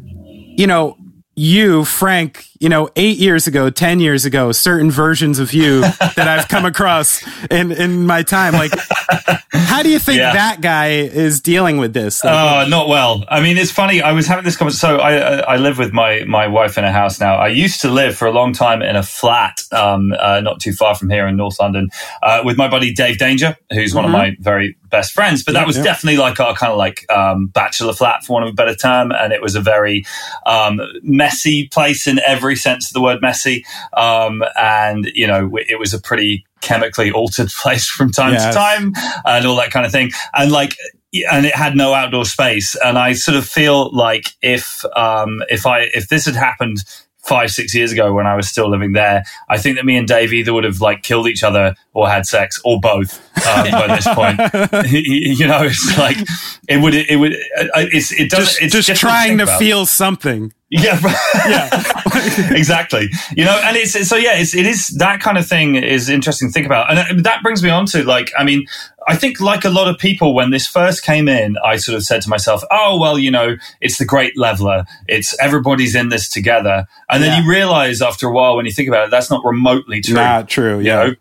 you 0.57 0.66
know 0.66 0.97
you 1.38 1.85
Frank, 1.85 2.48
you 2.61 2.68
know 2.68 2.88
8 2.97 3.18
years 3.18 3.47
ago, 3.47 3.71
10 3.71 4.01
years 4.01 4.25
ago, 4.25 4.53
certain 4.53 4.90
versions 4.90 5.38
of 5.38 5.53
you 5.53 5.81
that 6.16 6.29
I've 6.29 6.49
come 6.49 6.64
across 6.64 7.23
in 7.51 7.73
in 7.73 8.07
my 8.07 8.23
time 8.23 8.55
like 8.55 8.73
how 9.51 9.83
do 9.83 9.90
you 9.90 9.99
think 9.99 10.18
Yeah. 10.18 10.33
that 10.33 10.61
guy 10.61 10.88
is 10.88 11.40
dealing 11.40 11.79
with 11.79 11.92
this? 11.92 12.25
Like, 12.25 12.35
Oh, 12.35 12.68
not 12.68 12.88
well. 12.88 13.25
I 13.29 13.40
mean, 13.40 13.57
it's 13.59 13.71
funny. 13.71 14.03
I 14.03 14.12
was 14.12 14.27
having 14.27 14.44
this 14.44 14.57
conversation. 14.57 14.99
So 14.99 14.99
I, 14.99 15.55
I 15.55 15.57
live 15.57 15.79
with 15.79 15.92
my 15.92 16.25
my 16.27 16.47
wife 16.47 16.79
in 16.79 16.85
a 16.85 16.92
house 16.92 17.21
now. 17.21 17.37
I 17.37 17.49
used 17.49 17.81
to 17.83 17.90
live 17.90 18.16
for 18.16 18.27
a 18.27 18.33
long 18.33 18.53
time 18.53 18.83
in 18.83 18.97
a 18.97 19.03
flat, 19.03 19.61
um, 19.73 20.12
uh, 20.18 20.40
not 20.40 20.61
too 20.61 20.73
far 20.73 20.94
from 20.94 21.11
here 21.11 21.27
in 21.27 21.37
North 21.37 21.59
London, 21.61 21.88
uh, 22.23 22.42
with 22.44 22.57
my 22.57 22.68
buddy 22.68 22.92
Dave 22.92 23.18
Danger, 23.18 23.57
who's 23.73 23.94
one 23.94 24.05
of 24.05 24.11
my 24.11 24.37
very 24.40 24.77
best 24.90 25.12
friends. 25.12 25.42
But 25.44 25.53
that 25.53 25.66
was 25.66 25.77
yeah. 25.77 25.85
definitely 25.85 26.18
like 26.18 26.40
our 26.40 26.55
kind 26.55 26.73
of 26.73 26.79
like 26.79 27.11
um, 27.11 27.49
bachelor 27.49 27.92
flat, 27.92 28.25
for 28.25 28.35
want 28.35 28.47
of 28.47 28.53
a 28.53 28.55
better 28.55 28.75
term, 28.75 29.12
and 29.12 29.33
it 29.33 29.42
was 29.42 29.55
a 29.55 29.61
very 29.61 30.05
um, 30.47 30.81
messy 31.03 31.68
place 31.68 32.07
in 32.07 32.21
every 32.27 32.48
sense 32.57 32.89
of 32.89 32.95
the 32.95 33.03
word 33.03 33.21
messy. 33.23 33.65
Um, 33.97 34.43
and 34.57 35.07
you 35.15 35.27
know, 35.27 35.51
it 35.69 35.79
was 35.79 35.95
a 35.95 36.01
pretty 36.01 36.45
chemically 36.61 37.11
altered 37.11 37.49
place 37.63 37.89
from 37.89 38.11
time 38.11 38.33
Yes. 38.33 38.47
to 38.47 38.53
time 38.59 38.93
and 39.25 39.47
all 39.47 39.57
that 39.57 39.71
kind 39.71 39.87
of 39.87 39.93
thing. 39.93 40.11
And 40.35 40.51
like, 40.53 40.77
and 41.31 41.47
it 41.47 41.55
had 41.55 41.75
no 41.77 41.95
outdoor 41.95 42.25
space. 42.25 42.75
And 42.85 42.99
I 42.99 43.13
sort 43.15 43.37
of 43.37 43.47
feel 43.47 43.95
like 43.95 44.33
if, 44.43 44.85
um, 44.97 45.43
if 45.49 45.65
I, 45.67 45.89
if 45.95 46.09
this 46.09 46.27
had 46.27 46.37
happened 46.37 46.79
five, 47.29 47.51
six 47.51 47.75
years 47.75 47.93
ago 47.93 48.12
when 48.12 48.27
I 48.27 48.35
was 48.35 48.49
still 48.49 48.71
living 48.71 48.93
there, 48.93 49.23
I 49.49 49.59
think 49.59 49.77
that 49.77 49.85
me 49.85 49.97
and 49.97 50.09
Dave 50.09 50.33
either 50.33 50.55
would 50.55 50.64
have 50.64 50.81
like 50.81 51.03
killed 51.03 51.29
each 51.29 51.43
other 51.43 51.75
or 51.93 52.09
had 52.09 52.27
sex 52.27 52.59
or 52.64 52.81
both 52.81 53.21
um, 53.47 53.71
by 53.71 53.87
this 53.88 54.09
point. 54.09 54.38
you 54.93 55.47
know, 55.47 55.62
it's 55.62 55.99
like, 55.99 56.17
it 56.69 56.81
would, 56.83 56.95
it 56.95 57.17
would, 57.17 57.35
uh, 57.35 57.87
it's, 57.93 58.12
it 58.12 58.31
does, 58.31 58.57
just 58.57 58.62
it's 58.62 58.87
just 58.87 59.01
trying 59.01 59.38
to 59.38 59.47
feel 59.59 59.87
something. 59.87 60.53
Yeah, 60.71 61.01
yeah, 61.49 61.71
exactly. 62.51 63.09
You 63.35 63.47
know, 63.47 63.59
and 63.64 63.75
it's 63.75 64.07
so 64.07 64.17
yeah, 64.17 64.35
it's, 64.35 64.55
it 64.55 64.67
is 64.67 64.88
that 64.99 65.19
kind 65.19 65.38
of 65.38 65.47
thing 65.47 65.77
is 65.77 66.11
interesting 66.11 66.51
to 66.51 66.53
think 66.53 66.67
about, 66.67 66.91
and 66.91 66.99
uh, 66.99 67.23
that 67.23 67.43
brings 67.43 67.62
me 67.62 67.71
on 67.71 67.87
to 67.87 68.05
like, 68.05 68.31
I 68.38 68.45
mean, 68.45 68.67
I 69.09 69.16
think 69.16 69.40
like 69.40 69.64
a 69.64 69.71
lot 69.71 69.88
of 69.88 69.97
people 69.99 70.35
when 70.35 70.51
this 70.51 70.66
first 70.66 71.03
came 71.03 71.29
in, 71.29 71.57
I 71.64 71.77
sort 71.77 71.97
of 71.97 72.05
said 72.05 72.21
to 72.23 72.29
myself, 72.29 72.62
oh 72.71 72.99
well, 73.01 73.18
you 73.18 73.31
know, 73.31 73.57
it's 73.81 73.97
the 73.99 74.05
great 74.05 74.37
leveler, 74.37 74.85
it's 75.09 75.35
everybody's 75.40 75.94
in 75.94 76.11
this 76.11 76.29
together, 76.29 76.87
and 77.09 77.23
then 77.23 77.42
you 77.42 77.49
realize 77.51 78.03
after 78.03 78.29
a 78.29 78.33
while 78.33 78.57
when 78.57 78.66
you 78.66 78.73
think 78.73 78.88
about 78.88 79.05
it, 79.07 79.11
that's 79.11 79.31
not 79.31 79.42
remotely 79.44 80.03
true. 80.03 80.14
Not 80.14 80.49
true. 80.49 80.79
You 80.81 80.87
Yeah. 80.87 81.05
know, 81.05 81.14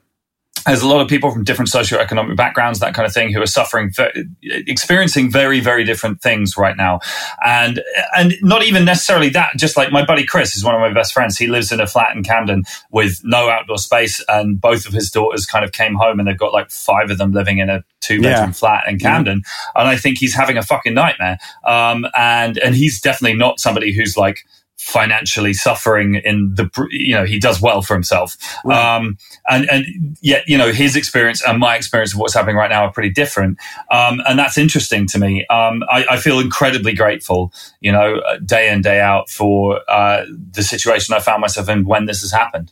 there's 0.67 0.81
a 0.83 0.87
lot 0.87 1.01
of 1.01 1.07
people 1.07 1.31
from 1.31 1.43
different 1.43 1.71
socioeconomic 1.71 2.35
backgrounds, 2.35 2.79
that 2.79 2.93
kind 2.93 3.05
of 3.05 3.13
thing, 3.13 3.33
who 3.33 3.41
are 3.41 3.47
suffering, 3.47 3.91
experiencing 4.43 5.31
very, 5.31 5.59
very 5.59 5.83
different 5.83 6.21
things 6.21 6.57
right 6.57 6.75
now, 6.77 6.99
and 7.43 7.81
and 8.15 8.35
not 8.41 8.63
even 8.63 8.85
necessarily 8.85 9.29
that. 9.29 9.51
Just 9.57 9.77
like 9.77 9.91
my 9.91 10.05
buddy 10.05 10.25
Chris 10.25 10.55
is 10.55 10.63
one 10.63 10.75
of 10.75 10.81
my 10.81 10.93
best 10.93 11.13
friends. 11.13 11.37
He 11.37 11.47
lives 11.47 11.71
in 11.71 11.79
a 11.79 11.87
flat 11.87 12.15
in 12.15 12.23
Camden 12.23 12.63
with 12.91 13.19
no 13.23 13.49
outdoor 13.49 13.77
space, 13.77 14.23
and 14.27 14.59
both 14.59 14.85
of 14.85 14.93
his 14.93 15.09
daughters 15.09 15.45
kind 15.45 15.63
of 15.65 15.71
came 15.71 15.95
home, 15.95 16.19
and 16.19 16.27
they've 16.27 16.37
got 16.37 16.53
like 16.53 16.69
five 16.69 17.09
of 17.09 17.17
them 17.17 17.31
living 17.31 17.59
in 17.59 17.69
a 17.69 17.83
two 18.01 18.21
bedroom 18.21 18.49
Yeah. 18.49 18.51
flat 18.51 18.83
in 18.87 18.99
Camden, 18.99 19.41
and 19.75 19.87
I 19.87 19.97
think 19.97 20.17
he's 20.17 20.35
having 20.35 20.57
a 20.57 20.63
fucking 20.63 20.93
nightmare. 20.93 21.37
Um, 21.65 22.05
and 22.15 22.57
and 22.59 22.75
he's 22.75 23.01
definitely 23.01 23.37
not 23.37 23.59
somebody 23.59 23.91
who's 23.91 24.17
like 24.17 24.45
financially 24.77 25.53
suffering 25.53 26.15
in 26.15 26.53
the 26.55 26.69
you 26.91 27.13
know 27.15 27.25
he 27.25 27.39
does 27.39 27.61
well 27.61 27.81
for 27.81 27.93
himself 27.95 28.37
um 28.71 29.17
and 29.49 29.69
and 29.69 30.17
yet 30.21 30.43
you 30.47 30.57
know 30.57 30.71
his 30.71 30.95
experience 30.95 31.43
and 31.47 31.59
my 31.59 31.75
experience 31.75 32.13
of 32.13 32.19
what's 32.19 32.33
happening 32.33 32.55
right 32.55 32.69
now 32.69 32.83
are 32.85 32.91
pretty 32.91 33.09
different 33.11 33.57
um 33.91 34.21
and 34.27 34.39
that's 34.39 34.57
interesting 34.57 35.07
to 35.07 35.19
me 35.19 35.45
um 35.47 35.83
i, 35.89 36.05
I 36.11 36.17
feel 36.17 36.39
incredibly 36.39 36.93
grateful 36.93 37.53
you 37.81 37.91
know 37.91 38.17
uh, 38.19 38.37
day 38.39 38.71
in 38.71 38.81
day 38.81 39.01
out 39.01 39.29
for 39.29 39.81
uh 39.89 40.25
the 40.51 40.63
situation 40.63 41.15
i 41.15 41.19
found 41.19 41.41
myself 41.41 41.69
in 41.69 41.85
when 41.85 42.05
this 42.05 42.21
has 42.21 42.31
happened 42.31 42.71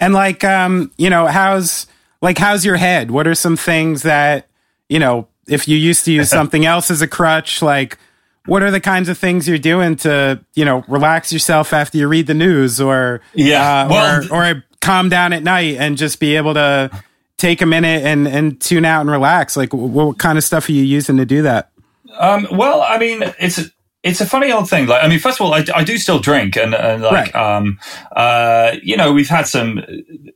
And 0.00 0.14
like, 0.14 0.44
um, 0.44 0.92
you 0.98 1.10
know, 1.10 1.26
how's 1.26 1.86
like 2.22 2.38
how's 2.38 2.64
your 2.64 2.76
head? 2.76 3.10
What 3.10 3.26
are 3.26 3.34
some 3.34 3.56
things 3.56 4.02
that 4.02 4.48
you 4.88 4.98
know? 4.98 5.28
If 5.48 5.68
you 5.68 5.76
used 5.76 6.04
to 6.06 6.12
use 6.12 6.30
something 6.38 6.66
else 6.66 6.90
as 6.90 7.02
a 7.02 7.08
crutch, 7.08 7.62
like 7.62 7.98
what 8.46 8.62
are 8.62 8.70
the 8.70 8.80
kinds 8.80 9.08
of 9.08 9.18
things 9.18 9.48
you're 9.48 9.58
doing 9.58 9.96
to 9.96 10.44
you 10.54 10.64
know 10.64 10.84
relax 10.88 11.32
yourself 11.32 11.72
after 11.72 11.98
you 11.98 12.08
read 12.08 12.26
the 12.26 12.34
news, 12.34 12.80
or 12.80 13.20
Yeah, 13.34 13.82
uh, 13.82 13.88
well, 13.88 14.32
or, 14.32 14.50
or 14.50 14.64
calm 14.80 15.08
down 15.08 15.32
at 15.32 15.42
night 15.42 15.76
and 15.76 15.96
just 15.96 16.20
be 16.20 16.36
able 16.36 16.54
to 16.54 16.90
take 17.38 17.62
a 17.62 17.66
minute 17.66 18.04
and 18.04 18.26
and 18.26 18.60
tune 18.60 18.84
out 18.84 19.00
and 19.02 19.10
relax? 19.10 19.56
Like, 19.56 19.72
what, 19.72 19.90
what 19.90 20.18
kind 20.18 20.38
of 20.38 20.44
stuff 20.44 20.68
are 20.68 20.72
you 20.72 20.82
using 20.82 21.16
to 21.18 21.24
do 21.24 21.42
that? 21.42 21.70
Um, 22.18 22.46
well, 22.52 22.82
I 22.82 22.98
mean, 22.98 23.22
it's 23.38 23.60
it's 24.02 24.20
a 24.20 24.26
funny 24.26 24.50
old 24.50 24.68
thing. 24.68 24.86
Like, 24.86 25.04
I 25.04 25.08
mean, 25.08 25.18
first 25.20 25.38
of 25.40 25.46
all, 25.46 25.54
I, 25.54 25.64
I 25.74 25.84
do 25.84 25.96
still 25.98 26.18
drink, 26.18 26.56
and, 26.56 26.74
and 26.74 27.02
like, 27.02 27.32
Right. 27.34 27.56
um, 27.56 27.78
uh, 28.16 28.72
you 28.82 28.96
know, 28.96 29.12
we've 29.12 29.28
had 29.28 29.46
some. 29.46 29.80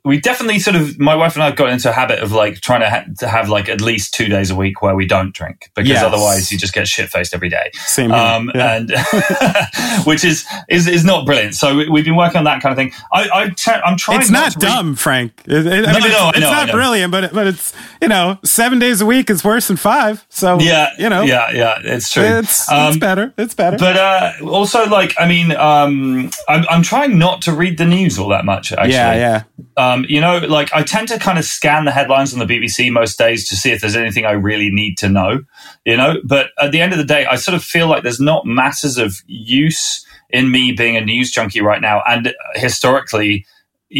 We 0.04 0.20
definitely 0.20 0.60
sort 0.60 0.76
of. 0.76 0.98
My 1.00 1.14
wife 1.16 1.34
and 1.34 1.42
I 1.42 1.46
have 1.46 1.56
got 1.56 1.70
into 1.70 1.90
a 1.90 1.92
habit 1.92 2.20
of 2.20 2.30
like 2.32 2.60
trying 2.60 2.80
to, 2.80 2.90
ha- 2.90 3.04
to 3.18 3.26
have 3.28 3.48
like 3.48 3.68
at 3.68 3.80
least 3.80 4.14
two 4.14 4.26
days 4.28 4.50
a 4.50 4.54
week 4.54 4.82
where 4.82 4.94
we 4.94 5.06
don't 5.06 5.34
drink 5.34 5.70
because 5.74 5.88
Yes. 5.88 6.02
otherwise 6.04 6.52
you 6.52 6.58
just 6.58 6.72
get 6.74 6.86
shit 6.86 7.08
faced 7.10 7.34
every 7.34 7.48
day. 7.48 7.70
Same. 7.74 8.12
Um, 8.12 8.50
Yeah. 8.54 8.76
and 8.76 8.90
which 10.06 10.24
is, 10.24 10.46
is 10.68 10.86
is 10.86 11.04
not 11.04 11.26
brilliant. 11.26 11.54
So 11.56 11.76
we, 11.76 11.88
we've 11.88 12.04
been 12.04 12.16
working 12.16 12.38
on 12.38 12.44
that 12.44 12.62
kind 12.62 12.72
of 12.72 12.76
thing. 12.76 12.92
I, 13.12 13.28
I 13.32 13.48
t- 13.48 13.70
I'm 13.72 13.96
trying. 13.96 14.20
it's 14.20 14.30
not 14.30 14.54
not, 14.56 14.60
dumb, 14.60 14.94
Frank. 14.94 15.32
It- 15.46 15.66
it- 15.66 15.86
I 15.88 15.92
No, 15.92 15.98
mean, 15.98 16.02
I 16.02 16.06
it's, 16.06 16.10
know, 16.20 16.30
it's 16.34 16.40
not 16.40 16.70
brilliant, 16.70 17.10
but 17.10 17.24
it, 17.24 17.32
but 17.32 17.46
it's 17.48 17.72
you 18.00 18.08
know 18.08 18.38
seven 18.44 18.78
days 18.78 19.00
a 19.00 19.06
week 19.06 19.28
is 19.30 19.42
worse 19.44 19.66
than 19.68 19.76
five. 19.76 20.24
So 20.28 20.60
Yeah, 20.60 20.90
you 20.98 21.08
know, 21.08 21.22
yeah, 21.22 21.50
yeah. 21.52 21.78
It's 21.82 22.10
true. 22.10 22.22
it's 22.22 22.60
it's 22.62 22.70
Um, 22.70 22.98
better. 22.98 23.34
It's 23.36 23.54
better. 23.56 23.76
But 23.78 23.96
uh, 23.96 24.32
also, 24.44 24.86
like, 24.86 25.14
I 25.18 25.26
mean, 25.26 25.52
um, 25.52 26.30
I'm, 26.48 26.64
I'm 26.68 26.82
trying 26.82 27.18
not 27.18 27.42
to 27.42 27.52
read 27.52 27.78
the 27.78 27.84
news 27.84 28.18
all 28.18 28.28
that 28.28 28.44
much. 28.44 28.72
Actually, 28.72 28.92
yeah, 28.92 29.42
yeah. 29.56 29.64
Um, 29.76 30.06
you 30.08 30.20
know, 30.20 30.38
like 30.38 30.72
I 30.72 30.82
tend 30.82 31.08
to 31.08 31.18
kind 31.18 31.38
of 31.38 31.44
scan 31.44 31.84
the 31.84 31.90
headlines 31.90 32.32
on 32.32 32.38
the 32.38 32.46
BBC 32.46 32.92
most 32.92 33.18
days 33.18 33.48
to 33.48 33.56
see 33.56 33.72
if 33.72 33.80
there's 33.80 33.96
anything 33.96 34.24
I 34.24 34.32
really 34.32 34.70
need 34.70 34.98
to 34.98 35.08
know. 35.08 35.44
You 35.84 35.96
know, 35.96 36.16
but 36.24 36.50
at 36.58 36.72
the 36.72 36.80
end 36.80 36.92
of 36.92 36.98
the 36.98 37.04
day, 37.04 37.26
I 37.26 37.36
sort 37.36 37.54
of 37.54 37.64
feel 37.64 37.88
like 37.88 38.02
there's 38.02 38.20
not 38.20 38.46
masses 38.46 38.98
of 38.98 39.16
use 39.26 40.04
in 40.30 40.50
me 40.50 40.72
being 40.72 40.96
a 40.96 41.00
news 41.00 41.30
junkie 41.30 41.60
right 41.60 41.80
now, 41.80 42.02
and 42.06 42.34
historically. 42.54 43.46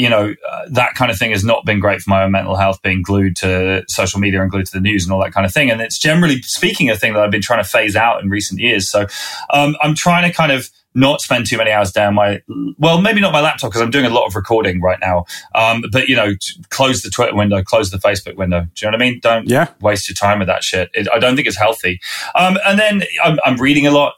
You 0.02 0.10
know, 0.10 0.34
uh, 0.50 0.62
that 0.70 0.94
kind 0.94 1.10
of 1.10 1.18
thing 1.18 1.30
has 1.30 1.44
not 1.44 1.64
been 1.64 1.80
great 1.80 2.02
for 2.02 2.10
my 2.10 2.24
own 2.24 2.32
mental 2.32 2.56
health, 2.56 2.82
being 2.82 3.02
glued 3.02 3.34
to 3.36 3.82
social 3.88 4.20
media 4.20 4.42
and 4.42 4.50
glued 4.50 4.66
to 4.66 4.72
the 4.72 4.80
news 4.80 5.04
and 5.04 5.12
all 5.12 5.22
that 5.24 5.32
kind 5.32 5.46
of 5.46 5.52
thing. 5.52 5.70
And 5.70 5.80
it's 5.80 5.98
generally 5.98 6.42
speaking 6.42 6.90
a 6.90 6.96
thing 6.96 7.14
that 7.14 7.22
I've 7.22 7.30
been 7.30 7.42
trying 7.42 7.62
to 7.62 7.68
phase 7.68 7.96
out 7.96 8.22
in 8.22 8.28
recent 8.28 8.60
years. 8.60 8.88
So 8.90 9.06
um, 9.50 9.74
I'm 9.82 9.94
trying 9.94 10.30
to 10.30 10.36
kind 10.36 10.52
of 10.52 10.68
not 10.94 11.20
spend 11.20 11.46
too 11.46 11.58
many 11.58 11.70
hours 11.70 11.92
down 11.92 12.14
my 12.14 12.40
well 12.78 13.02
maybe 13.02 13.20
not 13.20 13.30
my 13.30 13.42
laptop 13.42 13.68
because 13.70 13.82
i'm 13.82 13.90
doing 13.90 14.06
a 14.06 14.08
lot 14.10 14.26
of 14.26 14.34
recording 14.34 14.80
right 14.80 14.98
now. 15.00 15.26
Um, 15.54 15.84
but 15.92 16.08
you 16.08 16.16
know 16.16 16.32
close 16.70 17.02
the 17.02 17.10
twitter 17.10 17.34
window 17.36 17.62
close 17.62 17.90
the 17.90 17.98
facebook 17.98 18.36
window. 18.36 18.60
Do 18.74 18.86
you 18.86 18.90
know 18.90 18.96
what 18.96 19.02
i 19.02 19.10
mean? 19.10 19.20
Don't 19.20 19.46
Yeah. 19.48 19.68
waste 19.82 20.08
your 20.08 20.14
time 20.16 20.38
with 20.38 20.48
that 20.48 20.64
shit. 20.64 20.88
It, 20.94 21.06
i 21.12 21.18
don't 21.18 21.36
think 21.36 21.48
it's 21.48 21.58
healthy. 21.58 22.00
Um, 22.34 22.56
and 22.66 22.78
then 22.78 23.02
I'm, 23.22 23.38
I'm 23.44 23.56
reading 23.56 23.86
a 23.86 23.90
lot. 23.90 24.14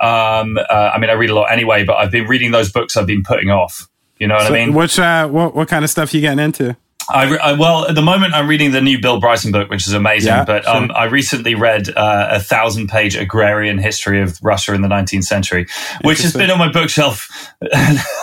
Um, 0.00 0.56
uh, 0.56 0.90
i 0.94 0.98
mean 0.98 1.10
i 1.10 1.14
read 1.14 1.30
a 1.30 1.34
lot 1.34 1.52
anyway 1.52 1.84
but 1.84 1.96
i've 1.96 2.10
been 2.12 2.26
reading 2.26 2.52
those 2.52 2.70
books 2.72 2.96
i've 2.96 3.06
been 3.06 3.22
putting 3.22 3.50
off 3.50 3.86
you 4.20 4.28
know 4.28 4.34
what 4.36 4.46
So 4.46 4.54
i 4.54 4.64
mean 4.66 4.74
which 4.74 4.98
uh, 4.98 5.26
what 5.28 5.54
what 5.56 5.66
kind 5.68 5.82
of 5.84 5.90
stuff 5.90 6.14
you 6.14 6.20
getting 6.20 6.38
into? 6.38 6.76
I, 7.12 7.36
I 7.38 7.52
well, 7.54 7.88
at 7.88 7.96
the 7.96 8.02
moment, 8.02 8.34
I'm 8.34 8.46
reading 8.46 8.70
the 8.70 8.80
new 8.80 9.00
Bill 9.00 9.18
Bryson 9.18 9.50
book, 9.50 9.68
which 9.68 9.88
is 9.88 9.94
amazing. 9.94 10.28
Yeah, 10.28 10.44
but 10.44 10.62
sure. 10.62 10.76
um, 10.76 10.92
I 10.94 11.04
recently 11.04 11.56
read 11.56 11.88
uh, 11.88 12.28
a 12.30 12.38
thousand-page 12.38 13.16
agrarian 13.16 13.78
history 13.78 14.20
of 14.22 14.38
Russia 14.42 14.74
in 14.74 14.82
the 14.82 14.86
19th 14.86 15.24
century, 15.24 15.66
which 16.02 16.20
has 16.22 16.34
been 16.34 16.50
on 16.52 16.58
my 16.58 16.70
bookshelf. 16.70 17.28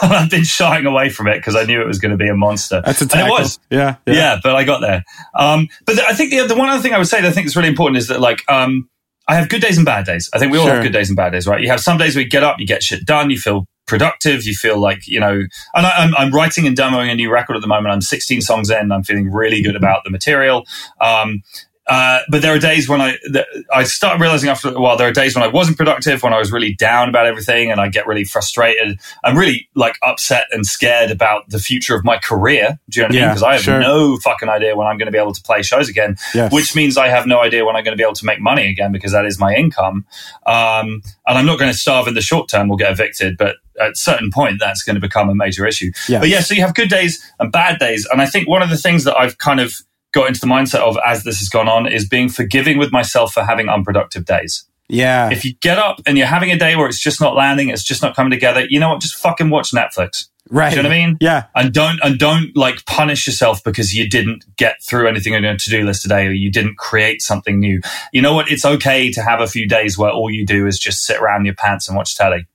I've 0.02 0.30
been 0.30 0.46
shying 0.46 0.86
away 0.86 1.10
from 1.10 1.28
it 1.28 1.36
because 1.38 1.56
I 1.58 1.66
knew 1.66 1.82
it 1.82 1.88
was 1.88 2.00
going 2.00 2.12
to 2.12 2.18
be 2.18 2.30
a 2.30 2.34
monster. 2.36 2.82
That's 2.86 3.02
a 3.02 3.08
and 3.18 3.28
it 3.28 3.30
was. 3.32 3.60
Yeah, 3.70 3.96
Yeah. 4.06 4.40
but 4.42 4.56
I 4.56 4.64
got 4.64 4.80
there. 4.80 5.04
Um, 5.36 5.68
but 5.86 6.00
I 6.00 6.14
think 6.14 6.32
the, 6.32 6.46
the 6.48 6.56
one 6.56 6.70
other 6.70 6.82
thing 6.82 6.94
I 6.94 6.98
would 6.98 7.08
say 7.08 7.20
that 7.22 7.28
I 7.28 7.32
think 7.32 7.48
is 7.48 7.58
really 7.58 7.70
important 7.70 7.98
is 7.98 8.08
that 8.08 8.22
like 8.22 8.44
um, 8.50 8.90
I 9.28 9.36
have 9.36 9.50
good 9.50 9.62
days 9.62 9.76
and 9.78 9.86
bad 9.86 10.06
days. 10.06 10.30
I 10.34 10.40
think 10.40 10.54
we 10.54 10.60
all 10.60 10.66
Sure. 10.66 10.76
have 10.76 10.84
good 10.84 10.94
days 10.94 11.10
and 11.10 11.18
bad 11.18 11.32
days, 11.34 11.46
right? 11.46 11.60
You 11.62 11.68
have 11.70 11.82
some 11.82 11.98
days 11.98 12.16
where 12.16 12.24
you 12.24 12.30
get 12.30 12.44
up, 12.44 12.58
you 12.60 12.66
get 12.66 12.84
shit 12.84 13.06
done, 13.06 13.30
you 13.32 13.38
feel 13.40 13.66
productive, 13.88 14.46
you 14.46 14.54
feel 14.54 14.80
like 14.80 15.08
you 15.08 15.20
know. 15.20 15.42
And 15.74 15.86
I, 15.86 15.92
I'm, 15.98 16.16
I'm 16.16 16.32
writing 16.32 16.68
and 16.68 16.78
demoing 16.78 17.12
a 17.12 17.16
new 17.16 17.32
record 17.32 17.56
at 17.56 17.62
the 17.62 17.68
moment. 17.68 17.94
I'm 17.94 18.02
16 18.02 18.42
songs 18.42 18.70
in. 18.70 18.92
I'm 18.92 19.04
feeling 19.04 19.32
really 19.32 19.62
good 19.62 19.76
about 19.76 20.04
the 20.04 20.12
material. 20.12 20.66
Um, 21.02 21.42
uh, 21.88 22.20
but 22.30 22.42
there 22.42 22.54
are 22.54 22.60
days 22.60 22.90
when 22.90 23.02
I 23.02 23.18
that 23.32 23.48
I 23.74 23.84
start 23.84 24.20
realizing 24.20 24.50
after 24.50 24.70
a 24.70 24.80
while 24.80 24.98
there 24.98 25.08
are 25.08 25.14
days 25.14 25.36
when 25.36 25.44
I 25.44 25.48
wasn't 25.48 25.78
productive, 25.78 26.22
when 26.22 26.34
I 26.34 26.40
was 26.40 26.52
really 26.52 26.74
down 26.74 27.10
about 27.10 27.26
everything, 27.26 27.72
and 27.72 27.80
I 27.80 27.88
get 27.88 28.08
really 28.08 28.26
frustrated. 28.26 29.00
I'm 29.24 29.38
really 29.38 29.70
like 29.76 29.98
upset 30.04 30.48
and 30.52 30.66
scared 30.66 31.12
about 31.12 31.50
the 31.50 31.60
future 31.60 31.96
of 31.96 32.04
my 32.04 32.18
career. 32.18 32.78
Do 32.90 33.00
you 33.00 33.04
know 33.04 33.08
what 33.08 33.18
I 33.18 33.20
mean? 33.20 33.30
Because 33.30 33.44
I 33.44 33.54
have 33.54 33.62
sure. 33.62 33.80
no 33.80 34.18
fucking 34.18 34.50
idea 34.50 34.76
when 34.76 34.88
I'm 34.88 34.98
going 34.98 35.08
to 35.08 35.12
be 35.12 35.18
able 35.18 35.34
to 35.34 35.42
play 35.42 35.62
shows 35.62 35.88
again. 35.88 36.18
Yes. 36.34 36.52
Which 36.52 36.76
means 36.76 36.98
I 36.98 37.08
have 37.08 37.26
no 37.26 37.42
idea 37.42 37.66
when 37.66 37.76
I'm 37.76 37.84
going 37.84 37.96
to 37.96 38.02
be 38.02 38.04
able 38.04 38.16
to 38.16 38.26
make 38.26 38.42
money 38.42 38.70
again 38.70 38.92
because 38.92 39.14
that 39.14 39.26
is 39.26 39.40
my 39.40 39.56
income. 39.56 40.06
Um, 40.46 41.02
and 41.26 41.38
I'm 41.38 41.46
not 41.46 41.60
going 41.60 41.72
to 41.72 41.78
starve 41.78 42.08
in 42.08 42.14
the 42.14 42.22
short 42.22 42.50
term 42.50 42.70
or 42.70 42.78
get 42.78 42.92
evicted, 42.92 43.38
but 43.38 43.58
at 43.80 43.92
a 43.92 43.96
certain 43.96 44.32
point 44.32 44.60
that's 44.60 44.84
going 44.84 44.96
to 44.96 45.00
become 45.00 45.30
a 45.30 45.36
major 45.36 45.66
issue. 45.66 45.92
Yes. 46.10 46.20
But 46.20 46.30
yeah, 46.30 46.40
so 46.42 46.54
you 46.54 46.62
have 46.62 46.74
good 46.74 46.90
days 46.90 47.24
and 47.40 47.52
bad 47.52 47.80
days. 47.80 48.08
And 48.12 48.22
I 48.22 48.26
think 48.26 48.48
one 48.48 48.62
of 48.62 48.70
the 48.70 48.78
things 48.78 49.04
that 49.04 49.16
I've 49.18 49.38
kind 49.38 49.60
of 49.60 49.74
got 50.14 50.28
into 50.28 50.40
the 50.40 50.48
mindset 50.48 50.80
of 50.80 50.98
as 51.06 51.24
this 51.24 51.40
has 51.40 51.50
gone 51.50 51.68
on 51.68 51.88
is 51.92 52.08
being 52.08 52.30
forgiving 52.30 52.78
with 52.78 52.92
myself 52.92 53.34
for 53.34 53.44
having 53.44 53.70
unproductive 53.70 54.26
days. 54.26 54.66
yeah. 54.88 55.30
If 55.30 55.44
you 55.44 55.54
get 55.62 55.78
up 55.78 56.02
and 56.06 56.18
you're 56.18 56.28
having 56.28 56.52
a 56.52 56.58
day 56.58 56.76
where 56.76 56.88
it's 56.88 57.00
just 57.00 57.20
not 57.20 57.36
landing, 57.36 57.70
it's 57.70 57.84
just 57.84 58.02
not 58.02 58.16
coming 58.16 58.32
together, 58.32 58.66
you 58.70 58.80
know 58.80 58.90
what? 58.90 59.02
Just 59.02 59.16
fucking 59.18 59.50
watch 59.50 59.72
Netflix. 59.72 60.28
right. 60.50 60.70
Do 60.70 60.78
you 60.78 60.84
know 60.84 60.90
what 60.90 60.96
I 60.96 61.06
mean? 61.06 61.18
Yeah. 61.20 61.44
And 61.56 61.74
don't 61.74 62.00
and 62.02 62.18
don't 62.18 62.56
like 62.56 62.86
punish 62.86 63.28
yourself 63.28 63.62
because 63.64 63.94
you 63.94 64.10
didn't 64.10 64.46
get 64.56 64.82
through 64.82 65.08
anything 65.10 65.36
on 65.36 65.44
your 65.44 65.58
to-do 65.58 65.84
list 65.84 66.04
today 66.04 66.26
or 66.26 66.32
you 66.32 66.50
didn't 66.50 66.78
create 66.78 67.22
something 67.22 67.60
new. 67.60 67.82
You 68.14 68.22
know 68.22 68.34
what? 68.34 68.50
It's 68.50 68.64
okay 68.64 69.12
to 69.12 69.22
have 69.22 69.42
a 69.42 69.48
few 69.48 69.68
days 69.68 69.98
where 69.98 70.10
all 70.10 70.32
you 70.32 70.46
do 70.46 70.68
is 70.68 70.80
just 70.80 71.04
sit 71.04 71.18
around 71.18 71.42
in 71.42 71.46
your 71.48 71.56
pants 71.56 71.90
and 71.90 71.98
watch 71.98 72.16
telly. 72.16 72.48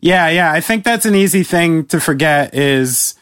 Yeah, 0.00 0.28
yeah. 0.28 0.52
I 0.52 0.60
think 0.60 0.84
that's 0.84 1.06
an 1.06 1.14
easy 1.14 1.44
thing 1.44 1.86
to 1.86 2.00
forget 2.00 2.52
is 2.54 3.14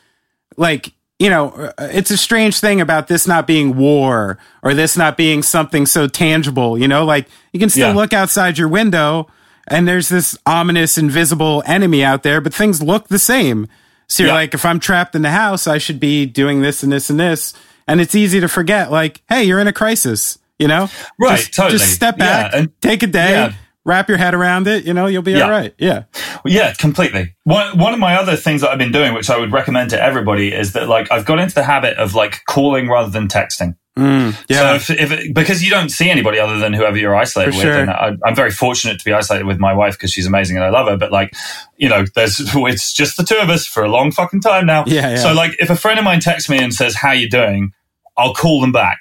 like, 0.57 0.93
you 1.19 1.31
know, 1.31 1.51
uh, 1.51 1.73
it's 1.93 2.11
a 2.11 2.17
strange 2.17 2.59
thing 2.61 2.81
about 2.81 3.09
this 3.09 3.27
not 3.27 3.47
being 3.47 3.77
war 3.77 4.39
or 4.63 4.75
this 4.75 4.97
not 4.97 5.17
being 5.17 5.43
something 5.43 5.87
so 5.87 6.07
tangible, 6.09 6.77
you 6.79 6.89
know, 6.89 7.05
like 7.05 7.29
you 7.53 7.61
can 7.61 7.71
still 7.71 7.89
Yeah. 7.91 7.95
look 7.95 8.13
outside 8.13 8.59
your 8.59 8.69
window 8.69 9.29
and 9.69 9.87
there's 9.89 10.09
this 10.09 10.37
ominous 10.45 10.99
invisible 10.99 11.63
enemy 11.67 12.05
out 12.05 12.23
there, 12.25 12.41
but 12.41 12.53
things 12.53 12.83
look 12.83 13.09
the 13.09 13.19
same. 13.19 13.67
So 14.09 14.23
you're 14.25 14.31
Yeah. 14.31 14.35
like, 14.35 14.55
if 14.55 14.67
I'm 14.67 14.81
trapped 14.81 15.15
in 15.15 15.23
the 15.23 15.31
house, 15.31 15.67
I 15.67 15.79
should 15.79 15.99
be 16.01 16.27
doing 16.27 16.61
this 16.63 16.83
and 16.83 16.93
this 16.93 17.09
and 17.09 17.19
this. 17.19 17.55
And 17.89 18.01
it's 18.01 18.15
easy 18.15 18.41
to 18.41 18.49
forget, 18.49 18.91
like, 18.91 19.23
hey, 19.29 19.45
you're 19.45 19.61
in 19.61 19.67
a 19.67 19.73
crisis, 19.73 20.39
you 20.59 20.67
know? 20.69 20.91
Right, 21.19 21.39
Just, 21.39 21.55
totally. 21.55 21.79
Just 21.79 21.93
step 21.93 22.17
Yeah, 22.19 22.25
back, 22.43 22.51
and- 22.55 22.69
take 22.83 23.03
a 23.03 23.07
day, 23.07 23.31
yeah. 23.33 23.53
Wrap 23.85 24.09
your 24.09 24.19
head 24.19 24.35
around 24.35 24.67
it, 24.67 24.85
you 24.85 24.95
know, 24.95 25.07
you'll 25.07 25.23
be 25.23 25.33
Yeah. 25.33 25.43
all 25.45 25.51
right. 25.51 25.75
Yeah. 25.79 26.05
Yeah, 26.45 26.73
completely. 26.75 27.35
One 27.45 27.77
one 27.79 27.93
of 27.93 27.99
my 28.01 28.17
other 28.17 28.37
things 28.37 28.61
that 28.63 28.71
I've 28.71 28.79
been 28.79 28.93
doing, 28.93 29.13
which 29.15 29.31
I 29.31 29.39
would 29.39 29.53
recommend 29.53 29.91
to 29.91 30.03
everybody, 30.03 30.53
is 30.53 30.73
that 30.73 30.89
like 30.89 31.11
I've 31.13 31.25
got 31.27 31.39
into 31.39 31.55
the 31.55 31.63
habit 31.65 31.97
of 31.99 32.15
like 32.15 32.41
calling 32.49 32.89
rather 32.89 33.11
than 33.11 33.29
texting. 33.29 33.77
Mm, 33.99 34.35
yeah. 34.49 34.77
So 34.77 34.93
if, 34.93 35.01
if 35.01 35.13
it, 35.13 35.35
because 35.35 35.63
you 35.63 35.71
don't 35.71 35.89
see 35.89 36.11
anybody 36.11 36.41
other 36.41 36.59
than 36.59 36.73
whoever 36.73 36.97
you're 36.97 37.15
isolated 37.15 37.53
For 37.53 37.59
with, 37.59 37.65
sure. 37.67 37.79
and 37.79 37.91
I, 37.91 38.17
I'm 38.25 38.35
very 38.35 38.51
fortunate 38.51 38.99
to 38.99 39.05
be 39.05 39.13
isolated 39.13 39.47
with 39.47 39.61
my 39.61 39.73
wife 39.73 39.95
because 39.95 40.11
she's 40.13 40.27
amazing 40.27 40.57
and 40.57 40.65
I 40.65 40.71
love 40.71 40.89
her. 40.89 40.97
But 40.97 41.13
like, 41.13 41.33
you 41.77 41.89
know, 41.89 42.05
there's 42.17 42.41
it's 42.55 42.93
just 42.93 43.17
the 43.17 43.23
two 43.23 43.37
of 43.37 43.51
us 43.51 43.67
for 43.67 43.85
a 43.85 43.89
long 43.89 44.11
fucking 44.11 44.41
time 44.41 44.67
now. 44.67 44.85
Yeah, 44.87 45.11
yeah. 45.11 45.17
So 45.17 45.33
like, 45.33 45.53
if 45.61 45.71
a 45.71 45.77
friend 45.77 45.99
of 45.99 46.05
mine 46.05 46.19
texts 46.21 46.51
me 46.51 46.59
and 46.59 46.75
says, 46.75 46.95
"How 46.97 47.13
you 47.13 47.29
doing?" 47.31 47.71
I'll 48.17 48.35
call 48.35 48.61
them 48.61 48.73
back, 48.73 49.01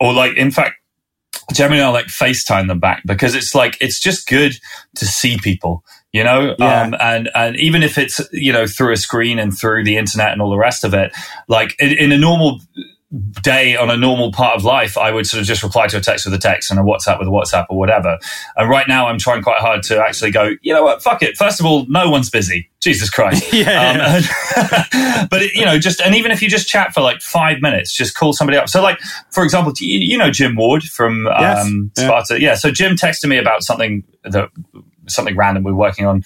or 0.00 0.12
like, 0.12 0.36
in 0.36 0.50
fact, 0.50 0.74
generally 1.52 1.82
I'll 1.82 1.92
like 1.92 2.06
FaceTime 2.06 2.68
them 2.68 2.80
back 2.80 3.02
because 3.06 3.34
it's 3.34 3.54
like 3.54 3.76
it's 3.80 4.00
just 4.00 4.26
good 4.28 4.54
to 4.96 5.06
see 5.06 5.38
people. 5.38 5.84
You 6.12 6.22
know, 6.22 6.54
Yeah. 6.58 6.82
um, 6.82 6.94
and 7.00 7.28
and 7.34 7.56
even 7.56 7.82
if 7.82 7.98
it's 7.98 8.20
you 8.32 8.52
know 8.52 8.66
through 8.66 8.92
a 8.92 8.96
screen 8.96 9.38
and 9.40 9.56
through 9.56 9.84
the 9.84 9.96
internet 9.96 10.32
and 10.32 10.40
all 10.40 10.50
the 10.50 10.56
rest 10.58 10.84
of 10.84 10.94
it, 10.94 11.12
like 11.48 11.74
in, 11.80 11.90
in 11.92 12.12
a 12.12 12.18
normal 12.18 12.60
day 13.42 13.76
on 13.76 13.90
a 13.90 13.96
normal 13.96 14.32
part 14.32 14.56
of 14.56 14.64
life, 14.64 14.98
I 14.98 15.10
would 15.10 15.26
sort 15.26 15.40
of 15.40 15.46
just 15.46 15.62
reply 15.62 15.86
to 15.86 15.96
a 15.98 16.00
text 16.00 16.24
with 16.26 16.34
a 16.34 16.38
text 16.38 16.70
and 16.70 16.80
a 16.80 16.82
WhatsApp 16.82 17.18
with 17.18 17.28
a 17.28 17.30
WhatsApp 17.30 17.66
or 17.70 17.78
whatever. 17.78 18.18
And 18.56 18.68
right 18.68 18.88
now, 18.88 19.06
I'm 19.06 19.18
trying 19.18 19.42
quite 19.42 19.60
hard 19.60 19.82
to 19.84 20.00
actually 20.00 20.30
go. 20.32 20.50
You 20.62 20.72
know 20.74 20.82
what? 20.82 21.02
Fuck 21.02 21.22
it. 21.22 21.36
First 21.36 21.60
of 21.60 21.66
all, 21.66 21.86
no 21.88 22.10
one's 22.10 22.30
busy. 22.30 22.70
Jesus 22.80 23.08
Christ. 23.10 23.44
Yeah, 23.52 24.16
Um, 24.16 25.26
but 25.30 25.42
it, 25.42 25.54
you 25.54 25.64
know, 25.64 25.78
just 25.78 26.00
and 26.00 26.14
even 26.14 26.30
if 26.32 26.42
you 26.42 26.48
just 26.48 26.68
chat 26.68 26.92
for 26.92 27.00
like 27.00 27.20
five 27.20 27.60
minutes, 27.62 27.92
just 27.94 28.14
call 28.16 28.32
somebody 28.32 28.58
up. 28.58 28.68
So, 28.68 28.82
like 28.82 28.98
for 29.30 29.44
example, 29.44 29.72
you, 29.78 29.98
you 30.00 30.18
know 30.18 30.30
Jim 30.30 30.54
Ward 30.56 30.82
from 30.82 31.26
Yes. 31.26 31.64
um, 31.64 31.90
Yeah. 31.96 32.04
Sparta. 32.06 32.40
Yeah. 32.40 32.54
So 32.54 32.70
Jim 32.70 32.96
texted 32.96 33.28
me 33.28 33.38
about 33.38 33.62
something 33.62 34.02
that 34.24 34.50
something 35.06 35.36
random 35.36 35.62
we 35.64 35.72
were 35.72 35.78
working 35.78 36.06
on 36.06 36.24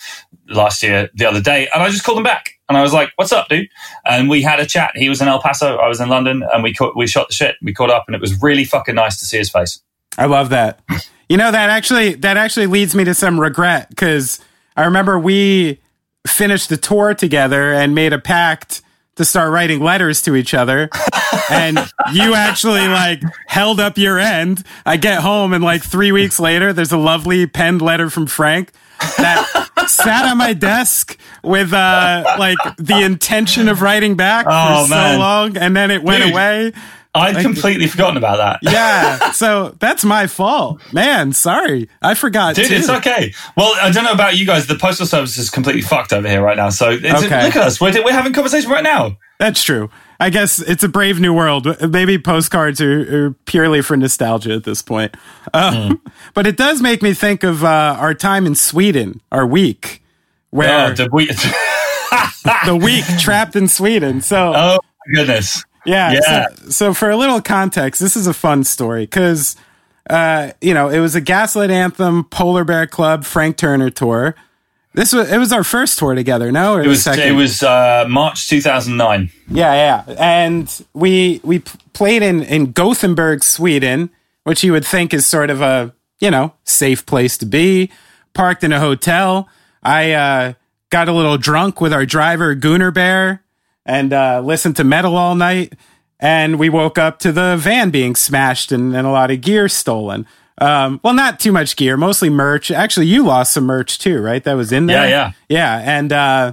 last 0.49 0.83
year 0.83 1.11
the 1.15 1.27
other 1.27 1.41
day, 1.41 1.69
and 1.73 1.83
I 1.83 1.89
just 1.91 2.05
called 2.05 2.19
him 2.19 2.25
back. 2.25 2.58
And 2.69 2.77
I 2.77 2.83
was 2.83 2.93
like, 2.93 3.11
"What's 3.17 3.33
up, 3.33 3.49
dude?" 3.49 3.69
And 4.05 4.29
we 4.29 4.43
had 4.43 4.61
a 4.61 4.67
chat. 4.67 4.93
He 4.95 5.09
was 5.09 5.21
in 5.21 5.29
El 5.29 5.41
Paso, 5.41 5.77
I 5.77 5.89
was 5.89 6.01
in 6.01 6.09
London, 6.09 6.45
and 6.53 6.63
we 6.63 6.75
caught, 6.75 6.97
we 6.97 7.07
shot 7.07 7.29
the 7.29 7.35
shit. 7.35 7.57
We 7.63 7.73
caught 7.73 7.91
up, 7.91 8.05
and 8.07 8.15
it 8.15 8.21
was 8.21 8.41
really 8.43 8.65
fucking 8.65 8.95
nice 8.95 9.19
to 9.19 9.25
see 9.25 9.39
his 9.39 9.51
face. 9.51 9.81
I 10.17 10.27
love 10.27 10.51
that. 10.51 10.81
You 11.29 11.37
know 11.37 11.51
that 11.51 11.71
actually 11.71 12.15
that 12.15 12.37
actually 12.37 12.67
leads 12.67 12.95
me 12.95 13.05
to 13.05 13.15
some 13.15 13.39
regret 13.39 13.91
because 13.91 14.41
I 14.77 14.85
remember 14.85 15.19
we 15.19 15.81
finished 16.27 16.69
the 16.69 16.77
tour 16.77 17.15
together 17.15 17.73
and 17.73 17.95
made 17.95 18.13
a 18.13 18.19
pact 18.19 18.83
to 19.17 19.25
start 19.25 19.53
writing 19.53 19.81
letters 19.81 20.23
to 20.23 20.37
each 20.37 20.55
other. 20.55 20.89
and 21.51 21.79
you 22.13 22.35
actually 22.35 22.87
like 22.87 23.21
held 23.47 23.81
up 23.81 23.99
your 23.99 24.19
end. 24.19 24.63
I 24.87 24.97
get 24.97 25.21
home 25.21 25.53
and 25.53 25.63
like 25.63 25.83
three 25.83 26.13
weeks 26.13 26.39
later, 26.39 26.73
there's 26.73 26.93
a 26.93 26.99
lovely 26.99 27.47
penned 27.47 27.83
letter 27.83 28.11
from 28.11 28.27
Frank 28.27 28.71
that 29.19 29.87
sat 29.89 30.25
on 30.27 30.39
my 30.39 30.53
desk 30.53 31.17
with 31.43 31.73
uh 31.73 32.37
like 32.39 32.59
the 32.79 33.01
intention 33.03 33.69
of 33.69 33.81
writing 33.83 34.17
back 34.17 34.47
Oh, 34.49 34.85
for 34.85 34.89
so 34.95 35.19
long 35.19 35.57
and 35.57 35.77
then 35.77 35.91
it 35.91 36.03
went 36.03 36.23
Dude. 36.25 36.33
away. 36.33 36.73
I'd 37.15 37.43
completely 37.43 37.89
forgotten 37.89 38.17
about 38.17 38.37
that. 38.37 38.61
Yeah, 38.71 39.33
so 39.33 39.75
that's 39.81 40.05
my 40.05 40.27
fault, 40.29 40.81
man. 40.93 41.33
Sorry, 41.33 41.89
I 42.01 42.15
forgot. 42.15 42.55
Dude, 42.55 42.69
too. 42.69 42.75
it's 42.75 42.89
okay. 42.89 43.33
Well, 43.57 43.73
I 43.81 43.91
don't 43.91 44.05
know 44.05 44.13
about 44.13 44.37
you 44.37 44.47
guys. 44.47 44.67
The 44.69 44.77
postal 44.77 45.07
service 45.07 45.37
is 45.37 45.51
completely 45.51 45.83
fucked 45.83 46.13
over 46.13 46.29
here 46.29 46.43
right 46.43 46.57
now. 46.57 46.69
So 46.69 46.91
it's, 46.91 47.05
Okay. 47.25 47.45
look 47.45 47.57
at 47.57 47.63
us. 47.67 47.81
We're, 47.81 47.93
we're 48.05 48.13
having 48.13 48.33
conversation 48.35 48.71
right 48.71 48.85
now. 48.85 49.17
That's 49.41 49.65
true. 49.65 49.91
I 50.21 50.31
guess 50.31 50.59
it's 50.59 50.83
a 50.83 50.89
brave 50.89 51.21
new 51.21 51.33
world. 51.33 51.67
Maybe 51.91 52.19
postcards 52.19 52.81
are, 52.81 53.27
are 53.27 53.31
purely 53.47 53.83
for 53.83 53.97
nostalgia 53.97 54.53
at 54.53 54.65
this 54.65 54.83
point. 54.83 55.17
Um, 55.55 56.01
But 56.35 56.47
it 56.47 56.57
does 56.57 56.81
make 56.83 57.03
me 57.03 57.15
think 57.15 57.45
of 57.45 57.65
uh, 57.65 57.97
our 57.99 58.15
time 58.15 58.47
in 58.47 58.55
Sweden, 58.55 59.21
our 59.33 59.47
week, 59.47 60.03
where 60.51 60.91
Oh, 60.91 60.95
did 60.95 61.13
we? 61.13 61.27
the 62.67 62.79
week 62.81 63.05
trapped 63.19 63.55
in 63.57 63.69
Sweden. 63.69 64.21
So 64.21 64.53
oh 64.57 64.79
my 65.07 65.15
goodness. 65.15 65.65
Yeah. 65.87 66.13
Yeah. 66.13 66.47
So, 66.49 66.71
so 66.71 66.95
for 66.95 67.11
a 67.11 67.17
little 67.17 67.41
context, 67.41 68.01
this 68.01 68.17
is 68.17 68.27
a 68.27 68.35
fun 68.35 68.65
story 68.65 69.05
because, 69.05 69.57
uh, 70.11 70.51
you 70.61 70.75
know, 70.75 70.89
it 70.89 70.99
was 71.01 71.15
a 71.15 71.21
Gaslight 71.21 71.71
Anthem, 71.71 72.25
Polar 72.25 72.65
Bear 72.65 72.87
Club, 72.87 73.25
Frank 73.25 73.57
Turner 73.57 73.91
tour. 73.91 74.35
This 74.99 75.13
was 75.13 75.31
it 75.31 75.39
was 75.39 75.53
our 75.53 75.63
first 75.63 75.97
tour 75.97 76.17
together. 76.17 76.51
No, 76.51 76.75
or 76.75 76.83
It 76.83 76.89
was 76.89 77.05
second? 77.05 77.23
it 77.23 77.31
was 77.31 77.63
uh, 77.63 78.05
March 78.09 78.49
2009. 78.49 79.31
yeah, 79.49 80.03
yeah. 80.09 80.15
And 80.19 80.87
we 80.93 81.41
we 81.45 81.61
played 81.93 82.25
in 82.25 82.43
in 82.43 82.73
Gothenburg, 82.73 83.45
Sweden, 83.45 84.11
which 84.43 84.65
you 84.65 84.73
would 84.73 84.85
think 84.85 85.15
is 85.15 85.25
sort 85.25 85.51
of 85.51 85.61
a 85.61 85.95
you 86.19 86.33
know 86.33 86.53
safe 86.65 87.07
place 87.07 87.39
to 87.39 87.47
be. 87.47 87.93
Parked 88.35 88.65
in 88.65 88.73
a 88.73 88.81
hotel. 88.81 89.49
I 89.85 90.13
uh, 90.15 90.53
got 90.91 91.09
a 91.09 91.13
little 91.13 91.39
drunk 91.39 91.81
with 91.81 91.93
our 91.93 92.05
driver 92.05 92.57
Gunnar 92.57 92.91
Bear 92.91 93.45
and 93.87 94.13
uh, 94.13 94.41
listened 94.45 94.75
to 94.79 94.85
metal 94.85 95.17
all 95.17 95.37
night. 95.37 95.75
And 96.19 96.59
we 96.59 96.69
woke 96.69 96.99
up 96.99 97.21
to 97.21 97.31
the 97.31 97.57
van 97.57 97.91
being 97.91 98.17
smashed 98.17 98.73
and, 98.73 98.97
and 98.97 99.07
a 99.07 99.11
lot 99.11 99.31
of 99.31 99.43
gear 99.43 99.69
stolen. 99.69 100.27
Um, 100.61 101.01
well, 101.03 101.15
not 101.15 101.39
too 101.39 101.53
much 101.53 101.77
gear, 101.77 101.97
mostly 101.97 102.31
merch. 102.31 102.71
Actually, 102.71 103.07
you 103.07 103.25
lost 103.25 103.53
some 103.53 103.65
merch 103.65 103.99
too, 103.99 104.21
right? 104.21 104.43
That 104.43 104.55
was 104.55 104.73
in 104.73 104.87
there. 104.87 105.09
Yeah, 105.09 105.33
yeah, 105.49 105.77
yeah. 105.79 105.99
And 105.99 106.13
uh, 106.13 106.53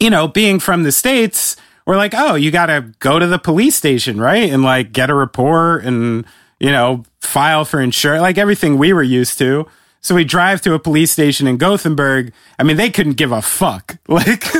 you 0.00 0.10
know, 0.10 0.26
being 0.26 0.58
from 0.58 0.82
the 0.82 0.92
states, 0.92 1.56
we're 1.86 1.96
like, 1.96 2.14
oh, 2.16 2.34
you 2.34 2.50
got 2.50 2.66
to 2.66 2.92
go 2.98 3.18
to 3.18 3.26
the 3.26 3.38
police 3.38 3.76
station, 3.76 4.20
right? 4.20 4.50
And 4.50 4.62
like 4.62 4.92
get 4.92 5.10
a 5.10 5.14
report 5.14 5.84
and, 5.84 6.24
you 6.58 6.70
know, 6.70 7.04
file 7.20 7.64
for 7.64 7.80
insurance, 7.80 8.22
like 8.22 8.38
everything 8.38 8.78
we 8.78 8.92
were 8.92 9.02
used 9.02 9.38
to. 9.38 9.66
So 10.02 10.14
we 10.14 10.24
drive 10.24 10.62
to 10.62 10.72
a 10.72 10.78
police 10.78 11.10
station 11.10 11.46
in 11.46 11.58
Gothenburg. 11.58 12.32
I 12.58 12.62
mean, 12.62 12.78
they 12.78 12.88
couldn't 12.90 13.14
give 13.14 13.32
a 13.32 13.42
fuck. 13.42 13.98
Like, 14.08 14.50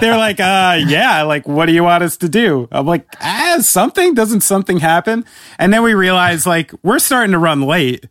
they're 0.00 0.16
like, 0.16 0.40
uh, 0.40 0.78
yeah, 0.86 1.22
like, 1.22 1.48
what 1.48 1.66
do 1.66 1.72
you 1.72 1.82
want 1.82 2.02
us 2.02 2.18
to 2.18 2.28
do? 2.28 2.68
I'm 2.70 2.86
like, 2.86 3.06
ah, 3.20 3.58
something? 3.60 4.14
Doesn't 4.14 4.42
something 4.42 4.78
happen? 4.78 5.24
And 5.58 5.72
then 5.72 5.82
we 5.82 5.94
realize, 5.94 6.46
like, 6.46 6.72
we're 6.82 6.98
starting 6.98 7.32
to 7.32 7.38
run 7.38 7.62
late. 7.62 8.06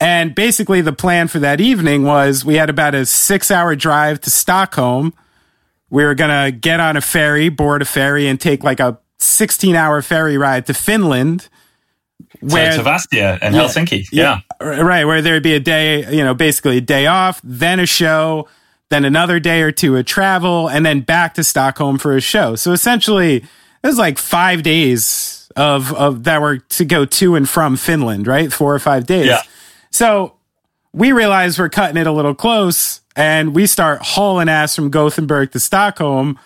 And 0.00 0.34
basically, 0.34 0.80
the 0.80 0.92
plan 0.92 1.28
for 1.28 1.38
that 1.40 1.60
evening 1.60 2.04
was 2.04 2.44
we 2.44 2.56
had 2.56 2.70
about 2.70 2.94
a 2.94 3.06
six 3.06 3.50
hour 3.50 3.74
drive 3.74 4.20
to 4.22 4.30
Stockholm. 4.30 5.14
We 5.88 6.04
were 6.04 6.14
going 6.14 6.52
to 6.52 6.56
get 6.56 6.80
on 6.80 6.96
a 6.96 7.00
ferry, 7.00 7.48
board 7.48 7.82
a 7.82 7.84
ferry, 7.86 8.26
and 8.26 8.40
take 8.40 8.62
like 8.64 8.80
a 8.80 8.98
16 9.18 9.74
hour 9.74 10.02
ferry 10.02 10.36
ride 10.36 10.66
to 10.66 10.74
Finland. 10.74 11.48
Where, 12.40 12.70
to, 12.70 12.76
to 12.78 12.82
Vastia 12.82 13.38
and 13.40 13.54
Helsinki. 13.54 14.06
Yeah. 14.12 14.40
yeah. 14.60 14.80
Right. 14.80 15.04
Where 15.04 15.22
there'd 15.22 15.42
be 15.42 15.54
a 15.54 15.60
day, 15.60 16.10
you 16.14 16.24
know, 16.24 16.34
basically 16.34 16.78
a 16.78 16.80
day 16.80 17.06
off, 17.06 17.40
then 17.42 17.80
a 17.80 17.86
show, 17.86 18.48
then 18.90 19.04
another 19.04 19.40
day 19.40 19.62
or 19.62 19.72
two 19.72 19.96
of 19.96 20.04
travel, 20.06 20.68
and 20.68 20.84
then 20.84 21.00
back 21.00 21.34
to 21.34 21.44
Stockholm 21.44 21.98
for 21.98 22.16
a 22.16 22.20
show. 22.20 22.54
So 22.54 22.72
essentially, 22.72 23.36
it 23.36 23.86
was 23.86 23.98
like 23.98 24.18
five 24.18 24.62
days 24.62 25.50
of, 25.56 25.92
of 25.94 26.24
that 26.24 26.40
were 26.40 26.58
to 26.58 26.84
go 26.84 27.04
to 27.04 27.34
and 27.34 27.48
from 27.48 27.76
Finland, 27.76 28.26
right? 28.26 28.52
Four 28.52 28.74
or 28.74 28.78
five 28.78 29.06
days. 29.06 29.26
Yeah. 29.26 29.42
So 29.90 30.34
we 30.92 31.12
realize 31.12 31.58
we're 31.58 31.68
cutting 31.68 31.96
it 31.96 32.06
a 32.06 32.12
little 32.12 32.34
close 32.34 33.00
and 33.16 33.54
we 33.54 33.66
start 33.66 34.02
hauling 34.02 34.48
ass 34.48 34.74
from 34.74 34.90
Gothenburg 34.90 35.52
to 35.52 35.60
Stockholm 35.60 36.38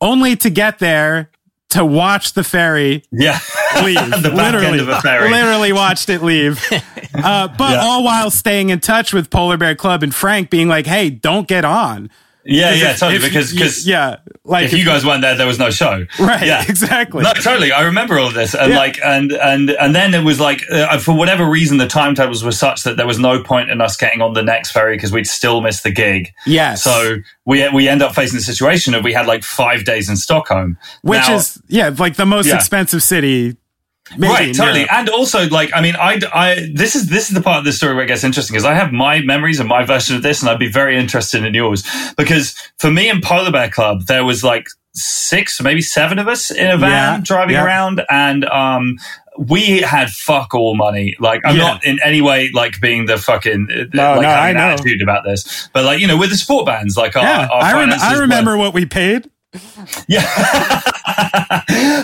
only 0.00 0.36
to 0.36 0.50
get 0.50 0.78
there 0.78 1.30
to 1.70 1.84
watch 1.84 2.32
the 2.32 2.42
ferry 2.44 3.04
yeah. 3.10 3.38
leave. 3.84 3.96
the 4.22 4.30
back 4.34 4.54
literally, 4.54 4.66
end 4.66 4.80
of 4.80 4.88
a 4.88 5.00
ferry. 5.00 5.30
literally 5.30 5.72
watched 5.72 6.08
it 6.08 6.22
leave. 6.22 6.62
Uh, 7.14 7.48
but 7.48 7.70
Yeah. 7.70 7.80
all 7.80 8.04
while 8.04 8.30
staying 8.30 8.68
in 8.68 8.78
touch 8.80 9.12
with 9.14 9.30
Polar 9.30 9.56
Bear 9.56 9.74
Club 9.74 10.02
and 10.02 10.14
Frank 10.14 10.50
being 10.50 10.68
like, 10.68 10.86
hey, 10.86 11.08
don't 11.10 11.48
get 11.48 11.64
on. 11.64 12.10
Yeah, 12.50 12.72
yeah, 12.72 12.90
If- 12.92 12.98
totally. 13.00 13.16
if- 13.16 13.22
because 13.24 13.52
because 13.52 13.86
yeah, 13.86 14.16
like 14.44 14.64
if 14.64 14.72
you 14.72 14.84
guys 14.84 15.04
weren't 15.04 15.20
there, 15.20 15.36
there 15.36 15.46
was 15.46 15.58
no 15.58 15.70
show. 15.70 16.06
right, 16.18 16.46
Yeah. 16.46 16.64
exactly. 16.66 17.22
No, 17.22 17.32
totally. 17.34 17.72
I 17.72 17.82
remember 17.82 18.18
all 18.18 18.26
of 18.26 18.32
this, 18.34 18.54
and 18.54 18.72
Yeah. 18.72 18.78
like, 18.78 18.98
and 19.04 19.32
and 19.32 19.70
and 19.70 19.94
then 19.94 20.14
it 20.14 20.24
was 20.24 20.40
like, 20.40 20.62
uh, 20.70 20.96
for 20.98 21.14
whatever 21.14 21.44
reason, 21.44 21.76
the 21.76 21.86
timetables 21.86 22.42
were 22.42 22.52
such 22.52 22.84
that 22.84 22.96
there 22.96 23.06
was 23.06 23.18
no 23.18 23.42
point 23.42 23.70
in 23.70 23.82
us 23.82 23.96
getting 23.98 24.22
on 24.22 24.32
the 24.32 24.42
next 24.42 24.70
ferry 24.70 24.96
because 24.96 25.12
we'd 25.12 25.26
still 25.26 25.60
miss 25.60 25.82
the 25.82 25.90
gig. 25.90 26.30
Yes. 26.46 26.82
So 26.82 27.16
we 27.44 27.68
we 27.68 27.86
end 27.86 28.00
up 28.00 28.14
facing 28.14 28.38
the 28.38 28.42
situation 28.44 28.94
of 28.94 29.04
we 29.04 29.12
had 29.12 29.26
like 29.26 29.44
five 29.44 29.84
days 29.84 30.08
in 30.08 30.16
Stockholm, 30.16 30.78
Which 31.02 31.20
Now- 31.28 31.34
is 31.36 31.60
yeah, 31.68 31.90
like 31.98 32.16
the 32.16 32.24
most 32.26 32.46
Yeah. 32.46 32.54
expensive 32.56 33.02
city. 33.02 33.56
Maybe 34.16 34.32
right 34.32 34.54
totally 34.54 34.86
and 34.90 35.08
also 35.08 35.48
like 35.50 35.70
i 35.74 35.80
mean 35.80 35.94
I, 35.96 36.20
I 36.32 36.68
this 36.72 36.94
is 36.96 37.08
this 37.08 37.28
is 37.28 37.34
the 37.34 37.40
part 37.42 37.58
of 37.58 37.64
the 37.64 37.72
story 37.72 37.94
where 37.94 38.04
it 38.04 38.08
gets 38.08 38.24
interesting 38.24 38.54
because 38.54 38.64
i 38.64 38.74
have 38.74 38.92
my 38.92 39.20
memories 39.20 39.60
and 39.60 39.68
my 39.68 39.84
version 39.84 40.16
of 40.16 40.22
this 40.22 40.40
and 40.40 40.50
i'd 40.50 40.58
be 40.58 40.70
very 40.70 40.96
interested 40.96 41.44
in 41.44 41.52
yours 41.54 41.84
because 42.16 42.54
for 42.78 42.90
me 42.90 43.08
in 43.10 43.20
polar 43.20 43.50
bear 43.52 43.68
club 43.70 44.02
there 44.06 44.24
was 44.24 44.42
like 44.44 44.68
six 44.94 45.60
maybe 45.60 45.80
seven 45.82 46.18
of 46.18 46.26
us 46.28 46.50
in 46.50 46.70
a 46.70 46.76
van 46.78 46.90
Yeah, 46.90 47.20
driving 47.22 47.54
yeah. 47.54 47.64
around 47.64 48.02
and 48.10 48.44
um 48.46 48.96
we 49.40 49.78
had 49.82 50.10
fuck 50.10 50.52
all 50.52 50.74
money. 50.74 51.14
Like, 51.20 51.42
I'm 51.44 51.54
Yeah. 51.56 51.62
not 51.62 51.84
in 51.84 52.00
any 52.04 52.20
way 52.20 52.50
like 52.52 52.80
being 52.80 53.06
the 53.06 53.18
fucking 53.18 53.68
uh, 53.70 53.84
No, 53.94 54.14
like 54.14 54.22
no, 54.22 54.28
I 54.28 54.48
an 54.50 54.56
know. 54.56 54.62
attitude 54.62 55.00
about 55.00 55.22
this. 55.24 55.68
But 55.72 55.84
like, 55.84 56.00
you 56.00 56.08
know, 56.08 56.16
with 56.18 56.30
the 56.30 56.36
sport 56.36 56.66
bands, 56.66 56.96
like 56.96 57.14
our, 57.16 57.22
Yeah, 57.22 57.46
our 57.48 57.62
I, 57.62 57.72
rem- 57.78 57.92
I 58.00 58.14
were- 58.16 58.22
remember 58.22 58.56
what 58.56 58.74
we 58.74 58.84
paid. 58.84 59.30
Yeah. 60.08 60.80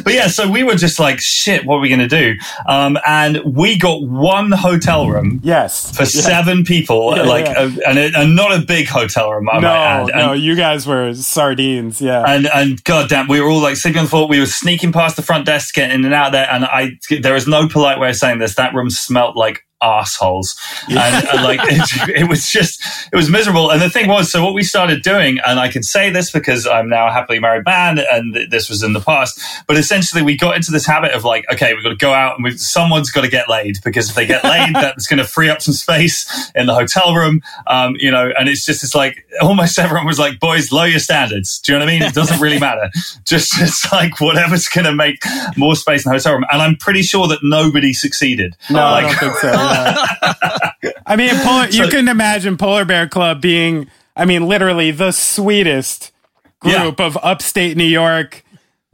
but 0.03 0.15
yeah, 0.15 0.29
so 0.29 0.51
we 0.51 0.63
were 0.63 0.77
just 0.77 0.99
like, 0.99 1.19
shit, 1.21 1.67
what 1.67 1.77
are 1.77 1.81
we 1.81 1.89
going 1.89 2.01
to 2.01 2.09
do? 2.09 2.35
Um, 2.67 2.97
and 3.07 3.41
we 3.45 3.79
got 3.79 4.03
one 4.03 4.51
hotel 4.51 5.09
room 5.09 5.41
Yes, 5.43 5.95
for 5.95 6.07
seven 6.07 6.65
people, 6.65 7.15
Yeah, 7.17 7.23
like, 7.25 7.45
yeah. 7.45 7.59
A, 7.59 7.89
and, 7.89 7.99
a, 7.99 8.19
and 8.19 8.37
not 8.37 8.53
a 8.55 8.65
big 8.65 8.89
hotel 8.89 9.31
room, 9.31 9.49
I 9.51 9.61
no, 9.61 9.69
might 9.69 9.77
add. 9.77 10.09
And, 10.11 10.19
no, 10.19 10.33
you 10.33 10.57
guys 10.57 10.87
were 10.87 11.13
sardines. 11.15 12.01
Yeah, 12.01 12.25
and 12.27 12.47
and 12.47 12.83
goddamn, 12.85 13.29
we 13.29 13.41
were 13.41 13.49
all 13.49 13.61
like 13.61 13.77
sleeping 13.77 13.99
on 13.99 14.05
the 14.07 14.11
floor. 14.11 14.27
We 14.27 14.41
were 14.41 14.47
sneaking 14.47 14.93
past 14.93 15.17
the 15.17 15.23
front 15.23 15.45
desk, 15.45 15.75
getting 15.75 15.95
in 15.95 16.05
and 16.05 16.15
out 16.15 16.33
there. 16.33 16.49
And 16.51 16.65
I, 16.65 16.93
there 17.21 17.37
is 17.37 17.47
no 17.47 17.69
polite 17.69 17.99
way 18.01 18.11
of 18.11 18.17
saying 18.17 18.39
this. 18.39 18.55
That 18.55 18.75
room 18.75 18.89
smelt 18.89 19.37
like 19.37 19.61
assholes, 19.85 20.57
and, 20.89 21.29
and 21.29 21.45
like 21.45 21.61
it, 21.65 22.23
it 22.23 22.29
was 22.29 22.51
just, 22.51 22.83
it 23.13 23.17
was 23.17 23.31
miserable. 23.31 23.71
And 23.71 23.81
the 23.81 23.91
thing 23.91 24.09
was, 24.09 24.31
so 24.31 24.45
what 24.45 24.55
we 24.55 24.63
started 24.63 25.03
doing, 25.03 25.39
and 25.47 25.61
I 25.61 25.69
can 25.69 25.83
say 25.83 26.11
this 26.11 26.31
because 26.31 26.67
I'm 26.67 26.89
now 26.89 27.09
a 27.09 27.13
happily 27.13 27.39
married 27.39 27.65
man, 27.65 27.99
and 27.99 28.35
th- 28.35 28.51
this 28.51 28.69
was 28.69 28.83
in 28.83 28.93
the 28.93 29.01
past. 29.01 29.41
But 29.67 29.77
essentially, 29.77 30.23
we 30.23 30.37
got 30.37 30.57
into 30.57 30.71
this 30.71 30.87
habit 30.87 31.13
of 31.13 31.25
like, 31.25 31.45
okay, 31.53 31.75
we've 31.75 31.83
got 31.83 31.91
to 31.91 31.97
go 31.97 32.13
out 32.13 32.37
and 32.37 32.45
we've, 32.45 32.61
someone's 32.61 33.11
got 33.11 33.23
to 33.23 33.29
get 33.29 33.49
laid 33.49 33.77
because 33.85 34.11
if 34.11 34.15
they 34.15 34.27
get 34.27 34.45
laid, 34.45 34.75
that's 34.75 35.07
going 35.07 35.19
to 35.19 35.25
free 35.25 35.49
up 35.49 35.63
some 35.63 35.75
space 35.75 36.51
in 36.55 36.67
the 36.67 36.75
hotel 36.75 37.15
room. 37.15 37.43
Um, 37.67 37.95
you 37.99 38.11
know, 38.11 38.31
and 38.39 38.49
it's 38.49 38.65
just, 38.65 38.83
it's 38.83 38.95
like 38.95 39.27
almost 39.41 39.79
everyone 39.79 40.07
was 40.07 40.19
like, 40.19 40.41
boys, 40.41 40.73
lower 40.73 40.87
your 40.87 41.01
standards. 41.01 41.59
Do 41.61 41.73
you 41.73 41.79
know 41.79 41.85
what 41.85 41.91
I 41.91 41.99
mean? 41.99 42.03
It 42.03 42.15
doesn't 42.15 42.41
really 42.41 42.59
matter. 42.59 42.91
Just, 43.25 43.61
it's 43.61 43.91
like 43.91 44.21
whatever's 44.21 44.69
going 44.69 44.85
to 44.85 44.95
make 44.95 45.23
more 45.57 45.75
space 45.77 46.05
in 46.05 46.11
the 46.11 46.19
hotel 46.19 46.35
room. 46.35 46.45
And 46.51 46.61
I'm 46.61 46.77
pretty 46.77 47.03
sure 47.03 47.27
that 47.29 47.39
nobody 47.43 47.93
succeeded. 47.93 48.57
no, 48.71 48.81
I 48.81 49.03
like, 49.03 49.21
don't 49.21 49.31
think 49.31 49.35
so. 49.41 49.53
Yeah. 49.75 50.93
I 51.07 51.17
mean, 51.17 51.31
polar, 51.41 51.67
you 51.67 51.73
So- 51.85 51.91
couldn't 51.91 52.09
imagine 52.09 52.57
Polar 52.57 52.85
Bear 52.85 53.09
Club 53.09 53.41
being, 53.41 53.89
I 54.17 54.25
mean, 54.25 54.47
literally 54.47 54.91
the 54.91 55.13
sweetest 55.13 56.13
group 56.61 57.01
of 57.01 57.19
upstate 57.23 57.77
New 57.77 57.85
York 57.85 58.45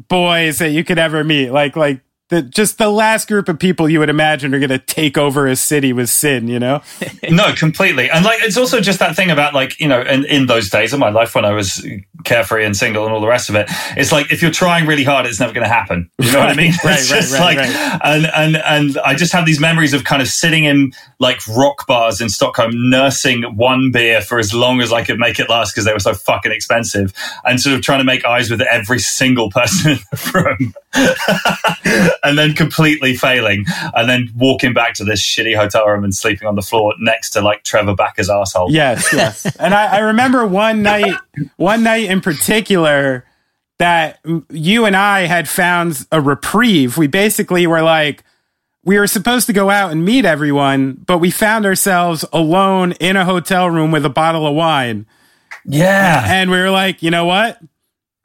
boys 0.09 0.59
that 0.59 0.70
you 0.70 0.83
could 0.83 0.99
ever 0.99 1.22
meet. 1.22 1.51
Like, 1.51 1.76
like 1.76 2.01
the 2.31 2.43
just 2.43 2.78
the 2.78 2.89
last 2.89 3.28
group 3.28 3.49
of 3.49 3.59
people 3.59 3.89
you 3.89 3.99
would 3.99 4.09
imagine 4.09 4.55
are 4.55 4.59
going 4.59 4.70
to 4.70 4.78
take 4.78 5.18
over 5.18 5.47
a 5.47 5.57
city 5.57 5.93
with 5.93 6.09
sin. 6.09 6.49
You 6.49 6.59
know? 6.59 6.83
No, 7.31 7.55
completely. 7.55 8.11
And 8.11 8.24
like, 8.24 8.43
it's 8.43 8.57
also 8.57 8.81
just 8.81 8.99
that 8.99 9.14
thing 9.14 9.31
about 9.31 9.55
like, 9.55 9.78
you 9.78 9.87
know, 9.87 10.01
in, 10.01 10.24
in 10.24 10.47
those 10.47 10.68
days 10.68 10.93
of 10.93 10.99
my 10.99 11.11
life 11.11 11.35
when 11.35 11.45
I 11.45 11.53
was 11.53 11.87
carefree 12.24 12.64
and 12.64 12.76
single 12.76 13.05
and 13.05 13.14
all 13.14 13.20
the 13.20 13.28
rest 13.28 13.49
of 13.51 13.55
it, 13.55 13.68
it's 13.97 14.11
like, 14.11 14.33
if 14.33 14.43
you're 14.43 14.51
trying 14.51 14.87
really 14.87 15.05
hard, 15.05 15.26
it's 15.26 15.39
never 15.39 15.53
going 15.53 15.66
to 15.66 15.72
happen. 15.72 16.11
You 16.18 16.33
know 16.33 16.41
what 16.41 16.49
I 16.49 16.55
mean? 16.55 16.72
Right, 16.85 16.99
It's 16.99 17.11
right, 17.11 17.20
just 17.20 17.33
right, 17.35 17.57
like, 17.57 17.59
right. 17.59 18.01
and, 18.05 18.26
and, 18.26 18.57
and 18.57 18.99
I 19.05 19.14
just 19.14 19.33
have 19.33 19.47
these 19.47 19.61
memories 19.61 19.93
of 19.93 20.05
kind 20.05 20.22
of 20.22 20.28
sitting 20.28 20.64
in 20.64 20.93
like 21.18 21.47
rock 21.47 21.87
bars 21.87 22.20
in 22.20 22.28
Stockholm, 22.28 22.70
nursing 22.74 23.43
one 23.57 23.91
beer 23.93 24.20
for 24.22 24.39
as 24.39 24.55
long 24.55 24.81
as 24.81 24.93
I 24.93 25.05
could 25.05 25.18
make 25.18 25.39
it 25.39 25.49
last 25.49 25.72
because 25.72 25.85
they 25.85 25.93
were 25.93 26.01
so 26.01 26.14
fucking 26.14 26.53
expensive 26.53 27.12
and 27.45 27.61
sort 27.61 27.76
of 27.76 27.83
trying 27.83 28.01
to 28.01 28.05
make 28.05 28.24
eyes 28.24 28.51
with 28.51 28.61
every 28.62 28.99
single 28.99 29.51
person 29.51 29.93
in 29.93 29.99
the 30.11 30.33
room 30.35 30.74
and 32.23 32.39
then 32.39 32.55
completely 32.55 33.16
failing 33.16 33.64
and 33.95 34.09
then 34.09 34.29
walking 34.37 34.73
back 34.73 34.95
to 34.95 35.05
this 35.05 35.21
shitty 35.21 35.57
hotel 35.57 35.87
room 35.87 36.05
and 36.05 36.14
sleeping 36.14 36.47
on 36.47 36.55
the 36.55 36.62
floor 36.62 36.95
next 36.99 37.31
to 37.31 37.41
like 37.41 37.64
Trevor 37.64 37.95
Backer's 37.95 38.31
asshole. 38.31 38.71
Yes, 38.71 39.12
yes. 39.12 39.57
and 39.57 39.75
I, 39.75 39.97
I 39.97 39.99
remember 39.99 40.47
one 40.47 40.83
night, 40.83 41.14
one 41.57 41.83
night 41.83 42.11
in 42.11 42.21
particular, 42.21 43.25
that 43.79 44.21
you 44.51 44.85
and 44.85 44.95
I 44.95 45.23
had 45.23 45.49
found 45.49 46.07
a 46.12 46.21
reprieve. 46.21 46.99
We 46.99 47.07
basically 47.07 47.66
were 47.66 47.83
like, 47.83 48.23
we 48.85 48.99
were 48.99 49.07
supposed 49.07 49.47
to 49.47 49.53
go 49.53 49.71
out 49.71 49.91
and 49.91 50.05
meet 50.05 50.25
everyone, 50.25 51.03
but 51.07 51.18
we 51.18 51.31
found 51.31 51.66
ourselves 51.66 52.25
alone 52.33 52.93
in 52.93 53.16
a 53.16 53.25
hotel 53.25 53.71
room 53.71 53.91
with 53.91 54.05
a 54.05 54.11
bottle 54.11 54.47
of 54.47 54.55
wine. 54.55 55.07
Yeah. 55.64 56.25
And 56.27 56.51
we 56.51 56.59
were 56.59 56.71
like, 56.71 57.03
you 57.03 57.11
know 57.11 57.25
what? 57.25 57.59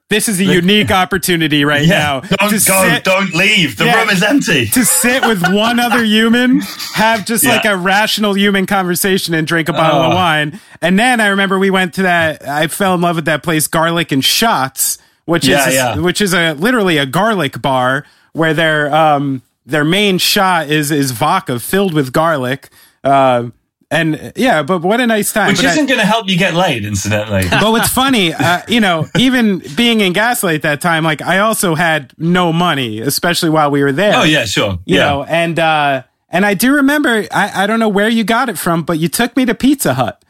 This 0.09 0.29
is 0.29 0.39
a 0.39 0.43
unique 0.45 0.91
opportunity 0.91 1.65
right 1.65 1.87
now. 1.87 2.19
Don't 2.19 2.51
go. 2.51 2.57
sit- 2.57 3.03
don't 3.03 3.33
leave. 3.33 3.75
The 3.77 3.85
Yeah. 3.85 4.01
room 4.01 4.09
is 4.09 4.21
empty. 4.21 4.67
to 4.67 4.85
sit 4.85 5.25
with 5.25 5.41
one 5.51 5.79
other 5.79 6.03
human, 6.03 6.61
have 6.93 7.25
just 7.25 7.43
like 7.43 7.65
a 7.65 7.75
rational 7.75 8.35
human 8.37 8.67
conversation 8.67 9.33
and 9.33 9.47
drink 9.47 9.67
a 9.67 9.73
bottle 9.73 10.01
of 10.01 10.11
Oh. 10.11 10.15
wine. 10.15 10.59
And 10.81 10.99
then 10.99 11.19
I 11.19 11.27
remember 11.27 11.57
we 11.57 11.71
went 11.71 11.95
to 11.95 12.03
that, 12.03 12.47
I 12.47 12.67
fell 12.67 12.93
in 12.93 13.01
love 13.01 13.15
with 13.15 13.25
that 13.25 13.41
place, 13.41 13.65
Garlic 13.67 14.11
and 14.11 14.23
Shots, 14.23 14.99
which 15.25 15.47
Yeah, 15.47 15.67
is, 15.69 15.73
yeah. 15.73 15.97
which 15.97 16.21
is 16.21 16.33
a, 16.35 16.53
literally 16.53 16.97
a 16.99 17.07
garlic 17.07 17.59
bar 17.59 18.05
where 18.33 18.53
their, 18.53 18.93
um, 18.93 19.41
their 19.65 19.83
main 19.83 20.19
shot 20.19 20.69
is, 20.69 20.91
is 20.91 21.09
vodka 21.11 21.57
filled 21.59 21.95
with 21.95 22.11
garlic. 22.13 22.69
Uh, 23.03 23.45
and 23.91 24.33
yeah, 24.35 24.63
but 24.63 24.81
what 24.81 24.99
a 24.99 25.07
nice 25.07 25.31
time. 25.31 25.49
Which 25.49 25.57
But 25.57 25.65
isn't 25.65 25.85
going 25.85 25.99
to 25.99 26.05
help 26.05 26.27
you 26.29 26.37
get 26.37 26.53
laid, 26.53 26.85
incidentally. 26.85 27.47
but 27.49 27.71
what's 27.71 27.89
funny, 27.89 28.33
uh, 28.33 28.61
you 28.67 28.79
know, 28.79 29.07
even 29.17 29.61
being 29.75 30.01
in 30.01 30.13
Gaslight 30.13 30.63
that 30.63 30.81
time, 30.81 31.03
like 31.03 31.21
I 31.21 31.39
also 31.39 31.75
had 31.75 32.13
no 32.17 32.51
money, 32.51 32.99
especially 32.99 33.49
while 33.49 33.71
we 33.71 33.83
were 33.83 33.91
there. 33.91 34.15
oh, 34.15 34.23
yeah, 34.23 34.45
sure. 34.45 34.79
you 34.85 34.97
yeah. 34.97 35.05
know, 35.09 35.23
and 35.23 35.59
uh, 35.59 36.03
and 36.29 36.45
I 36.45 36.53
do 36.53 36.73
remember. 36.73 37.25
I, 37.31 37.63
I 37.63 37.67
don't 37.67 37.79
know 37.79 37.89
where 37.89 38.09
you 38.09 38.23
got 38.23 38.49
it 38.49 38.57
from, 38.57 38.83
but 38.83 38.99
you 38.99 39.07
took 39.07 39.37
me 39.37 39.45
to 39.45 39.55
Pizza 39.55 39.93
Hut. 39.93 40.23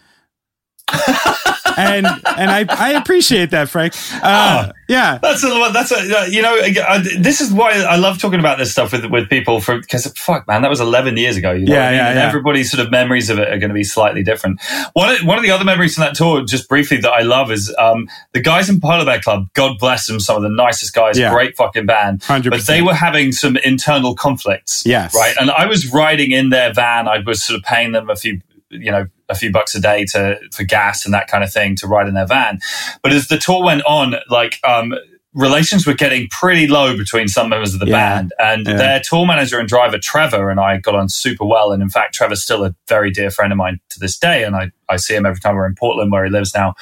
and 1.78 2.06
and 2.06 2.52
I, 2.52 2.66
I 2.70 2.92
appreciate 2.94 3.52
that, 3.52 3.70
Frank. 3.70 3.94
Uh, 4.22 4.72
yeah, 4.88 5.18
That's 5.22 5.44
a 5.44 5.70
that's 5.74 5.92
a 5.92 6.30
you 6.32 6.42
know 6.42 6.62
this 7.20 7.42
is 7.42 7.52
why 7.52 7.72
I 7.74 7.96
love 7.96 8.20
talking 8.20 8.40
about 8.40 8.58
this 8.58 8.72
stuff 8.72 8.92
with 8.92 9.06
with 9.06 9.30
people 9.30 9.60
for 9.62 9.80
because 9.80 10.06
fuck 10.18 10.48
man 10.48 10.62
that 10.62 10.70
was 10.70 10.80
11 10.80 11.18
years 11.18 11.38
ago 11.38 11.52
you 11.52 11.66
know 11.66 11.74
Yeah, 11.74 11.82
I 11.88 11.90
mean? 11.90 11.96
yeah, 11.98 12.14
yeah. 12.14 12.28
everybody's 12.28 12.70
sort 12.72 12.86
of 12.86 12.92
memories 12.92 13.30
of 13.32 13.40
it 13.40 13.48
are 13.52 13.58
going 13.58 13.70
to 13.70 13.74
be 13.74 13.84
slightly 13.84 14.22
different 14.24 14.62
one 14.94 15.10
of, 15.10 15.22
one 15.26 15.38
of 15.38 15.44
the 15.44 15.50
other 15.52 15.64
memories 15.66 15.96
from 15.96 16.04
that 16.04 16.16
tour 16.16 16.44
just 16.46 16.70
briefly 16.70 16.98
that 16.98 17.12
I 17.12 17.22
love 17.22 17.52
is 17.52 17.74
um, 17.80 18.08
the 18.34 18.40
guys 18.42 18.70
in 18.70 18.80
Polar 18.80 19.06
Bear 19.06 19.20
Club 19.22 19.48
God 19.54 19.78
bless 19.80 20.06
them 20.06 20.20
some 20.20 20.36
of 20.38 20.44
the 20.44 20.50
nicest 20.50 20.94
guys 20.94 21.18
Yeah. 21.18 21.32
great 21.34 21.56
fucking 21.58 21.88
band 21.88 22.22
100%. 22.22 22.50
but 22.52 22.62
they 22.68 22.84
were 22.84 22.94
having 22.94 23.32
some 23.32 23.58
internal 23.58 24.14
conflicts 24.16 24.84
Yes. 24.86 25.16
right 25.16 25.34
and 25.40 25.50
I 25.50 25.66
was 25.66 25.92
riding 25.92 26.32
in 26.32 26.50
their 26.52 26.72
van 26.74 27.08
I 27.08 27.20
was 27.26 27.44
sort 27.44 27.58
of 27.58 27.64
paying 27.66 27.92
them 27.92 28.10
a 28.12 28.16
few 28.16 28.40
you 28.70 28.92
know 28.92 29.06
a 29.30 29.36
few 29.36 29.52
bucks 29.52 29.76
a 29.76 29.82
day 29.82 30.06
to 30.06 30.40
for 30.52 30.64
gas 30.64 31.06
and 31.06 31.14
that 31.14 31.28
kind 31.28 31.44
of 31.44 31.52
thing 31.52 31.76
to 31.76 31.88
ride 31.88 32.08
in 32.08 32.14
their 32.14 32.28
van 32.28 32.60
but 33.04 33.12
as 33.14 33.28
the 33.28 33.38
tour 33.38 33.64
went 33.64 33.84
on 33.86 34.16
like 34.30 34.60
um 34.68 34.94
relations 35.34 35.86
were 35.86 35.94
getting 35.94 36.30
pretty 36.30 36.66
low 36.66 36.96
between 36.98 37.28
some 37.28 37.50
members 37.50 37.74
of 37.74 37.82
the 37.82 37.86
Yeah. 37.88 37.92
band 38.16 38.34
and 38.40 38.66
Yeah. 38.66 38.78
their 38.78 39.02
tour 39.04 39.26
manager 39.26 39.60
and 39.60 39.68
driver 39.68 39.98
trevor 40.00 40.50
and 40.50 40.60
i 40.60 40.78
got 40.78 40.96
on 40.96 41.10
super 41.10 41.44
well 41.46 41.72
and 41.74 41.84
in 41.84 41.90
fact 41.90 42.14
trevor's 42.16 42.42
still 42.42 42.64
a 42.64 42.74
very 42.88 43.12
dear 43.12 43.30
friend 43.30 43.52
of 43.52 43.58
mine 43.58 43.80
to 43.90 44.00
this 44.00 44.18
day 44.18 44.44
and 44.46 44.56
i, 44.56 44.72
I 44.90 44.96
see 44.96 45.14
him 45.14 45.26
every 45.26 45.40
time 45.42 45.56
we're 45.56 45.66
in 45.68 45.76
portland 45.76 46.12
where 46.12 46.24
he 46.26 46.32
lives 46.32 46.56
now 46.56 46.74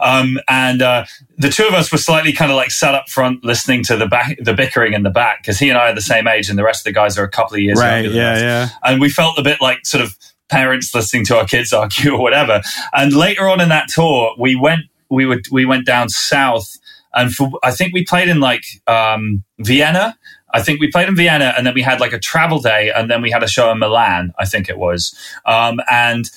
um, 0.00 0.38
and 0.48 0.82
uh, 0.82 1.06
the 1.38 1.48
two 1.48 1.64
of 1.66 1.72
us 1.74 1.90
were 1.90 1.98
slightly 1.98 2.32
kind 2.32 2.50
of 2.50 2.56
like 2.56 2.70
sat 2.70 2.94
up 2.94 3.08
front 3.08 3.42
listening 3.44 3.82
to 3.84 3.96
the 3.96 4.06
back 4.06 4.36
the 4.40 4.52
bickering 4.54 4.92
in 4.92 5.02
the 5.04 5.10
back 5.10 5.42
because 5.42 5.58
he 5.58 5.70
and 5.70 5.78
i 5.78 5.88
are 5.90 5.94
the 5.94 6.00
same 6.02 6.28
age 6.28 6.50
and 6.50 6.58
the 6.58 6.64
rest 6.64 6.80
of 6.82 6.84
the 6.84 6.92
guys 6.92 7.16
are 7.18 7.24
a 7.24 7.30
couple 7.30 7.54
of 7.54 7.60
years 7.62 7.78
right. 7.80 8.02
younger 8.04 8.10
than 8.10 8.18
Yeah, 8.18 8.32
us 8.34 8.42
yeah. 8.42 8.68
and 8.84 9.00
we 9.00 9.08
felt 9.08 9.38
a 9.38 9.42
bit 9.42 9.60
like 9.60 9.86
sort 9.86 10.04
of 10.04 10.14
parents 10.52 10.94
listening 10.94 11.24
to 11.26 11.36
our 11.38 11.46
kids 11.46 11.72
argue 11.72 12.12
or 12.12 12.20
whatever. 12.20 12.60
And 12.92 13.12
later 13.12 13.48
on 13.48 13.60
in 13.60 13.70
that 13.70 13.88
tour, 13.88 14.34
we 14.38 14.54
went 14.54 14.82
we 15.08 15.26
would 15.26 15.44
we 15.50 15.64
went 15.64 15.86
down 15.86 16.08
south, 16.08 16.68
and 17.12 17.32
for 17.32 17.50
I 17.62 17.72
think 17.72 17.92
we 17.92 18.04
played 18.04 18.28
in 18.28 18.40
like 18.40 18.64
um, 18.86 19.44
Vienna. 19.58 20.16
I 20.54 20.62
think 20.62 20.80
we 20.80 20.90
played 20.90 21.08
in 21.08 21.16
Vienna, 21.16 21.54
and 21.56 21.66
then 21.66 21.74
we 21.74 21.82
had 21.82 21.98
like 21.98 22.12
a 22.12 22.18
travel 22.18 22.60
day, 22.60 22.92
and 22.94 23.10
then 23.10 23.22
we 23.22 23.30
had 23.30 23.42
a 23.42 23.48
show 23.48 23.70
in 23.72 23.78
Milan. 23.78 24.32
I 24.38 24.46
think 24.46 24.68
it 24.68 24.78
was, 24.78 25.14
um, 25.46 25.80
and. 25.90 26.30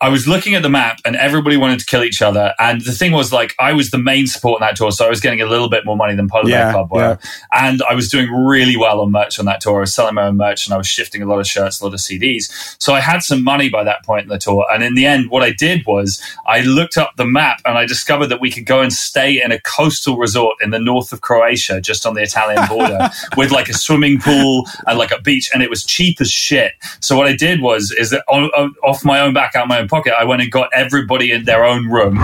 I 0.00 0.08
was 0.08 0.26
looking 0.26 0.54
at 0.54 0.62
the 0.62 0.70
map 0.70 1.00
and 1.04 1.14
everybody 1.14 1.56
wanted 1.58 1.78
to 1.80 1.84
kill 1.86 2.02
each 2.02 2.22
other. 2.22 2.54
And 2.58 2.80
the 2.80 2.92
thing 2.92 3.12
was, 3.12 3.32
like, 3.32 3.54
I 3.58 3.74
was 3.74 3.90
the 3.90 3.98
main 3.98 4.26
support 4.26 4.62
on 4.62 4.66
that 4.66 4.76
tour, 4.76 4.90
so 4.92 5.04
I 5.06 5.10
was 5.10 5.20
getting 5.20 5.42
a 5.42 5.46
little 5.46 5.68
bit 5.68 5.84
more 5.84 5.96
money 5.96 6.14
than 6.14 6.26
Polar 6.28 6.48
Yeah, 6.48 6.72
Club 6.72 6.90
were. 6.90 7.18
And 7.52 7.82
I 7.88 7.94
was 7.94 8.08
doing 8.08 8.30
really 8.30 8.76
well 8.78 9.00
on 9.00 9.10
merch 9.12 9.38
on 9.38 9.44
that 9.44 9.60
tour. 9.60 9.76
I 9.78 9.80
was 9.80 9.94
selling 9.94 10.14
my 10.14 10.24
own 10.26 10.36
merch 10.38 10.66
and 10.66 10.72
I 10.72 10.78
was 10.78 10.86
shifting 10.86 11.20
a 11.22 11.26
lot 11.26 11.38
of 11.38 11.46
shirts, 11.46 11.80
a 11.80 11.84
lot 11.84 11.92
of 11.92 12.00
CDs. 12.00 12.76
So 12.80 12.94
I 12.94 13.00
had 13.00 13.22
some 13.22 13.44
money 13.44 13.68
by 13.68 13.84
that 13.84 14.02
point 14.04 14.22
in 14.22 14.28
the 14.28 14.38
tour. 14.38 14.66
And 14.72 14.82
in 14.82 14.94
the 14.94 15.04
end, 15.04 15.30
what 15.30 15.42
I 15.42 15.52
did 15.52 15.84
was 15.86 16.22
I 16.46 16.62
looked 16.62 16.96
up 16.96 17.16
the 17.16 17.26
map 17.26 17.60
and 17.66 17.76
I 17.76 17.84
discovered 17.84 18.28
that 18.28 18.40
we 18.40 18.50
could 18.50 18.64
go 18.64 18.80
and 18.80 18.92
stay 18.92 19.42
in 19.42 19.52
a 19.52 19.60
coastal 19.60 20.16
resort 20.16 20.56
in 20.62 20.70
the 20.70 20.78
north 20.78 21.12
of 21.12 21.20
Croatia, 21.20 21.80
just 21.80 22.06
on 22.06 22.14
the 22.14 22.22
Italian 22.22 22.66
border, 22.68 23.10
with 23.36 23.50
like 23.50 23.68
a 23.68 23.74
swimming 23.74 24.18
pool 24.18 24.66
and 24.86 24.98
like 24.98 25.10
a 25.10 25.20
beach. 25.20 25.50
And 25.52 25.62
it 25.62 25.68
was 25.68 25.84
cheap 25.84 26.22
as 26.22 26.30
shit. 26.30 26.72
So 27.00 27.18
what 27.18 27.26
I 27.26 27.36
did 27.36 27.60
was, 27.60 27.92
is 27.92 28.10
that 28.10 28.24
on, 28.28 28.44
on- 28.56 28.74
off 28.82 29.04
my 29.04 29.20
own 29.20 29.34
back, 29.34 29.54
out 29.54 29.68
my 29.68 29.78
own 29.78 29.88
pocket, 29.90 30.14
I 30.18 30.24
went 30.24 30.42
and 30.42 30.50
got 30.50 30.70
everybody 30.72 31.32
in 31.32 31.44
their 31.44 31.64
own 31.64 31.88
room 31.88 32.18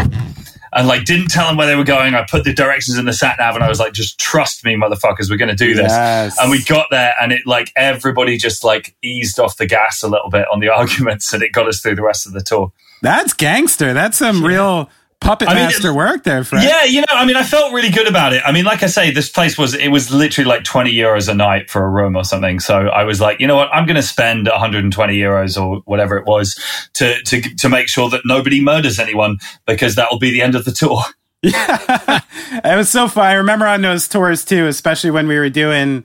and 0.73 0.87
like 0.87 1.05
didn't 1.05 1.29
tell 1.29 1.49
them 1.49 1.57
where 1.57 1.67
they 1.67 1.75
were 1.75 1.85
going. 1.85 2.15
I 2.15 2.25
put 2.29 2.45
the 2.45 2.53
directions 2.53 2.99
in 2.99 3.07
the 3.07 3.13
sat 3.13 3.37
nav 3.39 3.55
and 3.55 3.65
I 3.65 3.69
was 3.69 3.81
like, 3.81 3.93
just 3.93 4.19
trust 4.21 4.65
me, 4.65 4.77
motherfuckers, 4.77 5.31
we're 5.31 5.39
going 5.39 5.49
to 5.49 5.57
do 5.57 5.75
this. 5.75 5.91
Yes. 5.91 6.37
And 6.41 6.51
we 6.51 6.63
got 6.63 6.87
there 6.91 7.15
and 7.21 7.33
it 7.33 7.47
like 7.47 7.73
everybody 7.77 8.37
just 8.37 8.63
like 8.63 8.95
eased 9.03 9.39
off 9.41 9.57
the 9.57 9.67
gas 9.67 10.03
a 10.03 10.09
little 10.09 10.31
bit 10.31 10.47
on 10.53 10.61
the 10.61 10.69
arguments 10.73 11.33
and 11.33 11.43
it 11.43 11.53
got 11.53 11.67
us 11.67 11.81
through 11.81 11.97
the 11.97 12.03
rest 12.03 12.27
of 12.27 12.33
the 12.33 12.43
tour. 12.43 12.73
That's 13.03 13.33
gangster. 13.33 13.93
That's 13.93 14.19
some 14.19 14.45
real 14.45 14.91
puppet 15.21 15.49
I 15.49 15.55
mean, 15.55 15.65
master 15.65 15.93
work 15.93 16.25
there, 16.25 16.45
Frank. 16.45 16.69
Yeah, 16.69 16.85
you 16.85 17.01
know, 17.01 17.07
I 17.11 17.25
mean, 17.25 17.37
I 17.37 17.43
felt 17.43 17.73
really 17.73 17.91
good 17.91 18.07
about 18.07 18.33
it. 18.33 18.43
I 18.45 18.53
mean, 18.53 18.65
like 18.65 18.83
I 18.83 18.87
say, 18.87 19.11
this 19.11 19.29
place 19.29 19.59
was, 19.59 19.75
it 19.75 19.89
was 19.89 20.11
literally 20.11 20.49
like 20.49 20.65
20 20.65 20.93
euros 20.93 21.29
a 21.29 21.35
night 21.35 21.71
for 21.71 21.85
a 21.85 21.89
room 21.89 22.17
or 22.17 22.25
something. 22.25 22.61
So 22.61 22.89
I 22.89 23.05
was 23.05 23.21
like, 23.21 23.41
you 23.41 23.47
know 23.47 23.57
what? 23.57 23.69
I'm 23.73 23.87
going 23.87 23.97
to 23.97 24.03
spend 24.03 24.47
120 24.47 25.15
euros 25.15 25.61
or 25.61 25.81
whatever 25.85 26.17
it 26.17 26.27
was 26.27 26.55
to, 26.95 27.21
to, 27.23 27.41
to 27.41 27.69
make 27.69 27.89
sure 27.89 28.09
that 28.11 28.23
nobody 28.25 28.61
murders 28.61 28.99
anyone 28.99 29.39
because 29.67 29.95
that 29.97 30.09
will 30.11 30.19
be 30.19 30.31
the 30.31 30.43
end 30.43 30.55
of 30.55 30.65
the 30.65 30.73
tour. 30.73 31.03
Yeah, 31.43 32.21
it 32.65 32.77
was 32.77 32.89
so 32.89 33.07
fun. 33.07 33.27
I 33.27 33.35
remember 33.35 33.67
on 33.67 33.83
those 33.83 34.09
tours 34.09 34.45
too, 34.45 34.67
especially 34.67 35.11
when 35.11 35.29
we 35.29 35.39
were 35.39 35.51
doing 35.51 36.05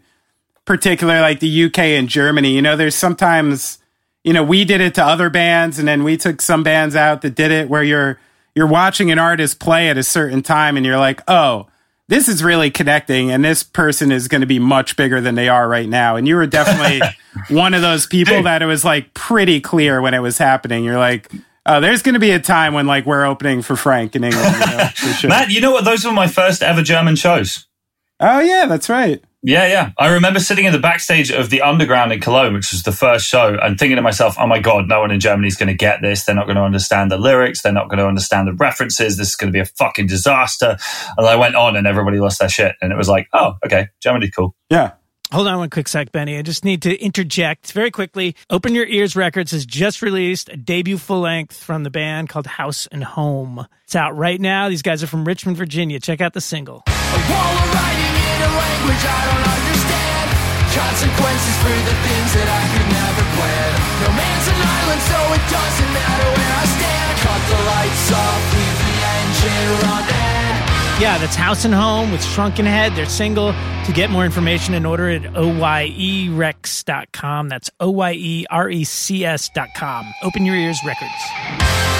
particular 0.66 1.22
like 1.22 1.39
the 1.39 1.66
UK 1.66 1.80
and 1.80 2.07
Germany. 2.07 2.53
You 2.53 2.62
know, 2.62 2.76
there's 2.76 2.95
sometimes, 2.95 3.80
you 4.24 4.34
know, 4.34 4.43
we 4.43 4.66
did 4.66 4.82
it 4.82 4.93
to 4.95 5.03
other 5.03 5.30
bands 5.30 5.80
and 5.80 5.88
then 5.88 6.03
we 6.03 6.18
took 6.18 6.41
some 6.41 6.64
bands 6.64 6.95
out 6.95 7.22
that 7.22 7.34
did 7.34 7.49
it 7.49 7.70
where 7.70 7.82
you're 7.82 8.20
you're 8.56 8.68
watching 8.68 9.12
an 9.12 9.20
artist 9.20 9.60
play 9.60 9.89
at 9.89 9.97
a 9.97 10.04
certain 10.04 10.41
time 10.41 10.78
and 10.78 10.86
you're 10.86 10.97
like, 10.97 11.22
"Oh, 11.28 11.68
this 12.08 12.28
is 12.28 12.43
really 12.43 12.70
connecting 12.70 13.32
and 13.32 13.43
this 13.43 13.64
person 13.64 14.12
is 14.12 14.28
going 14.28 14.41
to 14.41 14.47
be 14.47 14.60
much 14.60 14.95
bigger 14.95 15.22
than 15.22 15.36
they 15.36 15.49
are 15.49 15.68
right 15.68 15.88
now." 15.88 16.16
And 16.16 16.28
you 16.28 16.36
were 16.36 16.47
definitely 16.47 17.02
one 17.56 17.74
of 17.74 17.82
those 17.82 18.06
people 18.06 18.43
that 18.43 18.62
it 18.62 18.66
was 18.66 18.84
like 18.84 19.14
pretty 19.14 19.62
clear 19.62 20.02
when 20.02 20.14
it 20.14 20.20
was 20.20 20.38
happening. 20.38 20.84
You're 20.84 20.99
like, 20.99 21.32
"Oh, 21.66 21.80
there's 21.80 22.02
going 22.02 22.14
to 22.14 22.20
be 22.20 22.32
a 22.32 22.39
time 22.39 22.74
when 22.74 22.88
like 22.88 23.06
we're 23.06 23.26
opening 23.26 23.62
for 23.62 23.76
Frank 23.76 24.16
in 24.16 24.24
England." 24.24 24.56
You 24.56 24.78
know, 24.78 24.88
sure. 24.88 25.30
Matt, 25.30 25.49
you 25.49 25.62
know 25.62 25.72
what? 25.72 25.86
Those 25.86 26.06
were 26.06 26.12
my 26.12 26.28
first 26.28 26.62
ever 26.64 26.82
German 26.82 27.16
shows. 27.16 27.68
Oh 28.20 28.39
yeah, 28.39 28.66
that's 28.68 28.89
right. 28.89 29.24
Yeah, 29.44 29.68
yeah. 29.68 29.92
I 29.98 30.14
remember 30.14 30.39
sitting 30.39 30.66
in 30.66 30.72
the 30.72 30.80
backstage 30.80 31.32
of 31.32 31.50
the 31.50 31.62
Underground 31.62 32.14
in 32.14 32.22
Cologne, 32.22 32.54
which 32.54 32.72
was 32.72 32.84
the 32.84 32.92
first 32.92 33.26
show, 33.26 33.58
and 33.60 33.78
thinking 33.78 33.96
to 33.96 34.02
myself, 34.02 34.36
oh 34.39 34.46
my 34.46 34.60
God, 34.60 34.88
no 34.88 35.00
one 35.00 35.10
in 35.10 35.20
Germany 35.20 35.48
is 35.48 35.56
going 35.56 35.68
to 35.68 35.74
get 35.74 36.02
this. 36.02 36.26
They're 36.26 36.36
not 36.36 36.46
going 36.46 36.58
to 36.58 36.64
understand 36.64 37.12
the 37.12 37.18
lyrics. 37.18 37.64
They're 37.64 37.72
not 37.72 37.89
going 37.89 37.98
to 37.98 38.06
understand 38.06 38.48
the 38.48 38.54
references. 38.54 39.18
This 39.18 39.30
is 39.30 39.36
going 39.36 39.52
to 39.52 39.56
be 39.56 39.60
a 39.60 39.66
fucking 39.66 40.08
disaster. 40.08 40.78
And 41.18 41.28
I 41.28 41.36
went 41.38 41.56
on 41.56 41.76
and 41.76 41.88
everybody 41.88 42.20
lost 42.20 42.39
their 42.39 42.50
shit. 42.50 42.76
And 42.82 42.92
it 42.92 42.98
was 42.98 43.10
like, 43.10 43.28
oh, 43.34 43.56
okay, 43.66 43.88
Germany's 44.00 44.32
cool. 44.32 44.56
Yeah. 44.70 44.92
Hold 45.32 45.48
on 45.48 45.60
one 45.60 45.70
quick 45.70 45.88
sec, 45.88 46.12
Benny. 46.12 46.38
I 46.38 46.42
just 46.42 46.66
need 46.66 46.82
to 46.82 46.96
interject 47.02 47.72
very 47.72 47.89
quickly. 47.89 48.36
Open 48.50 48.76
Your 48.76 48.86
Ears 48.86 49.16
Records 49.16 49.52
has 49.52 49.66
just 49.66 50.02
released 50.02 50.50
a 50.50 50.58
debut 50.58 50.98
full 50.98 51.22
length 51.22 51.56
from 51.56 51.84
the 51.84 51.89
band 51.89 52.28
called 52.28 52.46
House 52.46 52.86
and 52.92 53.04
Home. 53.04 53.66
It's 53.86 53.96
out 53.96 54.16
right 54.16 54.42
now. 54.42 54.68
These 54.68 54.82
guys 54.82 55.02
are 55.02 55.08
from 55.08 55.24
Richmond, 55.24 55.58
Virginia. 55.58 56.02
Check 56.02 56.20
out 56.20 56.34
the 56.34 56.42
single. 56.42 56.84
Language 58.82 59.06
I 59.06 59.22
don't 59.30 59.46
understand 59.46 60.30
Consequences 60.74 61.56
for 61.62 61.70
the 61.70 61.96
things 62.02 62.34
that 62.34 62.50
I 62.50 62.64
could 62.74 62.88
never 62.90 63.24
plan 63.38 63.78
No 64.02 64.10
man's 64.18 64.48
an 64.50 64.58
island 64.58 65.02
so 65.06 65.18
it 65.38 65.44
doesn't 65.54 65.92
matter 65.94 66.28
where 66.34 66.54
I 66.58 66.66
stand 66.66 67.14
Cut 67.22 67.42
the 67.46 67.62
lights 67.62 68.10
off, 68.12 68.42
leave 68.58 68.80
the 68.82 68.98
engine 69.22 69.70
running 69.86 70.58
Yeah, 70.98 71.18
that's 71.22 71.36
House 71.36 71.66
and 71.66 71.76
Home 71.76 72.12
with 72.12 72.24
Shrunken 72.24 72.66
Head, 72.66 72.96
their 72.96 73.06
single. 73.06 73.54
To 73.86 73.92
get 73.94 74.10
more 74.12 74.26
information 74.26 74.74
and 74.76 74.88
order 74.88 75.10
at 75.10 75.26
E 75.26 75.30
oyerecs.com. 76.30 77.50
That's 77.50 77.70
E 77.70 77.74
O-Y-E-R-E-C-S.com. 77.80 78.46
Open 80.24 80.46
Your 80.46 80.56
Ears 80.56 80.80
Records. 80.86 81.91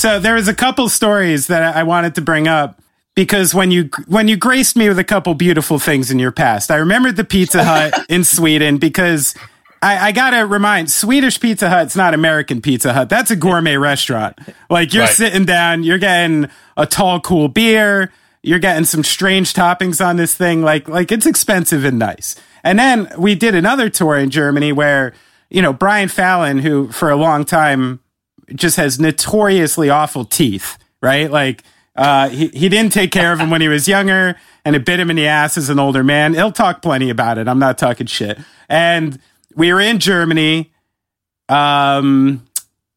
So 0.00 0.18
there 0.18 0.34
was 0.34 0.48
a 0.48 0.54
couple 0.54 0.88
stories 0.88 1.48
that 1.48 1.76
I 1.76 1.82
wanted 1.82 2.14
to 2.14 2.22
bring 2.22 2.48
up. 2.48 2.80
because 3.14 3.54
when 3.54 3.70
you 3.70 3.90
when 4.06 4.28
you 4.28 4.36
graced 4.36 4.74
me 4.76 4.88
with 4.88 4.98
a 4.98 5.04
couple 5.04 5.34
beautiful 5.34 5.78
things 5.78 6.10
in 6.10 6.18
your 6.18 6.32
past, 6.32 6.70
I 6.70 6.76
remembered 6.76 7.16
the 7.16 7.24
Pizza 7.24 7.62
Hut 7.70 8.06
in 8.08 8.24
Sweden 8.24 8.78
because 8.78 9.34
I, 9.82 10.08
I 10.08 10.12
gotta 10.12 10.46
remind 10.46 10.90
Swedish 10.90 11.38
Pizza 11.38 11.68
Hut's 11.68 11.96
not 11.96 12.14
American 12.14 12.62
Pizza 12.62 12.92
Hut. 12.94 13.08
That's 13.10 13.30
a 13.30 13.36
gourmet 13.36 13.76
restaurant. 13.76 14.38
Like 14.70 14.94
you're 14.94 15.04
Right. 15.04 15.12
sitting 15.14 15.44
down, 15.44 15.82
you're 15.82 15.98
getting 15.98 16.48
a 16.78 16.86
tall, 16.86 17.20
cool 17.20 17.48
beer, 17.48 18.10
you're 18.42 18.58
getting 18.58 18.84
some 18.86 19.04
strange 19.04 19.52
toppings 19.52 20.02
on 20.04 20.16
this 20.16 20.34
thing. 20.34 20.62
Like 20.62 20.88
like 20.88 21.12
it's 21.12 21.26
expensive 21.26 21.84
and 21.84 21.98
nice. 21.98 22.36
And 22.64 22.78
then 22.78 23.10
we 23.18 23.34
did 23.34 23.54
another 23.54 23.90
tour 23.90 24.16
in 24.16 24.30
Germany 24.30 24.72
where 24.72 25.12
you 25.50 25.60
know 25.60 25.74
Brian 25.74 26.08
Fallon, 26.08 26.58
who 26.60 26.88
for 26.90 27.10
a 27.10 27.16
long 27.16 27.44
time 27.44 28.00
just 28.54 28.76
has 28.76 28.98
notoriously 29.00 29.88
awful 29.90 30.24
teeth, 30.24 30.78
right? 31.02 31.30
Like 31.30 31.62
uh, 31.96 32.28
he 32.28 32.48
he 32.48 32.68
didn't 32.68 32.92
take 32.92 33.10
care 33.12 33.32
of 33.32 33.38
him 33.40 33.50
when 33.50 33.60
he 33.60 33.68
was 33.68 33.86
younger, 33.88 34.36
and 34.64 34.76
it 34.76 34.84
bit 34.84 35.00
him 35.00 35.10
in 35.10 35.16
the 35.16 35.26
ass 35.26 35.56
as 35.58 35.68
an 35.68 35.78
older 35.78 36.02
man. 36.04 36.34
He'll 36.34 36.52
talk 36.52 36.82
plenty 36.82 37.10
about 37.10 37.38
it. 37.38 37.48
I'm 37.48 37.58
not 37.58 37.78
talking 37.78 38.06
shit. 38.06 38.38
And 38.68 39.18
we 39.56 39.72
were 39.72 39.80
in 39.80 39.98
Germany. 39.98 40.72
Um, 41.48 42.46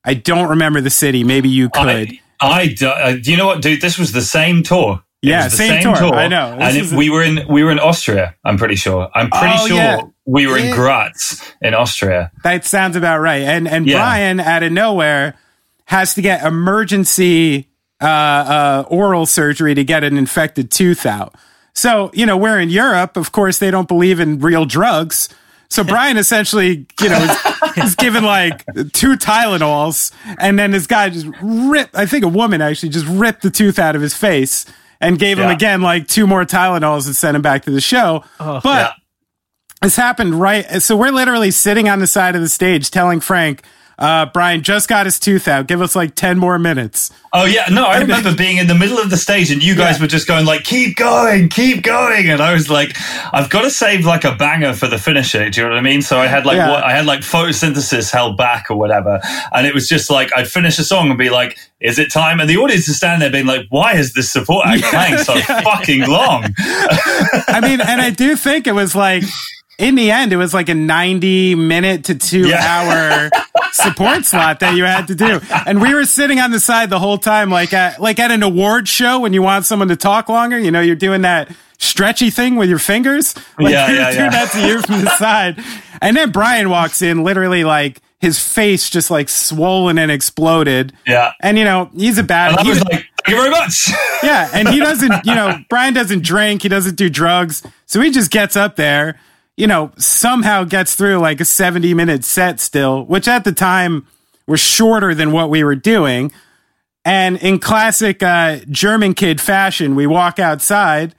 I 0.06 0.14
don't 0.14 0.49
remember 0.49 0.82
the 0.82 0.89
city. 0.89 1.24
Maybe 1.24 1.49
you 1.49 1.70
could. 1.70 1.86
I, 1.88 2.20
I 2.41 2.68
do, 2.68 2.88
uh, 2.88 3.16
you 3.24 3.38
know 3.38 3.47
what, 3.47 3.62
dude? 3.62 3.82
This 3.82 3.97
was 3.97 4.12
the 4.12 4.22
same 4.22 4.64
tour. 4.64 5.01
It 5.22 5.30
Yeah, 5.30 5.45
the 5.47 5.56
same 5.56 5.82
tour. 5.82 6.14
I 6.14 6.28
know. 6.28 6.58
This 6.60 6.68
and 6.68 6.78
it, 6.78 6.91
a- 6.93 6.95
we 6.97 7.10
were 7.10 7.24
in 7.24 7.47
we 7.47 7.64
were 7.64 7.72
in 7.72 7.80
Austria. 7.80 8.36
I'm 8.43 8.58
pretty 8.58 8.76
sure. 8.76 9.10
I'm 9.16 9.30
pretty 9.30 9.56
Oh, 9.58 9.68
sure 9.68 9.78
yeah. 9.78 10.01
We 10.26 10.48
were 10.48 10.58
in 10.58 10.74
Graz 10.74 11.42
in 11.62 11.74
Austria. 11.74 12.32
That 12.44 12.66
sounds 12.66 12.96
about 12.96 13.20
right. 13.20 13.42
And 13.42 13.68
and 13.68 13.86
Yeah. 13.86 13.98
Brian 13.98 14.40
out 14.40 14.64
of 14.64 14.72
nowhere 14.72 15.36
has 15.86 16.14
to 16.16 16.22
get 16.22 16.44
emergency 16.46 17.68
uh, 18.02 18.06
uh, 18.06 18.86
oral 18.88 19.26
surgery 19.26 19.76
to 19.76 19.84
get 19.84 20.04
an 20.04 20.18
infected 20.18 20.72
tooth 20.72 21.06
out. 21.06 21.36
So 21.74 22.12
you 22.14 22.26
know 22.26 22.38
we're 22.38 22.60
in 22.60 22.70
Europe. 22.70 23.18
Of 23.18 23.32
course, 23.32 23.60
they 23.60 23.72
don't 23.72 23.88
believe 23.88 24.20
in 24.20 24.40
real 24.40 24.66
drugs. 24.66 25.30
So 25.70 25.84
Brian 25.94 26.18
essentially, 26.18 26.86
you 27.02 27.10
know, 27.10 27.18
is, 27.76 27.78
is 27.86 27.96
given 27.96 28.24
like 28.24 28.64
two 28.94 29.18
Tylenols, 29.18 30.12
and 30.40 30.58
then 30.60 30.72
this 30.72 30.86
guy 30.88 31.10
just 31.10 31.28
ripped. 31.42 31.96
I 31.96 32.06
think 32.06 32.24
a 32.24 32.28
woman 32.30 32.62
actually 32.62 32.90
just 32.90 33.08
ripped 33.08 33.42
the 33.42 33.50
tooth 33.50 33.80
out 33.80 33.96
of 33.96 34.02
his 34.02 34.14
face 34.14 34.66
and 35.02 35.18
gave 35.20 35.38
him 35.38 35.50
again 35.50 35.82
like 35.82 36.08
two 36.08 36.28
more 36.28 36.46
Tylenols 36.46 37.08
and 37.08 37.16
sent 37.16 37.36
him 37.36 37.42
back 37.42 37.64
to 37.66 37.72
the 37.72 37.82
show. 37.82 38.24
but 38.38 38.64
Yeah. 38.66 38.92
This 39.84 39.96
happened 39.96 40.40
right. 40.40 40.82
So 40.82 40.96
we're 40.98 41.12
literally 41.12 41.52
sitting 41.52 41.90
on 41.90 42.00
the 42.00 42.08
side 42.08 42.36
of 42.36 42.42
the 42.42 42.50
stage 42.50 42.90
telling 42.92 43.20
Frank, 43.20 43.64
uh, 44.00 44.26
Brian 44.34 44.64
just 44.64 44.90
got 44.90 45.06
his 45.06 45.20
tooth 45.20 45.48
out. 45.48 45.68
Give 45.68 45.80
us 45.80 45.96
like 45.96 46.16
10 46.16 46.40
more 46.40 46.58
minutes. 46.58 47.12
Oh 47.32 47.46
yeah, 47.46 47.66
no, 47.72 47.86
I 47.86 48.00
remember 48.00 48.36
being 48.36 48.58
in 48.58 48.66
the 48.68 48.74
middle 48.76 48.98
of 48.98 49.12
the 49.12 49.18
stage 49.18 49.52
and 49.52 49.62
you 49.64 49.76
guys 49.76 49.96
Yeah. 49.98 50.02
were 50.04 50.08
just 50.08 50.28
going 50.28 50.46
like, 50.46 50.64
"Keep 50.64 50.98
going, 50.98 51.48
keep 51.50 51.84
going," 51.84 52.30
and 52.30 52.42
I 52.42 52.54
was 52.54 52.70
like, 52.72 52.96
"I've 53.32 53.50
got 53.52 53.62
to 53.64 53.70
save 53.70 54.04
like 54.06 54.24
a 54.24 54.34
banger 54.36 54.74
for 54.74 54.88
the 54.88 54.98
finisher." 54.98 55.48
Do 55.50 55.62
you 55.62 55.68
know 55.68 55.74
what 55.74 55.80
I 55.80 55.82
mean? 55.84 56.02
So 56.02 56.20
I 56.20 56.26
had 56.28 56.46
like 56.46 56.58
Yeah. 56.58 56.70
what 56.72 56.84
I 56.84 56.92
had 56.92 57.06
like 57.06 57.22
photosynthesis 57.22 58.12
held 58.12 58.36
back 58.38 58.70
or 58.72 58.78
whatever, 58.78 59.20
and 59.52 59.66
it 59.68 59.74
was 59.76 59.88
just 59.88 60.10
like 60.10 60.32
I'd 60.36 60.48
finish 60.48 60.78
a 60.80 60.84
song 60.84 61.10
and 61.10 61.18
be 61.18 61.30
like, 61.30 61.58
"Is 61.80 61.98
it 62.00 62.12
time?" 62.12 62.40
And 62.40 62.48
the 62.50 62.58
audience 62.58 62.88
is 62.88 62.98
standing 62.98 63.20
there 63.22 63.32
being 63.32 63.48
like, 63.48 63.66
"Why 63.70 63.94
is 63.94 64.14
this 64.14 64.32
support 64.32 64.66
act 64.68 64.84
playing 64.84 65.18
so 65.20 65.40
fucking 65.42 66.08
long?" 66.08 66.46
I 67.48 67.60
mean, 67.62 67.80
and 67.82 68.02
I 68.02 68.10
do 68.12 68.36
think 68.36 68.68
it 68.68 68.74
was 68.76 68.96
like, 68.96 69.24
in 69.78 69.96
the 69.96 70.12
end, 70.12 70.32
it 70.34 70.38
was 70.38 70.54
like 70.54 70.70
a 70.70 70.76
90 70.76 71.56
minute 71.56 72.06
to 72.06 72.16
two 72.16 72.48
Yeah. 72.48 72.62
hour 72.64 73.30
support 73.72 74.26
slot 74.26 74.60
that 74.60 74.76
you 74.76 74.84
had 74.84 75.08
to 75.08 75.16
do. 75.16 75.40
And 75.66 75.82
we 75.82 75.94
were 75.94 76.06
sitting 76.06 76.40
on 76.40 76.52
the 76.52 76.60
side 76.60 76.90
the 76.90 77.00
whole 77.00 77.18
time, 77.18 77.50
like 77.50 77.74
at, 77.74 78.00
like 78.00 78.20
at 78.20 78.32
an 78.32 78.44
award 78.44 78.88
show 78.88 79.20
when 79.20 79.34
you 79.34 79.42
want 79.42 79.66
someone 79.66 79.88
to 79.88 79.96
talk 79.96 80.30
longer, 80.30 80.58
you 80.60 80.72
know, 80.72 80.82
you're 80.82 80.96
doing 80.96 81.22
that 81.24 81.50
stretchy 81.80 82.30
thing 82.30 82.56
with 82.56 82.70
your 82.70 82.80
fingers. 82.80 83.36
Like 83.58 83.72
Yeah, 83.74 83.88
were 83.90 83.96
yeah, 83.96 84.12
doing 84.12 84.24
yeah. 84.26 84.30
that 84.30 84.52
to 84.52 84.68
you 84.68 84.82
from 84.82 85.02
the 85.04 85.10
side. 85.18 85.64
And 86.02 86.16
then 86.16 86.32
Brian 86.32 86.70
walks 86.70 87.02
in, 87.02 87.24
literally 87.24 87.64
like 87.64 88.00
his 88.20 88.40
face 88.40 88.90
just 88.90 89.12
like 89.12 89.28
swollen 89.28 89.98
and 89.98 90.12
exploded. 90.12 90.94
Yeah. 91.06 91.34
And 91.42 91.58
you 91.58 91.66
know, 91.66 91.90
he's 91.96 92.18
a 92.18 92.24
bad 92.24 92.52
And 92.52 92.60
I 92.60 92.64
he 92.64 92.70
was 92.70 92.80
was- 92.80 92.86
like, 92.86 93.06
"Thank 93.26 93.28
you 93.28 93.36
very 93.36 93.50
much." 93.50 93.90
yeah, 94.24 94.50
and 94.54 94.70
he 94.70 94.80
doesn't, 94.80 95.26
you 95.26 95.36
know, 95.36 95.58
Brian 95.70 95.94
doesn't 95.94 96.24
drink, 96.24 96.62
he 96.62 96.70
doesn't 96.70 96.96
do 96.96 97.10
drugs. 97.10 97.64
So 97.86 98.00
he 98.02 98.12
just 98.12 98.32
gets 98.32 98.56
up 98.56 98.76
there, 98.78 99.20
you 99.58 99.68
know, 99.68 99.91
somehow 99.97 100.64
gets 100.64 100.95
through 100.95 101.18
like 101.18 101.39
a 101.41 101.45
70 101.45 101.93
minute 101.93 102.24
set 102.24 102.60
still, 102.60 103.06
which 103.06 103.28
at 103.28 103.43
the 103.43 103.51
time 103.51 104.08
was 104.47 104.60
shorter 104.60 105.14
than 105.14 105.32
what 105.32 105.49
we 105.49 105.64
were 105.64 105.76
doing. 105.76 106.32
And 107.06 107.38
in 107.38 107.60
classic 107.60 108.24
uh, 108.24 108.60
German 108.70 109.14
kid 109.14 109.39
fashion, 109.41 109.95
we 109.95 110.08
walk 110.08 110.39
outside 110.39 111.14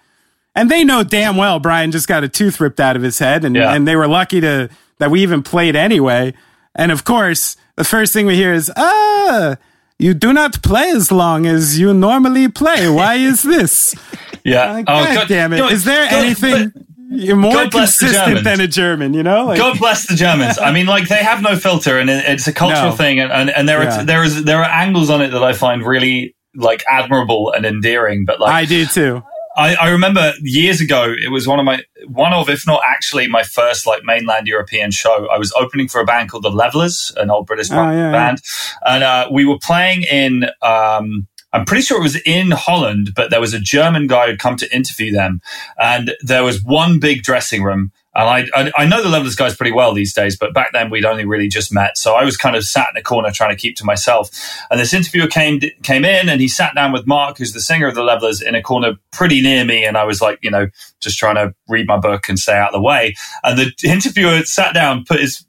and 0.54 0.70
they 0.70 0.82
know 0.84 1.02
damn 1.04 1.36
well 1.36 1.58
Brian 1.60 1.90
just 1.92 2.08
got 2.08 2.24
a 2.24 2.28
tooth 2.28 2.60
ripped 2.60 2.80
out 2.80 2.96
of 2.96 3.02
his 3.02 3.18
head 3.18 3.44
and, 3.44 3.54
Yeah. 3.54 3.72
and 3.74 3.86
they 3.86 3.96
were 3.96 4.08
lucky 4.08 4.40
to 4.40 4.68
that 4.98 5.10
we 5.10 5.22
even 5.22 5.42
played 5.42 5.76
anyway. 5.76 6.32
And 6.74 6.90
of 6.90 7.04
course, 7.04 7.56
the 7.76 7.84
first 7.84 8.12
thing 8.12 8.26
we 8.26 8.34
hear 8.36 8.52
is, 8.52 8.70
ah, 8.76 9.56
you 9.98 10.14
do 10.14 10.32
not 10.32 10.62
play 10.62 10.90
as 10.90 11.12
long 11.12 11.46
as 11.46 11.78
you 11.78 11.92
normally 11.94 12.48
play. 12.48 12.88
Why 12.88 13.14
is 13.16 13.42
this? 13.42 13.94
yeah. 14.44 14.72
Like, 14.72 14.84
oh 14.88 15.14
God, 15.14 15.28
damn 15.28 15.52
it. 15.52 15.58
no, 15.58 15.68
Is 15.68 15.84
there 15.84 16.04
anything 16.10 16.70
but- 16.70 16.82
more 17.10 17.52
bless 17.68 17.98
the 17.98 18.06
consistent 18.06 18.26
Germans. 18.26 18.44
than 18.44 18.60
a 18.60 18.66
German, 18.68 19.14
you 19.14 19.22
know? 19.22 19.46
Like, 19.46 19.58
God 19.58 19.78
bless 19.78 20.06
the 20.06 20.14
Germans. 20.14 20.58
I 20.58 20.72
mean, 20.72 20.86
like 20.86 21.08
they 21.08 21.22
have 21.22 21.42
no 21.42 21.56
filter, 21.56 21.98
and 21.98 22.08
it's 22.10 22.46
a 22.46 22.52
cultural 22.52 22.90
No. 22.90 22.96
thing, 22.96 23.20
and, 23.20 23.32
and, 23.32 23.50
and 23.50 23.68
there 23.68 23.82
Yeah. 23.82 24.00
are 24.00 24.04
there 24.04 24.22
is 24.24 24.44
there 24.44 24.58
are 24.58 24.70
angles 24.70 25.10
on 25.10 25.20
it 25.22 25.30
that 25.30 25.42
I 25.44 25.52
find 25.52 25.84
really 25.84 26.34
like 26.54 26.84
admirable 26.88 27.52
and 27.52 27.64
endearing. 27.66 28.24
But 28.24 28.40
like 28.40 28.52
I 28.52 28.64
do 28.64 28.86
too. 28.86 29.22
I, 29.56 29.76
I 29.76 29.90
remember 29.90 30.32
years 30.40 30.80
ago, 30.80 31.14
it 31.16 31.30
was 31.30 31.46
one 31.46 31.60
of 31.60 31.64
my 31.64 31.80
one 32.08 32.32
of, 32.32 32.48
if 32.48 32.66
not 32.66 32.80
actually, 32.84 33.28
my 33.28 33.44
first 33.44 33.86
like 33.86 34.02
mainland 34.02 34.48
European 34.48 34.90
show. 34.90 35.28
I 35.32 35.38
was 35.38 35.52
opening 35.52 35.86
for 35.86 36.00
a 36.00 36.04
band 36.04 36.28
called 36.30 36.42
the 36.42 36.50
Levellers, 36.50 37.12
an 37.16 37.30
old 37.30 37.46
British 37.46 37.70
Oh, 37.70 37.76
yeah, 37.90 38.10
band, 38.10 38.38
and 38.84 39.04
uh, 39.04 39.28
we 39.30 39.44
were 39.44 39.58
playing 39.62 40.02
in. 40.02 40.46
Um, 40.62 41.28
I'm 41.54 41.64
pretty 41.64 41.82
sure 41.82 41.98
it 41.98 42.02
was 42.02 42.20
in 42.26 42.50
Holland, 42.50 43.12
but 43.14 43.30
there 43.30 43.40
was 43.40 43.54
a 43.54 43.60
German 43.60 44.08
guy 44.08 44.26
who'd 44.26 44.40
come 44.40 44.56
to 44.56 44.74
interview 44.74 45.12
them, 45.12 45.40
and 45.78 46.12
there 46.20 46.42
was 46.42 46.62
one 46.62 46.98
big 46.98 47.22
dressing 47.22 47.62
room. 47.62 47.92
And 48.16 48.28
I, 48.54 48.60
I, 48.60 48.72
I 48.78 48.86
know 48.86 49.02
the 49.02 49.08
Levellers 49.08 49.34
guys 49.34 49.56
pretty 49.56 49.72
well 49.72 49.92
these 49.92 50.14
days, 50.14 50.36
but 50.36 50.54
back 50.54 50.72
then 50.72 50.90
we'd 50.90 51.04
only 51.04 51.24
really 51.24 51.48
just 51.48 51.72
met. 51.72 51.98
So 51.98 52.14
I 52.14 52.24
was 52.24 52.36
kind 52.36 52.54
of 52.54 52.64
sat 52.64 52.88
in 52.92 52.96
a 52.96 53.02
corner 53.02 53.30
trying 53.30 53.50
to 53.50 53.56
keep 53.60 53.76
to 53.76 53.84
myself. 53.84 54.30
And 54.70 54.78
this 54.78 54.94
interviewer 54.94 55.26
came 55.26 55.60
came 55.82 56.04
in 56.04 56.28
and 56.28 56.40
he 56.40 56.46
sat 56.46 56.76
down 56.76 56.92
with 56.92 57.08
Mark, 57.08 57.38
who's 57.38 57.52
the 57.52 57.60
singer 57.60 57.88
of 57.88 57.96
the 57.96 58.04
Levellers, 58.04 58.40
in 58.40 58.54
a 58.54 58.62
corner 58.62 58.94
pretty 59.10 59.42
near 59.42 59.64
me. 59.64 59.84
And 59.84 59.96
I 59.96 60.04
was 60.04 60.20
like, 60.20 60.38
you 60.42 60.50
know, 60.50 60.68
just 61.00 61.18
trying 61.18 61.34
to 61.34 61.54
read 61.68 61.88
my 61.88 61.98
book 61.98 62.28
and 62.28 62.38
stay 62.38 62.56
out 62.56 62.68
of 62.68 62.74
the 62.74 62.82
way. 62.82 63.16
And 63.42 63.58
the 63.58 63.72
interviewer 63.84 64.44
sat 64.44 64.74
down, 64.74 65.04
put 65.04 65.18
his 65.18 65.44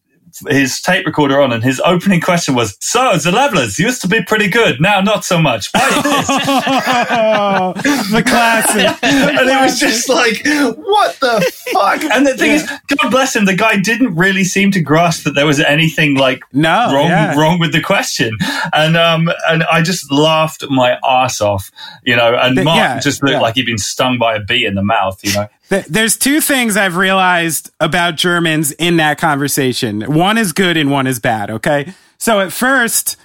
his 0.47 0.81
tape 0.81 1.05
recorder 1.05 1.41
on, 1.41 1.51
and 1.51 1.63
his 1.63 1.81
opening 1.85 2.21
question 2.21 2.55
was, 2.55 2.77
"So 2.79 3.17
the 3.17 3.31
Levellers 3.31 3.79
used 3.79 4.01
to 4.01 4.07
be 4.07 4.23
pretty 4.23 4.47
good, 4.47 4.81
now 4.81 5.01
not 5.01 5.25
so 5.25 5.39
much. 5.39 5.69
Why 5.73 5.87
is 5.89 6.03
this?" 6.03 6.27
the 8.11 8.23
classic. 8.23 8.97
and 9.03 9.49
it 9.49 9.61
was 9.61 9.79
just 9.79 10.09
like, 10.09 10.45
what 10.77 11.19
the 11.19 11.51
fuck? 11.73 12.03
And 12.15 12.25
the 12.25 12.35
thing 12.35 12.51
is, 12.51 12.69
God 12.87 13.09
bless 13.11 13.35
him, 13.35 13.45
the 13.45 13.55
guy 13.55 13.77
didn't 13.77 14.15
really 14.15 14.43
seem 14.43 14.71
to 14.71 14.81
grasp 14.81 15.23
that 15.23 15.35
there 15.35 15.45
was 15.45 15.59
anything 15.59 16.15
like 16.15 16.43
No, 16.53 16.93
wrong 16.93 17.09
yeah. 17.09 17.35
wrong 17.37 17.59
with 17.59 17.73
the 17.73 17.81
question. 17.81 18.37
And 18.73 18.95
um 18.95 19.29
and 19.49 19.63
I 19.71 19.81
just 19.81 20.11
laughed 20.11 20.63
my 20.69 20.97
ass 21.03 21.41
off, 21.41 21.71
you 22.03 22.15
know, 22.15 22.35
and 22.35 22.63
Mark 22.63 22.77
yeah, 22.77 22.99
just 22.99 23.21
looked 23.21 23.33
yeah. 23.33 23.41
like 23.41 23.55
he'd 23.55 23.65
been 23.65 23.77
stung 23.77 24.17
by 24.17 24.35
a 24.35 24.39
bee 24.39 24.65
in 24.65 24.75
the 24.75 24.83
mouth, 24.83 25.19
you 25.23 25.33
know. 25.33 25.47
Th- 25.69 25.85
There's 25.85 26.17
two 26.17 26.41
things 26.41 26.77
I've 26.77 26.95
realized 26.97 27.71
about 27.79 28.15
Germans 28.15 28.71
in 28.71 28.97
that 28.97 29.17
conversation. 29.17 30.01
One 30.01 30.37
is 30.37 30.53
good 30.53 30.77
and 30.77 30.91
one 30.91 31.07
is 31.07 31.19
bad. 31.19 31.49
Okay. 31.49 31.93
So 32.17 32.39
at 32.39 32.53
first, 32.53 33.17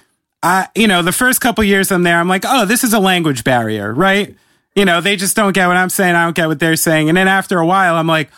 I, 0.43 0.67
you 0.75 0.87
know, 0.87 1.01
the 1.01 1.11
first 1.11 1.39
couple 1.41 1.63
years 1.63 1.91
I'm 1.91 2.03
there, 2.03 2.19
I'm 2.19 2.27
like, 2.27 2.43
oh, 2.45 2.65
this 2.65 2.83
is 2.83 2.93
a 2.93 2.99
language 2.99 3.43
barrier, 3.43 3.93
right? 3.93 4.35
You 4.75 4.85
know, 4.85 5.01
they 5.01 5.15
just 5.15 5.35
don't 5.35 5.53
get 5.53 5.67
what 5.67 5.77
I'm 5.77 5.89
saying. 5.89 6.15
I 6.15 6.23
don't 6.23 6.35
get 6.35 6.47
what 6.47 6.59
they're 6.59 6.75
saying. 6.75 7.09
And 7.09 7.17
then 7.17 7.27
after 7.27 7.59
a 7.59 7.65
while, 7.65 7.95
I'm 7.95 8.07
like, 8.07 8.29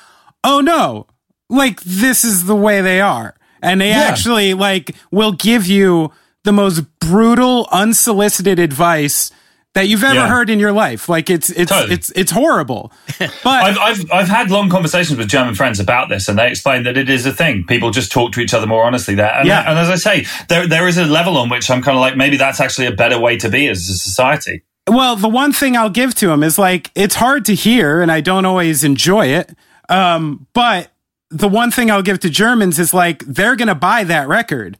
oh 0.44 0.62
no, 0.62 1.08
like 1.50 1.82
this 1.82 2.24
is 2.24 2.46
the 2.46 2.56
way 2.56 2.82
they 2.82 3.00
are. 3.00 3.36
And 3.62 3.80
they 3.80 3.92
actually 3.92 4.54
like 4.54 4.96
will 5.12 5.32
give 5.32 5.68
you 5.68 6.12
the 6.44 6.52
most 6.52 6.82
brutal, 7.00 7.68
unsolicited 7.72 8.60
advice 8.60 9.32
that 9.74 9.88
you've 9.88 10.04
ever 10.04 10.14
Yeah. 10.16 10.28
heard 10.28 10.50
in 10.50 10.60
your 10.60 10.72
life. 10.72 11.10
Like 11.10 11.30
it's, 11.30 11.50
it's, 11.50 11.72
Totally. 11.72 11.94
it's, 11.96 12.12
it's 12.16 12.32
horrible. 12.32 12.92
But 13.20 13.32
I've, 13.46 13.78
I've 13.80 14.12
I've 14.12 14.28
had 14.28 14.52
long 14.52 14.70
conversations 14.70 15.18
with 15.18 15.28
German 15.28 15.56
friends 15.56 15.80
about 15.80 16.10
this, 16.10 16.28
and 16.28 16.38
they 16.38 16.48
explain 16.50 16.84
that 16.84 16.98
it 16.98 17.10
is 17.10 17.26
a 17.26 17.34
thing. 17.34 17.64
People 17.66 17.90
just 17.92 18.12
talk 18.12 18.32
to 18.34 18.40
each 18.42 18.54
other 18.54 18.68
more 18.68 18.84
honestly 18.86 19.16
there. 19.16 19.34
And, 19.34 19.48
Yeah. 19.48 19.70
and 19.70 19.80
as 19.80 19.90
I 19.90 19.96
say, 19.96 20.26
there 20.50 20.68
there 20.68 20.88
is 20.88 20.98
a 20.98 21.06
level 21.06 21.38
on 21.38 21.50
which 21.50 21.70
I'm 21.72 21.82
kind 21.82 21.98
of 21.98 22.02
like 22.02 22.16
maybe 22.16 22.38
that's 22.38 22.60
actually 22.60 22.88
a 22.88 22.92
better 22.92 23.20
way 23.20 23.38
to 23.38 23.50
be 23.50 23.68
as 23.68 23.90
a 23.90 23.94
society. 23.98 24.62
Well, 24.88 25.16
the 25.16 25.30
one 25.30 25.54
thing 25.54 25.78
I'll 25.78 25.90
give 25.90 26.14
to 26.16 26.30
him 26.32 26.44
is 26.44 26.60
like 26.60 26.92
it's 26.94 27.16
hard 27.16 27.46
to 27.46 27.56
hear, 27.56 28.02
and 28.02 28.12
I 28.12 28.22
don't 28.22 28.46
always 28.46 28.84
enjoy 28.84 29.28
it. 29.28 29.56
Um, 29.90 30.46
but 30.54 30.92
the 31.32 31.48
one 31.48 31.72
thing 31.72 31.90
I'll 31.90 32.02
give 32.04 32.20
to 32.20 32.30
Germans 32.30 32.78
is 32.80 32.94
like 32.94 33.24
they're 33.26 33.56
going 33.56 33.70
to 33.70 33.76
buy 33.76 34.04
that 34.04 34.28
record, 34.28 34.78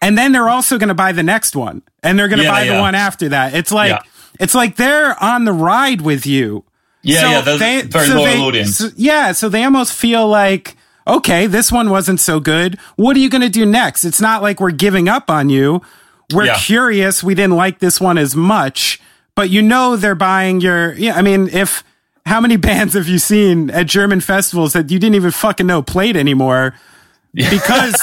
and 0.00 0.16
then 0.16 0.32
they're 0.32 0.48
also 0.48 0.78
going 0.78 0.88
to 0.88 0.94
buy 0.94 1.12
the 1.12 1.22
next 1.22 1.54
one, 1.56 1.82
and 2.02 2.18
they're 2.18 2.28
going 2.28 2.38
to 2.38 2.44
Yeah, 2.44 2.50
buy 2.52 2.64
the 2.66 2.78
one 2.80 2.94
after 2.94 3.28
that. 3.30 3.54
It's 3.54 3.70
like 3.72 3.90
Yeah. 3.90 4.02
It's 4.40 4.54
like 4.54 4.74
they're 4.76 5.20
on 5.22 5.44
the 5.44 5.52
ride 5.52 6.00
with 6.00 6.26
you. 6.26 6.64
Yeah, 7.02 7.20
So 7.20 7.28
yeah, 7.30 7.40
they- 7.58 7.82
very 7.82 8.06
so 8.08 8.14
loyal 8.16 8.24
they- 8.24 8.40
audience. 8.40 8.76
so- 8.78 8.90
yeah, 8.96 9.32
so 9.32 9.48
they 9.48 9.62
almost 9.64 9.92
feel 9.92 10.26
like, 10.28 10.76
okay, 11.06 11.46
this 11.46 11.70
one 11.70 11.88
wasn't 11.90 12.18
so 12.20 12.40
good. 12.40 12.76
What 12.96 13.16
are 13.16 13.20
you 13.20 13.30
going 13.30 13.40
to 13.42 13.48
do 13.48 13.64
next? 13.64 14.04
It's 14.04 14.20
not 14.20 14.42
like 14.42 14.60
we're 14.60 14.70
giving 14.72 15.08
up 15.08 15.30
on 15.30 15.48
you. 15.48 15.80
We're 16.32 16.46
Yeah. 16.46 16.58
curious. 16.58 17.22
We 17.22 17.34
didn't 17.34 17.56
like 17.56 17.78
this 17.78 18.00
one 18.00 18.18
as 18.18 18.36
much, 18.36 19.00
but 19.34 19.48
you 19.50 19.62
know 19.62 19.96
they're 19.96 20.14
buying 20.14 20.60
your. 20.60 20.92
Yeah, 20.94 21.16
I 21.16 21.22
mean, 21.22 21.48
if 21.52 21.82
how 22.26 22.40
many 22.40 22.56
bands 22.68 22.94
have 22.94 23.08
you 23.08 23.18
seen 23.18 23.70
at 23.70 23.86
German 23.86 24.20
festivals 24.20 24.72
that 24.74 24.90
you 24.90 24.98
didn't 24.98 25.16
even 25.16 25.30
fucking 25.30 25.66
know 25.66 25.82
played 25.82 26.16
anymore? 26.16 26.74
Because 27.34 27.94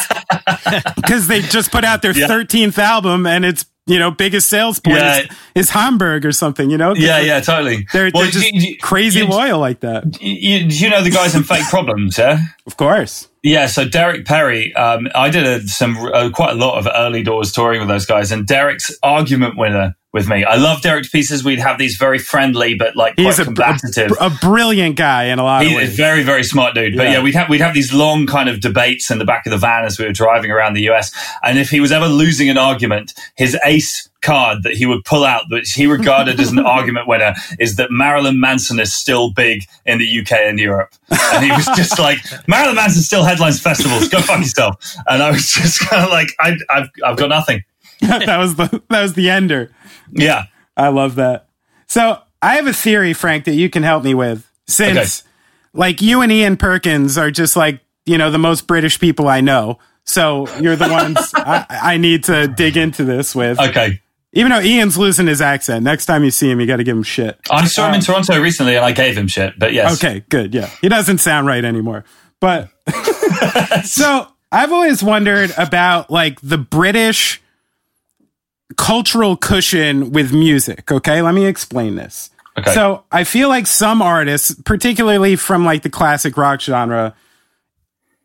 because 0.95 1.27
they 1.27 1.41
just 1.41 1.71
put 1.71 1.83
out 1.85 2.01
their 2.01 2.11
Yeah. 2.17 2.27
thirteenth 2.27 2.79
album 2.79 3.25
and 3.25 3.45
it's 3.45 3.65
you 3.87 3.97
know 3.99 4.11
biggest 4.11 4.47
sales 4.49 4.79
point 4.79 4.97
Yeah. 4.97 5.19
is, 5.21 5.27
is 5.55 5.69
Hamburg 5.71 6.25
or 6.25 6.31
something. 6.31 6.69
You 6.69 6.77
know, 6.77 6.93
Yeah, 6.95 7.19
yeah, 7.19 7.39
totally. 7.39 7.87
They're, 7.93 8.11
Well, 8.13 8.23
they're 8.23 8.31
just 8.31 8.51
you- 8.53 8.61
you- 8.61 8.77
crazy 8.77 9.19
you- 9.19 9.27
loyal 9.27 9.59
like 9.59 9.79
that. 9.79 10.21
You, 10.21 10.67
do 10.69 10.75
you 10.77 10.89
know 10.89 11.01
the 11.01 11.09
guys 11.09 11.33
in 11.35 11.43
Fake 11.43 11.65
Problems? 11.69 12.17
Yeah. 12.17 12.39
Of 12.65 12.77
course. 12.77 13.27
Yeah, 13.47 13.67
so 13.67 13.87
Derek 13.87 14.25
Perry, 14.25 14.73
um, 14.75 15.07
I 15.15 15.29
did 15.29 15.45
a, 15.45 15.65
some 15.67 15.97
uh, 15.97 16.29
quite 16.33 16.51
a 16.51 16.55
lot 16.55 16.77
of 16.77 16.87
early 16.93 17.23
doors 17.23 17.51
touring 17.53 17.79
with 17.79 17.87
those 17.87 18.05
guys, 18.05 18.31
and 18.31 18.45
Derek's 18.45 18.91
argument 19.03 19.57
winner 19.57 19.95
with 20.11 20.27
me. 20.27 20.43
I 20.43 20.55
love 20.55 20.81
Derek 20.81 21.05
to 21.05 21.09
pieces. 21.09 21.43
We'd 21.43 21.59
have 21.59 21.77
these 21.77 21.95
very 21.95 22.17
friendly 22.17 22.73
but 22.75 22.95
like 22.95 23.15
quite 23.15 23.25
He's 23.25 23.39
a, 23.39 23.45
combative. 23.45 24.11
a, 24.19 24.25
a 24.25 24.29
brilliant 24.41 24.95
guy 24.97 25.25
in 25.25 25.39
a 25.39 25.43
lot 25.43 25.61
of 25.61 25.67
He's 25.67 25.77
a 25.77 25.81
ways. 25.81 25.95
very, 25.95 26.23
very 26.23 26.43
smart 26.43 26.75
dude. 26.75 26.97
But 26.97 27.03
Yeah. 27.07 27.11
yeah, 27.13 27.21
we'd 27.21 27.35
have 27.35 27.49
we'd 27.49 27.61
have 27.61 27.73
these 27.73 27.93
long 27.93 28.25
kind 28.25 28.49
of 28.49 28.59
debates 28.59 29.11
in 29.11 29.17
the 29.19 29.25
back 29.25 29.45
of 29.45 29.51
the 29.51 29.57
van 29.57 29.85
as 29.85 29.97
we 29.99 30.05
were 30.05 30.11
driving 30.13 30.51
around 30.51 30.73
the 30.73 30.89
US. 30.89 31.11
And 31.43 31.57
if 31.59 31.69
he 31.69 31.79
was 31.79 31.91
ever 31.91 32.07
losing 32.07 32.49
an 32.49 32.57
argument, 32.57 33.13
his 33.35 33.57
ace 33.63 34.06
card 34.21 34.63
that 34.63 34.73
he 34.73 34.85
would 34.85 35.03
pull 35.05 35.23
out, 35.23 35.43
which 35.49 35.71
he 35.71 35.87
regarded 35.87 36.39
as 36.39 36.51
an 36.51 36.59
argument 36.65 37.07
winner, 37.07 37.33
is 37.59 37.75
that 37.75 37.91
Marilyn 37.91 38.39
Manson 38.39 38.79
is 38.79 38.93
still 38.93 39.31
big 39.31 39.63
in 39.85 39.99
the 39.99 40.19
UK 40.19 40.31
and 40.33 40.59
Europe. 40.59 40.93
And 41.09 41.45
he 41.45 41.51
was 41.51 41.65
just 41.75 41.99
like, 41.99 42.19
Marilyn 42.47 42.75
Manson 42.75 43.01
still 43.01 43.23
headlines 43.23 43.59
festivals. 43.59 44.09
Go 44.09 44.19
fuck 44.21 44.39
yourself. 44.39 44.95
And 45.07 45.21
I 45.21 45.31
was 45.31 45.49
just 45.51 45.79
kind 45.79 46.03
of 46.03 46.09
like, 46.09 46.29
I, 46.39 46.57
I've 46.69 46.89
I've 47.05 47.17
got 47.17 47.29
nothing. 47.29 47.63
that 48.01 48.37
was 48.37 48.55
the 48.55 48.81
that 48.89 49.01
was 49.01 49.13
the 49.13 49.29
ender. 49.29 49.71
Yeah. 50.11 50.45
I 50.75 50.89
love 50.89 51.15
that. 51.15 51.47
So 51.87 52.21
I 52.41 52.55
have 52.55 52.67
a 52.67 52.73
theory, 52.73 53.13
Frank, 53.13 53.45
that 53.45 53.55
you 53.55 53.69
can 53.69 53.83
help 53.83 54.03
me 54.03 54.13
with. 54.13 54.49
Since 54.67 55.23
like 55.73 56.01
you 56.01 56.21
and 56.21 56.31
Ian 56.31 56.57
Perkins 56.57 57.17
are 57.17 57.31
just 57.31 57.55
like, 57.55 57.79
you 58.05 58.17
know, 58.17 58.29
the 58.31 58.37
most 58.37 58.67
British 58.67 58.99
people 58.99 59.27
I 59.27 59.41
know. 59.41 59.79
So 60.03 60.47
you're 60.59 60.75
the 60.75 60.89
ones 60.89 61.17
I, 61.35 61.65
I 61.69 61.97
need 61.97 62.25
to 62.25 62.47
dig 62.47 62.77
into 62.77 63.03
this 63.03 63.35
with. 63.35 63.59
Okay. 63.59 64.01
Even 64.37 64.51
though 64.51 64.61
Ian's 64.61 64.99
losing 64.99 65.25
his 65.25 65.41
accent. 65.41 65.83
Next 65.83 66.05
time 66.05 66.23
you 66.23 66.29
see 66.29 66.47
him, 66.47 66.59
you 66.59 66.67
got 66.67 66.77
to 66.77 66.83
give 66.83 66.95
him 66.95 67.01
shit. 67.01 67.39
I 67.49 67.65
saw 67.65 67.87
him 67.87 67.95
in 67.95 67.97
um, 67.97 68.01
Toronto 68.01 68.39
recently 68.39 68.75
and 68.75 68.85
I 68.85 68.91
gave 68.91 69.17
him 69.17 69.27
shit. 69.27 69.57
But 69.57 69.73
yes. 69.73 69.95
Okay, 69.95 70.23
good. 70.29 70.53
Yeah. 70.53 70.69
He 70.79 70.89
doesn't 70.89 71.17
sound 71.17 71.47
right 71.47 71.65
anymore. 71.65 72.05
But 72.39 72.69
so 73.83 74.27
I've 74.51 74.71
always 74.71 75.01
wondered 75.01 75.51
about 75.57 76.11
like 76.11 76.39
the 76.41 76.59
British 76.59 77.41
cultural 78.75 79.37
cushion 79.37 80.11
with 80.11 80.31
music. 80.31 80.91
Okay. 80.91 81.23
Let 81.23 81.33
me 81.33 81.47
explain 81.47 81.95
this. 81.95 82.29
Okay. 82.59 82.75
So 82.75 83.05
I 83.11 83.23
feel 83.23 83.49
like 83.49 83.65
some 83.65 84.03
artists, 84.03 84.53
particularly 84.65 85.35
from 85.35 85.65
like 85.65 85.81
the 85.81 85.89
classic 85.89 86.37
rock 86.37 86.61
genre, 86.61 87.15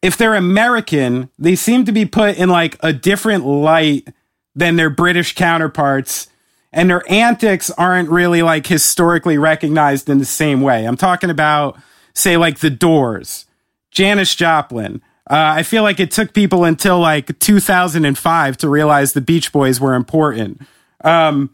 if 0.03 0.19
they're 0.19 0.35
American, 0.35 1.31
they 1.39 1.57
seem 1.57 1.87
to 1.87 1.93
be 1.93 2.05
put 2.05 2.37
in 2.37 2.51
like 2.51 2.77
a 2.81 2.93
different 2.93 3.47
light 3.47 4.09
than 4.55 4.77
their 4.77 4.91
British 4.91 5.35
counterparts. 5.35 6.29
And 6.73 6.89
their 6.89 7.11
antics 7.11 7.71
aren't 7.71 8.09
really 8.09 8.43
like 8.43 8.67
historically 8.67 9.39
recognized 9.39 10.09
in 10.09 10.19
the 10.19 10.25
same 10.25 10.63
way. 10.63 10.85
I'm 10.85 10.97
talking 10.97 11.31
about, 11.31 11.79
say, 12.15 12.37
like 12.37 12.61
the 12.61 12.71
Doors, 12.71 13.47
Janis 13.91 14.35
Joplin. 14.35 15.03
Uh, 15.31 15.57
I 15.57 15.63
feel 15.63 15.83
like 15.83 16.01
it 16.01 16.11
took 16.11 16.33
people 16.33 16.65
until 16.65 16.99
like 16.99 17.39
2005 17.39 18.57
to 18.59 18.69
realize 18.69 19.13
the 19.13 19.21
Beach 19.21 19.53
Boys 19.53 19.81
were 19.81 19.95
important. 19.95 20.63
Um, 21.05 21.51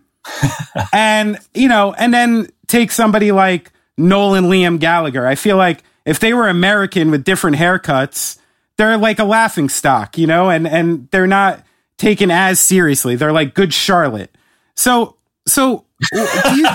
and, 0.93 1.39
you 1.55 1.69
know, 1.69 1.93
and 1.95 2.15
then 2.15 2.49
take 2.67 2.93
somebody 2.93 3.33
like 3.33 3.73
Noel 3.97 4.35
and 4.35 4.47
Liam 4.47 4.79
Gallagher. 4.79 5.27
I 5.27 5.35
feel 5.35 5.57
like 5.57 5.83
if 6.05 6.21
they 6.21 6.33
were 6.33 6.49
American 6.49 7.11
with 7.11 7.25
different 7.25 7.57
haircuts, 7.57 8.39
they're 8.77 8.97
like 8.97 9.19
a 9.19 9.25
laughing 9.25 9.69
stock, 9.69 10.17
you 10.17 10.27
know, 10.27 10.49
and, 10.49 10.67
and 10.67 11.09
they're 11.11 11.27
not 11.27 11.63
taken 11.99 12.31
as 12.31 12.59
seriously. 12.61 13.17
They're 13.17 13.33
like 13.33 13.55
good 13.55 13.75
Charlotte. 13.75 14.35
So, 14.75 15.17
so 15.47 15.85
do 16.13 16.57
you, 16.57 16.69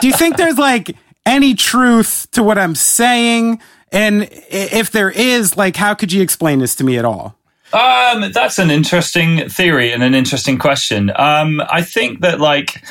do 0.00 0.06
you 0.06 0.12
think 0.12 0.36
there's 0.36 0.58
like 0.58 0.94
any 1.26 1.54
truth 1.54 2.28
to 2.32 2.42
what 2.42 2.58
I'm 2.58 2.74
saying? 2.74 3.60
And 3.90 4.28
if 4.50 4.90
there 4.90 5.10
is, 5.10 5.56
like, 5.56 5.74
how 5.74 5.94
could 5.94 6.12
you 6.12 6.22
explain 6.22 6.58
this 6.58 6.74
to 6.76 6.84
me 6.84 6.98
at 6.98 7.04
all? 7.04 7.36
Um, 7.72 8.32
that's 8.32 8.58
an 8.58 8.70
interesting 8.70 9.48
theory 9.48 9.92
and 9.92 10.02
an 10.02 10.14
interesting 10.14 10.58
question. 10.58 11.10
Um, 11.16 11.60
I 11.70 11.82
think 11.82 12.20
that 12.20 12.38
like. 12.38 12.84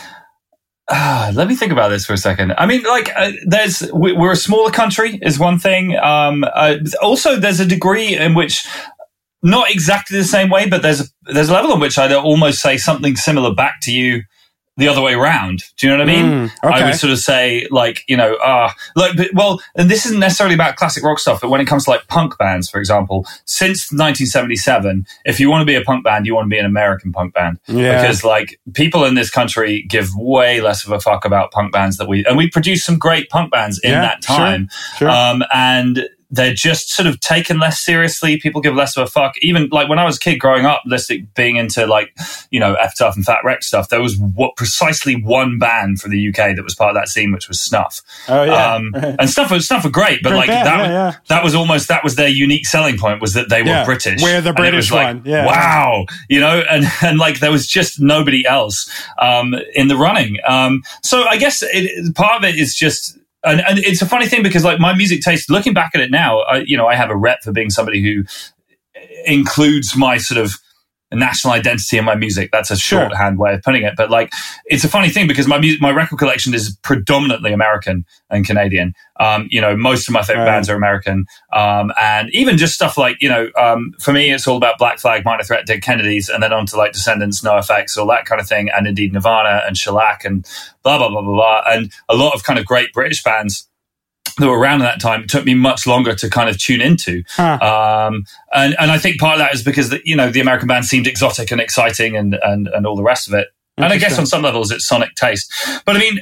Uh, 0.89 1.33
let 1.35 1.49
me 1.49 1.55
think 1.55 1.73
about 1.73 1.89
this 1.89 2.05
for 2.05 2.13
a 2.13 2.17
second. 2.17 2.53
I 2.57 2.65
mean, 2.65 2.81
like, 2.83 3.11
uh, 3.13 3.31
there's 3.45 3.91
we, 3.93 4.13
we're 4.13 4.31
a 4.31 4.37
smaller 4.37 4.71
country 4.71 5.19
is 5.21 5.37
one 5.37 5.59
thing. 5.59 5.97
Um, 5.97 6.45
uh, 6.45 6.77
also, 7.01 7.35
there's 7.35 7.59
a 7.59 7.65
degree 7.65 8.15
in 8.15 8.35
which, 8.35 8.65
not 9.47 9.71
exactly 9.71 10.17
the 10.17 10.23
same 10.25 10.49
way, 10.49 10.67
but 10.67 10.81
there's 10.81 11.01
a, 11.01 11.05
there's 11.33 11.49
a 11.49 11.53
level 11.53 11.73
in 11.73 11.79
which 11.79 11.97
I'd 11.97 12.11
almost 12.13 12.61
say 12.61 12.77
something 12.77 13.15
similar 13.15 13.53
back 13.53 13.75
to 13.83 13.91
you 13.91 14.23
the 14.79 14.87
other 14.87 15.01
way 15.01 15.13
around. 15.13 15.63
Do 15.77 15.87
you 15.87 15.91
know 15.97 16.03
what 16.03 16.09
I 16.09 16.13
mean? 16.13 16.25
Mm, 16.25 16.51
okay. 16.63 16.83
I 16.83 16.85
would 16.85 16.95
sort 16.95 17.11
of 17.11 17.17
say 17.17 17.65
like, 17.71 18.03
you 18.07 18.15
know, 18.15 18.37
ah, 18.43 18.71
like, 18.95 19.17
but, 19.17 19.29
well, 19.33 19.59
and 19.75 19.89
this 19.89 20.05
isn't 20.05 20.19
necessarily 20.19 20.53
about 20.53 20.75
classic 20.75 21.03
rock 21.03 21.17
stuff, 21.17 21.41
but 21.41 21.49
when 21.49 21.59
it 21.59 21.65
comes 21.65 21.85
to 21.85 21.89
like 21.89 22.07
punk 22.07 22.37
bands, 22.37 22.69
for 22.69 22.77
example, 22.79 23.25
since 23.45 23.91
1977, 23.91 25.07
if 25.25 25.39
you 25.39 25.49
want 25.49 25.61
to 25.61 25.65
be 25.65 25.73
a 25.73 25.81
punk 25.81 26.03
band, 26.03 26.27
you 26.27 26.35
want 26.35 26.45
to 26.45 26.49
be 26.49 26.59
an 26.59 26.65
American 26.65 27.11
punk 27.11 27.33
band. 27.33 27.59
Yeah. 27.65 27.99
Because 27.99 28.23
like 28.23 28.59
people 28.73 29.03
in 29.05 29.15
this 29.15 29.31
country 29.31 29.83
give 29.89 30.09
way 30.15 30.61
less 30.61 30.85
of 30.85 30.91
a 30.91 30.99
fuck 30.99 31.25
about 31.25 31.51
punk 31.51 31.71
bands 31.73 31.97
that 31.97 32.07
we, 32.07 32.23
and 32.25 32.37
we 32.37 32.47
produce 32.47 32.83
some 32.85 32.99
great 32.99 33.29
punk 33.29 33.51
bands 33.51 33.79
in 33.79 33.91
Yeah, 33.91 34.01
that 34.01 34.23
sure, 34.23 34.35
time. 34.37 34.69
sure. 34.97 35.09
Um, 35.09 35.43
and 35.51 36.07
they're 36.29 36.53
just 36.53 36.89
sort 36.89 37.07
of 37.07 37.19
taken 37.21 37.59
less 37.59 37.83
seriously. 37.83 38.37
People 38.37 38.59
give 38.59 38.75
less 38.75 38.97
of 38.97 39.03
a 39.03 39.07
fuck. 39.07 39.35
Even 39.41 39.69
like 39.71 39.87
when 39.87 39.99
I 39.99 40.05
was 40.05 40.17
a 40.17 40.19
kid 40.19 40.37
growing 40.37 40.65
up, 40.65 40.81
listening, 40.85 41.29
being 41.35 41.55
into 41.55 41.85
like, 41.85 42.15
you 42.51 42.59
know, 42.59 42.73
Epitaph 42.73 43.15
and 43.15 43.25
Fat 43.25 43.39
Wreck 43.43 43.63
stuff, 43.63 43.89
there 43.89 44.01
was 44.01 44.17
what 44.17 44.55
precisely 44.57 45.15
one 45.21 45.57
band 45.57 46.01
from 46.01 46.11
the 46.11 46.29
UK 46.29 46.55
that 46.55 46.63
was 46.63 46.75
part 46.75 46.89
of 46.89 46.95
that 46.95 47.07
scene, 47.07 47.31
which 47.31 47.47
was 47.47 47.61
Snuff. 47.61 48.01
Oh, 48.27 48.43
yeah. 48.43 48.75
Um, 48.75 48.91
and 48.95 49.29
Snuff 49.29 49.51
was, 49.51 49.67
Snuff 49.67 49.85
were 49.85 49.89
great, 49.89 50.21
but 50.21 50.33
like 50.33 50.47
that, 50.47 50.65
yeah, 50.65 50.81
was, 50.81 50.89
yeah. 50.89 51.19
that 51.29 51.43
was 51.43 51.55
almost, 51.55 51.87
that 51.87 52.03
was 52.03 52.15
their 52.15 52.27
unique 52.27 52.65
selling 52.65 52.97
point 52.97 53.21
was 53.21 53.33
that 53.33 53.49
they 53.49 53.61
were 53.61 53.69
Yeah, 53.69 53.85
British. 53.85 54.21
we're 54.21 54.41
the 54.41 54.53
British 54.53 54.91
was 54.91 54.91
like, 54.91 55.15
one, 55.15 55.21
yeah. 55.25 55.45
Wow. 55.45 56.05
You 56.29 56.41
know, 56.41 56.61
and, 56.69 56.85
and 57.01 57.17
like 57.17 57.39
there 57.39 57.51
was 57.51 57.67
just 57.67 58.01
nobody 58.01 58.45
else, 58.45 58.89
um, 59.17 59.55
in 59.73 59.87
the 59.87 59.95
running. 59.95 60.37
Um, 60.45 60.83
so 61.03 61.23
I 61.23 61.37
guess 61.37 61.63
it, 61.63 62.15
part 62.15 62.43
of 62.43 62.49
it 62.49 62.59
is 62.59 62.75
just, 62.75 63.17
and, 63.47 63.61
and 63.67 63.79
it's 63.79 64.01
a 64.01 64.05
funny 64.05 64.27
thing 64.27 64.43
because 64.43 64.63
like 64.63 64.79
my 64.79 64.93
music 64.93 65.21
taste, 65.21 65.49
looking 65.49 65.73
back 65.73 65.91
at 65.93 66.01
it 66.01 66.11
now, 66.11 66.39
I, 66.41 66.63
you 66.65 66.77
know, 66.77 66.87
I 66.87 66.95
have 66.95 67.09
a 67.09 67.15
rep 67.15 67.41
for 67.43 67.51
being 67.51 67.69
somebody 67.69 68.01
who 68.01 68.23
includes 69.25 69.95
my 69.95 70.17
sort 70.17 70.39
of 70.39 70.53
national 71.11 71.53
identity 71.53 71.97
in 71.97 72.03
my 72.05 72.15
music. 72.15 72.49
That's 72.51 72.69
a 72.69 72.75
Sure. 72.77 73.01
shorthand 73.07 73.37
way 73.39 73.53
of 73.53 73.61
putting 73.61 73.83
it. 73.83 73.93
But 73.95 74.09
like, 74.09 74.31
it's 74.65 74.83
a 74.83 74.89
funny 74.89 75.09
thing 75.09 75.27
because 75.27 75.47
my 75.47 75.57
music, 75.57 75.81
my 75.81 75.91
record 75.91 76.19
collection 76.19 76.53
is 76.53 76.77
predominantly 76.83 77.53
American 77.53 78.05
and 78.29 78.45
Canadian. 78.45 78.93
Um, 79.19 79.47
you 79.49 79.61
know, 79.61 79.75
most 79.77 80.07
of 80.09 80.13
my 80.13 80.21
favorite 80.21 80.43
Right. 80.43 80.51
bands 80.51 80.69
are 80.69 80.75
American. 80.75 81.25
Um, 81.53 81.91
and 81.99 82.29
even 82.33 82.57
just 82.57 82.73
stuff 82.75 82.97
like, 82.97 83.15
you 83.21 83.29
know, 83.29 83.49
um, 83.57 83.93
for 84.01 84.11
me, 84.11 84.31
it's 84.31 84.47
all 84.47 84.57
about 84.57 84.77
Black 84.77 84.99
Flag, 84.99 85.23
Minor 85.23 85.43
Threat, 85.43 85.65
Dead 85.65 85.81
Kennedys, 85.81 86.27
and 86.29 86.43
then 86.43 86.51
on 86.51 86.65
to 86.67 86.75
like 86.77 86.91
Descendents, 86.91 87.43
No 87.43 87.57
Effects, 87.57 87.97
all 87.97 88.07
that 88.07 88.25
kind 88.25 88.41
of 88.41 88.47
thing. 88.47 88.69
And 88.75 88.85
indeed 88.85 89.13
Nirvana 89.13 89.63
and 89.65 89.77
Shellac 89.77 90.25
and 90.25 90.45
blah, 90.83 90.97
blah, 90.97 91.09
blah, 91.09 91.21
blah, 91.21 91.33
blah. 91.33 91.61
And 91.67 91.91
a 92.09 92.15
lot 92.15 92.33
of 92.35 92.43
kind 92.43 92.59
of 92.59 92.65
great 92.65 92.91
British 92.93 93.23
bands 93.23 93.67
that 94.37 94.47
were 94.47 94.57
around 94.57 94.81
at 94.81 94.85
that 94.85 95.01
time 95.01 95.23
it 95.23 95.29
took 95.29 95.45
me 95.45 95.53
much 95.53 95.87
longer 95.87 96.13
to 96.15 96.29
kind 96.29 96.49
of 96.49 96.57
tune 96.57 96.81
into. 96.81 97.23
Um, 97.57 98.23
and, 98.53 98.75
and 98.79 98.91
I 98.91 98.97
think 98.97 99.19
part 99.19 99.33
of 99.33 99.39
that 99.39 99.53
is 99.53 99.63
because 99.63 99.89
the, 99.89 100.01
you 100.05 100.15
know 100.15 100.29
the 100.31 100.39
American 100.39 100.67
band 100.67 100.85
seemed 100.85 101.07
exotic 101.07 101.51
and 101.51 101.61
exciting 101.61 102.15
and 102.15 102.37
and, 102.43 102.67
and 102.67 102.85
all 102.85 102.95
the 102.95 103.03
rest 103.03 103.27
of 103.27 103.33
it. 103.33 103.47
And 103.77 103.93
I 103.93 103.97
guess 103.97 104.17
on 104.17 104.25
some 104.25 104.41
levels 104.41 104.71
it's 104.71 104.87
sonic 104.87 105.13
taste. 105.15 105.51
But 105.85 105.95
I 105.95 105.99
mean, 105.99 106.19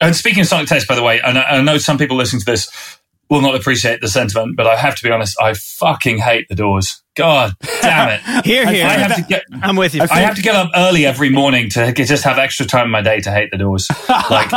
and 0.00 0.14
speaking 0.14 0.40
of 0.40 0.46
sonic 0.48 0.68
taste, 0.68 0.88
by 0.88 0.94
the 0.94 1.02
way, 1.02 1.20
and 1.20 1.38
I, 1.38 1.42
I 1.42 1.62
know 1.62 1.78
some 1.78 1.98
people 1.98 2.16
listening 2.16 2.40
to 2.40 2.46
this 2.46 2.98
will 3.28 3.40
not 3.40 3.54
appreciate 3.54 4.00
the 4.00 4.08
sentiment, 4.08 4.56
but 4.56 4.66
I 4.66 4.76
have 4.76 4.94
to 4.96 5.02
be 5.02 5.10
honest, 5.10 5.40
I 5.40 5.54
fucking 5.54 6.18
hate 6.18 6.48
the 6.48 6.54
Doors. 6.54 7.02
God 7.16 7.54
damn 7.80 8.10
it! 8.10 8.44
Here, 8.44 8.70
here. 8.70 8.84
I 8.86 8.90
have 8.90 9.16
to 9.16 9.22
get. 9.22 9.44
I'm 9.62 9.76
with 9.76 9.94
you. 9.94 10.02
I 10.02 10.20
have 10.20 10.36
to 10.36 10.42
get 10.42 10.54
up 10.54 10.70
early 10.76 11.06
every 11.06 11.30
morning 11.30 11.70
to 11.70 11.92
get, 11.92 12.08
just 12.08 12.24
have 12.24 12.38
extra 12.38 12.66
time 12.66 12.86
in 12.86 12.90
my 12.90 13.00
day 13.00 13.20
to 13.20 13.30
hate 13.30 13.50
the 13.50 13.58
Doors. 13.58 13.88
Like, 14.30 14.50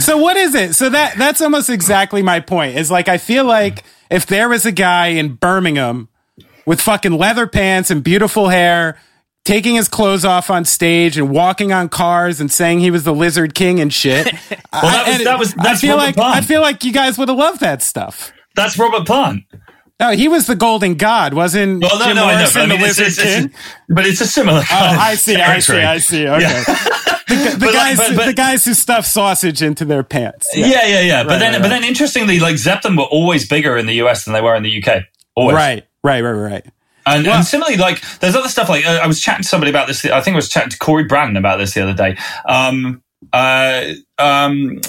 So 0.00 0.18
what 0.18 0.36
is 0.36 0.54
it? 0.54 0.74
So 0.74 0.88
that 0.90 1.16
that's 1.16 1.40
almost 1.40 1.70
exactly 1.70 2.22
my 2.22 2.40
point. 2.40 2.76
Is 2.76 2.90
like 2.90 3.08
I 3.08 3.18
feel 3.18 3.44
like 3.44 3.84
if 4.10 4.26
there 4.26 4.48
was 4.48 4.66
a 4.66 4.72
guy 4.72 5.08
in 5.08 5.34
Birmingham 5.34 6.08
with 6.66 6.80
fucking 6.80 7.12
leather 7.12 7.46
pants 7.46 7.90
and 7.90 8.02
beautiful 8.04 8.48
hair 8.48 8.98
taking 9.44 9.76
his 9.76 9.88
clothes 9.88 10.24
off 10.26 10.50
on 10.50 10.64
stage 10.66 11.16
and 11.16 11.30
walking 11.30 11.72
on 11.72 11.88
cars 11.88 12.38
and 12.40 12.52
saying 12.52 12.80
he 12.80 12.90
was 12.90 13.04
the 13.04 13.14
Lizard 13.14 13.54
King 13.54 13.80
and 13.80 13.92
shit. 13.92 14.26
Well, 14.70 14.82
that 14.82 15.06
was- 15.06 15.16
and 15.16 15.26
that 15.26 15.38
was- 15.38 15.54
I 15.58 15.74
feel 15.76 15.96
Robert 15.96 16.06
like 16.06 16.14
Plant. 16.16 16.36
I 16.36 16.40
feel 16.42 16.60
like 16.60 16.84
you 16.84 16.92
guys 16.92 17.16
would 17.16 17.28
have 17.30 17.38
loved 17.38 17.60
that 17.60 17.80
stuff. 17.82 18.32
That's 18.54 18.78
Robert 18.78 19.06
Plant. 19.06 19.44
No, 19.98 20.10
he 20.10 20.28
was 20.28 20.46
the 20.46 20.54
Golden 20.54 20.94
God, 20.96 21.32
wasn't 21.32 21.82
Well, 21.82 21.98
no, 21.98 22.04
Jim 22.06 22.16
no, 22.16 22.24
I 22.26 22.42
know, 22.44 22.50
but 22.52 22.62
I 22.62 22.66
mean, 22.66 22.78
the 22.80 22.86
it's, 22.86 22.98
Lizard 22.98 23.06
it's, 23.06 23.22
King? 23.22 23.44
it's, 23.46 23.54
but 23.88 24.06
it's 24.06 24.20
a 24.20 24.26
similar 24.26 24.58
Oh, 24.60 24.64
I 24.70 25.14
see, 25.16 25.36
I 25.36 25.58
see. 25.60 25.72
I 25.80 25.98
see. 25.98 26.28
Okay. 26.28 26.40
Yeah. 26.68 26.88
The, 27.28 27.34
the 27.34 27.56
But 27.58 27.66
like- 27.66 27.74
guys, 27.74 27.96
but- 27.98 28.16
but- 28.16 28.26
the 28.26 28.32
guys 28.34 28.64
who 28.64 28.74
stuff 28.74 29.06
sausage 29.06 29.62
into 29.62 29.84
their 29.84 30.02
pants. 30.02 30.48
Yeah, 30.54 30.86
yeah, 30.86 31.00
yeah. 31.00 31.22
But 31.22 31.30
Right, 31.32 31.38
then, 31.38 31.52
right, 31.52 31.62
but 31.62 31.68
then, 31.68 31.84
interestingly, 31.84 32.38
like 32.40 32.56
Zeppelin 32.56 32.96
were 32.96 33.04
always 33.04 33.46
bigger 33.46 33.76
in 33.76 33.86
the 33.86 33.94
US 33.94 34.24
than 34.24 34.34
they 34.34 34.40
were 34.40 34.54
in 34.54 34.62
the 34.62 34.82
UK. 34.82 35.04
Always. 35.34 35.54
Right, 35.54 35.84
right, 36.02 36.20
right, 36.22 36.32
right. 36.32 36.66
And, 37.06 37.26
Well- 37.26 37.36
and 37.36 37.44
similarly, 37.44 37.76
like 37.76 38.00
there's 38.20 38.34
other 38.36 38.48
stuff. 38.48 38.68
Like 38.68 38.84
uh, 38.86 39.00
I 39.02 39.06
was 39.06 39.20
chatting 39.20 39.42
to 39.42 39.48
somebody 39.48 39.70
about 39.70 39.86
this. 39.88 40.04
I 40.04 40.20
think 40.20 40.34
I 40.34 40.36
was 40.36 40.48
chatting 40.48 40.70
to 40.70 40.78
Cory 40.78 41.06
Branan 41.06 41.38
about 41.38 41.58
this 41.58 41.74
the 41.74 41.82
other 41.82 41.94
day. 41.94 42.16
Um, 42.46 43.02
uh, 43.32 43.84
um, 44.18 44.80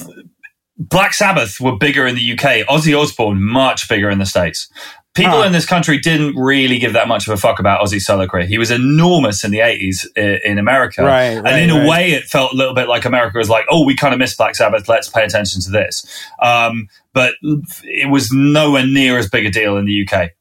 Black 0.78 1.14
Sabbath 1.14 1.60
were 1.60 1.78
bigger 1.78 2.08
in 2.08 2.16
the 2.16 2.34
UK. 2.34 2.66
Ozzy 2.68 2.98
Osbourne 2.98 3.42
much 3.44 3.90
bigger 3.90 4.10
in 4.10 4.18
the 4.20 4.26
states. 4.26 4.70
People 5.16 5.40
Huh. 5.40 5.48
in 5.48 5.52
this 5.52 5.66
country 5.66 5.98
didn't 5.98 6.36
really 6.36 6.78
give 6.78 6.94
that 6.94 7.08
much 7.08 7.28
of 7.28 7.34
a 7.34 7.38
fuck 7.38 7.60
about 7.60 7.82
Ozzy 7.82 8.00
solo. 8.00 8.28
He 8.46 8.58
was 8.60 8.70
enormous 8.70 9.44
in 9.44 9.50
the 9.52 9.58
80s 9.60 10.06
in 10.16 10.60
America. 10.60 11.04
Right, 11.04 11.24
and 11.38 11.44
right, 11.44 11.64
in 11.64 11.72
a 11.72 11.90
way, 11.90 12.12
it 12.12 12.26
felt 12.26 12.54
a 12.54 12.56
little 12.56 12.76
bit 12.76 12.88
like 12.88 13.06
America 13.06 13.38
was 13.38 13.50
like, 13.50 13.66
oh, 13.72 13.84
we 13.86 13.96
kind 13.96 14.14
of 14.14 14.20
missed 14.20 14.38
Black 14.38 14.56
Sabbath. 14.56 14.88
Let's 14.88 15.10
pay 15.10 15.24
attention 15.24 15.62
to 15.62 15.72
this. 15.72 16.06
Um, 16.42 16.88
but 17.14 17.34
it 17.42 18.10
was 18.10 18.32
nowhere 18.32 18.86
near 18.86 19.18
as 19.18 19.28
big 19.30 19.46
a 19.48 19.52
deal 19.52 19.78
in 19.78 19.86
the 19.86 20.08
UK. 20.08 20.32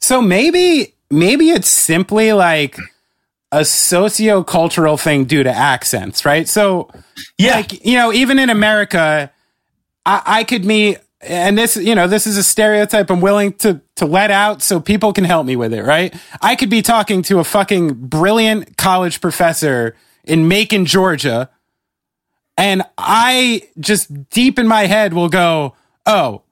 So 0.00 0.20
maybe 0.22 0.94
maybe 1.10 1.50
it's 1.50 1.68
simply 1.68 2.32
like 2.32 2.76
a 3.52 3.64
socio-cultural 3.66 4.96
thing 4.96 5.26
due 5.26 5.42
to 5.42 5.50
accents, 5.50 6.24
right? 6.24 6.48
So 6.48 6.90
Yeah. 7.38 7.56
like 7.56 7.84
you 7.84 7.94
know, 7.98 8.10
even 8.12 8.38
in 8.38 8.48
America, 8.50 9.30
I, 10.06 10.22
I 10.24 10.44
could 10.44 10.64
meet 10.64 10.98
and 11.22 11.56
this 11.56 11.76
you 11.76 11.94
know 11.94 12.06
this 12.06 12.26
is 12.26 12.36
a 12.36 12.42
stereotype 12.42 13.10
I'm 13.10 13.20
willing 13.20 13.52
to 13.54 13.80
to 13.96 14.06
let 14.06 14.30
out 14.30 14.62
so 14.62 14.80
people 14.80 15.12
can 15.12 15.24
help 15.24 15.46
me 15.46 15.56
with 15.56 15.72
it, 15.72 15.82
right? 15.82 16.14
I 16.40 16.56
could 16.56 16.70
be 16.70 16.82
talking 16.82 17.22
to 17.22 17.38
a 17.38 17.44
fucking 17.44 17.94
brilliant 17.94 18.76
college 18.76 19.20
professor 19.20 19.96
in 20.24 20.48
Macon, 20.48 20.84
Georgia, 20.84 21.50
and 22.56 22.82
I 22.98 23.68
just 23.78 24.30
deep 24.30 24.58
in 24.58 24.66
my 24.66 24.86
head 24.86 25.14
will 25.14 25.28
go, 25.28 25.74
"Oh, 26.06 26.42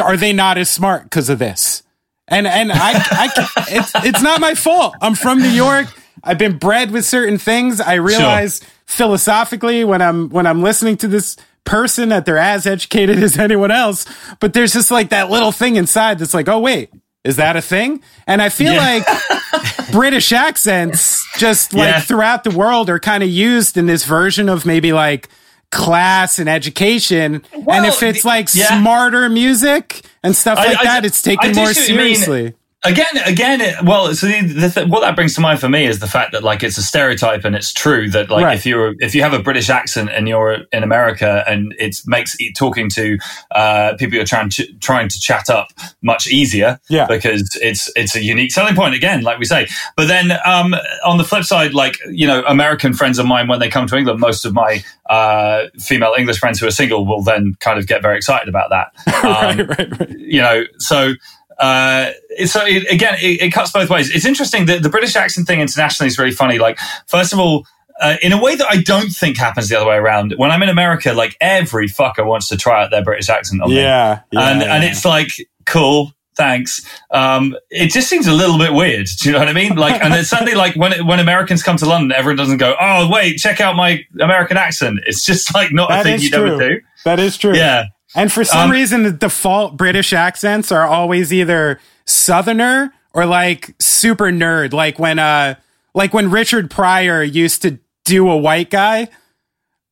are 0.00 0.16
they 0.16 0.32
not 0.32 0.58
as 0.58 0.70
smart 0.70 1.04
because 1.04 1.28
of 1.28 1.38
this?" 1.38 1.82
And 2.28 2.46
and 2.46 2.70
I, 2.72 2.92
I 2.94 3.28
it's 3.68 3.92
it's 3.96 4.22
not 4.22 4.40
my 4.40 4.54
fault. 4.54 4.94
I'm 5.00 5.14
from 5.14 5.40
New 5.40 5.48
York. 5.48 5.88
I've 6.22 6.38
been 6.38 6.58
bred 6.58 6.90
with 6.90 7.04
certain 7.04 7.38
things. 7.38 7.80
I 7.80 7.94
realize 7.94 8.60
philosophically 8.86 9.84
when 9.84 10.00
I'm 10.00 10.30
when 10.30 10.46
I'm 10.46 10.62
listening 10.62 10.96
to 10.98 11.08
this 11.08 11.36
person 11.64 12.10
that 12.10 12.24
they're 12.26 12.38
as 12.38 12.66
educated 12.66 13.18
as 13.22 13.38
anyone 13.38 13.70
else, 13.70 14.04
but 14.40 14.52
there's 14.52 14.72
just 14.72 14.90
like 14.90 15.10
that 15.10 15.30
little 15.30 15.52
thing 15.52 15.76
inside 15.76 16.18
that's 16.18 16.34
like, 16.34 16.48
oh 16.48 16.60
wait, 16.60 16.90
is 17.24 17.36
that 17.36 17.56
a 17.56 17.62
thing? 17.62 18.02
And 18.26 18.42
I 18.42 18.48
feel 18.50 18.72
Yeah. 18.74 19.02
like 19.02 19.90
British 19.92 20.30
accents 20.32 21.26
just 21.38 21.72
like 21.72 21.88
Yeah. 21.88 22.00
throughout 22.00 22.44
the 22.44 22.50
world 22.50 22.90
are 22.90 22.98
kind 22.98 23.22
of 23.22 23.28
used 23.30 23.76
in 23.76 23.86
this 23.86 24.04
version 24.04 24.48
of 24.48 24.66
maybe 24.66 24.92
like 24.92 25.28
class 25.70 26.38
and 26.38 26.48
education. 26.48 27.42
and 27.52 27.86
if 27.86 28.02
it's 28.02 28.24
like 28.24 28.48
yeah. 28.54 28.78
smarter 28.80 29.28
music 29.28 30.02
and 30.22 30.36
stuff 30.36 30.58
like 30.58 30.78
I- 30.80 30.84
that, 30.84 31.04
it's 31.04 31.22
taken 31.22 31.50
I 31.50 31.54
more 31.54 31.72
seriously. 31.74 32.42
mean. 32.44 32.54
Again, 32.86 33.06
again, 33.24 33.60
it, 33.62 33.82
well, 33.82 34.14
so 34.14 34.26
the, 34.26 34.42
the 34.42 34.68
th- 34.68 34.88
what 34.88 35.00
that 35.00 35.16
brings 35.16 35.34
to 35.36 35.40
mind 35.40 35.58
for 35.58 35.70
me 35.70 35.86
is 35.86 36.00
the 36.00 36.06
fact 36.06 36.32
that 36.32 36.42
like 36.42 36.62
it's 36.62 36.76
a 36.76 36.82
stereotype 36.82 37.44
and 37.46 37.56
it's 37.56 37.72
true 37.72 38.10
that 38.10 38.28
like 38.28 38.44
Right. 38.44 38.56
if 38.58 38.66
you're 38.66 38.94
if 38.98 39.14
you 39.14 39.22
have 39.22 39.32
a 39.32 39.38
British 39.38 39.70
accent 39.70 40.10
and 40.10 40.28
you're 40.28 40.58
in 40.70 40.82
America 40.82 41.42
and 41.48 41.74
it 41.78 41.96
makes 42.06 42.36
talking 42.54 42.90
to 42.90 43.16
uh, 43.52 43.94
people 43.98 44.16
you're 44.16 44.26
trying 44.26 44.50
to, 44.50 44.70
trying 44.80 45.08
to 45.08 45.18
chat 45.18 45.48
up 45.48 45.68
much 46.02 46.26
easier, 46.26 46.78
Yeah. 46.90 47.06
because 47.06 47.56
it's 47.62 47.90
it's 47.96 48.14
a 48.16 48.22
unique 48.22 48.52
selling 48.52 48.74
point 48.74 48.94
again, 48.94 49.22
like 49.22 49.38
we 49.38 49.46
say. 49.46 49.66
But 49.96 50.08
then 50.08 50.32
um, 50.44 50.74
on 51.06 51.16
the 51.16 51.24
flip 51.24 51.44
side, 51.44 51.72
like 51.72 51.96
you 52.10 52.26
know, 52.26 52.44
American 52.46 52.92
friends 52.92 53.18
of 53.18 53.24
mine 53.24 53.48
when 53.48 53.60
they 53.60 53.70
come 53.70 53.86
to 53.86 53.96
England, 53.96 54.20
most 54.20 54.44
of 54.44 54.52
my 54.52 54.84
uh, 55.08 55.68
female 55.78 56.14
English 56.18 56.38
friends 56.38 56.60
who 56.60 56.66
are 56.66 56.70
single 56.70 57.06
will 57.06 57.22
then 57.22 57.54
kind 57.60 57.78
of 57.78 57.86
get 57.86 58.02
very 58.02 58.16
excited 58.18 58.48
about 58.48 58.68
that. 58.70 58.88
Um, 59.24 59.56
right, 59.58 59.68
right, 59.78 60.00
right. 60.00 60.10
you 60.18 60.40
know, 60.42 60.64
so 60.78 61.14
uh, 61.58 62.10
so 62.46 62.64
it, 62.64 62.90
again, 62.90 63.14
it, 63.20 63.42
it 63.42 63.52
cuts 63.52 63.72
both 63.72 63.90
ways. 63.90 64.14
It's 64.14 64.24
interesting 64.24 64.66
that 64.66 64.82
the 64.82 64.88
British 64.88 65.16
accent 65.16 65.46
thing 65.46 65.60
internationally 65.60 66.08
is 66.08 66.18
really 66.18 66.32
funny. 66.32 66.58
Like, 66.58 66.78
first 67.06 67.32
of 67.32 67.38
all, 67.38 67.66
uh, 68.00 68.16
in 68.22 68.32
a 68.32 68.40
way 68.42 68.56
that 68.56 68.66
I 68.68 68.82
don't 68.82 69.10
think 69.10 69.36
happens 69.36 69.68
the 69.68 69.76
other 69.76 69.86
way 69.88 69.96
around. 69.96 70.34
When 70.36 70.50
I'm 70.50 70.62
in 70.62 70.68
America, 70.68 71.12
like 71.12 71.36
every 71.40 71.88
fucker 71.88 72.26
wants 72.26 72.48
to 72.48 72.56
try 72.56 72.82
out 72.82 72.90
their 72.90 73.04
British 73.04 73.28
accent 73.28 73.62
on 73.62 73.70
me, 73.70 73.76
Yeah, 73.76 74.20
yeah, 74.32 74.50
and 74.50 74.62
and 74.62 74.84
it's 74.84 75.04
like 75.04 75.28
cool. 75.66 76.12
Thanks. 76.36 76.84
Um, 77.12 77.56
it 77.70 77.92
just 77.92 78.08
seems 78.08 78.26
a 78.26 78.32
little 78.32 78.58
bit 78.58 78.72
weird. 78.72 79.06
Do 79.20 79.28
you 79.28 79.32
know 79.32 79.38
what 79.38 79.48
I 79.48 79.52
mean? 79.52 79.76
Like, 79.76 80.02
and 80.02 80.12
it's 80.14 80.28
suddenly 80.28 80.54
like 80.54 80.74
when 80.74 81.06
when 81.06 81.20
Americans 81.20 81.62
come 81.62 81.76
to 81.76 81.86
London, 81.86 82.10
everyone 82.10 82.36
doesn't 82.36 82.56
go, 82.56 82.74
"Oh, 82.80 83.08
wait, 83.08 83.38
check 83.38 83.60
out 83.60 83.76
my 83.76 84.04
American 84.20 84.56
accent." 84.56 84.98
It's 85.06 85.24
just 85.24 85.54
like 85.54 85.72
not 85.72 85.92
a 85.92 85.94
That 85.94 86.02
thing 86.02 86.20
you'd 86.20 86.34
ever 86.34 86.58
do. 86.58 86.80
That 87.04 87.20
is 87.20 87.36
true. 87.36 87.54
Yeah. 87.54 87.84
And 88.14 88.32
for 88.32 88.44
some 88.44 88.66
Um, 88.66 88.70
reason, 88.70 89.02
the 89.02 89.10
default 89.12 89.76
British 89.76 90.12
accents 90.12 90.70
are 90.70 90.84
always 90.84 91.32
either 91.32 91.80
Southerner 92.06 92.92
or 93.12 93.26
like 93.26 93.74
super 93.78 94.26
nerd. 94.26 94.72
Like 94.72 94.98
when, 94.98 95.18
uh, 95.18 95.54
like 95.94 96.14
when 96.14 96.30
Richard 96.30 96.70
Pryor 96.70 97.22
used 97.22 97.62
to 97.62 97.78
do 98.04 98.28
a 98.28 98.36
white 98.36 98.70
guy. 98.70 99.08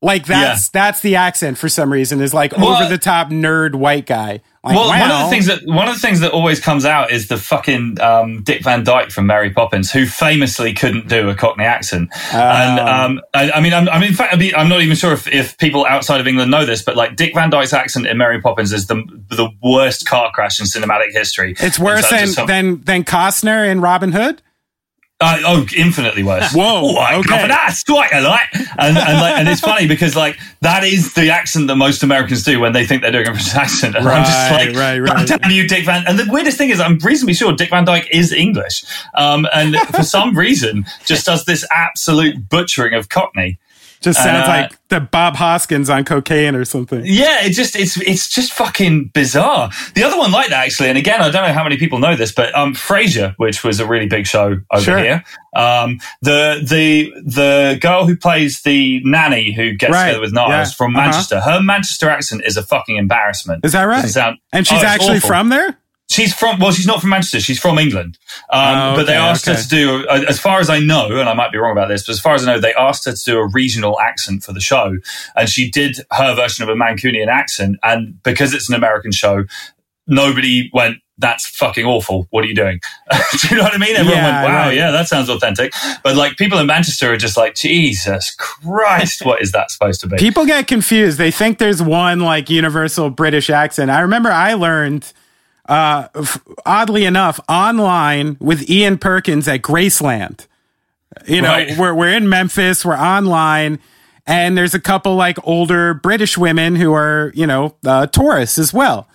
Like 0.05 0.27
that's 0.27 0.69
that's 0.69 1.01
the 1.01 1.15
accent 1.15 1.59
for 1.59 1.69
some 1.69 1.93
reason 1.93 2.21
is 2.21 2.35
like 2.35 2.57
Well, 2.57 2.71
over 2.75 2.89
the 2.89 2.99
top 2.99 3.29
nerd 3.29 3.77
white 3.77 4.05
guy. 4.05 4.41
Like, 4.65 4.77
well, 4.77 4.89
one 4.89 5.11
of 5.11 5.25
the 5.25 5.29
things 5.31 5.47
that 5.47 5.67
one 5.67 5.89
of 5.89 5.95
the 5.95 6.01
things 6.01 6.21
that 6.21 6.31
always 6.31 6.61
comes 6.61 6.85
out 6.85 7.11
is 7.11 7.27
the 7.27 7.37
fucking 7.37 8.01
um, 8.01 8.43
Dick 8.45 8.63
Van 8.63 8.85
Dyke 8.85 9.11
from 9.11 9.27
Mary 9.27 9.51
Poppins, 9.51 9.91
who 9.91 10.07
famously 10.07 10.73
couldn't 10.73 11.09
do 11.09 11.29
a 11.31 11.35
Cockney 11.35 11.65
accent. 11.65 12.11
And 12.33 12.79
um, 12.79 13.21
I, 13.35 13.51
I 13.51 13.61
mean, 13.61 13.75
I'm, 13.75 13.89
I 13.89 13.99
mean, 13.99 14.11
in 14.11 14.15
fact, 14.15 14.35
I'm 14.57 14.69
not 14.69 14.81
even 14.83 14.95
sure 14.95 15.13
if, 15.13 15.27
if 15.27 15.59
people 15.59 15.85
outside 15.85 16.21
of 16.21 16.29
England 16.29 16.53
know 16.53 16.65
this, 16.65 16.81
but 16.83 16.97
like 16.97 17.17
Dick 17.17 17.35
Van 17.35 17.51
Dyke's 17.51 17.73
accent 17.73 18.07
in 18.07 18.17
Mary 18.19 18.41
Poppins 18.41 18.73
is 18.73 18.87
the 18.87 19.03
the 19.31 19.49
worst 19.63 20.07
car 20.07 20.31
crash 20.33 20.61
in 20.61 20.67
cinematic 20.67 21.11
history. 21.13 21.57
it's 21.59 21.79
worse 21.79 22.09
than 22.09 22.29
some- 22.29 22.47
than 22.47 22.81
than 22.83 23.03
Costner 23.05 23.69
in 23.69 23.81
Robin 23.81 24.13
Hood. 24.13 24.43
Uh, 25.23 25.39
oh, 25.47 25.67
infinitely 25.77 26.23
worse. 26.23 26.53
Whoa, 26.55 26.83
Oh, 26.83 26.97
I 26.97 27.15
okay. 27.17 27.29
cover 27.29 27.49
that. 27.49 27.73
Strike 27.75 28.11
a 28.13 28.21
light. 28.21 28.49
And, 28.53 28.99
and, 28.99 29.21
like, 29.21 29.35
and 29.39 29.49
it's 29.49 29.61
funny 29.61 29.87
because 29.87 30.17
like 30.17 30.39
that 30.63 30.83
is 30.85 31.15
the 31.15 31.31
accent 31.31 31.69
that 31.69 31.77
most 31.77 32.03
Americans 32.03 32.43
do 32.43 32.59
when 32.61 32.73
they 32.73 32.85
think 32.87 33.03
they're 33.03 33.13
doing 33.13 33.29
a 33.29 33.31
British 33.31 33.55
accent. 33.55 33.95
And 33.95 34.07
I'm 34.09 34.25
just 34.25 34.51
Right, 34.51 34.67
like, 34.69 34.77
right, 34.77 34.99
right. 34.99 35.29
"God 35.29 35.41
damn 35.41 35.51
you, 35.53 35.69
Dick 35.69 35.85
Van. 35.85 36.05
And 36.07 36.19
the 36.19 36.27
weirdest 36.31 36.59
thing 36.59 36.71
is, 36.71 36.81
I'm 36.81 36.99
reasonably 36.99 37.35
sure 37.35 37.53
Dick 37.53 37.71
Van 37.71 37.85
Dyke 37.85 38.09
is 38.11 38.33
English, 38.33 38.85
um, 39.15 39.47
and 39.55 39.77
for 39.95 40.03
some 40.03 40.37
reason 40.37 40.85
just 41.05 41.27
does 41.27 41.45
this 41.45 41.65
absolute 41.71 42.49
butchering 42.49 42.95
of 42.95 43.09
Cockney. 43.09 43.59
Just 44.03 44.23
sounds 44.23 44.47
uh, 44.49 44.51
like 44.51 44.89
the 44.89 45.01
Bob 45.01 45.37
Hoskins 45.37 45.89
on 45.89 46.05
cocaine 46.05 46.55
or 46.55 46.65
something. 46.65 47.03
Yeah, 47.05 47.45
it 47.45 47.51
just 47.51 47.77
it's 47.77 47.97
it's 48.01 48.29
just 48.29 48.53
fucking 48.53 49.11
bizarre. 49.15 49.71
The 49.95 50.03
other 50.05 50.19
one 50.19 50.33
like 50.33 50.49
that 50.51 50.65
actually, 50.67 50.89
and 50.89 50.99
again, 50.99 51.21
I 51.21 51.31
don't 51.31 51.47
know 51.47 51.53
how 51.53 51.63
many 51.65 51.77
people 51.79 51.99
know 51.99 52.17
this, 52.17 52.33
but 52.33 52.55
um, 52.57 52.75
Frasier, 52.75 53.35
which 53.39 53.63
was 53.65 53.81
a 53.81 53.87
really 53.87 54.07
big 54.07 54.27
show 54.27 54.57
over 54.73 54.83
Sure. 54.83 54.99
here. 54.99 55.25
Um, 55.55 56.01
the 56.21 56.61
the 56.63 57.13
the 57.25 57.79
girl 57.81 58.07
who 58.07 58.17
plays 58.17 58.63
the 58.63 59.01
nanny 59.05 59.53
who 59.53 59.73
gets 59.75 59.93
Right, 59.93 60.07
together 60.09 60.21
with 60.21 60.33
Niles 60.33 60.51
yeah, 60.71 60.75
from 60.77 60.97
uh-huh. 60.97 61.05
Manchester. 61.07 61.41
Her 61.41 61.63
Manchester 61.63 62.09
accent 62.11 62.43
is 62.45 62.57
a 62.57 62.63
fucking 62.63 62.97
embarrassment. 62.97 63.65
Is 63.65 63.73
that 63.73 63.85
right? 63.85 64.05
Sound- 64.09 64.39
and 64.53 64.67
she's 64.67 64.83
Oh, 64.83 64.87
actually 64.87 65.19
awful. 65.19 65.29
from 65.29 65.49
there. 65.51 65.77
She's 66.13 66.35
from 66.35 66.59
well, 66.61 66.73
she's 66.73 66.87
not 66.87 67.01
from 67.01 67.11
Manchester. 67.11 67.41
She's 67.41 67.59
from 67.59 67.79
England. 67.79 68.19
Um, 68.51 68.61
Oh, 68.79 68.97
But 68.97 69.07
they 69.07 69.13
okay, 69.17 69.23
asked 69.31 69.47
her 69.47 69.55
to 69.55 69.69
do, 69.69 70.07
as 70.09 70.39
far 70.39 70.61
as 70.61 70.69
I 70.71 70.79
know, 70.79 71.19
and 71.19 71.29
I 71.29 71.35
might 71.35 71.53
be 71.53 71.59
wrong 71.59 71.73
about 71.73 71.89
this, 71.89 72.05
but 72.07 72.13
as 72.13 72.21
far 72.21 72.35
as 72.35 72.47
I 72.47 72.53
know, 72.55 72.61
they 72.61 72.75
asked 72.75 73.05
her 73.07 73.13
to 73.13 73.25
do 73.25 73.39
a 73.39 73.49
regional 73.49 73.99
accent 74.01 74.43
for 74.45 74.53
the 74.53 74.61
show, 74.61 74.97
and 75.37 75.49
she 75.49 75.71
did 75.71 75.99
her 76.13 76.35
version 76.35 76.63
of 76.63 76.69
a 76.69 76.75
Mancunian 76.75 77.29
accent. 77.29 77.79
And 77.83 78.23
because 78.23 78.53
it's 78.55 78.69
an 78.69 78.75
American 78.75 79.13
show, 79.13 79.45
nobody 80.07 80.71
went. 80.73 80.99
That's 81.19 81.47
fucking 81.47 81.87
awful. 81.87 82.27
What 82.31 82.43
are 82.45 82.49
you 82.49 82.55
doing? 82.55 82.81
do 83.43 83.49
you 83.49 83.57
know 83.57 83.63
what 83.63 83.75
I 83.75 83.79
mean? 83.79 83.95
Everyone 83.95 84.17
Yeah, 84.25 84.43
went, 84.43 84.53
"Wow, 84.55 84.67
right. 84.67 84.77
yeah, 84.77 84.91
that 84.91 85.07
sounds 85.09 85.29
authentic." 85.29 85.73
But 86.03 86.17
like 86.17 86.37
people 86.37 86.59
in 86.59 86.67
Manchester 86.67 87.13
are 87.13 87.17
just 87.17 87.37
like, 87.37 87.55
"Jesus 87.55 88.35
Christ, 88.35 89.25
what 89.25 89.41
is 89.41 89.53
that 89.53 89.71
supposed 89.71 90.01
to 90.01 90.09
be?" 90.09 90.17
People 90.17 90.47
get 90.47 90.67
confused. 90.67 91.19
They 91.19 91.31
think 91.31 91.59
there's 91.59 91.83
one 91.83 92.21
like 92.21 92.51
universal 92.51 93.09
British 93.11 93.51
accent. 93.51 93.91
I 93.91 94.01
remember 94.01 94.31
I 94.33 94.55
learned, 94.55 95.13
uh, 95.69 96.09
f- 96.15 96.43
oddly 96.67 97.05
enough, 97.05 97.39
online 97.49 98.37
with 98.41 98.69
Ian 98.69 98.99
Perkins 98.99 99.47
at 99.49 99.63
Graceland. 99.63 100.47
You 101.27 101.43
know, 101.43 101.49
Right. 101.49 101.77
we're 101.79 101.95
we're 101.95 102.13
in 102.15 102.29
Memphis. 102.29 102.85
We're 102.85 102.97
online, 102.97 103.79
and 104.27 104.57
there's 104.57 104.75
a 104.75 104.81
couple 104.81 105.15
like 105.15 105.37
older 105.45 105.95
British 105.95 106.37
women 106.39 106.77
who 106.77 106.93
are 106.95 107.33
you 107.35 107.47
know 107.47 107.77
uh, 107.85 108.07
tourists 108.07 108.59
as 108.59 108.73
well. 108.73 109.07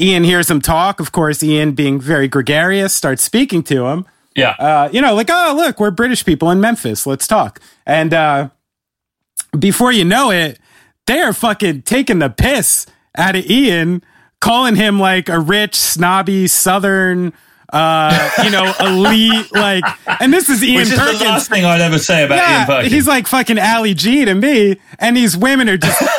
Ian 0.00 0.24
hears 0.24 0.48
them 0.48 0.60
talk. 0.60 1.00
Of 1.00 1.12
course, 1.12 1.42
Ian, 1.42 1.72
being 1.72 2.00
very 2.00 2.28
gregarious, 2.28 2.92
starts 2.94 3.22
speaking 3.22 3.62
to 3.64 3.86
him. 3.86 4.04
Yeah. 4.34 4.50
Uh, 4.58 4.90
you 4.92 5.00
know, 5.00 5.14
like, 5.14 5.30
oh, 5.30 5.54
look, 5.56 5.80
we're 5.80 5.90
British 5.90 6.22
people 6.24 6.50
in 6.50 6.60
Memphis. 6.60 7.06
Let's 7.06 7.26
talk. 7.26 7.60
And 7.86 8.12
uh, 8.12 8.50
before 9.58 9.92
you 9.92 10.04
know 10.04 10.30
it, 10.30 10.58
they 11.06 11.20
are 11.20 11.32
fucking 11.32 11.82
taking 11.82 12.18
the 12.18 12.28
piss 12.28 12.86
out 13.16 13.36
of 13.36 13.48
Ian, 13.48 14.02
calling 14.40 14.76
him 14.76 14.98
like 14.98 15.28
a 15.28 15.38
rich, 15.38 15.74
snobby, 15.74 16.46
southern, 16.46 17.32
uh, 17.72 18.30
you 18.44 18.50
know, 18.50 18.72
elite, 18.80 19.52
like, 19.52 19.84
and 20.20 20.32
this 20.32 20.48
is 20.48 20.62
Ian 20.62 20.76
Which 20.76 20.88
is 20.92 20.98
Perkins. 20.98 21.18
the 21.18 21.24
last 21.24 21.48
thing 21.50 21.64
I'd 21.64 21.80
ever 21.80 21.98
say 21.98 22.24
about 22.24 22.38
Ian 22.38 22.66
Perkins. 22.66 22.92
he's 22.92 23.06
like 23.08 23.26
fucking 23.26 23.58
Ali 23.58 23.94
G 23.94 24.24
to 24.24 24.34
me, 24.34 24.76
and 24.98 25.16
these 25.16 25.36
women 25.36 25.68
are 25.68 25.76
just. 25.78 26.02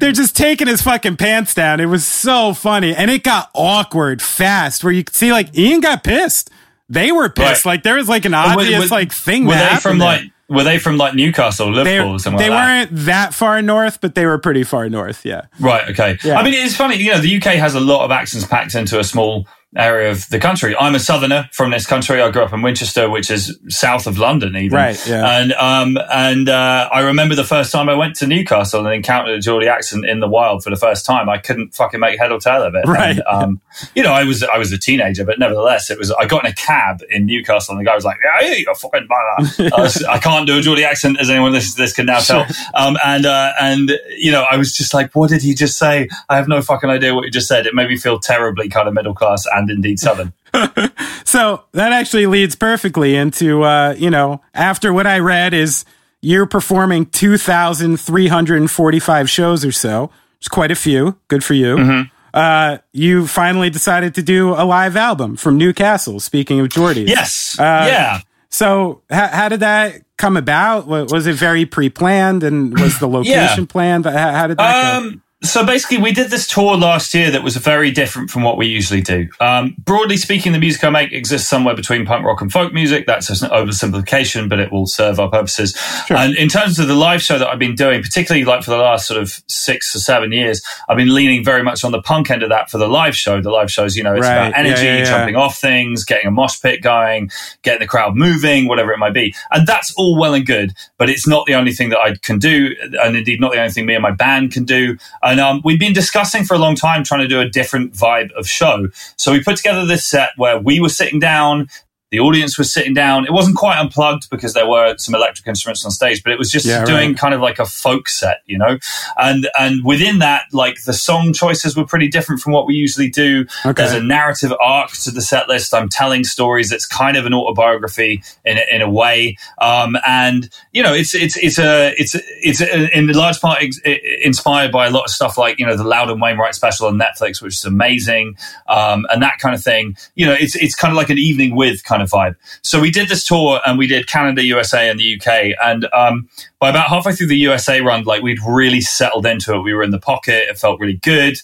They're 0.00 0.12
just 0.12 0.36
taking 0.36 0.66
his 0.66 0.82
fucking 0.82 1.16
pants 1.16 1.54
down. 1.54 1.78
It 1.80 1.86
was 1.86 2.04
so 2.04 2.52
funny. 2.52 2.94
And 2.94 3.10
it 3.10 3.22
got 3.22 3.48
awkward 3.54 4.20
fast 4.20 4.82
where 4.84 4.92
you 4.92 5.04
could 5.04 5.14
see 5.14 5.30
like 5.32 5.56
Ian 5.56 5.80
got 5.80 6.02
pissed. 6.04 6.50
They 6.90 7.10
were 7.12 7.28
pissed. 7.30 7.64
Right. 7.64 7.74
Like 7.74 7.84
there 7.84 7.94
was 7.94 8.08
like 8.08 8.24
an 8.26 8.34
obvious 8.34 8.90
were- 8.90 8.94
like 8.96 9.12
thing 9.12 9.46
Were 9.46 9.52
that 9.54 9.74
they 9.76 9.80
from 9.80 9.98
there. 9.98 10.08
like? 10.08 10.30
Were 10.48 10.62
they 10.62 10.78
from 10.78 10.98
like 10.98 11.14
Newcastle, 11.14 11.72
they, 11.72 11.84
Liverpool, 11.84 12.12
or 12.16 12.18
something 12.18 12.38
they 12.38 12.50
like 12.50 12.90
weren't 12.90 13.04
that 13.06 13.32
far 13.32 13.62
north, 13.62 14.00
but 14.00 14.14
they 14.14 14.26
were 14.26 14.38
pretty 14.38 14.62
far 14.62 14.88
north. 14.90 15.24
Yeah. 15.24 15.46
Right. 15.58 15.88
Okay. 15.90 16.18
Yeah. 16.22 16.38
I 16.38 16.44
mean, 16.44 16.52
it's 16.54 16.76
funny. 16.76 16.96
You 16.96 17.12
know, 17.12 17.20
the 17.20 17.36
UK 17.36 17.54
has 17.54 17.74
a 17.74 17.80
lot 17.80 18.04
of 18.04 18.10
accents 18.10 18.46
packed 18.46 18.74
into 18.74 18.98
a 18.98 19.04
small 19.04 19.48
area 19.76 20.10
of 20.10 20.28
the 20.30 20.38
country. 20.38 20.76
I'm 20.76 20.94
a 20.94 20.98
southerner 21.00 21.48
from 21.52 21.70
this 21.70 21.86
country. 21.86 22.20
I 22.20 22.30
grew 22.30 22.42
up 22.42 22.52
in 22.52 22.62
Winchester, 22.62 23.10
which 23.10 23.30
is 23.30 23.58
south 23.68 24.06
of 24.06 24.18
London, 24.18 24.56
even. 24.56 24.76
Right, 24.76 25.06
yeah. 25.06 25.40
And 25.40 25.52
um, 25.54 25.98
and 26.12 26.48
uh, 26.48 26.88
I 26.92 27.00
remember 27.00 27.34
the 27.34 27.44
first 27.44 27.72
time 27.72 27.88
I 27.88 27.94
went 27.94 28.16
to 28.16 28.26
Newcastle 28.26 28.84
and 28.86 28.94
encountered 28.94 29.34
a 29.34 29.40
Geordie 29.40 29.68
accent 29.68 30.04
in 30.06 30.20
the 30.20 30.28
wild 30.28 30.62
for 30.62 30.70
the 30.70 30.76
first 30.76 31.04
time. 31.04 31.28
I 31.28 31.38
couldn't 31.38 31.74
fucking 31.74 32.00
make 32.00 32.18
head 32.18 32.30
or 32.32 32.38
tail 32.38 32.62
of 32.62 32.74
it. 32.74 32.84
Right. 32.86 33.16
And, 33.16 33.22
um, 33.26 33.60
you 33.94 34.02
know, 34.02 34.12
I 34.12 34.24
was 34.24 34.42
I 34.44 34.58
was 34.58 34.72
a 34.72 34.78
teenager, 34.78 35.24
but 35.24 35.38
nevertheless, 35.38 35.90
it 35.90 35.98
was. 35.98 36.10
I 36.12 36.26
got 36.26 36.44
in 36.44 36.50
a 36.52 36.54
cab 36.54 37.00
in 37.10 37.26
Newcastle, 37.26 37.72
and 37.76 37.80
the 37.80 37.88
guy 37.88 37.94
was 37.94 38.04
like, 38.04 38.18
"Yeah, 38.22 38.46
yeah, 38.48 38.54
you're 38.56 38.74
fucking 38.74 39.06
blah, 39.08 39.18
blah." 39.56 39.68
I, 39.76 39.80
was- 39.80 40.02
I 40.04 40.18
can't 40.18 40.46
do 40.46 40.58
a 40.58 40.62
Geordie 40.62 40.84
accent, 40.84 41.18
as 41.20 41.28
anyone 41.30 41.52
listening 41.52 41.76
to 41.76 41.82
this 41.82 41.92
can 41.92 42.06
now 42.06 42.20
tell. 42.20 42.46
Um, 42.74 42.96
and 43.04 43.26
uh, 43.26 43.52
and 43.60 43.90
you 44.16 44.30
know, 44.30 44.44
I 44.50 44.56
was 44.56 44.72
just 44.76 44.94
like, 44.94 45.12
"What 45.14 45.30
did 45.30 45.42
he 45.42 45.54
just 45.54 45.78
say?" 45.78 46.08
I 46.28 46.36
have 46.36 46.48
no 46.48 46.62
fucking 46.62 46.88
idea 46.90 47.14
what 47.14 47.24
he 47.24 47.30
just 47.30 47.48
said. 47.48 47.66
It 47.66 47.74
made 47.74 47.88
me 47.88 47.96
feel 47.96 48.18
terribly 48.20 48.68
kind 48.68 48.86
of 48.88 48.94
middle 48.94 49.14
class 49.14 49.46
and 49.52 49.63
indeed 49.70 49.98
southern. 49.98 50.32
So 51.34 51.64
that 51.72 51.92
actually 51.92 52.26
leads 52.26 52.54
perfectly 52.54 53.16
into, 53.16 53.64
uh, 53.64 53.96
you 53.98 54.08
know, 54.08 54.40
after 54.54 54.92
what 54.92 55.04
I 55.04 55.18
read 55.18 55.52
is 55.52 55.84
you're 56.20 56.46
performing 56.46 57.06
2,345 57.06 59.30
shows 59.30 59.64
or 59.64 59.72
so. 59.72 60.12
It's 60.38 60.46
quite 60.46 60.70
a 60.70 60.76
few. 60.76 61.18
Good 61.26 61.42
for 61.42 61.54
you. 61.54 61.74
Mm-hmm. 61.74 62.02
Uh, 62.32 62.78
you 62.92 63.26
finally 63.26 63.68
decided 63.68 64.14
to 64.14 64.22
do 64.22 64.50
a 64.50 64.62
live 64.64 64.96
album 64.96 65.34
from 65.34 65.58
Newcastle. 65.58 66.20
Speaking 66.20 66.60
of 66.60 66.68
Geordies. 66.68 67.08
Yes. 67.08 67.58
Uh, 67.58 67.86
yeah. 67.88 68.20
So 68.48 69.02
how, 69.10 69.26
how 69.26 69.48
did 69.48 69.58
that 69.58 70.02
come 70.16 70.36
about? 70.36 70.86
Was 70.86 71.26
it 71.26 71.34
very 71.34 71.66
pre-planned 71.66 72.44
and 72.44 72.78
was 72.78 73.00
the 73.00 73.08
location 73.18 73.66
planned? 73.66 74.04
How, 74.04 74.30
how 74.30 74.46
did 74.46 74.58
that 74.58 75.00
go? 75.00 75.10
So 75.44 75.64
basically, 75.64 75.98
we 75.98 76.12
did 76.12 76.30
this 76.30 76.46
tour 76.46 76.74
last 76.74 77.12
year 77.12 77.30
that 77.30 77.42
was 77.42 77.56
very 77.58 77.90
different 77.90 78.30
from 78.30 78.42
what 78.42 78.56
we 78.56 78.66
usually 78.66 79.02
do. 79.02 79.28
Um, 79.40 79.74
broadly 79.78 80.16
speaking, 80.16 80.52
the 80.52 80.58
music 80.58 80.82
I 80.82 80.88
make 80.88 81.12
exists 81.12 81.46
somewhere 81.48 81.76
between 81.76 82.06
punk 82.06 82.24
rock 82.24 82.40
and 82.40 82.50
folk 82.50 82.72
music. 82.72 83.06
That's 83.06 83.28
an 83.42 83.50
oversimplification, 83.50 84.48
but 84.48 84.58
it 84.58 84.72
will 84.72 84.86
serve 84.86 85.20
our 85.20 85.28
purposes. 85.28 85.78
And 86.08 86.34
in 86.36 86.48
terms 86.48 86.78
of 86.78 86.88
the 86.88 86.94
live 86.94 87.20
show 87.22 87.38
that 87.38 87.46
I've 87.46 87.58
been 87.58 87.74
doing, 87.74 88.00
particularly 88.02 88.46
like 88.46 88.62
for 88.64 88.70
the 88.70 88.78
last 88.78 89.06
sort 89.06 89.20
of 89.20 89.42
six 89.46 89.94
or 89.94 89.98
seven 89.98 90.32
years, 90.32 90.62
I've 90.88 90.96
been 90.96 91.14
leaning 91.14 91.44
very 91.44 91.62
much 91.62 91.84
on 91.84 91.92
the 91.92 92.00
punk 92.00 92.30
end 92.30 92.42
of 92.42 92.48
that 92.48 92.70
for 92.70 92.78
the 92.78 92.88
live 92.88 93.14
show. 93.14 93.42
The 93.42 93.50
live 93.50 93.70
shows, 93.70 93.96
you 93.96 94.02
know, 94.02 94.14
it's 94.14 94.22
Right. 94.26 94.48
about 94.48 94.58
energy, 94.58 94.86
Yeah, 94.86 94.92
yeah, 94.92 94.98
yeah. 95.00 95.04
jumping 95.04 95.36
off 95.36 95.58
things, 95.58 96.04
getting 96.06 96.26
a 96.26 96.30
mosh 96.30 96.58
pit 96.62 96.80
going, 96.80 97.30
getting 97.62 97.80
the 97.80 97.86
crowd 97.86 98.16
moving, 98.16 98.66
whatever 98.66 98.92
it 98.92 98.98
might 98.98 99.12
be. 99.12 99.34
And 99.50 99.66
that's 99.66 99.92
all 99.96 100.18
well 100.18 100.32
and 100.32 100.46
good, 100.46 100.72
but 100.96 101.10
it's 101.10 101.26
not 101.26 101.44
the 101.44 101.54
only 101.54 101.72
thing 101.72 101.90
that 101.90 101.98
I 101.98 102.14
can 102.22 102.38
do, 102.38 102.74
and 103.02 103.14
indeed 103.14 103.42
not 103.42 103.52
the 103.52 103.58
only 103.58 103.70
thing 103.72 103.84
me 103.84 103.94
and 103.94 104.02
my 104.02 104.10
band 104.10 104.50
can 104.50 104.64
do. 104.64 104.96
And 105.34 105.40
um, 105.40 105.62
we've 105.64 105.80
been 105.80 105.92
discussing 105.92 106.44
for 106.44 106.54
a 106.54 106.58
long 106.58 106.76
time 106.76 107.02
trying 107.02 107.22
to 107.22 107.26
do 107.26 107.40
a 107.40 107.48
different 107.48 107.92
vibe 107.92 108.30
of 108.34 108.46
show. 108.46 108.86
So 109.16 109.32
we 109.32 109.42
put 109.42 109.56
together 109.56 109.84
this 109.84 110.06
set 110.06 110.30
where 110.36 110.60
we 110.60 110.78
were 110.78 110.88
sitting 110.88 111.18
down. 111.18 111.68
The 112.14 112.20
audience 112.20 112.56
was 112.56 112.72
sitting 112.72 112.94
down. 112.94 113.24
It 113.26 113.32
wasn't 113.32 113.56
quite 113.56 113.76
unplugged 113.78 114.30
because 114.30 114.54
there 114.54 114.68
were 114.68 114.94
some 114.98 115.16
electric 115.16 115.48
instruments 115.48 115.84
on 115.84 115.90
stage, 115.90 116.22
but 116.22 116.32
it 116.32 116.38
was 116.38 116.48
just 116.50 116.64
Yeah, 116.64 116.84
doing 116.84 117.10
right. 117.10 117.18
kind 117.18 117.34
of 117.34 117.40
like 117.40 117.58
a 117.58 117.66
folk 117.66 118.08
set, 118.08 118.42
you 118.46 118.56
know. 118.56 118.78
And 119.18 119.48
and 119.58 119.84
within 119.84 120.20
that, 120.20 120.42
like 120.52 120.84
the 120.84 120.92
song 120.92 121.32
choices 121.32 121.76
were 121.76 121.84
pretty 121.86 122.06
different 122.08 122.40
from 122.40 122.52
what 122.52 122.66
we 122.66 122.74
usually 122.74 123.08
do. 123.08 123.46
Okay. 123.66 123.72
There's 123.72 123.92
a 123.94 124.02
narrative 124.02 124.52
arc 124.60 124.92
to 125.04 125.10
the 125.10 125.22
set 125.22 125.48
list. 125.48 125.74
I'm 125.74 125.88
telling 125.88 126.22
stories. 126.24 126.70
It's 126.70 126.86
kind 126.86 127.16
of 127.16 127.26
an 127.26 127.34
autobiography 127.34 128.22
in 128.44 128.58
a, 128.58 128.62
in 128.70 128.80
a 128.82 128.88
way. 128.90 129.36
Um, 129.60 129.96
and 130.06 130.48
you 130.72 130.82
know, 130.84 130.94
it's 130.94 131.14
it's 131.14 131.36
it's 131.36 131.58
a 131.58 131.94
it's 132.00 132.14
it's 132.42 132.60
a, 132.60 132.96
in 132.96 133.08
large 133.08 133.40
part 133.40 133.62
ex- 133.62 133.80
inspired 134.22 134.70
by 134.70 134.86
a 134.86 134.90
lot 134.90 135.04
of 135.04 135.10
stuff 135.10 135.36
like 135.38 135.58
you 135.58 135.66
know 135.66 135.76
the 135.76 135.84
Loudon 135.84 136.20
Wainwright 136.20 136.54
special 136.54 136.86
on 136.86 136.98
Netflix, 136.98 137.42
which 137.42 137.54
is 137.54 137.64
amazing, 137.64 138.36
um, 138.68 139.06
and 139.10 139.22
that 139.22 139.38
kind 139.38 139.54
of 139.54 139.62
thing. 139.62 139.96
You 140.14 140.26
know, 140.26 140.32
it's 140.38 140.54
it's 140.56 140.74
kind 140.74 140.92
of 140.92 140.96
like 140.96 141.10
an 141.10 141.18
evening 141.18 141.56
with 141.56 141.84
kind 141.84 142.02
of 142.02 142.03
vibe. 142.06 142.36
So 142.62 142.80
we 142.80 142.90
did 142.90 143.08
this 143.08 143.24
tour 143.24 143.60
and 143.66 143.78
we 143.78 143.86
did 143.86 144.06
Canada, 144.06 144.44
USA, 144.44 144.90
and 144.90 144.98
the 144.98 145.16
UK, 145.16 145.56
and 145.62 145.88
um, 145.92 146.28
by 146.58 146.70
about 146.70 146.88
halfway 146.88 147.12
through 147.12 147.28
the 147.28 147.36
USA 147.38 147.80
run, 147.80 148.04
like 148.04 148.22
we'd 148.22 148.40
really 148.46 148.80
settled 148.80 149.26
into 149.26 149.54
it. 149.54 149.60
We 149.60 149.74
were 149.74 149.82
in 149.82 149.90
the 149.90 150.00
pocket. 150.00 150.48
It 150.48 150.58
felt 150.58 150.80
really 150.80 150.96
good. 150.96 151.38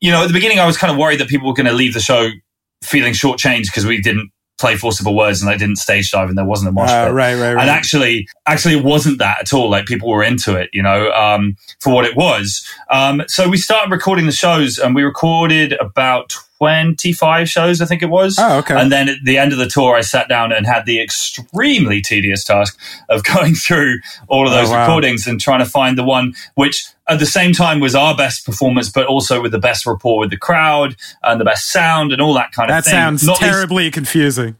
You 0.00 0.10
know, 0.10 0.22
at 0.22 0.26
the 0.26 0.32
beginning, 0.32 0.58
I 0.58 0.66
was 0.66 0.76
kind 0.76 0.90
of 0.90 0.98
worried 0.98 1.20
that 1.20 1.28
people 1.28 1.46
were 1.48 1.54
going 1.54 1.66
to 1.66 1.72
leave 1.72 1.94
the 1.94 2.00
show 2.00 2.30
feeling 2.82 3.12
shortchanged 3.12 3.66
because 3.66 3.86
we 3.86 4.00
didn't 4.00 4.32
play 4.62 4.76
Four 4.76 4.92
Simple 4.92 5.14
Words 5.14 5.42
and 5.42 5.50
I 5.50 5.56
didn't 5.58 5.76
stage 5.76 6.10
dive 6.10 6.30
and 6.30 6.38
there 6.38 6.46
wasn't 6.46 6.70
a 6.70 6.72
mosh 6.72 6.90
Uh, 6.90 7.10
right, 7.12 7.34
right, 7.34 7.52
right. 7.52 7.60
And 7.60 7.68
actually, 7.68 8.26
actually, 8.46 8.78
it 8.78 8.84
wasn't 8.84 9.18
that 9.18 9.40
at 9.42 9.52
all. 9.52 9.68
Like 9.68 9.84
people 9.84 10.08
were 10.08 10.22
into 10.22 10.56
it, 10.56 10.70
you 10.72 10.82
know, 10.82 11.10
um, 11.12 11.56
for 11.80 11.92
what 11.92 12.06
it 12.06 12.16
was. 12.16 12.66
Um, 12.90 13.22
so 13.26 13.48
we 13.48 13.58
started 13.58 13.90
recording 13.92 14.24
the 14.26 14.32
shows, 14.32 14.78
and 14.78 14.94
we 14.94 15.02
recorded 15.02 15.74
about 15.80 16.32
twenty-five 16.58 17.48
shows, 17.48 17.80
I 17.80 17.86
think 17.86 18.02
it 18.02 18.08
was. 18.10 18.38
Oh, 18.38 18.58
okay. 18.58 18.80
And 18.80 18.90
then 18.92 19.08
at 19.08 19.16
the 19.24 19.36
end 19.36 19.52
of 19.52 19.58
the 19.58 19.66
tour, 19.66 19.96
I 19.96 20.00
sat 20.02 20.28
down 20.28 20.52
and 20.52 20.64
had 20.64 20.86
the 20.86 21.00
extremely 21.02 22.00
tedious 22.00 22.44
task 22.44 22.78
of 23.08 23.24
going 23.34 23.54
through 23.54 23.98
all 24.28 24.46
of 24.46 24.52
Oh, 24.52 24.56
those 24.56 24.70
wow. 24.70 24.86
recordings 24.86 25.26
and 25.26 25.40
trying 25.40 25.58
to 25.60 25.66
find 25.66 25.98
the 25.98 26.04
one 26.04 26.34
which. 26.54 26.84
At 27.12 27.18
the 27.18 27.26
same 27.26 27.52
time, 27.52 27.78
was 27.80 27.94
our 27.94 28.16
best 28.16 28.44
performance, 28.46 28.88
but 28.90 29.06
also 29.06 29.40
with 29.42 29.52
the 29.52 29.58
best 29.58 29.86
rapport 29.86 30.18
with 30.18 30.30
the 30.30 30.36
crowd 30.36 30.96
and 31.22 31.40
the 31.40 31.44
best 31.44 31.70
sound 31.70 32.12
and 32.12 32.20
all 32.22 32.34
that 32.34 32.52
kind 32.52 32.70
of 32.70 32.76
That 32.76 32.84
thing. 32.84 32.92
sounds 32.92 33.22
Not 33.24 33.40
least- 33.40 33.52
terribly 33.52 33.90
confusing. 33.90 34.56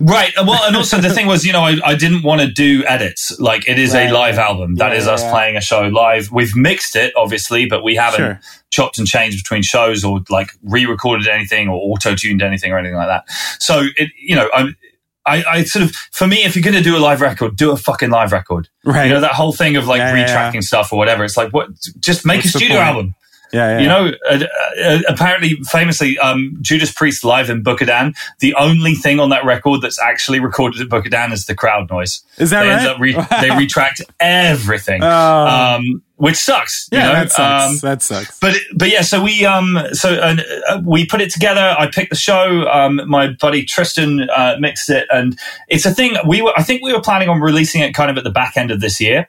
Right. 0.00 0.32
Well, 0.36 0.62
and 0.64 0.76
also 0.76 0.98
the 0.98 1.08
thing 1.08 1.26
was, 1.26 1.46
you 1.46 1.52
know, 1.52 1.62
I, 1.62 1.78
I 1.84 1.94
didn't 1.94 2.22
want 2.24 2.42
to 2.42 2.46
do 2.46 2.84
edits. 2.86 3.38
Like 3.40 3.66
it 3.66 3.78
is 3.78 3.94
Right, 3.94 4.10
a 4.10 4.12
live 4.12 4.36
album. 4.38 4.74
That 4.76 4.92
Yeah, 4.92 4.98
is 4.98 5.08
us 5.08 5.22
yeah. 5.22 5.30
playing 5.30 5.56
a 5.56 5.62
show 5.62 5.82
live. 5.88 6.30
We've 6.30 6.54
mixed 6.54 6.94
it, 6.94 7.12
obviously, 7.16 7.64
but 7.66 7.82
we 7.82 7.94
haven't 7.96 8.18
Sure. 8.20 8.40
chopped 8.70 8.98
and 8.98 9.06
changed 9.06 9.38
between 9.42 9.62
shows 9.62 10.04
or 10.04 10.20
like 10.28 10.50
re-recorded 10.62 11.26
anything 11.26 11.68
or 11.68 11.76
auto-tuned 11.76 12.42
anything 12.42 12.70
or 12.70 12.78
anything 12.78 12.96
like 12.96 13.08
that. 13.08 13.24
So 13.60 13.84
it, 13.96 14.10
you 14.20 14.36
know, 14.36 14.48
I'm. 14.54 14.76
I, 15.24 15.44
I 15.44 15.64
sort 15.64 15.84
of, 15.84 15.92
for 16.12 16.26
me, 16.26 16.44
if 16.44 16.56
you're 16.56 16.62
going 16.64 16.74
to 16.76 16.82
do 16.82 16.96
a 16.96 16.98
live 17.00 17.20
record, 17.20 17.56
do 17.56 17.70
a 17.70 17.76
fucking 17.76 18.10
live 18.10 18.32
record. 18.32 18.68
Right. 18.84 19.06
You 19.06 19.14
know, 19.14 19.20
that 19.20 19.32
whole 19.32 19.52
thing 19.52 19.76
of 19.76 19.86
like 19.86 19.98
Yeah, 19.98 20.14
yeah, 20.16 20.50
yeah. 20.54 20.60
stuff 20.60 20.92
or 20.92 20.98
whatever. 20.98 21.24
It's 21.24 21.36
like, 21.36 21.52
what, 21.52 21.68
just 22.00 22.26
make 22.26 22.38
What's 22.38 22.54
a 22.54 22.58
studio 22.58 22.78
album. 22.78 23.14
Yeah, 23.52 23.78
yeah. 23.78 23.78
You 23.80 23.88
know, 23.88 24.12
uh, 24.30 24.44
uh, 24.82 24.98
apparently, 25.08 25.56
famously, 25.64 26.18
um, 26.18 26.56
Judas 26.62 26.90
Priest 26.90 27.22
live 27.22 27.50
in 27.50 27.62
Budokan, 27.62 28.14
the 28.40 28.54
only 28.54 28.94
thing 28.94 29.20
on 29.20 29.28
that 29.28 29.44
record 29.44 29.82
that's 29.82 30.00
actually 30.00 30.40
recorded 30.40 30.80
at 30.80 30.88
Budokan 30.88 31.32
is 31.32 31.44
the 31.44 31.54
crowd 31.54 31.90
noise. 31.90 32.22
Is 32.38 32.48
that 32.48 32.62
they 32.62 32.70
right? 32.70 32.78
End 32.78 32.88
up 32.88 32.98
re- 32.98 33.26
they 33.42 33.50
retract 33.56 34.00
everything, 34.20 35.02
Oh. 35.04 35.46
um, 35.76 36.02
which 36.22 36.36
sucks. 36.36 36.88
you 36.92 36.98
yeah, 36.98 37.06
know? 37.08 37.12
that 37.14 37.32
sucks. 37.32 37.64
Um, 37.68 37.78
that 37.90 38.00
sucks. 38.02 38.38
but 38.38 38.54
but 38.76 38.88
yeah, 38.90 39.02
so 39.02 39.20
we 39.20 39.44
um 39.44 39.76
so 39.92 40.14
uh, 40.14 40.36
we 40.84 41.04
put 41.04 41.20
it 41.20 41.30
together. 41.32 41.74
I 41.76 41.88
picked 41.90 42.10
the 42.10 42.16
show. 42.16 42.62
Um, 42.70 43.00
my 43.08 43.30
buddy 43.40 43.64
Tristan 43.64 44.28
uh, 44.30 44.54
mixed 44.60 44.88
it, 44.88 45.08
and 45.10 45.36
it's 45.66 45.84
a 45.84 45.90
thing. 45.92 46.16
We 46.26 46.40
were 46.42 46.52
I 46.56 46.62
think 46.62 46.82
we 46.84 46.92
were 46.92 47.00
planning 47.00 47.28
on 47.28 47.40
releasing 47.40 47.82
it 47.82 47.92
kind 47.92 48.08
of 48.08 48.16
at 48.16 48.22
the 48.22 48.30
back 48.30 48.56
end 48.56 48.70
of 48.70 48.80
this 48.80 49.00
year, 49.00 49.28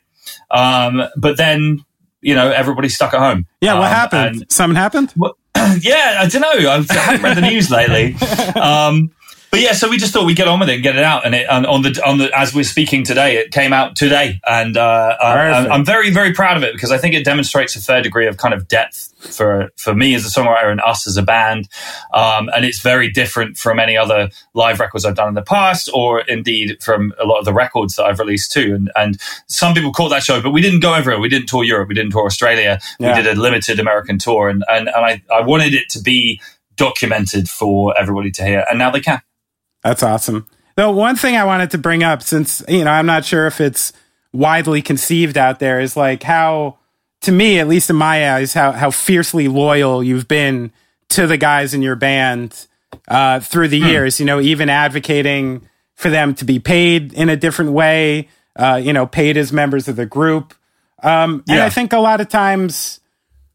um, 0.51 1.01
but 1.17 1.37
then 1.37 1.79
you 2.21 2.35
know 2.35 2.51
everybody 2.51 2.89
stuck 2.89 3.13
at 3.15 3.19
home. 3.19 3.47
yeah, 3.59 3.73
what 3.73 3.87
Um, 3.87 3.93
happened? 3.93 4.45
Something 4.49 4.75
happened? 4.75 5.13
yeah, 5.81 6.17
I 6.19 6.27
don't 6.29 6.41
know. 6.41 6.69
I 6.69 6.85
haven't 6.93 7.23
read 7.23 7.37
the 7.37 7.41
news 7.41 7.69
lately. 7.71 8.15
Um, 8.55 9.11
but 9.53 9.61
yeah, 9.61 9.73
so 9.73 9.87
we 9.87 9.97
just 9.97 10.13
thought 10.13 10.25
we'd 10.25 10.35
get 10.35 10.47
on 10.47 10.59
with 10.59 10.67
it 10.67 10.73
and 10.73 10.81
get 10.81 10.95
it 10.95 11.03
out. 11.03 11.27
And, 11.27 11.35
it, 11.35 11.45
and 11.47 11.67
on 11.67 11.83
the 11.83 12.01
on 12.03 12.17
the 12.17 12.35
as 12.35 12.55
we're 12.55 12.63
speaking 12.63 13.03
today, 13.03 13.37
it 13.37 13.51
came 13.51 13.71
out 13.71 13.95
today, 13.95 14.39
and 14.47 14.75
uh, 14.75 15.15
I. 15.21 15.67
I'm 15.67 15.85
very 15.85 16.09
very 16.09 16.33
proud 16.33 16.57
of 16.57 16.63
it 16.63 16.73
because 16.73 16.89
I 16.89 16.97
think 16.97 17.13
it 17.13 17.23
demonstrates 17.23 17.75
a 17.75 17.79
fair 17.79 18.01
degree 18.01 18.25
of 18.25 18.37
kind 18.37 18.55
of 18.55 18.67
depth 18.67 19.13
for 19.19 19.69
for 19.77 19.93
me 19.93 20.15
as 20.15 20.25
a 20.25 20.29
songwriter 20.29 20.71
and 20.71 20.81
us 20.81 21.05
as 21.05 21.17
a 21.17 21.21
band. 21.21 21.69
Um, 22.15 22.49
and 22.55 22.65
it's 22.65 22.81
very 22.81 23.11
different 23.11 23.57
from 23.57 23.79
any 23.79 23.95
other 23.95 24.31
live 24.55 24.79
records 24.79 25.05
I've 25.05 25.13
done 25.13 25.27
in 25.27 25.35
the 25.35 25.43
past, 25.43 25.87
or 25.93 26.21
indeed 26.21 26.81
from 26.81 27.13
a 27.21 27.25
lot 27.27 27.37
of 27.37 27.45
the 27.45 27.53
records 27.53 27.95
that 27.97 28.05
I've 28.05 28.17
released 28.17 28.51
too. 28.51 28.73
And 28.73 28.91
and 28.95 29.21
some 29.45 29.75
people 29.75 29.93
caught 29.93 30.09
that 30.09 30.23
show, 30.23 30.41
but 30.41 30.49
we 30.49 30.61
didn't 30.61 30.79
go 30.79 30.95
everywhere. 30.95 31.21
We 31.21 31.29
didn't 31.29 31.47
tour 31.47 31.63
Europe. 31.63 31.89
We 31.89 31.93
didn't 31.93 32.13
tour 32.13 32.25
Australia. 32.25 32.79
Yeah. 32.99 33.15
We 33.15 33.21
did 33.21 33.37
a 33.37 33.39
limited 33.39 33.79
American 33.79 34.17
tour, 34.17 34.49
and 34.49 34.63
and, 34.67 34.87
and 34.87 35.05
I, 35.05 35.21
I 35.31 35.41
wanted 35.41 35.75
it 35.75 35.89
to 35.89 36.01
be 36.01 36.41
documented 36.75 37.47
for 37.47 37.95
everybody 37.95 38.31
to 38.31 38.43
hear, 38.43 38.65
and 38.67 38.79
now 38.79 38.89
they 38.89 38.99
can. 38.99 39.21
That's 39.83 40.03
awesome. 40.03 40.47
Though 40.75 40.91
one 40.91 41.15
thing 41.15 41.35
I 41.35 41.43
wanted 41.43 41.71
to 41.71 41.77
bring 41.77 42.03
up, 42.03 42.23
since 42.23 42.63
you 42.67 42.83
know, 42.83 42.91
I'm 42.91 43.05
not 43.05 43.25
sure 43.25 43.45
if 43.47 43.61
it's 43.61 43.93
widely 44.31 44.81
conceived 44.81 45.37
out 45.37 45.59
there, 45.59 45.79
is 45.79 45.95
like 45.95 46.23
how, 46.23 46.79
to 47.21 47.31
me, 47.31 47.59
at 47.59 47.67
least 47.67 47.89
in 47.89 47.95
my 47.95 48.33
eyes, 48.33 48.53
how 48.53 48.71
how 48.71 48.89
fiercely 48.89 49.47
loyal 49.47 50.03
you've 50.03 50.27
been 50.27 50.71
to 51.09 51.27
the 51.27 51.37
guys 51.37 51.73
in 51.73 51.81
your 51.81 51.95
band 51.95 52.67
uh, 53.07 53.39
through 53.39 53.67
the 53.67 53.77
years. 53.77 54.19
You 54.19 54.25
know, 54.25 54.39
even 54.39 54.69
advocating 54.69 55.67
for 55.95 56.09
them 56.09 56.33
to 56.35 56.45
be 56.45 56.59
paid 56.59 57.13
in 57.13 57.29
a 57.29 57.35
different 57.35 57.71
way. 57.71 58.29
Uh, 58.55 58.79
you 58.81 58.93
know, 58.93 59.07
paid 59.07 59.35
as 59.35 59.51
members 59.51 59.87
of 59.87 59.95
the 59.95 60.05
group. 60.05 60.53
Um, 61.01 61.43
and 61.49 61.59
I 61.59 61.69
think 61.69 61.91
a 61.91 61.97
lot 61.97 62.21
of 62.21 62.29
times, 62.29 62.99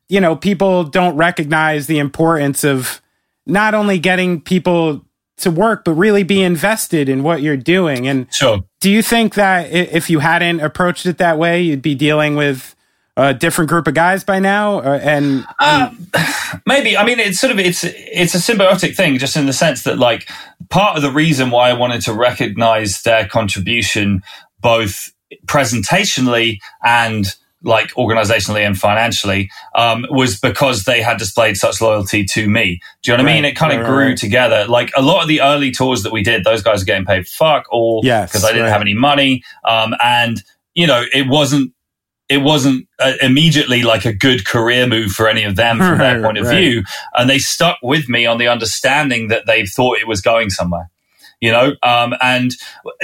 you 0.09 0.21
know, 0.21 0.35
people 0.35 0.85
don't 0.85 1.17
recognize 1.17 1.87
the 1.87 2.01
importance 2.01 2.65
of 2.65 3.01
not 3.47 3.75
only 3.75 4.01
getting 4.01 4.41
people 4.41 5.05
to 5.39 5.51
work, 5.51 5.85
but 5.85 5.95
really 5.95 6.23
be 6.23 6.43
invested 6.43 7.09
in 7.09 7.23
what 7.23 7.43
you're 7.43 7.57
doing. 7.57 8.07
And 8.09 8.27
Sure. 8.33 8.61
do 8.81 8.91
you 8.91 9.03
think 9.03 9.35
that 9.35 9.71
if 9.73 10.11
you 10.11 10.19
hadn't 10.19 10.61
approached 10.61 11.07
it 11.07 11.19
that 11.19 11.39
way, 11.39 11.63
you'd 11.63 11.83
be 11.83 11.95
dealing 11.95 12.37
with 12.37 12.75
a 13.17 13.35
different 13.35 13.69
group 13.69 13.87
of 13.89 13.95
guys 13.95 14.23
by 14.25 14.39
now? 14.39 14.81
Or, 14.81 14.95
and 14.95 15.45
um, 15.59 16.09
Maybe. 16.67 16.97
I 16.97 17.05
mean, 17.05 17.19
it's 17.19 17.41
sort 17.41 17.53
of 17.53 17.59
it's 17.59 17.85
it's 17.85 18.35
a 18.35 18.39
symbiotic 18.39 18.97
thing, 18.97 19.19
just 19.19 19.37
in 19.37 19.47
the 19.47 19.53
sense 19.53 19.83
that 19.83 19.99
like 19.99 20.29
part 20.71 20.97
of 20.97 21.03
the 21.03 21.11
reason 21.11 21.51
why 21.51 21.71
I 21.71 21.73
wanted 21.75 22.03
to 22.03 22.13
recognize 22.13 23.03
their 23.03 23.27
contribution, 23.27 24.23
both 24.61 25.13
presentationally 25.47 26.59
and 26.85 27.27
like 27.63 27.91
organizationally 27.95 28.67
and 28.67 28.79
financially, 28.79 29.51
um, 29.75 30.07
was 30.11 30.39
because 30.39 30.85
they 30.85 31.03
had 31.03 31.19
displayed 31.19 31.57
such 31.57 31.81
loyalty 31.81 32.25
to 32.25 32.49
me. 32.49 32.81
Do 33.03 33.11
you 33.11 33.17
know 33.17 33.25
what 33.25 33.31
I 33.31 33.35
mean? 33.35 33.45
It 33.45 33.57
kind 33.57 33.73
of 33.73 33.81
right, 33.81 33.89
grew 33.89 34.07
right. 34.09 34.17
together. 34.17 34.67
Like 34.67 34.91
a 34.97 35.03
lot 35.03 35.23
of 35.23 35.29
the 35.29 35.41
early 35.41 35.71
tours 35.71 36.03
that 36.05 36.13
we 36.13 36.23
did, 36.23 36.45
those 36.45 36.63
guys 36.63 36.83
are 36.83 36.85
getting 36.85 37.07
paid 37.07 37.27
fuck 37.27 37.67
all 37.71 38.01
Yes, 38.05 38.31
because 38.31 38.45
I 38.45 38.49
didn't 38.49 38.65
right. 38.65 38.73
have 38.73 38.81
any 38.81 38.95
money. 38.95 39.43
Um, 39.65 39.95
and 40.03 40.43
you 40.75 40.87
know, 40.87 41.05
it 41.13 41.29
wasn't 41.29 41.73
it 42.29 42.39
wasn't 42.39 42.87
uh, 42.99 43.15
immediately 43.23 43.83
like 43.83 44.05
a 44.05 44.13
good 44.13 44.47
career 44.47 44.87
move 44.87 45.13
for 45.13 45.29
any 45.29 45.45
of 45.45 45.57
them 45.57 45.79
from 45.79 45.99
their 45.99 46.23
point 46.23 46.39
of 46.39 46.47
right. 46.47 46.59
view. 46.59 46.83
And 47.15 47.29
they 47.29 47.39
stuck 47.39 47.79
with 47.83 48.09
me 48.09 48.27
on 48.27 48.39
the 48.39 48.49
understanding 48.49 49.29
that 49.29 49.47
they 49.47 49.65
thought 49.65 49.99
it 49.99 50.07
was 50.07 50.21
going 50.21 50.51
somewhere. 50.51 50.91
You 51.41 51.53
know, 51.53 51.75
um, 51.85 52.15
and 52.21 52.51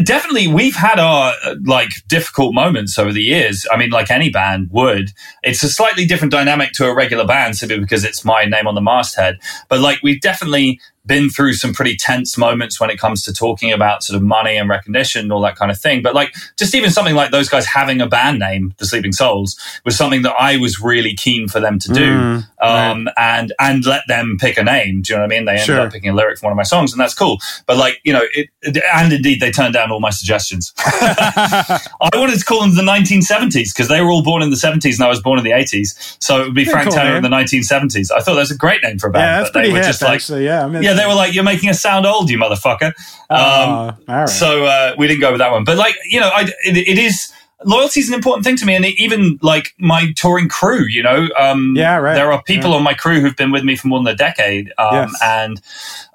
definitely 0.03 0.49
we've 0.49 0.75
had 0.75 0.99
our 0.99 1.35
uh, 1.45 1.55
like 1.65 1.91
difficult 2.09 2.53
moments 2.53 2.99
over 2.99 3.13
the 3.13 3.23
years. 3.23 3.65
I 3.71 3.77
mean, 3.77 3.91
like 3.91 4.11
any 4.11 4.29
band 4.29 4.71
would. 4.73 5.11
It's 5.45 5.63
a 5.63 5.69
slightly 5.69 6.05
different 6.05 6.33
dynamic 6.33 6.73
to 6.73 6.87
a 6.87 6.95
regular 6.95 7.25
band 7.25 7.57
simply 7.57 7.79
because 7.79 8.05
it's 8.05 8.25
my 8.25 8.45
name 8.45 8.67
on 8.67 8.75
the 8.75 8.81
masthead. 8.81 9.39
But 9.69 9.81
like 9.81 10.01
we've 10.03 10.21
definitely 10.21 10.81
been 11.07 11.29
through 11.31 11.55
some 11.55 11.73
pretty 11.73 11.97
tense 11.97 12.39
moments 12.39 12.81
when 12.81 12.91
it 12.91 12.99
comes 12.99 13.23
to 13.25 13.33
talking 13.33 13.73
about 13.73 14.03
sort 14.03 14.17
of 14.17 14.23
money 14.23 14.57
and 14.57 14.69
recognition 14.69 15.23
and 15.23 15.33
all 15.33 15.43
that 15.43 15.57
kind 15.57 15.71
of 15.71 15.79
thing. 15.79 16.03
But 16.03 16.15
like 16.15 16.33
just 16.59 16.75
even 16.75 16.91
something 16.91 17.15
like 17.15 17.31
those 17.31 17.49
guys 17.49 17.67
having 17.67 18.01
a 18.01 18.07
band 18.07 18.39
name, 18.39 18.75
The 18.79 18.87
Sleeping 18.87 19.13
Souls, 19.13 19.59
was 19.85 19.97
something 19.97 20.23
that 20.23 20.35
I 20.39 20.57
was 20.57 20.81
really 20.81 21.15
keen 21.15 21.49
for 21.49 21.61
them 21.61 21.79
to 21.81 21.93
do. 21.93 22.13
Mm, 22.15 22.47
um, 22.61 23.09
and 23.17 23.53
and 23.61 23.85
let 23.85 24.03
them 24.09 24.37
pick 24.41 24.57
a 24.57 24.65
name. 24.65 25.03
Do 25.03 25.13
you 25.13 25.17
know 25.19 25.23
what 25.25 25.33
I 25.33 25.37
mean? 25.37 25.45
They 25.45 25.53
ended 25.53 25.67
Sure. 25.67 25.81
up 25.81 25.93
picking 25.93 26.11
a 26.11 26.15
lyric 26.15 26.39
from 26.39 26.47
one 26.47 26.53
of 26.53 26.57
my 26.57 26.63
songs, 26.63 26.93
and 26.93 27.01
that's 27.01 27.15
cool. 27.15 27.39
But 27.67 27.77
like, 27.77 27.99
you 28.05 28.13
know, 28.13 28.23
it, 28.35 28.49
and 28.95 29.13
indeed 29.13 29.41
they 29.41 29.51
turned 29.51 29.75
down 29.75 29.91
all 29.91 30.01
my 30.01 30.11
suggestions. 30.11 30.73
I 30.79 32.11
wanted 32.15 32.39
to 32.39 32.45
call 32.45 32.61
them 32.61 32.75
the 32.75 32.83
1970s 32.83 33.75
because 33.75 33.89
they 33.89 34.01
were 34.01 34.11
all 34.11 34.23
born 34.23 34.43
in 34.43 34.51
the 34.51 34.57
70s 34.57 34.95
and 34.95 35.03
I 35.03 35.09
was 35.09 35.21
born 35.21 35.39
in 35.39 35.45
the 35.45 35.51
80s. 35.51 36.17
So 36.21 36.41
it 36.41 36.47
would 36.47 36.55
be 36.55 36.65
Frank 36.65 36.89
cool 36.89 36.97
Turner 36.97 37.17
in 37.17 37.23
the 37.23 37.29
1970s. 37.29 38.11
I 38.11 38.21
thought 38.21 38.35
that 38.35 38.41
was 38.41 38.51
a 38.51 38.57
great 38.57 38.83
name 38.83 38.99
for 38.99 39.09
a 39.09 39.11
band. 39.11 39.23
yeah, 39.23 39.39
that's 39.39 39.51
but 39.51 39.55
they 39.55 39.61
pretty 39.61 39.73
were 39.73 39.79
hip, 39.79 39.87
just 39.87 40.03
like, 40.03 40.15
actually. 40.15 40.45
Yeah, 40.45 40.65
I 40.65 40.69
mean, 40.69 40.83
yeah, 40.83 40.94
they 40.99 41.07
were 41.07 41.15
like, 41.15 41.35
you're 41.35 41.45
making 41.45 41.71
us 41.71 41.81
sound 41.81 42.07
old, 42.07 42.31
you 42.31 42.39
motherfucker. 42.39 42.93
Um, 43.31 43.97
right. 44.07 44.29
so 44.29 44.65
uh, 44.65 44.95
we 44.99 45.07
didn't 45.09 45.21
go 45.21 45.33
with 45.33 45.41
that 45.41 45.51
one. 45.51 45.65
But 45.65 45.77
like, 45.77 45.97
you 46.07 46.21
know, 46.21 46.29
I, 46.29 46.43
it, 46.65 46.77
it 46.77 46.99
is 46.99 47.33
loyalty 47.65 48.01
is 48.01 48.09
an 48.09 48.15
important 48.15 48.45
thing 48.45 48.57
to 48.57 48.67
me, 48.67 48.75
and 48.75 48.85
even 48.85 49.39
like 49.43 49.75
my 49.79 50.13
touring 50.17 50.49
crew. 50.49 50.87
You 50.87 51.03
know, 51.03 51.29
um, 51.39 51.75
Yeah, 51.77 51.97
right. 51.97 52.15
There 52.15 52.33
are 52.33 52.43
people 52.43 52.75
on 52.75 52.83
my 52.83 52.95
crew 52.95 53.21
who've 53.21 53.37
been 53.37 53.51
with 53.51 53.65
me 53.65 53.77
for 53.77 53.89
more 53.89 53.99
than 53.99 54.09
a 54.09 54.17
decade, 54.17 54.73
um, 54.79 54.95
Yes. 54.95 55.21
and 55.23 55.61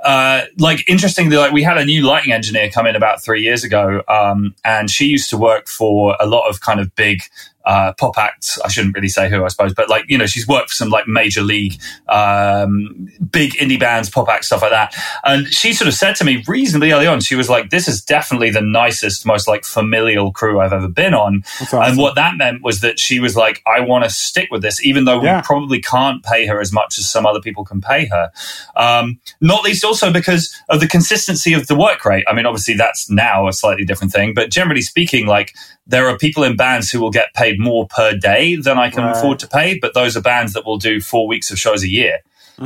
uh, 0.03 0.41
like 0.57 0.87
interestingly, 0.87 1.37
like 1.37 1.51
we 1.51 1.63
had 1.63 1.77
a 1.77 1.85
new 1.85 2.05
lighting 2.05 2.31
engineer 2.31 2.69
come 2.69 2.87
in 2.87 2.95
about 2.95 3.21
three 3.23 3.41
years 3.41 3.63
ago, 3.63 4.03
um, 4.07 4.55
and 4.63 4.89
she 4.89 5.05
used 5.05 5.29
to 5.31 5.37
work 5.37 5.67
for 5.67 6.15
a 6.19 6.25
lot 6.25 6.47
of 6.49 6.61
kind 6.61 6.79
of 6.79 6.93
big. 6.95 7.21
Uh, 7.65 7.93
pop 7.99 8.17
acts. 8.17 8.57
I 8.65 8.69
shouldn't 8.69 8.95
really 8.95 9.09
say 9.09 9.29
who, 9.29 9.43
I 9.43 9.47
suppose, 9.49 9.73
but 9.75 9.89
like 9.89 10.05
you 10.07 10.17
know, 10.17 10.25
she's 10.25 10.47
worked 10.47 10.69
for 10.69 10.75
some 10.75 10.89
like 10.89 11.07
major 11.07 11.41
league, 11.43 11.79
um, 12.07 13.09
big 13.31 13.53
indie 13.55 13.79
bands, 13.79 14.09
pop 14.09 14.27
acts, 14.29 14.47
stuff 14.47 14.61
like 14.61 14.71
that. 14.71 14.95
And 15.23 15.47
she 15.47 15.73
sort 15.73 15.87
of 15.87 15.93
said 15.93 16.15
to 16.15 16.25
me 16.25 16.43
reasonably 16.47 16.91
early 16.91 17.05
on, 17.05 17.19
she 17.19 17.35
was 17.35 17.49
like, 17.49 17.69
"This 17.69 17.87
is 17.87 18.01
definitely 18.01 18.49
the 18.49 18.61
nicest, 18.61 19.25
most 19.25 19.47
like 19.47 19.65
familial 19.65 20.31
crew 20.31 20.59
I've 20.59 20.73
ever 20.73 20.87
been 20.87 21.13
on." 21.13 21.43
Awesome. 21.61 21.81
And 21.83 21.97
what 21.97 22.15
that 22.15 22.37
meant 22.37 22.63
was 22.63 22.79
that 22.81 22.99
she 22.99 23.19
was 23.19 23.35
like, 23.35 23.61
"I 23.67 23.81
want 23.81 24.03
to 24.05 24.09
stick 24.09 24.49
with 24.51 24.61
this, 24.61 24.83
even 24.83 25.05
though 25.05 25.21
Yeah. 25.21 25.37
we 25.37 25.41
probably 25.43 25.81
can't 25.81 26.23
pay 26.23 26.47
her 26.47 26.59
as 26.61 26.71
much 26.71 26.97
as 26.97 27.09
some 27.09 27.25
other 27.25 27.41
people 27.41 27.65
can 27.65 27.81
pay 27.81 28.05
her." 28.07 28.31
Um, 28.75 29.19
not 29.41 29.63
least 29.63 29.83
also 29.83 30.11
because 30.11 30.53
of 30.69 30.79
the 30.79 30.87
consistency 30.87 31.53
of 31.53 31.67
the 31.67 31.75
work 31.75 32.05
rate. 32.05 32.23
I 32.27 32.33
mean, 32.33 32.45
obviously 32.45 32.75
that's 32.75 33.09
now 33.09 33.47
a 33.47 33.53
slightly 33.53 33.85
different 33.85 34.13
thing, 34.13 34.33
but 34.33 34.49
generally 34.49 34.81
speaking, 34.81 35.27
like 35.27 35.53
there 35.89 36.07
are 36.07 36.17
people 36.17 36.43
in 36.43 36.55
bands 36.55 36.89
who 36.91 36.99
will 37.01 37.11
get 37.11 37.33
paid 37.33 37.59
more 37.59 37.87
per 37.87 38.15
day 38.15 38.55
than 38.55 38.77
I 38.77 38.89
can 38.89 39.03
Right. 39.03 39.15
afford 39.17 39.39
to 39.39 39.47
pay, 39.47 39.77
but 39.81 39.93
those 39.93 40.15
are 40.15 40.21
bands 40.21 40.53
that 40.53 40.65
will 40.65 40.77
do 40.77 41.01
four 41.01 41.27
weeks 41.27 41.51
of 41.51 41.59
shows 41.59 41.83
a 41.83 41.89
year. 41.89 42.19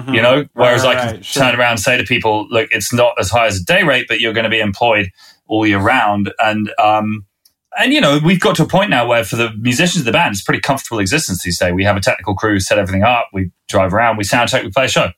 You 0.07 0.21
know, 0.23 0.45
whereas 0.53 0.81
Mm-hmm. 0.81 0.87
right, 0.89 0.97
I 0.97 1.05
can 1.05 1.15
right, 1.17 1.25
sure. 1.25 1.43
turn 1.43 1.59
around 1.59 1.71
and 1.73 1.79
say 1.79 1.97
to 1.97 2.03
people, 2.03 2.47
look, 2.49 2.67
it's 2.71 2.91
not 2.91 3.13
as 3.19 3.29
high 3.29 3.45
as 3.45 3.61
a 3.61 3.63
day 3.63 3.83
rate, 3.83 4.05
but 4.07 4.19
you're 4.19 4.33
going 4.33 4.43
to 4.45 4.49
be 4.49 4.59
employed 4.59 5.09
all 5.47 5.67
year 5.67 5.79
round. 5.79 6.33
And, 6.39 6.71
um, 6.83 7.25
and 7.77 7.93
you 7.93 8.01
know, 8.01 8.19
we've 8.25 8.39
got 8.39 8.55
to 8.57 8.63
a 8.63 8.67
point 8.67 8.89
now 8.89 9.05
where 9.07 9.23
for 9.23 9.35
the 9.35 9.51
musicians 9.51 10.01
of 10.01 10.05
the 10.05 10.11
band, 10.11 10.33
it's 10.33 10.41
a 10.41 10.45
pretty 10.45 10.61
comfortable 10.61 10.97
existence 10.99 11.43
these 11.43 11.59
days. 11.59 11.73
We 11.73 11.83
have 11.85 11.95
a 11.95 12.01
technical 12.01 12.33
crew, 12.35 12.59
set 12.59 12.79
everything 12.79 13.03
up, 13.03 13.27
we 13.33 13.51
drive 13.69 13.93
around, 13.93 14.17
we 14.17 14.23
sound 14.23 14.49
check, 14.49 14.63
we 14.63 14.71
play 14.71 14.85
a 14.85 14.87
show. 14.87 15.09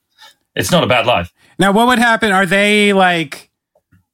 It's 0.55 0.71
not 0.71 0.83
a 0.83 0.87
bad 0.87 1.05
life. 1.05 1.31
Now, 1.57 1.71
what 1.71 1.87
would 1.87 1.99
happen? 1.99 2.33
Are 2.33 2.45
they 2.45 2.91
like, 2.93 3.49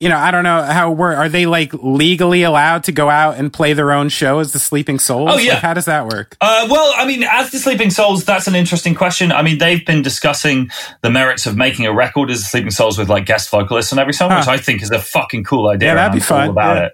you 0.01 0.09
know, 0.09 0.17
I 0.17 0.31
don't 0.31 0.43
know 0.43 0.63
how 0.63 0.89
we're, 0.91 1.13
Are 1.13 1.29
they 1.29 1.45
like 1.45 1.71
legally 1.75 2.41
allowed 2.41 2.85
to 2.85 2.91
go 2.91 3.07
out 3.07 3.37
and 3.37 3.53
play 3.53 3.73
their 3.73 3.91
own 3.91 4.09
show 4.09 4.39
as 4.39 4.51
the 4.51 4.57
Sleeping 4.57 4.97
Souls? 4.97 5.29
Oh, 5.31 5.37
yeah. 5.37 5.53
Like, 5.53 5.61
how 5.61 5.73
does 5.75 5.85
that 5.85 6.07
work? 6.07 6.35
Uh, 6.41 6.67
well, 6.71 6.91
I 6.97 7.05
mean, 7.05 7.21
as 7.21 7.51
the 7.51 7.59
Sleeping 7.59 7.91
Souls, 7.91 8.25
that's 8.25 8.47
an 8.47 8.55
interesting 8.55 8.95
question. 8.95 9.31
I 9.31 9.43
mean, 9.43 9.59
they've 9.59 9.85
been 9.85 10.01
discussing 10.01 10.71
the 11.01 11.11
merits 11.11 11.45
of 11.45 11.55
making 11.55 11.85
a 11.85 11.93
record 11.93 12.31
as 12.31 12.39
the 12.39 12.45
Sleeping 12.45 12.71
Souls 12.71 12.97
with 12.97 13.09
like 13.09 13.27
guest 13.27 13.51
vocalists 13.51 13.93
on 13.93 13.99
every 13.99 14.13
song, 14.13 14.31
Huh. 14.31 14.37
which 14.39 14.47
I 14.47 14.57
think 14.57 14.81
is 14.81 14.89
a 14.89 14.97
fucking 14.97 15.43
cool 15.43 15.69
idea. 15.69 15.89
Yeah, 15.89 15.95
that'd 15.95 16.13
be 16.13 16.19
fun, 16.19 16.49
about 16.49 16.77
yeah. 16.77 16.85
it. 16.87 16.93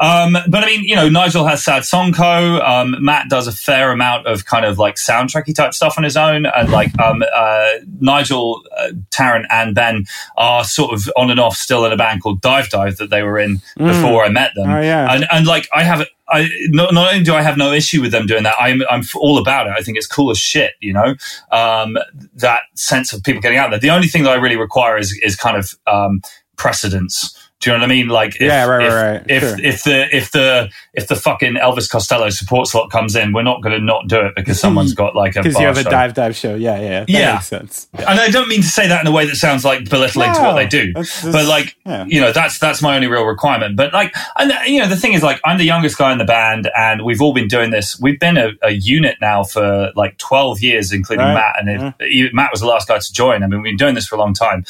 Um, 0.00 0.36
but 0.48 0.62
I 0.62 0.66
mean, 0.66 0.84
you 0.84 0.94
know, 0.94 1.08
Nigel 1.08 1.44
has 1.46 1.64
Sad 1.64 1.84
Song 1.84 2.12
Co. 2.12 2.60
Um, 2.60 2.94
Matt 3.00 3.28
does 3.28 3.48
a 3.48 3.52
fair 3.52 3.90
amount 3.90 4.28
of 4.28 4.44
kind 4.44 4.64
of 4.64 4.78
like 4.78 4.94
soundtracky 4.94 5.52
type 5.52 5.74
stuff 5.74 5.94
on 5.98 6.04
his 6.04 6.16
own, 6.16 6.46
and 6.46 6.70
like 6.70 6.96
um, 7.00 7.24
uh, 7.34 7.70
Nigel, 7.98 8.62
uh, 8.78 8.92
Tarrant, 9.10 9.46
and 9.50 9.74
Ben 9.74 10.04
are 10.36 10.62
sort 10.62 10.94
of 10.94 11.10
on 11.16 11.32
and 11.32 11.40
off 11.40 11.56
still 11.56 11.84
in 11.84 11.90
a 11.90 11.96
band 11.96 12.22
called 12.22 12.35
Dive 12.40 12.68
Dive 12.68 12.96
that 12.96 13.10
they 13.10 13.22
were 13.22 13.38
in 13.38 13.60
before 13.76 14.24
I 14.24 14.28
met 14.28 14.52
them. 14.54 14.70
Oh, 14.70 14.80
yeah. 14.80 15.12
and 15.12 15.26
and 15.30 15.46
like 15.46 15.68
I 15.74 15.82
have. 15.82 16.06
I 16.28 16.48
not, 16.70 16.92
not 16.92 17.12
only 17.12 17.24
do 17.24 17.34
I 17.34 17.42
have 17.42 17.56
no 17.56 17.72
issue 17.72 18.02
with 18.02 18.10
them 18.10 18.26
doing 18.26 18.42
that, 18.42 18.56
I'm 18.58 18.82
I'm 18.90 19.02
all 19.14 19.38
about 19.38 19.68
it. 19.68 19.74
I 19.78 19.82
think 19.82 19.96
it's 19.96 20.08
cool 20.08 20.32
as 20.32 20.38
shit, 20.38 20.72
you 20.80 20.92
know. 20.92 21.14
Um, 21.52 21.96
that 22.34 22.62
sense 22.74 23.12
of 23.12 23.22
people 23.22 23.40
getting 23.40 23.58
out 23.58 23.70
there. 23.70 23.78
The 23.78 23.90
only 23.90 24.08
thing 24.08 24.24
that 24.24 24.32
I 24.32 24.34
really 24.34 24.56
require 24.56 24.98
is 24.98 25.16
is 25.22 25.36
kind 25.36 25.56
of 25.56 25.74
um, 25.86 26.20
precedence. 26.56 27.35
Do 27.60 27.70
you 27.70 27.76
know 27.76 27.80
what 27.80 27.90
I 27.90 27.94
mean? 27.94 28.08
Like, 28.08 28.34
if, 28.36 28.42
Yeah, 28.42 28.66
right, 28.66 28.86
right, 28.86 28.86
if, 28.86 28.92
right. 28.92 29.30
If 29.30 29.42
Sure. 29.42 29.64
if 29.64 29.82
the 29.84 30.16
if 30.16 30.30
the 30.32 30.70
if 30.92 31.08
the 31.08 31.16
fucking 31.16 31.54
Elvis 31.54 31.88
Costello 31.90 32.28
support 32.28 32.68
slot 32.68 32.90
comes 32.90 33.16
in, 33.16 33.32
we're 33.32 33.42
not 33.44 33.62
going 33.62 33.74
to 33.74 33.82
not 33.82 34.08
do 34.08 34.20
it 34.20 34.34
because 34.36 34.60
someone's 34.60 34.92
mm. 34.92 34.98
got 34.98 35.16
like 35.16 35.36
a 35.36 35.42
Because 35.42 35.58
you 35.58 35.66
have 35.66 35.78
a 35.78 35.84
dive 35.84 36.12
dive 36.12 36.36
show. 36.36 36.54
Yeah, 36.54 36.78
yeah. 36.78 37.00
That 37.00 37.08
Yeah. 37.08 37.32
makes 37.32 37.46
sense. 37.46 37.88
And 37.94 38.20
I 38.20 38.28
don't 38.28 38.48
mean 38.48 38.60
to 38.60 38.68
say 38.68 38.88
that 38.88 39.00
in 39.00 39.06
a 39.06 39.10
way 39.10 39.24
that 39.24 39.36
sounds 39.36 39.64
like 39.64 39.88
belittling 39.88 40.34
to 40.34 40.40
what 40.42 40.54
they 40.54 40.66
do, 40.66 40.92
that's- 40.92 41.22
that's- 41.22 41.32
but 41.32 41.46
like 41.46 41.76
yeah. 41.86 42.04
you 42.06 42.20
know, 42.20 42.30
that's 42.30 42.58
that's 42.58 42.82
my 42.82 42.94
only 42.94 43.06
real 43.06 43.24
requirement. 43.24 43.74
But 43.74 43.94
like, 43.94 44.14
and 44.36 44.52
you 44.66 44.80
know, 44.80 44.88
the 44.88 44.96
thing 44.96 45.14
is, 45.14 45.22
like, 45.22 45.40
I'm 45.44 45.56
the 45.56 45.64
youngest 45.64 45.96
guy 45.96 46.12
in 46.12 46.18
the 46.18 46.24
band, 46.24 46.70
and 46.76 47.04
we've 47.06 47.22
all 47.22 47.32
been 47.32 47.48
doing 47.48 47.70
this. 47.70 47.98
We've 47.98 48.20
been 48.20 48.36
a, 48.36 48.50
a 48.62 48.72
unit 48.72 49.16
now 49.22 49.44
for 49.44 49.92
like 49.96 50.18
12 50.18 50.60
years, 50.60 50.92
including 50.92 51.24
Right, 51.24 51.34
Matt, 51.34 51.56
and 51.58 51.94
it, 52.00 52.34
Matt 52.34 52.50
was 52.52 52.60
the 52.60 52.66
last 52.66 52.86
guy 52.86 52.98
to 52.98 53.12
join. 53.12 53.42
I 53.42 53.46
mean, 53.46 53.62
we've 53.62 53.70
been 53.70 53.76
doing 53.78 53.94
this 53.94 54.06
for 54.06 54.16
a 54.16 54.18
long 54.18 54.34
time. 54.34 54.64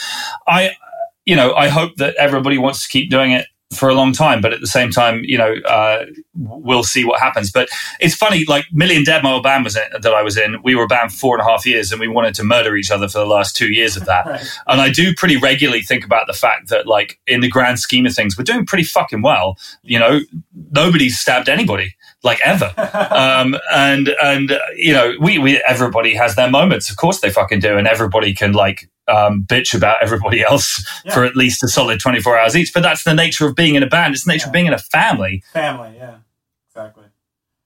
I, 0.47 0.71
you 1.27 1.37
know, 1.37 1.55
I 1.55 1.69
hope 1.69 1.97
that 1.97 2.15
everybody 2.17 2.57
wants 2.57 2.85
to 2.85 2.89
keep 2.89 3.11
doing 3.11 3.33
it 3.33 3.47
for 3.75 3.89
a 3.89 3.95
long 3.95 4.13
time, 4.13 4.41
but 4.41 4.53
at 4.53 4.61
the 4.61 4.67
same 4.67 4.93
time, 4.93 5.23
you 5.25 5.37
know, 5.37 5.55
uh, 5.69 6.05
we'll 6.35 6.85
see 6.85 7.05
what 7.05 7.19
happens. 7.19 7.51
But 7.51 7.69
it's 7.99 8.15
funny, 8.15 8.45
like 8.47 8.65
Million 8.73 9.03
Dead, 9.03 9.25
my 9.25 9.41
band 9.41 9.65
was 9.65 9.77
in, 9.77 9.83
that 10.01 10.15
I 10.15 10.23
was 10.23 10.39
in. 10.39 10.63
We 10.63 10.77
were 10.77 10.85
a 10.85 10.89
band 10.89 11.13
for 11.13 11.19
four 11.19 11.37
and 11.37 11.47
a 11.47 11.51
half 11.51 11.67
years, 11.67 11.91
and 11.91 12.01
we 12.01 12.07
wanted 12.07 12.35
to 12.37 12.45
murder 12.45 12.77
each 12.77 12.93
other 12.93 13.09
for 13.09 13.19
the 13.19 13.27
last 13.27 13.57
two 13.57 13.73
years 13.73 13.97
of 13.97 14.05
that. 14.07 14.27
And 14.69 14.81
I 14.81 14.91
do 14.91 15.15
pretty 15.15 15.37
regularly 15.37 15.83
think 15.83 16.05
about 16.05 16.27
the 16.27 16.33
fact 16.33 16.69
that, 16.69 16.87
like, 16.87 17.19
in 17.27 17.41
the 17.41 17.49
grand 17.49 17.79
scheme 17.79 18.05
of 18.07 18.15
things, 18.15 18.37
we're 18.37 18.45
doing 18.45 18.67
pretty 18.67 18.85
fucking 18.85 19.23
well. 19.23 19.57
You 19.83 19.99
know, 19.99 20.21
nobody's 20.73 21.19
stabbed 21.19 21.49
anybody 21.49 21.95
like 22.23 22.41
ever. 22.45 22.73
um, 23.11 23.57
and 23.73 24.15
and 24.23 24.53
uh, 24.53 24.59
you 24.77 24.93
know, 24.93 25.15
we 25.21 25.39
we 25.39 25.63
everybody 25.67 26.15
has 26.15 26.37
their 26.37 26.51
moments. 26.51 26.91
Of 26.91 26.97
course, 26.97 27.21
they 27.21 27.31
fucking 27.31 27.61
do, 27.61 27.77
and 27.77 27.87
everybody 27.87 28.35
can 28.35 28.53
like 28.53 28.89
um, 29.09 29.45
bitch 29.49 29.75
about 29.75 30.03
everybody 30.03 30.43
else 30.43 30.85
for 31.13 31.25
at 31.25 31.37
least 31.37 31.63
a 31.63 31.69
solid 31.69 32.01
24 32.01 32.39
hours 32.39 32.57
each. 32.57 32.73
But 32.75 32.83
that's 32.83 33.05
the 33.05 33.15
nature 33.15 33.47
of 33.47 33.55
being 33.55 33.75
in 33.75 33.83
a 33.83 33.87
band. 33.87 34.15
It's 34.15 34.25
the 34.25 34.33
nature 34.33 34.47
of 34.49 34.53
being 34.53 34.67
in 34.67 34.73
a 34.73 34.79
family. 34.79 35.43
Family, 35.53 35.95
yeah, 35.97 36.17
exactly. 36.69 37.05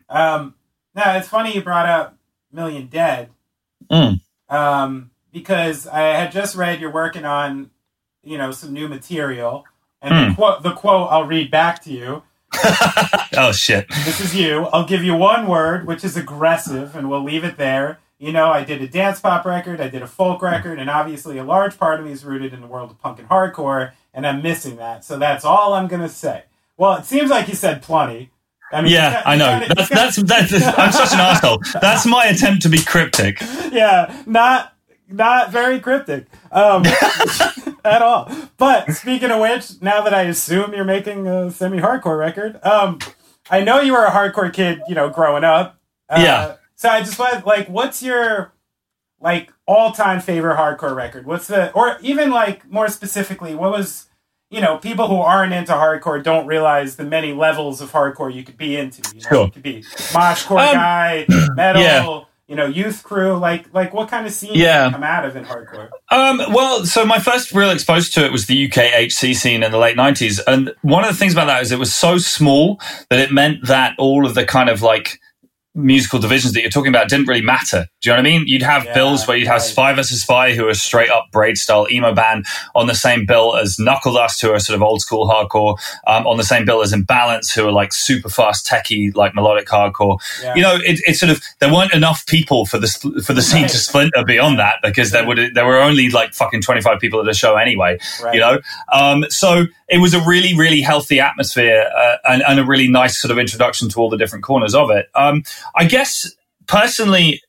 Um, 0.08 0.54
now 0.94 1.16
it's 1.16 1.28
funny 1.28 1.54
you 1.54 1.62
brought 1.62 1.86
up 1.88 2.16
Million 2.52 2.86
Dead, 2.86 3.30
Mm. 3.90 4.20
um, 4.48 5.10
because 5.32 5.86
I 5.86 6.00
had 6.00 6.32
just 6.32 6.56
read 6.56 6.80
you're 6.80 6.90
working 6.92 7.24
on, 7.24 7.70
you 8.22 8.36
know, 8.38 8.50
some 8.50 8.72
new 8.72 8.88
material, 8.88 9.64
and 10.02 10.12
Hmm. 10.14 10.28
the 10.30 10.34
quote, 10.34 10.62
the 10.62 10.72
quote 10.72 11.08
I'll 11.10 11.24
read 11.26 11.50
back 11.50 11.82
to 11.84 11.92
you. 11.92 12.22
Oh, 13.36 13.52
shit. 13.52 13.86
This 14.04 14.20
is 14.20 14.34
you. 14.34 14.64
I'll 14.72 14.84
give 14.84 15.04
you 15.04 15.14
one 15.14 15.46
word, 15.46 15.86
which 15.86 16.04
is 16.04 16.16
aggressive, 16.16 16.96
and 16.96 17.08
we'll 17.08 17.22
leave 17.22 17.44
it 17.44 17.56
there. 17.56 18.00
You 18.20 18.32
know, 18.32 18.51
I 18.51 18.64
did 18.64 18.82
a 18.82 18.86
dance 18.86 19.18
pop 19.18 19.47
record, 19.47 19.80
I 19.80 19.88
did 19.88 20.02
a 20.02 20.06
folk 20.06 20.42
record, 20.42 20.78
and 20.78 20.90
obviously 20.90 21.38
a 21.38 21.42
large 21.44 21.78
part 21.78 21.98
of 22.01 22.05
me 22.06 22.12
is 22.12 22.22
rooted 22.22 22.52
in 22.52 22.60
the 22.60 22.66
world 22.66 22.90
of 22.90 22.98
punk 23.01 23.18
and 23.18 23.26
hardcore, 23.26 23.92
and 24.12 24.26
I'm 24.26 24.42
missing 24.42 24.76
that. 24.76 25.06
So 25.06 25.18
that's 25.18 25.42
all 25.42 25.72
I'm 25.72 25.88
going 25.88 26.02
to 26.02 26.09
say. 26.09 26.44
Well, 26.76 26.97
it 26.98 27.06
seems 27.06 27.30
like 27.30 27.48
you 27.48 27.55
said 27.55 27.80
plenty. 27.80 28.30
I 28.70 28.82
mean, 28.82 28.92
Yeah, 28.92 29.20
you 29.20 29.22
I 29.24 29.36
know. 29.36 29.60
you 29.66 29.74
That's, 29.74 29.88
that's, 29.88 30.16
that's, 30.22 30.52
I'm 30.78 30.92
such 30.92 31.14
an 31.14 31.20
asshole. 31.20 31.62
That's 31.80 32.05
my 32.05 32.26
attempt 32.26 32.60
to 32.64 32.68
be 32.68 32.82
cryptic. 32.82 33.40
yeah, 33.72 34.22
not 34.26 34.74
not 35.09 35.51
very 35.51 35.80
cryptic 35.80 36.26
um, 36.52 36.84
at 37.84 38.02
all. 38.02 38.30
But 38.59 38.92
speaking 38.92 39.30
of 39.30 39.40
which, 39.40 39.80
now 39.80 40.02
that 40.02 40.12
I 40.12 40.22
assume 40.24 40.74
you're 40.74 40.84
making 40.84 41.26
a 41.26 41.51
semi-hardcore 41.51 42.18
record, 42.18 42.60
um, 42.64 42.98
I 43.51 43.64
know 43.64 43.80
you 43.80 43.92
were 43.92 44.05
a 44.05 44.10
hardcore 44.10 44.52
kid, 44.52 44.82
you 44.88 44.94
know, 44.94 45.09
growing 45.09 45.42
up. 45.42 45.80
Uh, 46.09 46.20
Yeah. 46.22 46.56
So 46.81 46.89
I 46.89 47.01
just 47.01 47.19
want 47.19 47.44
like, 47.44 47.69
what's 47.69 48.02
your 48.02 48.55
like 49.20 49.52
all-time 49.66 50.19
favorite 50.19 50.57
hardcore 50.57 50.97
record? 50.97 51.27
What's 51.27 51.47
the 51.47 51.70
or 51.73 51.98
even 52.01 52.31
like 52.31 52.66
more 52.70 52.89
specifically, 52.89 53.55
what 53.55 53.70
was 53.70 54.07
you 54.48 54.62
know, 54.62 54.78
people 54.78 55.07
who 55.07 55.16
aren't 55.16 55.52
into 55.52 55.73
hardcore 55.73 56.23
don't 56.23 56.47
realize 56.47 56.97
the 56.97 57.05
many 57.05 57.35
levels 57.35 57.82
of 57.82 57.93
hardcore 57.93 58.35
you 58.35 58.43
could 58.43 58.57
be 58.57 58.78
into. 58.78 59.02
You 59.15 59.20
know, 59.20 59.28
Sure. 59.28 59.44
you 59.44 59.51
could 59.51 59.62
be 59.62 59.82
moshcore 60.12 60.69
Um, 60.69 60.74
guy, 60.74 61.27
metal, 61.55 61.82
yeah. 61.82 62.20
you 62.48 62.57
know, 62.57 62.65
youth 62.66 63.02
crew. 63.02 63.36
Like, 63.36 63.66
like 63.74 63.93
what 63.93 64.09
kind 64.09 64.27
of 64.27 64.32
scene 64.32 64.52
Yeah. 64.55 64.85
did 64.85 64.86
you 64.86 64.93
come 64.94 65.02
out 65.02 65.27
of 65.27 65.36
in 65.36 65.44
hardcore? 65.44 65.90
Um, 66.11 66.40
well, 66.51 66.86
so 66.86 67.05
my 67.05 67.19
first 67.19 67.52
real 67.52 67.70
exposure 67.70 68.11
to 68.12 68.24
it 68.24 68.32
was 68.32 68.47
the 68.47 68.65
UK 68.73 68.78
HC 68.78 69.35
scene 69.36 69.62
in 69.62 69.70
the 69.70 69.78
late 69.78 69.98
90s. 69.98 70.40
And 70.47 70.74
one 70.81 71.05
of 71.05 71.11
the 71.11 71.16
things 71.19 71.35
about 71.35 71.44
that 71.48 71.61
is 71.61 71.73
it 71.73 71.78
was 71.78 71.93
so 71.93 72.16
small 72.16 72.81
that 73.11 73.19
it 73.20 73.31
meant 73.31 73.66
that 73.66 73.94
all 73.98 74.24
of 74.24 74.35
the 74.35 74.47
kind 74.47 74.70
of 74.70 74.81
like 74.81 75.20
musical 75.74 76.18
divisions 76.18 76.52
that 76.55 76.62
you're 76.62 76.70
talking 76.70 76.88
about 76.88 77.09
didn't 77.09 77.28
really 77.28 77.42
matter. 77.42 77.86
Do 78.01 78.10
you 78.10 78.16
know 78.16 78.22
what 78.22 78.26
I 78.26 78.30
mean? 78.30 78.44
You'd 78.47 78.62
have 78.62 78.84
Yeah, 78.86 78.94
bills 78.94 79.26
where 79.28 79.36
you'd 79.36 79.47
have 79.47 79.60
right. 79.60 79.70
Spy 79.70 79.92
vs. 79.92 80.22
Spy, 80.22 80.52
who 80.55 80.66
are 80.66 80.74
straight 80.74 81.10
up 81.10 81.26
braid 81.30 81.56
style 81.59 81.86
emo 81.90 82.12
band, 82.12 82.44
on 82.74 82.88
the 82.88 82.94
same 82.94 83.24
bill 83.24 83.56
as 83.56 83.78
Knuckle 83.78 84.14
Dust, 84.14 84.42
who 84.42 84.51
are 84.51 84.59
sort 84.59 84.74
of 84.74 84.82
old 84.82 85.01
school 85.01 85.28
hardcore, 85.28 85.76
um, 86.09 86.26
on 86.26 86.38
the 86.38 86.42
same 86.44 86.64
bill 86.64 86.82
as 86.82 86.92
Imbalance, 86.92 87.52
who 87.52 87.68
are 87.68 87.72
like 87.72 87.92
super 87.92 88.28
fast, 88.28 88.66
techie, 88.66 89.14
like 89.14 89.34
melodic 89.34 89.68
hardcore. 89.68 90.18
Yeah. 90.42 90.55
You 90.56 90.62
know, 90.62 90.74
it, 90.74 91.01
it's 91.06 91.20
sort 91.20 91.30
of 91.30 91.40
there 91.60 91.72
weren't 91.72 91.94
enough 91.94 92.26
people 92.26 92.66
for 92.66 92.78
the 92.78 92.88
for 93.24 93.32
the 93.32 93.42
scene 93.42 93.62
Right. 93.62 93.70
to 93.70 93.76
splinter 93.78 94.24
beyond 94.26 94.59
that 94.59 94.76
because 94.82 95.12
there 95.12 95.24
would 95.26 95.55
there 95.55 95.66
were 95.66 95.78
only 95.80 96.09
like 96.10 96.34
fucking 96.34 96.62
25 96.62 96.98
people 96.98 97.20
at 97.20 97.28
a 97.28 97.34
show 97.34 97.56
anyway. 97.56 97.98
Right. 98.22 98.34
You 98.34 98.40
know, 98.40 98.59
um, 98.92 99.24
so 99.28 99.66
it 99.88 99.98
was 99.98 100.14
a 100.14 100.20
really 100.24 100.56
really 100.56 100.80
healthy 100.80 101.20
atmosphere 101.20 101.88
uh, 101.97 102.16
and, 102.28 102.42
and 102.42 102.59
a 102.59 102.64
really 102.64 102.88
nice 102.88 103.20
sort 103.20 103.30
of 103.30 103.38
introduction 103.38 103.88
to 103.90 104.01
all 104.01 104.10
the 104.10 104.16
different 104.16 104.44
corners 104.44 104.74
of 104.74 104.90
it. 104.90 105.09
Um, 105.14 105.42
I 105.74 105.84
guess 105.86 106.30
personally. 106.66 107.40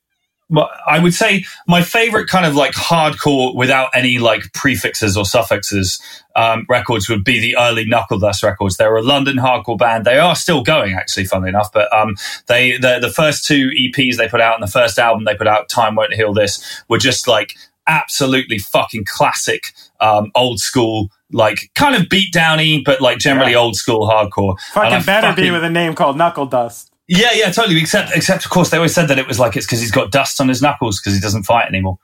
I 0.85 0.99
would 0.99 1.13
say 1.13 1.45
my 1.65 1.81
favorite 1.81 2.27
kind 2.27 2.45
of 2.45 2.57
like 2.57 2.73
hardcore 2.73 3.55
without 3.55 3.89
any 3.93 4.19
like 4.19 4.51
prefixes 4.53 5.15
or 5.15 5.23
suffixes 5.23 6.01
um, 6.35 6.65
records 6.67 7.07
would 7.07 7.23
be 7.23 7.39
the 7.39 7.55
early 7.55 7.85
Knuckle 7.85 8.19
Dust 8.19 8.43
records. 8.43 8.75
They 8.75 8.85
were 8.85 8.97
a 8.97 9.01
London 9.01 9.38
hardcore 9.38 9.77
band. 9.77 10.03
They 10.03 10.19
are 10.19 10.35
still 10.35 10.61
going, 10.61 10.93
actually, 10.93 11.23
funnily 11.23 11.47
enough. 11.47 11.71
But 11.71 11.88
um, 11.93 12.17
they 12.47 12.73
the, 12.77 12.99
the 12.99 13.09
first 13.09 13.45
two 13.45 13.69
EPs 13.69 14.17
they 14.17 14.27
put 14.27 14.41
out 14.41 14.55
and 14.59 14.63
the 14.67 14.69
first 14.71 14.99
album 14.99 15.23
they 15.23 15.35
put 15.35 15.47
out, 15.47 15.69
Time 15.69 15.95
Won't 15.95 16.13
Heal 16.15 16.33
This, 16.33 16.83
were 16.89 16.97
just 16.97 17.29
like 17.29 17.55
absolutely 17.88 18.57
fucking 18.57 19.05
classic, 19.07 19.73
um, 20.01 20.31
old 20.35 20.59
school, 20.59 21.07
like 21.31 21.71
kind 21.75 21.95
of 21.95 22.09
beat 22.09 22.33
downy, 22.33 22.81
but 22.85 22.99
like 22.99 23.19
generally 23.19 23.53
Yeah. 23.53 23.59
old 23.59 23.77
school 23.77 24.05
hardcore. 24.05 24.59
Fucking 24.73 25.03
better 25.05 25.33
be 25.33 25.49
with 25.49 25.63
a 25.63 25.69
name 25.69 25.95
called 25.95 26.17
Knuckle 26.17 26.45
Dust. 26.45 26.90
Yeah, 27.11 27.33
yeah, 27.33 27.51
totally. 27.51 27.77
Except, 27.81 28.15
except 28.15 28.45
of 28.45 28.51
course, 28.51 28.69
they 28.69 28.77
always 28.77 28.95
said 28.95 29.09
that 29.09 29.19
it 29.19 29.27
was 29.27 29.38
like 29.38 29.57
it's 29.57 29.65
because 29.65 29.81
he's 29.81 29.91
got 29.91 30.11
dust 30.11 30.39
on 30.39 30.47
his 30.47 30.61
knuckles 30.61 30.97
because 30.97 31.13
he 31.13 31.19
doesn't 31.19 31.43
fight 31.43 31.67
anymore. 31.67 31.99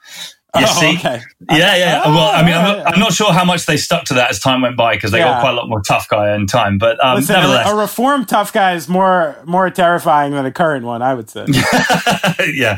You 0.60 0.66
Oh, 0.70 0.80
see? 0.80 0.96
okay. 0.98 1.22
Yeah, 1.52 1.76
yeah. 1.76 2.02
Oh, 2.06 2.14
well, 2.14 2.30
I 2.34 2.44
mean, 2.44 2.54
I'm 2.54 2.64
not, 2.64 2.78
yeah. 2.78 2.84
I'm 2.90 3.00
not 3.00 3.14
sure 3.14 3.32
how 3.34 3.46
much 3.46 3.66
they 3.66 3.78
stuck 3.78 4.06
to 4.06 4.14
that 4.16 4.30
as 4.32 4.40
time 4.40 4.62
went 4.62 4.76
by 4.78 4.96
because 4.96 5.12
they 5.12 5.20
Yeah. 5.20 5.34
got 5.34 5.42
quite 5.42 5.52
a 5.52 5.56
lot 5.56 5.70
more 5.70 5.82
tough 5.82 6.08
guy 6.10 6.34
in 6.36 6.48
time. 6.48 6.78
But 6.78 7.04
um, 7.04 7.16
Listen, 7.18 7.36
nevertheless, 7.36 7.70
a 7.72 7.76
reformed 7.76 8.28
tough 8.28 8.52
guy 8.54 8.74
is 8.74 8.88
more 8.90 9.36
more 9.46 9.70
terrifying 9.70 10.34
than 10.34 10.46
a 10.46 10.52
current 10.52 10.86
one, 10.86 11.02
I 11.02 11.14
would 11.14 11.30
say. 11.30 11.46
yeah. 12.54 12.78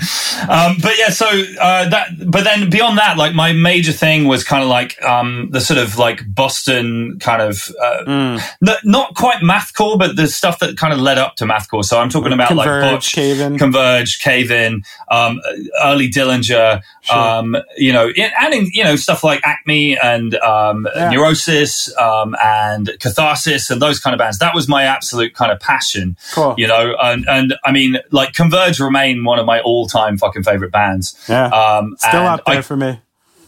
Um, 0.49 0.77
but 0.81 0.97
yeah, 0.97 1.09
so 1.09 1.25
uh, 1.59 1.89
that, 1.89 2.09
but 2.29 2.43
then 2.43 2.69
beyond 2.69 2.97
that, 2.97 3.17
like 3.17 3.33
my 3.33 3.53
major 3.53 3.91
thing 3.91 4.25
was 4.25 4.43
kind 4.43 4.63
of 4.63 4.69
like 4.69 5.01
um, 5.03 5.49
the 5.51 5.61
sort 5.61 5.79
of 5.79 5.97
like 5.97 6.23
Boston 6.33 7.17
kind 7.19 7.41
of 7.41 7.69
uh, 7.81 8.03
Mm. 8.07 8.41
n- 8.67 8.75
not 8.85 9.13
quite 9.15 9.37
mathcore, 9.41 9.97
but 9.99 10.15
the 10.15 10.27
stuff 10.27 10.59
that 10.59 10.77
kind 10.77 10.93
of 10.93 10.99
led 10.99 11.17
up 11.17 11.35
to 11.37 11.45
mathcore. 11.45 11.83
So 11.83 11.99
I'm 11.99 12.09
talking 12.09 12.31
about 12.33 12.53
like 12.55 12.65
Converge, 12.65 12.91
Botch, 12.91 13.11
Cave 13.13 13.39
In. 13.41 13.57
Converge, 13.57 14.19
Cave 14.19 14.51
In, 14.51 14.83
um, 15.11 15.39
early 15.83 16.09
Dillinger, 16.09 16.81
um, 17.11 17.55
you 17.77 17.93
know, 17.93 18.09
and 18.41 18.53
in, 18.53 18.67
you 18.73 18.83
know 18.83 18.95
stuff 18.95 19.23
like 19.23 19.41
Acme 19.45 19.97
and 19.97 20.35
um, 20.35 20.87
Yeah. 20.95 21.09
Neurosis 21.11 21.95
um, 21.97 22.35
and 22.43 22.91
Catharsis 22.99 23.69
and 23.69 23.81
those 23.81 23.99
kind 23.99 24.13
of 24.13 24.17
bands. 24.17 24.39
That 24.39 24.55
was 24.55 24.67
my 24.67 24.83
absolute 24.83 25.33
kind 25.35 25.51
of 25.51 25.59
passion 25.59 26.17
Cool. 26.33 26.55
you 26.57 26.67
know 26.67 26.95
and, 27.01 27.25
and 27.29 27.53
i 27.63 27.71
mean 27.71 27.97
like 28.11 28.33
converge 28.33 28.79
remain 28.79 29.23
one 29.23 29.39
of 29.39 29.45
my 29.45 29.59
all-time 29.61 30.17
fucking 30.17 30.43
favorite 30.43 30.71
bands 30.71 31.15
Yeah. 31.29 31.45
um 31.47 31.95
Still 31.99 32.21
up 32.25 32.43
there 32.45 32.57
I, 32.57 32.61
for 32.61 32.75
me. 32.77 32.99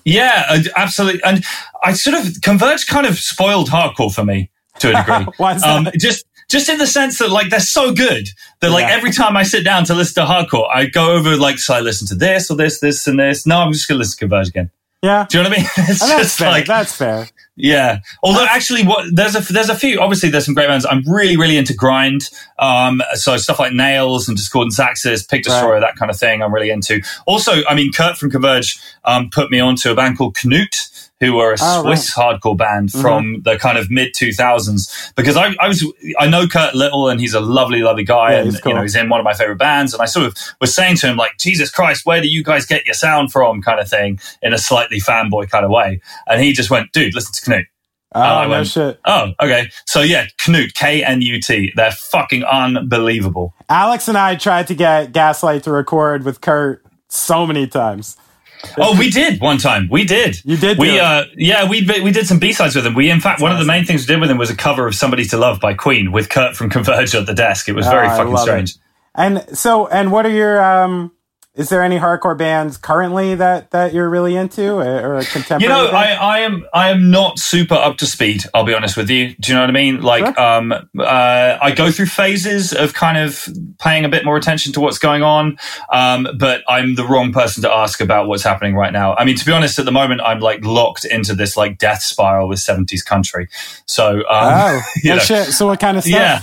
yeah 0.06 0.62
absolutely 0.76 1.22
and 1.24 1.44
i 1.84 1.94
sort 1.94 2.16
of 2.16 2.42
converge 2.42 2.88
kind 2.88 3.06
of 3.08 3.18
spoiled 3.18 3.70
hardcore 3.70 4.14
for 4.14 4.24
me 4.26 4.50
to 4.80 4.90
a 4.90 4.96
degree 5.04 5.34
Why 5.38 5.56
is 5.56 5.62
that? 5.62 5.76
um 5.88 5.90
just 5.98 6.26
just 6.52 6.70
in 6.70 6.78
the 6.78 6.88
sense 6.88 7.18
that 7.20 7.30
like 7.32 7.50
they're 7.50 7.60
so 7.60 7.94
good 7.94 8.28
that 8.60 8.70
like 8.72 8.84
Yeah. 8.88 8.96
every 8.96 9.12
time 9.12 9.36
I 9.38 9.44
sit 9.44 9.64
down 9.64 9.86
to 9.86 9.94
listen 9.96 10.24
to 10.26 10.32
hardcore, 10.32 10.68
I 10.74 10.86
go 10.86 11.14
over 11.14 11.36
like, 11.38 11.58
so 11.60 11.74
I 11.74 11.80
listen 11.80 12.08
to 12.10 12.16
this 12.16 12.52
or 12.52 12.58
this, 12.58 12.80
this 12.80 13.08
and 13.08 13.20
this. 13.20 13.46
No, 13.48 13.60
I'm 13.60 13.74
just 13.74 13.88
gonna 13.88 14.00
listen 14.00 14.14
to 14.18 14.20
Converge 14.20 14.50
again. 14.50 14.70
Yeah. 15.04 15.26
Do 15.28 15.40
you 15.40 15.44
know 15.44 15.50
what 15.50 15.58
I 15.58 15.62
mean? 15.62 15.70
It's 15.90 16.02
And 16.04 16.12
that's 16.12 16.22
just 16.24 16.38
fair. 16.38 16.52
like 16.52 16.68
that's 16.68 16.96
fair. 16.96 17.28
yeah. 17.56 18.00
Although 18.22 18.46
actually, 18.48 18.84
what 18.84 19.06
there's 19.12 19.36
a 19.36 19.40
there's 19.52 19.70
a 19.70 19.74
few. 19.76 20.00
Obviously, 20.00 20.30
there's 20.30 20.46
some 20.46 20.54
great 20.54 20.68
bands. 20.68 20.86
I'm 20.86 21.02
really 21.12 21.38
really 21.38 21.58
into 21.58 21.74
grind. 21.74 22.30
Um, 22.60 23.02
so 23.16 23.36
stuff 23.38 23.58
like 23.58 23.74
Nails 23.74 24.28
and 24.28 24.38
Discordance 24.38 24.80
Axis, 24.80 25.24
Pig 25.24 25.42
Destroyer, 25.44 25.80
that 25.80 25.96
kind 25.96 26.12
of 26.12 26.20
thing. 26.20 26.44
I'm 26.44 26.54
really 26.54 26.70
into. 26.70 27.02
Also, 27.26 27.64
I 27.68 27.74
mean, 27.74 27.92
Kurt 27.92 28.16
from 28.18 28.30
Converge 28.30 28.80
um, 29.04 29.32
put 29.32 29.50
me 29.50 29.60
onto 29.60 29.90
a 29.92 29.96
band 29.96 30.20
called 30.20 30.36
Knut. 30.36 31.10
Who 31.22 31.36
were 31.36 31.54
a 31.54 31.58
Oh, 31.62 31.84
Swiss 31.84 32.14
hardcore 32.14 32.58
band 32.58 32.90
mm-hmm. 32.90 33.02
from 33.02 33.42
the 33.44 33.58
kind 33.58 33.78
of 33.78 33.90
mid 33.90 34.14
2000s? 34.14 35.14
Because 35.16 35.38
I, 35.38 35.56
I 35.60 35.68
was, 35.70 35.86
I 36.20 36.28
know 36.28 36.48
Kurt 36.48 36.76
Little, 36.76 37.08
and 37.08 37.22
he's 37.22 37.34
a 37.34 37.40
lovely, 37.40 37.82
lovely 37.82 38.04
guy, 38.04 38.34
Yeah, 38.34 38.38
and 38.40 38.52
he's 38.52 38.60
you 38.66 38.74
know 38.74 38.82
he's 38.82 38.96
in 38.96 39.08
one 39.08 39.20
of 39.20 39.24
my 39.24 39.34
favorite 39.34 39.60
bands. 39.60 39.94
And 39.94 40.02
I 40.02 40.06
sort 40.06 40.26
of 40.26 40.36
was 40.60 40.76
saying 40.76 40.98
to 40.98 41.08
him 41.08 41.18
like, 41.18 41.38
Jesus 41.38 41.72
Christ, 41.72 42.06
where 42.06 42.22
do 42.22 42.28
you 42.28 42.44
guys 42.44 42.66
get 42.66 42.86
your 42.86 42.96
sound 42.96 43.32
from? 43.32 43.62
Kind 43.62 43.80
of 43.80 43.88
thing, 43.88 44.20
in 44.42 44.52
a 44.52 44.58
slightly 44.58 45.00
fanboy 45.00 45.50
kind 45.50 45.64
of 45.64 45.72
way. 45.72 46.02
And 46.28 46.42
he 46.42 46.52
just 46.52 46.70
went, 46.70 46.92
dude, 46.92 47.14
listen 47.16 47.34
to 47.34 47.52
Knut. 47.52 47.66
Oh, 48.14 48.20
I 48.20 48.44
no 48.44 48.50
went, 48.50 48.68
shit. 48.68 49.00
Oh, 49.06 49.32
okay. 49.42 49.70
So 49.86 50.02
yeah, 50.02 50.26
Knut, 50.38 50.74
K 50.74 51.04
N 51.04 51.22
U 51.22 51.40
T. 51.40 51.72
They're 51.76 51.92
fucking 51.92 52.44
unbelievable. 52.44 53.54
Alex 53.70 54.08
and 54.08 54.18
I 54.18 54.36
tried 54.36 54.68
to 54.68 54.76
get 54.76 55.14
Gaslight 55.14 55.64
to 55.64 55.72
record 55.72 56.26
with 56.26 56.42
Kurt 56.42 56.84
so 57.08 57.46
many 57.48 57.68
times. 57.68 58.18
Oh, 58.78 58.98
we 58.98 59.10
did 59.10 59.42
one 59.42 59.58
time. 59.58 59.88
We 59.90 60.04
did. 60.06 60.44
You 60.46 60.58
did 60.58 60.78
We 60.78 61.00
uh, 61.00 61.26
yeah, 61.36 61.68
we 61.68 61.82
we 62.04 62.12
did 62.12 62.28
some 62.28 62.40
B 62.40 62.54
sides 62.54 62.76
with 62.76 62.86
him. 62.86 62.94
We 62.94 63.10
in 63.10 63.20
fact 63.20 63.42
one 63.42 63.52
of 63.52 63.60
the 63.60 63.66
main 63.66 63.86
things 63.86 64.02
we 64.02 64.08
did 64.08 64.22
with 64.22 64.30
him 64.32 64.38
was 64.38 64.50
a 64.50 64.56
cover 64.56 64.88
of 64.88 64.96
"Somebody 64.96 65.26
to 65.26 65.38
Love" 65.38 65.60
by 65.60 65.74
Queen 65.74 66.12
with 66.12 66.30
Kurt 66.30 66.56
from 66.56 66.70
Converge 66.76 67.14
at 67.16 67.26
the 67.26 67.34
desk. 67.34 67.68
It 67.70 67.74
was 67.76 67.88
very 67.88 68.08
Oh, 68.08 68.12
fucking 68.18 68.32
love 68.34 68.48
it. 68.48 68.52
strange. 68.52 68.76
And 69.16 69.46
so, 69.58 69.88
and 69.88 70.12
what 70.12 70.26
are 70.26 70.30
your? 70.32 70.62
um 70.64 71.12
Is 71.54 71.68
there 71.68 71.84
any 71.84 71.98
hardcore 71.98 72.38
bands 72.38 72.78
currently 72.78 73.36
that 73.36 73.72
that 73.72 73.94
you're 73.94 74.10
really 74.10 74.38
into, 74.38 74.72
or 74.76 74.84
or 74.84 75.18
a 75.18 75.26
contemporary? 75.26 75.64
You 75.64 75.68
know, 75.68 75.92
band? 75.92 75.98
I, 75.98 76.14
I 76.14 76.40
am 76.40 76.66
I 76.74 76.90
am 76.92 77.12
not 77.12 77.40
super 77.40 77.76
up 77.76 77.98
to 77.98 78.06
speed. 78.06 78.46
I'll 78.54 78.64
be 78.64 78.74
honest 78.74 78.96
with 78.96 79.10
you. 79.10 79.36
Do 79.38 79.52
you 79.52 79.56
know 79.56 79.62
what 79.62 79.70
I 79.70 79.74
mean? 79.74 80.02
Like, 80.02 80.24
Sure. 80.26 80.40
um, 80.40 80.72
uh, 80.72 81.58
I 81.62 81.74
go 81.76 81.92
through 81.92 82.06
phases 82.06 82.72
of 82.72 82.94
kind 82.94 83.18
of 83.18 83.50
paying 83.80 84.06
a 84.06 84.10
bit 84.10 84.24
more 84.24 84.38
attention 84.38 84.72
to 84.74 84.80
what's 84.80 84.98
going 84.98 85.24
on, 85.24 85.58
um, 85.92 86.26
but 86.38 86.64
I'm 86.70 86.96
the 86.96 87.06
wrong 87.06 87.34
person 87.34 87.64
to 87.64 87.70
ask 87.70 88.00
about 88.00 88.28
what's 88.28 88.44
happening 88.44 88.76
right 88.76 88.94
now. 88.94 89.16
I 89.16 89.26
mean, 89.26 89.36
to 89.36 89.46
be 89.46 89.52
honest, 89.52 89.78
at 89.78 89.84
the 89.84 89.92
moment, 89.92 90.22
I'm 90.22 90.40
like 90.40 90.64
locked 90.64 91.04
into 91.04 91.36
this 91.36 91.58
like 91.58 91.78
death 91.78 92.02
spiral 92.02 92.48
with 92.48 92.60
70s 92.60 93.04
country. 93.04 93.50
So, 93.86 94.20
um, 94.20 94.24
oh, 94.30 94.82
know, 95.04 95.18
shit. 95.20 95.48
So 95.48 95.68
what 95.68 95.82
kind 95.82 95.98
of 95.98 96.04
stuff? 96.04 96.14
yeah. 96.14 96.42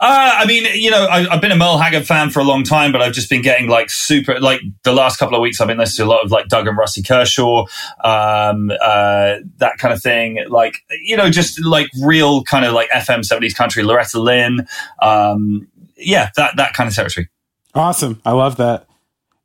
Uh, 0.00 0.32
I 0.38 0.46
mean, 0.46 0.64
you 0.74 0.90
know, 0.92 1.06
I, 1.06 1.28
I've 1.28 1.40
been 1.40 1.50
a 1.50 1.56
Merle 1.56 1.78
Haggard 1.78 2.06
fan 2.06 2.30
for 2.30 2.38
a 2.38 2.44
long 2.44 2.62
time, 2.62 2.92
but 2.92 3.02
I've 3.02 3.12
just 3.12 3.28
been 3.28 3.42
getting 3.42 3.68
like 3.68 3.90
super, 3.90 4.38
like 4.38 4.60
the 4.84 4.92
last 4.92 5.18
couple 5.18 5.34
of 5.34 5.42
weeks, 5.42 5.60
I've 5.60 5.66
been 5.66 5.78
listening 5.78 6.06
to 6.06 6.12
a 6.12 6.14
lot 6.14 6.24
of 6.24 6.30
like 6.30 6.46
Doug 6.46 6.68
and 6.68 6.78
Rusty 6.78 7.02
Kershaw, 7.02 7.62
um, 8.04 8.70
uh, 8.70 9.36
that 9.56 9.72
kind 9.78 9.92
of 9.92 10.00
thing. 10.00 10.44
Like, 10.48 10.84
you 11.02 11.16
know, 11.16 11.30
just 11.30 11.64
like 11.64 11.88
real 12.00 12.44
kind 12.44 12.64
of 12.64 12.74
like 12.74 12.88
FM 12.90 13.28
70s 13.28 13.56
country, 13.56 13.82
Loretta 13.82 14.20
Lynn. 14.20 14.68
Um, 15.02 15.66
yeah, 15.96 16.30
that, 16.36 16.56
that 16.56 16.74
kind 16.74 16.88
of 16.88 16.94
territory. 16.94 17.28
Awesome. 17.74 18.20
I 18.24 18.32
love 18.32 18.56
that. 18.58 18.86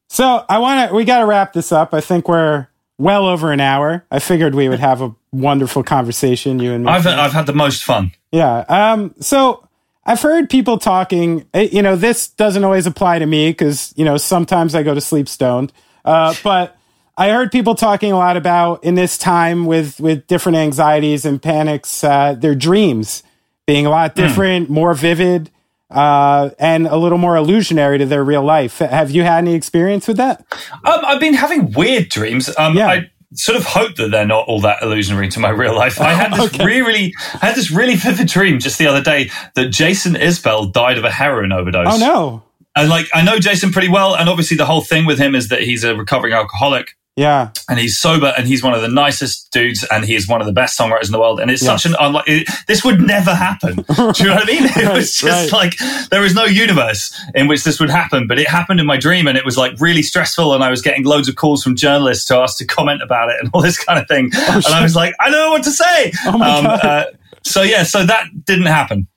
So 0.10 0.46
I 0.48 0.60
want 0.60 0.90
to, 0.90 0.96
we 0.96 1.04
got 1.04 1.20
to 1.20 1.26
wrap 1.26 1.54
this 1.54 1.72
up. 1.72 1.96
I 1.96 2.02
think 2.02 2.28
we're 2.28 2.68
well 3.00 3.26
over 3.26 3.52
an 3.52 3.60
hour. 3.60 4.06
I 4.12 4.20
figured 4.20 4.54
we 4.54 4.70
would 4.70 4.80
have 4.80 5.02
a 5.02 5.16
wonderful 5.32 5.82
conversation, 5.82 6.60
you 6.60 6.74
and 6.74 6.86
me. 6.86 6.92
I've, 6.92 7.08
I've 7.08 7.34
had 7.34 7.48
the 7.48 7.54
most 7.54 7.84
fun. 7.84 8.12
Yeah. 8.32 8.60
Um, 8.70 9.16
so 9.20 9.68
I've 10.06 10.22
heard 10.22 10.50
people 10.50 10.78
talking, 10.78 11.46
eh, 11.54 11.70
you 11.72 11.82
know, 11.82 11.96
this 11.96 12.28
doesn't 12.30 12.64
always 12.64 12.86
apply 12.86 13.20
to 13.20 13.26
me 13.26 13.50
because, 13.52 13.94
you 13.96 14.04
know, 14.06 14.18
sometimes 14.18 14.76
I 14.76 14.84
go 14.84 14.94
to 14.94 15.02
sleep 15.02 15.30
stoned. 15.30 15.72
Uh, 16.04 16.34
but 16.44 16.78
I 17.18 17.30
heard 17.30 17.52
people 17.52 17.76
talking 17.76 18.12
a 18.12 18.18
lot 18.18 18.38
about 18.38 18.84
in 18.84 18.96
this 18.96 19.18
time 19.18 19.66
with, 19.66 20.00
with 20.00 20.28
different 20.28 20.58
anxieties 20.58 21.26
and 21.26 21.42
panics, 21.42 22.04
uh, 22.04 22.34
their 22.34 22.56
dreams 22.56 23.24
being 23.66 23.86
a 23.86 23.90
lot 23.90 24.16
different, 24.16 24.70
more 24.70 24.94
vivid, 24.94 25.50
uh, 25.90 26.50
and 26.60 26.88
a 26.88 26.98
little 26.98 27.18
more 27.18 27.38
illusionary 27.38 27.98
to 28.00 28.06
their 28.06 28.24
real 28.24 28.44
life. 28.44 28.80
Have 28.80 29.12
you 29.12 29.24
had 29.24 29.38
any 29.38 29.54
experience 29.54 30.08
with 30.08 30.18
that? 30.18 30.44
Um, 30.84 31.00
I've 31.06 31.20
been 31.20 31.36
having 31.36 31.72
weird 31.72 32.10
dreams. 32.10 32.50
Um, 32.58 32.76
Yeah. 32.76 32.88
I 32.88 33.10
sort 33.36 33.58
of 33.58 33.66
hope 33.66 33.96
that 33.96 34.12
they're 34.12 34.26
not 34.28 34.48
all 34.48 34.62
that 34.62 34.82
illusionary 34.82 35.30
to 35.30 35.40
my 35.40 35.50
real 35.50 35.76
life. 35.76 36.00
I 36.00 36.14
had 36.14 36.34
this 36.34 36.40
Okay. 36.54 36.66
really, 36.66 37.14
I 37.42 37.48
had 37.48 37.56
this 37.56 37.72
really 37.72 37.96
vivid 37.96 38.28
dream 38.28 38.60
just 38.60 38.78
the 38.78 38.88
other 38.88 39.02
day 39.02 39.30
that 39.56 39.70
Jason 39.70 40.14
Isbell 40.14 40.72
died 40.72 40.98
of 40.98 41.04
a 41.04 41.12
heroin 41.12 41.52
overdose. 41.52 41.88
Oh 41.90 41.98
no. 41.98 42.44
And 42.76 42.90
like, 42.90 43.08
I 43.14 43.24
know 43.24 43.38
Jason 43.40 43.72
pretty 43.72 43.90
well, 43.90 44.16
and 44.16 44.28
obviously 44.28 44.58
the 44.58 44.66
whole 44.66 44.82
thing 44.82 45.06
with 45.06 45.20
him 45.20 45.36
is 45.36 45.50
that 45.50 45.62
he's 45.62 45.84
a 45.84 45.96
recovering 45.96 46.34
alcoholic. 46.34 46.96
Yeah. 47.16 47.52
and 47.70 47.78
he's 47.78 47.98
sober 48.00 48.34
and 48.38 48.48
he's 48.48 48.64
one 48.64 48.74
of 48.74 48.82
the 48.82 48.88
nicest 48.88 49.52
dudes 49.52 49.86
and 49.92 50.04
he 50.04 50.16
is 50.16 50.28
one 50.28 50.42
of 50.42 50.48
the 50.48 50.54
best 50.54 50.80
songwriters 50.80 51.06
in 51.06 51.12
the 51.12 51.20
world 51.20 51.40
and 51.40 51.52
it's 51.52 51.62
Yes. 51.62 51.84
such 51.84 51.92
an 51.92 51.96
unlike 52.00 52.24
it, 52.28 52.48
this 52.68 52.84
would 52.84 53.02
never 53.02 53.36
happen 53.36 53.76
do 53.76 53.84
you 54.24 54.26
know 54.30 54.36
what 54.36 54.44
i 54.44 54.46
mean 54.48 54.64
it 54.76 54.92
was 54.92 55.16
just 55.16 55.52
right. 55.52 55.72
like 55.80 56.10
there 56.10 56.26
is 56.26 56.34
no 56.34 56.46
universe 56.46 57.14
in 57.36 57.48
which 57.48 57.64
this 57.64 57.80
would 57.80 57.92
happen 57.92 58.26
but 58.26 58.40
it 58.40 58.48
happened 58.48 58.80
in 58.80 58.88
my 58.88 58.98
dream 58.98 59.28
and 59.28 59.38
it 59.38 59.46
was 59.46 59.58
like 59.58 59.74
really 59.80 60.02
stressful 60.02 60.56
and 60.56 60.64
i 60.64 60.72
was 60.72 60.82
getting 60.82 61.04
loads 61.06 61.30
of 61.30 61.36
calls 61.36 61.64
from 61.64 61.76
journalists 61.76 62.26
to 62.26 62.36
ask 62.36 62.58
to 62.58 62.66
comment 62.66 63.02
about 63.04 63.30
it 63.30 63.36
and 63.42 63.50
all 63.54 63.62
this 63.62 63.78
kind 63.78 64.00
of 64.00 64.08
thing 64.08 64.32
and 64.34 64.66
i 64.74 64.82
was 64.82 64.96
like 64.96 65.14
i 65.20 65.30
don't 65.30 65.40
know 65.40 65.52
what 65.52 65.64
to 65.64 65.72
say 65.72 66.12
Oh 66.26 66.40
God. 66.40 66.86
uh, 66.86 67.06
so 67.44 67.62
yeah 67.62 67.84
so 67.84 68.04
that 68.06 68.26
didn't 68.46 68.66
happen 68.66 69.08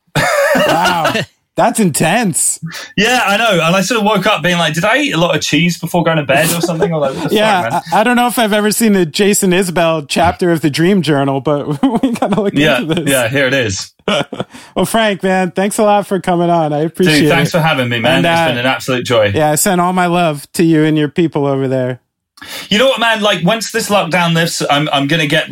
Wow. 0.55 1.13
That's 1.57 1.81
intense. 1.81 2.61
yeah 2.97 3.23
i 3.27 3.37
know 3.37 3.53
and 3.53 3.75
i 3.75 3.81
sort 3.81 3.99
of 4.01 4.05
woke 4.07 4.27
up 4.27 4.43
being 4.43 4.59
like 4.59 4.75
did 4.75 4.85
i 4.85 4.99
eat 4.99 5.13
a 5.13 5.17
lot 5.17 5.35
of 5.35 5.43
cheese 5.43 5.79
before 5.81 6.05
going 6.05 6.19
to 6.19 6.23
bed 6.25 6.47
or 6.57 6.61
something 6.61 6.93
or 6.93 7.01
like, 7.01 7.15
fuck, 7.17 7.33
Yeah, 7.33 7.63
man? 7.63 7.73
I, 7.93 8.01
I 8.01 8.05
don't 8.05 8.17
know 8.17 8.27
if 8.27 8.39
I've 8.39 8.53
ever 8.53 8.71
seen 8.71 8.93
the 8.93 9.07
Jason 9.07 9.51
Isbell 9.51 10.07
chapter 10.09 10.53
of 10.53 10.61
the 10.61 10.69
Dream 10.71 11.01
Journal, 11.03 11.41
but 11.41 11.67
we 12.03 12.13
gotta 12.13 12.41
look 12.41 12.55
yeah 12.55 12.81
into 12.81 12.95
this. 12.95 13.11
yeah 13.11 13.29
here 13.29 13.47
it 13.47 13.55
is 13.55 13.95
Well, 14.77 14.85
Frank, 14.87 15.23
man, 15.25 15.51
thanks 15.51 15.79
a 15.79 15.83
lot 15.83 16.07
for 16.07 16.21
coming 16.21 16.49
on. 16.51 16.73
I 16.73 16.81
appreciate 16.81 17.21
Dude, 17.21 17.29
thanks 17.31 17.49
it. 17.51 17.57
for 17.57 17.61
having 17.61 17.89
me, 17.89 17.99
man. 17.99 18.19
And, 18.19 18.27
uh, 18.27 18.31
it's 18.31 18.51
been 18.51 18.59
an 18.59 18.67
absolute 18.67 19.05
joy. 19.05 19.33
yeah, 19.35 19.51
I 19.51 19.55
send 19.57 19.81
all 19.81 19.93
my 19.93 20.07
love 20.07 20.51
to 20.53 20.63
you 20.63 20.85
and 20.85 20.97
your 20.97 21.09
people 21.09 21.45
over 21.47 21.67
there. 21.67 22.01
You 22.71 22.79
know 22.79 22.87
what, 22.87 23.01
man? 23.01 23.21
Like 23.23 23.45
once 23.45 23.73
this 23.73 23.89
lockdown 23.89 24.35
lifts, 24.35 24.63
I'm 24.71 24.89
I'm 24.91 25.07
gonna 25.07 25.27
get. 25.27 25.49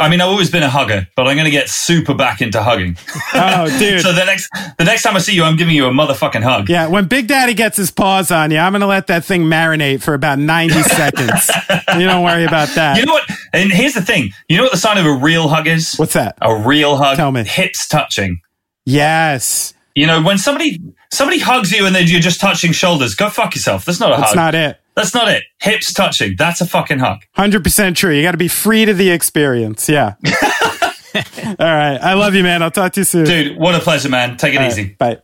I 0.00 0.08
mean, 0.08 0.20
I've 0.20 0.28
always 0.28 0.50
been 0.50 0.62
a 0.62 0.68
hugger, 0.70 1.06
but 1.16 1.26
I'm 1.28 1.36
gonna 1.36 1.50
get 1.50 1.68
super 1.68 2.14
back 2.14 2.40
into 2.40 2.62
hugging. 2.62 2.96
Oh, 3.34 3.66
dude. 3.78 4.00
so 4.00 4.12
the 4.12 4.24
next 4.24 4.48
the 4.78 4.84
next 4.84 5.02
time 5.02 5.14
I 5.16 5.18
see 5.18 5.34
you, 5.34 5.44
I'm 5.44 5.56
giving 5.56 5.74
you 5.74 5.86
a 5.86 5.90
motherfucking 5.90 6.42
hug. 6.42 6.68
yeah, 6.68 6.86
when 6.88 7.06
Big 7.06 7.26
Daddy 7.28 7.54
gets 7.54 7.76
his 7.76 7.90
paws 7.90 8.30
on 8.30 8.50
you, 8.50 8.58
I'm 8.58 8.72
gonna 8.72 8.86
let 8.86 9.06
that 9.08 9.24
thing 9.24 9.42
marinate 9.44 10.02
for 10.02 10.14
about 10.14 10.38
90 10.38 10.82
seconds. 10.82 11.50
You 11.98 12.06
don't 12.06 12.22
worry 12.24 12.44
about 12.44 12.68
that. 12.70 12.96
You 12.98 13.04
know 13.06 13.12
what? 13.12 13.28
And 13.52 13.70
here's 13.72 13.94
the 13.94 14.02
thing. 14.02 14.30
You 14.48 14.56
know 14.58 14.62
what 14.64 14.72
the 14.72 14.78
sign 14.78 14.98
of 14.98 15.06
a 15.06 15.12
real 15.12 15.48
hug 15.48 15.66
is? 15.66 15.94
What's 15.96 16.14
that? 16.14 16.36
A 16.40 16.56
real 16.56 16.96
hug. 16.96 17.16
Tell 17.16 17.32
me. 17.32 17.44
Hips 17.44 17.86
touching. 17.88 18.40
Yes, 18.84 19.74
You 19.94 20.06
know, 20.06 20.22
when 20.22 20.38
somebody 20.38 20.80
somebody 21.12 21.40
hugs 21.40 21.72
you 21.72 21.86
and 21.86 21.94
then 21.94 22.06
you're 22.06 22.20
just 22.20 22.40
touching 22.40 22.72
shoulders, 22.72 23.14
go 23.14 23.28
fuck 23.28 23.54
yourself. 23.54 23.84
That's 23.84 23.98
not 24.00 24.12
a 24.12 24.16
that's 24.16 24.28
hug. 24.30 24.36
That's 24.36 24.36
not 24.36 24.54
it. 24.54 24.80
That's 24.96 25.14
not 25.14 25.28
it. 25.28 25.44
Hips 25.60 25.92
touching. 25.92 26.36
That's 26.38 26.62
a 26.62 26.66
fucking 26.66 27.00
hug. 27.00 27.20
100% 27.36 27.94
true. 27.94 28.14
You 28.14 28.22
got 28.22 28.32
to 28.32 28.38
be 28.38 28.48
free 28.48 28.86
to 28.86 28.94
the 28.94 29.10
experience. 29.10 29.90
Yeah. 29.90 30.14
all 30.24 31.54
right. 31.58 31.98
I 31.98 32.14
love 32.14 32.34
you, 32.34 32.42
man. 32.42 32.62
I'll 32.62 32.70
talk 32.70 32.94
to 32.94 33.00
you 33.00 33.04
soon. 33.04 33.26
Dude, 33.26 33.58
what 33.58 33.74
a 33.74 33.80
pleasure, 33.80 34.08
man. 34.08 34.38
Take 34.38 34.54
it 34.54 34.56
All 34.56 34.62
right, 34.62 34.72
easy. 34.72 34.96
Bye. 34.98 35.18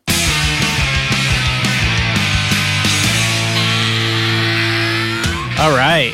All 5.58 5.70
right. 5.70 6.12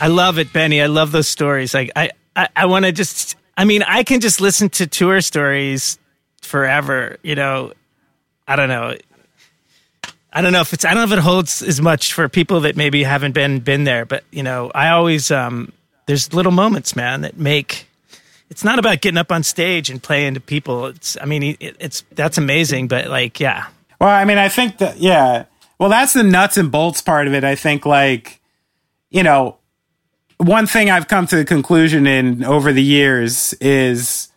I 0.00 0.08
love 0.08 0.38
it, 0.38 0.50
Benny. 0.52 0.80
I 0.80 0.86
love 0.86 1.12
those 1.12 1.28
stories. 1.28 1.74
Like 1.74 1.90
I 1.94 2.10
I, 2.34 2.48
I 2.56 2.66
want 2.66 2.86
to 2.86 2.92
just 2.92 3.36
I 3.56 3.66
mean, 3.66 3.82
I 3.82 4.02
can 4.02 4.20
just 4.20 4.40
listen 4.40 4.70
to 4.70 4.86
tour 4.86 5.20
stories 5.20 5.98
forever, 6.40 7.18
you 7.22 7.34
know. 7.34 7.72
I 8.48 8.56
don't 8.56 8.68
know. 8.68 8.96
I 10.34 10.42
don't 10.42 10.52
know 10.52 10.60
if 10.60 10.72
it's 10.72 10.84
I 10.84 10.94
don't 10.94 11.08
know 11.08 11.14
if 11.14 11.18
it 11.18 11.22
holds 11.22 11.62
as 11.62 11.80
much 11.80 12.12
for 12.12 12.28
people 12.28 12.60
that 12.60 12.76
maybe 12.76 13.04
haven't 13.04 13.32
been 13.32 13.60
been 13.60 13.84
there, 13.84 14.04
but 14.04 14.24
you 14.30 14.42
know, 14.42 14.70
I 14.74 14.90
always 14.90 15.30
um 15.30 15.72
there's 16.06 16.34
little 16.34 16.52
moments, 16.52 16.96
man, 16.96 17.22
that 17.22 17.38
make 17.38 17.86
it's 18.50 18.64
not 18.64 18.78
about 18.78 19.00
getting 19.00 19.18
up 19.18 19.32
on 19.32 19.42
stage 19.42 19.90
and 19.90 20.02
playing 20.02 20.34
to 20.34 20.40
people. 20.40 20.86
It's 20.86 21.16
I 21.20 21.24
mean, 21.24 21.56
it, 21.60 21.76
it's 21.78 22.04
that's 22.12 22.38
amazing, 22.38 22.88
but 22.88 23.08
like, 23.08 23.40
yeah. 23.40 23.66
Well, 24.00 24.10
I 24.10 24.24
mean, 24.24 24.38
I 24.38 24.48
think 24.48 24.78
that, 24.78 24.98
yeah. 24.98 25.44
Well, 25.78 25.88
that's 25.88 26.12
the 26.12 26.22
nuts 26.22 26.56
and 26.56 26.70
bolts 26.70 27.00
part 27.00 27.26
of 27.26 27.34
it. 27.34 27.42
I 27.42 27.54
think, 27.54 27.86
like, 27.86 28.40
you 29.10 29.22
know, 29.22 29.56
one 30.36 30.66
thing 30.66 30.90
I've 30.90 31.08
come 31.08 31.26
to 31.28 31.36
the 31.36 31.44
conclusion 31.44 32.06
in 32.06 32.44
over 32.44 32.72
the 32.72 32.82
years 32.82 33.54
is 33.54 34.28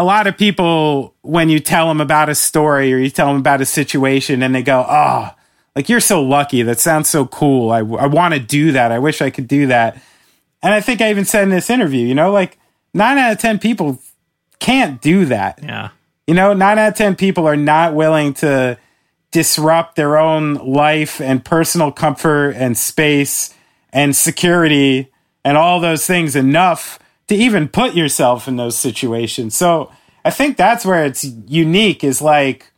a 0.00 0.04
lot 0.04 0.26
of 0.26 0.38
people, 0.38 1.14
when 1.20 1.50
you 1.50 1.60
tell 1.60 1.86
them 1.88 2.00
about 2.00 2.30
a 2.30 2.34
story 2.34 2.90
or 2.90 2.96
you 2.96 3.10
tell 3.10 3.26
them 3.26 3.36
about 3.36 3.60
a 3.60 3.66
situation 3.66 4.42
and 4.42 4.54
they 4.54 4.62
go, 4.62 4.82
oh, 4.88 5.28
like, 5.76 5.90
you're 5.90 6.00
so 6.00 6.22
lucky. 6.22 6.62
That 6.62 6.80
sounds 6.80 7.10
so 7.10 7.26
cool. 7.26 7.70
I, 7.70 7.80
I 7.80 8.06
want 8.06 8.32
to 8.32 8.40
do 8.40 8.72
that. 8.72 8.92
I 8.92 8.98
wish 8.98 9.20
I 9.20 9.28
could 9.28 9.46
do 9.46 9.66
that. 9.66 10.00
And 10.62 10.72
I 10.72 10.80
think 10.80 11.02
I 11.02 11.10
even 11.10 11.26
said 11.26 11.42
in 11.42 11.50
this 11.50 11.68
interview, 11.68 12.06
you 12.06 12.14
know, 12.14 12.32
like, 12.32 12.56
nine 12.94 13.18
out 13.18 13.32
of 13.32 13.38
10 13.40 13.58
people 13.58 14.00
can't 14.58 15.02
do 15.02 15.26
that. 15.26 15.60
Yeah. 15.62 15.90
You 16.26 16.32
know, 16.32 16.54
nine 16.54 16.78
out 16.78 16.92
of 16.92 16.94
10 16.96 17.16
people 17.16 17.46
are 17.46 17.54
not 17.56 17.94
willing 17.94 18.32
to 18.34 18.78
disrupt 19.32 19.96
their 19.96 20.16
own 20.16 20.54
life 20.54 21.20
and 21.20 21.44
personal 21.44 21.92
comfort 21.92 22.52
and 22.52 22.78
space 22.78 23.52
and 23.92 24.16
security 24.16 25.12
and 25.44 25.58
all 25.58 25.78
those 25.78 26.06
things 26.06 26.36
enough 26.36 26.98
to 27.30 27.36
even 27.36 27.68
put 27.68 27.94
yourself 27.94 28.48
in 28.48 28.56
those 28.56 28.76
situations. 28.76 29.54
So 29.54 29.92
I 30.24 30.30
think 30.30 30.56
that's 30.56 30.84
where 30.84 31.04
it's 31.04 31.24
unique 31.46 32.02
is 32.02 32.20
like, 32.20 32.72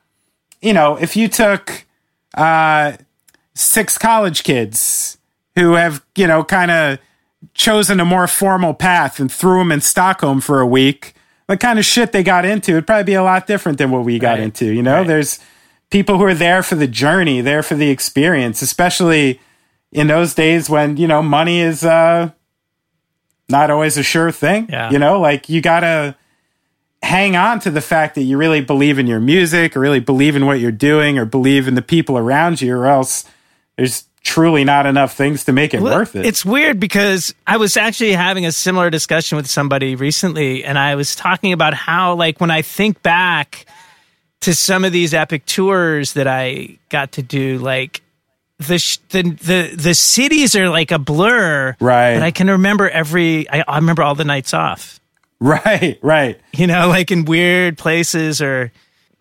you 0.60 0.74
know, 0.74 0.96
if 0.96 1.16
you 1.16 1.26
took 1.26 1.86
uh, 2.34 2.92
six 3.54 3.96
college 3.96 4.42
kids 4.44 5.16
who 5.56 5.72
have, 5.72 6.04
you 6.16 6.26
know, 6.26 6.44
kind 6.44 6.70
of 6.70 6.98
chosen 7.54 7.98
a 7.98 8.04
more 8.04 8.26
formal 8.26 8.74
path 8.74 9.18
and 9.18 9.32
threw 9.32 9.58
them 9.60 9.72
in 9.72 9.80
Stockholm 9.80 10.42
for 10.42 10.60
a 10.60 10.66
week, 10.66 11.14
the 11.48 11.56
kind 11.56 11.78
of 11.78 11.86
shit 11.86 12.12
they 12.12 12.22
got 12.22 12.44
into 12.44 12.74
would 12.74 12.86
probably 12.86 13.04
be 13.04 13.14
a 13.14 13.22
lot 13.22 13.46
different 13.46 13.78
than 13.78 13.90
what 13.90 14.04
we 14.04 14.18
got 14.18 14.32
Right. 14.32 14.40
into. 14.40 14.66
You 14.66 14.82
know, 14.82 15.02
there's 15.02 15.38
people 15.90 16.18
who 16.18 16.24
are 16.24 16.34
there 16.34 16.62
for 16.62 16.74
the 16.74 16.86
journey, 16.86 17.40
there 17.40 17.62
for 17.62 17.74
the 17.74 17.88
experience, 17.88 18.60
especially 18.60 19.40
in 19.90 20.08
those 20.08 20.34
days 20.34 20.68
when, 20.68 20.98
you 20.98 21.06
know, 21.08 21.22
money 21.22 21.60
is 21.60 21.84
uh 21.84 22.30
not 23.48 23.70
always 23.70 23.96
a 23.96 24.02
sure 24.02 24.30
thing. 24.30 24.68
Yeah. 24.68 24.90
You 24.90 24.98
know, 24.98 25.20
like 25.20 25.48
you 25.48 25.60
gotta 25.60 26.16
hang 27.02 27.36
on 27.36 27.58
to 27.60 27.70
the 27.70 27.80
fact 27.80 28.14
that 28.14 28.22
you 28.22 28.36
really 28.36 28.60
believe 28.60 28.98
in 28.98 29.06
your 29.06 29.20
music 29.20 29.76
or 29.76 29.80
really 29.80 30.00
believe 30.00 30.36
in 30.36 30.46
what 30.46 30.60
you're 30.60 30.70
doing 30.70 31.18
or 31.18 31.24
believe 31.24 31.66
in 31.66 31.74
the 31.74 31.82
people 31.82 32.16
around 32.16 32.60
you 32.60 32.74
or 32.74 32.86
else 32.86 33.24
there's 33.76 34.04
truly 34.22 34.62
not 34.62 34.86
enough 34.86 35.14
things 35.16 35.44
to 35.44 35.52
make 35.52 35.74
it 35.74 35.80
Well, 35.80 35.96
worth 35.96 36.14
it. 36.14 36.24
It's 36.24 36.44
weird 36.44 36.78
because 36.78 37.34
I 37.46 37.56
was 37.56 37.76
actually 37.76 38.12
having 38.12 38.46
a 38.46 38.52
similar 38.52 38.90
discussion 38.90 39.36
with 39.36 39.48
somebody 39.48 39.96
recently, 39.96 40.64
and 40.64 40.78
I 40.78 40.94
was 40.94 41.16
talking 41.16 41.52
about 41.52 41.74
how, 41.74 42.14
like, 42.14 42.40
when 42.40 42.50
I 42.50 42.62
think 42.62 43.02
back 43.02 43.66
to 44.42 44.54
some 44.54 44.84
of 44.84 44.92
these 44.92 45.12
epic 45.14 45.44
tours 45.46 46.12
that 46.12 46.28
I 46.28 46.78
got 46.88 47.12
to 47.12 47.22
do, 47.22 47.58
like, 47.58 48.01
the 48.66 48.78
sh- 48.78 48.98
the 49.10 49.22
the 49.22 49.74
the 49.76 49.94
cities 49.94 50.54
are 50.56 50.68
like 50.68 50.90
a 50.90 50.98
blur, 50.98 51.76
Right. 51.80 52.14
But 52.14 52.22
I 52.22 52.30
can 52.30 52.48
remember 52.48 52.88
every. 52.88 53.48
I, 53.48 53.64
I 53.66 53.76
remember 53.76 54.02
all 54.02 54.14
the 54.14 54.24
nights 54.24 54.54
off. 54.54 55.00
right, 55.40 55.98
right. 56.02 56.40
You 56.52 56.66
know, 56.66 56.88
like 56.88 57.10
in 57.10 57.24
weird 57.24 57.76
places, 57.76 58.40
or 58.40 58.70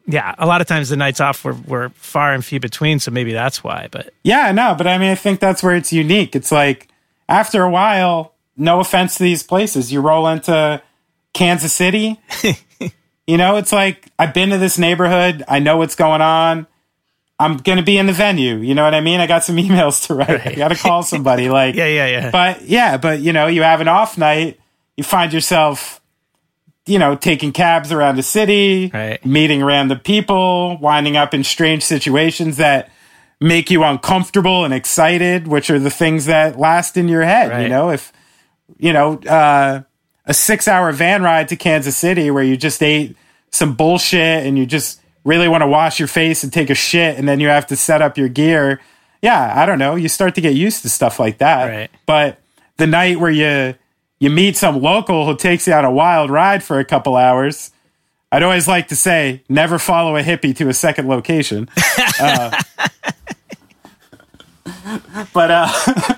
yeah, 0.07 0.35
a 0.37 0.45
lot 0.45 0.61
of 0.61 0.67
times 0.67 0.89
the 0.89 0.97
nights 0.97 1.19
off 1.19 1.43
were 1.43 1.53
were 1.53 1.89
far 1.95 2.33
and 2.33 2.43
few 2.43 2.59
between. 2.59 2.99
So 2.99 3.11
maybe 3.11 3.33
that's 3.33 3.63
why. 3.63 3.87
But 3.91 4.13
Yeah, 4.23 4.51
no, 4.51 4.75
but 4.77 4.87
I 4.87 4.97
mean, 4.97 5.09
I 5.09 5.15
think 5.15 5.39
that's 5.39 5.63
where 5.63 5.75
it's 5.75 5.91
unique. 5.91 6.35
It's 6.35 6.51
like 6.51 6.87
after 7.27 7.63
a 7.63 7.69
while, 7.69 8.33
no 8.57 8.79
offense 8.79 9.17
to 9.17 9.23
these 9.23 9.43
places, 9.43 9.91
you 9.91 10.01
roll 10.01 10.27
into 10.27 10.81
Kansas 11.33 11.73
City, 11.73 12.19
you 12.43 12.53
You 13.27 13.37
know, 13.37 13.55
it's 13.55 13.71
like 13.71 14.09
I've 14.19 14.33
been 14.33 14.49
to 14.49 14.57
this 14.57 14.77
neighborhood. 14.77 15.43
I 15.47 15.59
know 15.59 15.77
what's 15.77 15.95
going 15.95 16.21
on. 16.21 16.67
I'm 17.41 17.57
gonna 17.57 17.81
be 17.83 17.97
in 17.97 18.05
the 18.05 18.13
venue. 18.13 18.55
You 18.57 18.75
know 18.75 18.83
what 18.83 18.93
I 18.93 19.01
mean? 19.01 19.19
I 19.19 19.27
got 19.27 19.43
some 19.43 19.57
emails 19.65 20.07
to 20.07 20.13
write. 20.15 20.47
I 20.47 20.55
got 20.55 20.69
to 20.69 20.75
call 20.75 21.03
somebody. 21.03 21.49
Like, 21.49 21.75
Yeah, 21.75 21.87
yeah, 21.87 22.07
yeah. 22.07 22.31
But 22.31 22.61
yeah, 22.63 22.97
but 22.97 23.19
you 23.19 23.33
know, 23.33 23.47
you 23.47 23.63
have 23.63 23.81
an 23.81 23.87
off 23.87 24.17
night. 24.17 24.59
You 24.97 25.03
find 25.03 25.33
yourself, 25.33 25.99
you 26.85 26.99
know, 26.99 27.15
taking 27.15 27.51
cabs 27.51 27.91
around 27.91 28.15
the 28.17 28.23
city, 28.23 28.91
Right. 28.93 29.25
meeting 29.25 29.63
random 29.63 29.99
people, 29.99 30.77
winding 30.77 31.17
up 31.17 31.33
in 31.33 31.43
strange 31.43 31.83
situations 31.83 32.57
that 32.57 32.91
make 33.39 33.71
you 33.71 33.83
uncomfortable 33.83 34.63
and 34.65 34.73
excited, 34.73 35.47
which 35.47 35.69
are 35.71 35.79
the 35.79 35.89
things 35.89 36.25
that 36.27 36.59
last 36.59 36.95
in 36.97 37.07
your 37.07 37.23
head. 37.23 37.63
You 37.63 37.69
know, 37.69 37.89
if 37.89 38.13
you 38.77 38.93
know, 38.93 39.15
uh, 39.27 39.81
a 40.25 40.33
six 40.33 40.67
hour 40.67 40.91
van 40.91 41.23
ride 41.23 41.47
to 41.49 41.55
Kansas 41.55 41.97
City 41.97 42.29
where 42.29 42.43
you 42.43 42.55
just 42.55 42.81
ate 42.83 43.17
some 43.49 43.73
bullshit 43.73 44.45
and 44.45 44.57
you 44.57 44.65
just 44.67 45.00
really 45.23 45.47
want 45.47 45.61
to 45.61 45.67
wash 45.67 45.99
your 45.99 46.07
face 46.07 46.43
and 46.43 46.51
take 46.51 46.69
a 46.69 46.75
shit 46.75 47.17
and 47.17 47.27
then 47.27 47.39
you 47.39 47.47
have 47.47 47.67
to 47.67 47.75
set 47.75 48.01
up 48.01 48.17
your 48.17 48.29
gear. 48.29 48.81
Yeah, 49.21 49.53
I 49.55 49.65
don't 49.65 49.79
know. 49.79 49.95
You 49.95 50.07
start 50.07 50.35
to 50.35 50.41
get 50.41 50.53
used 50.53 50.81
to 50.81 50.89
stuff 50.89 51.19
like 51.19 51.37
that. 51.39 51.67
Right. 51.67 51.91
But 52.05 52.39
the 52.77 52.87
night 52.87 53.19
where 53.19 53.31
you 53.31 53.75
you 54.19 54.29
meet 54.29 54.55
some 54.55 54.81
local 54.81 55.25
who 55.25 55.35
takes 55.35 55.67
you 55.67 55.73
on 55.73 55.85
a 55.85 55.91
wild 55.91 56.29
ride 56.29 56.63
for 56.63 56.79
a 56.79 56.85
couple 56.85 57.15
hours, 57.15 57.71
I'd 58.31 58.43
always 58.43 58.67
like 58.67 58.87
to 58.89 58.95
say, 58.95 59.43
never 59.49 59.79
follow 59.79 60.15
a 60.15 60.21
hippie 60.21 60.55
to 60.57 60.69
a 60.69 60.73
second 60.73 61.07
location. 61.07 61.69
Uh, 62.19 62.51
but 65.33 65.49
uh, 65.49 65.67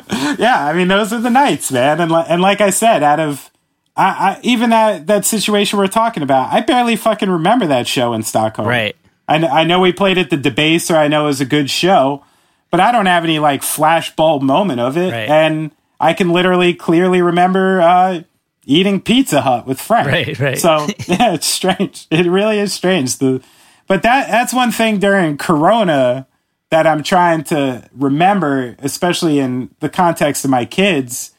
yeah, 0.38 0.65
I 0.65 0.73
mean, 0.75 0.89
those 0.89 1.13
are 1.13 1.21
the 1.21 1.30
nights, 1.30 1.71
man. 1.71 2.01
And 2.01 2.11
li- 2.11 2.25
and 2.27 2.41
like 2.41 2.59
I 2.59 2.71
said, 2.71 3.03
out 3.03 3.21
of 3.21 3.49
I, 3.95 4.06
I 4.06 4.40
even 4.44 4.70
that 4.72 5.07
that 5.07 5.26
situation 5.26 5.78
we're 5.80 5.88
talking 5.88 6.24
about, 6.24 6.52
I 6.53 6.61
barely 6.61 6.95
fucking 6.95 7.30
remember 7.30 7.68
that 7.68 7.88
show 7.88 8.14
in 8.14 8.24
Stockholm. 8.24 8.68
Right. 8.68 8.95
I, 9.28 9.36
I 9.45 9.64
know 9.64 9.80
we 9.80 9.94
played 9.94 10.18
at 10.18 10.30
the 10.30 10.38
Debaser. 10.38 10.95
I 10.95 11.07
know 11.07 11.24
it 11.24 11.28
was 11.28 11.41
a 11.41 11.45
good 11.45 11.70
show, 11.70 12.24
but 12.72 12.80
I 12.80 12.91
don't 12.91 13.06
have 13.06 13.24
any 13.24 13.40
like 13.40 13.61
flashbulb 13.61 14.41
moment 14.41 14.80
of 14.80 14.98
it, 14.98 15.11
Right. 15.11 15.30
and 15.30 15.72
I 15.99 16.14
can 16.14 16.32
literally 16.32 16.74
clearly 16.74 17.22
remember 17.22 17.80
uh, 17.82 18.24
eating 18.65 18.99
Pizza 18.99 19.41
Hut 19.41 19.65
with 19.68 19.80
Frank. 19.80 20.07
Right, 20.07 20.40
right. 20.40 20.57
So 20.57 20.88
yeah, 21.07 21.34
it's 21.34 21.48
strange. 21.48 22.07
It 22.10 22.26
really 22.26 22.60
is 22.60 22.74
strange. 22.74 23.18
The 23.18 23.41
but 23.88 24.02
that 24.03 24.28
that's 24.28 24.53
one 24.53 24.72
thing 24.72 24.99
during 24.99 25.38
Corona 25.38 26.28
that 26.72 26.88
I'm 26.88 27.03
trying 27.03 27.44
to 27.45 27.88
remember, 27.94 28.76
especially 28.80 29.38
in 29.40 29.70
the 29.80 29.90
context 29.90 30.44
of 30.44 30.49
my 30.49 30.65
kids, 30.65 31.32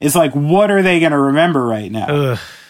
is 0.00 0.14
like 0.14 0.32
what 0.32 0.70
are 0.70 0.82
they 0.82 1.00
going 1.00 1.12
to 1.12 1.18
remember 1.18 1.64
right 1.64 1.90
now? 1.90 2.06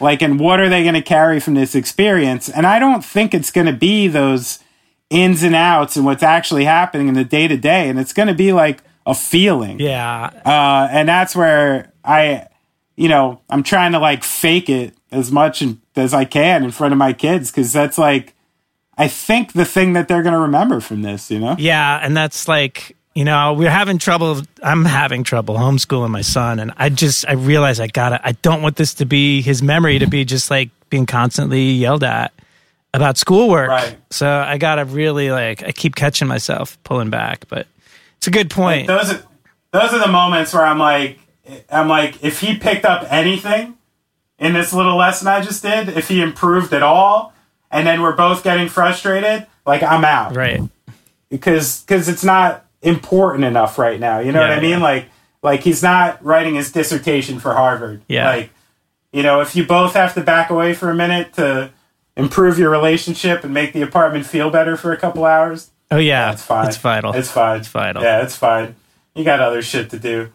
Like, 0.00 0.22
and 0.22 0.38
what 0.38 0.60
are 0.60 0.68
they 0.68 0.82
going 0.82 0.94
to 0.94 1.02
carry 1.02 1.40
from 1.40 1.54
this 1.54 1.74
experience? 1.74 2.48
And 2.48 2.66
I 2.66 2.78
don't 2.78 3.04
think 3.04 3.34
it's 3.34 3.50
going 3.50 3.66
to 3.66 3.72
be 3.72 4.08
those 4.08 4.60
ins 5.10 5.42
and 5.42 5.54
outs 5.54 5.96
and 5.96 6.04
what's 6.04 6.22
actually 6.22 6.64
happening 6.64 7.08
in 7.08 7.14
the 7.14 7.24
day 7.24 7.48
to 7.48 7.56
day. 7.56 7.88
And 7.88 7.98
it's 7.98 8.12
going 8.12 8.28
to 8.28 8.34
be 8.34 8.52
like 8.52 8.82
a 9.06 9.14
feeling. 9.14 9.80
Yeah. 9.80 10.30
Uh, 10.44 10.88
and 10.90 11.08
that's 11.08 11.34
where 11.34 11.92
I, 12.04 12.46
you 12.96 13.08
know, 13.08 13.40
I'm 13.50 13.62
trying 13.62 13.92
to 13.92 13.98
like 13.98 14.22
fake 14.22 14.68
it 14.68 14.94
as 15.10 15.32
much 15.32 15.62
as 15.96 16.14
I 16.14 16.24
can 16.24 16.64
in 16.64 16.70
front 16.70 16.92
of 16.92 16.98
my 16.98 17.12
kids 17.12 17.50
because 17.50 17.72
that's 17.72 17.98
like, 17.98 18.34
I 18.96 19.08
think 19.08 19.52
the 19.52 19.64
thing 19.64 19.92
that 19.92 20.08
they're 20.08 20.22
going 20.22 20.34
to 20.34 20.40
remember 20.40 20.80
from 20.80 21.02
this, 21.02 21.30
you 21.30 21.38
know? 21.38 21.54
Yeah, 21.58 22.00
and 22.02 22.16
that's 22.16 22.48
like 22.48 22.96
you 23.18 23.24
know 23.24 23.52
we're 23.52 23.68
having 23.68 23.98
trouble. 23.98 24.42
I'm 24.62 24.84
having 24.84 25.24
trouble 25.24 25.56
homeschooling 25.56 26.10
my 26.10 26.20
son, 26.20 26.60
and 26.60 26.72
I 26.76 26.88
just 26.88 27.26
I 27.26 27.32
realize 27.32 27.80
I 27.80 27.88
gotta. 27.88 28.24
I 28.24 28.30
don't 28.30 28.62
want 28.62 28.76
this 28.76 28.94
to 28.94 29.06
be 29.06 29.42
his 29.42 29.60
memory 29.60 29.98
to 29.98 30.06
be 30.06 30.24
just 30.24 30.52
like 30.52 30.70
being 30.88 31.04
constantly 31.04 31.62
yelled 31.62 32.04
at 32.04 32.32
about 32.94 33.18
schoolwork. 33.18 33.70
Right. 33.70 33.98
So 34.10 34.30
I 34.30 34.56
gotta 34.56 34.84
really 34.84 35.32
like 35.32 35.64
I 35.64 35.72
keep 35.72 35.96
catching 35.96 36.28
myself 36.28 36.80
pulling 36.84 37.10
back, 37.10 37.48
but 37.48 37.66
it's 38.18 38.28
a 38.28 38.30
good 38.30 38.50
point. 38.50 38.86
those 38.86 39.12
are 39.12 39.22
those 39.72 39.92
are 39.92 39.98
the 39.98 40.12
moments 40.12 40.54
where 40.54 40.64
I'm 40.64 40.78
like 40.78 41.18
I'm 41.68 41.88
like 41.88 42.22
if 42.22 42.38
he 42.38 42.56
picked 42.56 42.84
up 42.84 43.04
anything 43.10 43.76
in 44.38 44.52
this 44.52 44.72
little 44.72 44.96
lesson 44.96 45.26
I 45.26 45.40
just 45.40 45.60
did, 45.60 45.88
if 45.88 46.06
he 46.06 46.20
improved 46.20 46.72
at 46.72 46.84
all, 46.84 47.32
and 47.68 47.84
then 47.84 48.00
we're 48.00 48.14
both 48.14 48.44
getting 48.44 48.68
frustrated, 48.68 49.48
like 49.66 49.82
I'm 49.82 50.04
out. 50.04 50.36
right. 50.36 50.60
Because 51.28 51.82
cuz 51.88 52.08
it's 52.08 52.22
not 52.22 52.64
important 52.82 53.44
enough 53.44 53.78
right 53.78 53.98
now. 54.00 54.18
You 54.20 54.32
know 54.32 54.40
Yeah, 54.40 54.48
what 54.50 54.58
I 54.58 54.62
mean? 54.62 54.70
yeah. 54.70 54.78
Like 54.78 55.08
like 55.42 55.60
he's 55.60 55.82
not 55.82 56.22
writing 56.24 56.54
his 56.56 56.72
dissertation 56.72 57.38
for 57.40 57.54
Harvard. 57.54 58.02
Yeah. 58.08 58.28
Like 58.28 58.50
you 59.12 59.22
know, 59.22 59.40
if 59.40 59.56
you 59.56 59.64
both 59.66 59.94
have 59.94 60.14
to 60.14 60.20
back 60.20 60.50
away 60.50 60.74
for 60.74 60.90
a 60.90 60.94
minute 60.94 61.32
to 61.34 61.70
improve 62.16 62.58
your 62.58 62.70
relationship 62.70 63.42
and 63.44 63.54
make 63.54 63.72
the 63.72 63.80
apartment 63.82 64.26
feel 64.26 64.50
better 64.50 64.76
for 64.76 64.92
a 64.92 64.96
couple 64.96 65.24
hours, 65.24 65.70
Oh 65.90 65.96
yeah, 65.96 66.32
it's 66.32 66.42
fine. 66.42 66.68
It's 66.68 66.76
vital. 66.76 67.14
It's 67.14 67.30
fine. 67.30 67.60
It's 67.60 67.68
vital. 67.68 68.02
Yeah, 68.02 68.22
it's 68.22 68.36
fine. 68.36 68.74
You 69.14 69.24
got 69.24 69.40
other 69.40 69.62
shit 69.62 69.88
to 69.90 69.98
do. 69.98 70.30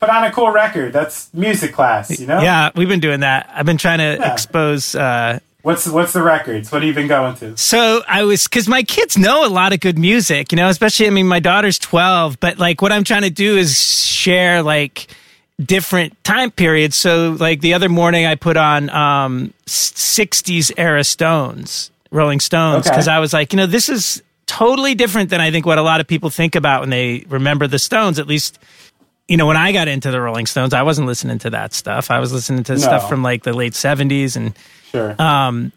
Put 0.00 0.10
on 0.10 0.22
a 0.24 0.30
cool 0.30 0.50
record. 0.50 0.92
That's 0.92 1.32
music 1.34 1.72
class, 1.72 2.20
you 2.20 2.26
know? 2.26 2.40
Yeah, 2.40 2.70
we've 2.76 2.88
been 2.88 3.00
doing 3.00 3.20
that. 3.20 3.50
I've 3.52 3.66
been 3.66 3.78
trying 3.78 3.98
to 3.98 4.18
Yeah. 4.22 4.32
expose. 4.32 4.94
uh 4.94 5.38
What's 5.62 5.88
what's 5.88 6.12
the 6.12 6.22
records? 6.22 6.70
What 6.70 6.82
have 6.82 6.86
you 6.88 6.94
been 6.94 7.08
going 7.08 7.34
to? 7.36 7.56
So 7.56 8.02
I 8.06 8.22
was 8.22 8.44
because 8.44 8.68
my 8.68 8.84
kids 8.84 9.18
know 9.18 9.44
a 9.44 9.50
lot 9.50 9.72
of 9.72 9.80
good 9.80 9.98
music, 9.98 10.52
you 10.52 10.56
know. 10.56 10.68
Especially, 10.68 11.08
I 11.08 11.10
mean, 11.10 11.26
my 11.26 11.40
daughter's 11.40 11.78
twelve, 11.80 12.38
but 12.38 12.58
like 12.58 12.80
what 12.80 12.92
I'm 12.92 13.02
trying 13.02 13.22
to 13.22 13.30
do 13.30 13.56
is 13.56 13.76
share 13.76 14.62
like 14.62 15.08
different 15.60 16.22
time 16.22 16.52
periods. 16.52 16.94
So, 16.94 17.36
like 17.40 17.60
the 17.60 17.74
other 17.74 17.88
morning, 17.88 18.24
I 18.24 18.36
put 18.36 18.56
on 18.56 18.88
um 18.90 19.52
'60s 19.66 20.70
era 20.76 21.02
Stones, 21.02 21.90
Rolling 22.12 22.38
Stones, 22.38 22.86
Okay. 22.86 22.94
because 22.94 23.08
I 23.08 23.18
was 23.18 23.32
like, 23.32 23.52
you 23.52 23.56
know, 23.56 23.66
this 23.66 23.88
is 23.88 24.22
totally 24.46 24.94
different 24.94 25.28
than 25.30 25.40
I 25.40 25.50
think 25.50 25.66
what 25.66 25.78
a 25.78 25.82
lot 25.82 26.00
of 26.00 26.06
people 26.06 26.30
think 26.30 26.54
about 26.54 26.82
when 26.82 26.90
they 26.90 27.24
remember 27.28 27.66
the 27.66 27.80
Stones. 27.80 28.20
At 28.20 28.28
least, 28.28 28.60
you 29.28 29.36
know, 29.36 29.46
when 29.46 29.56
I 29.56 29.72
got 29.72 29.88
into 29.88 30.10
the 30.10 30.20
Rolling 30.20 30.46
Stones, 30.46 30.74
I 30.74 30.82
wasn't 30.82 31.06
listening 31.06 31.38
to 31.40 31.50
that 31.50 31.74
stuff. 31.74 32.10
I 32.10 32.18
was 32.18 32.32
listening 32.32 32.64
to 32.64 32.78
stuff 32.78 33.08
from 33.08 33.22
like 33.22 33.44
the 33.44 33.52
late 33.52 33.74
'70s 33.74 34.36
and 34.36 34.56
Sure. 34.90 35.14
Uh, 35.18 35.70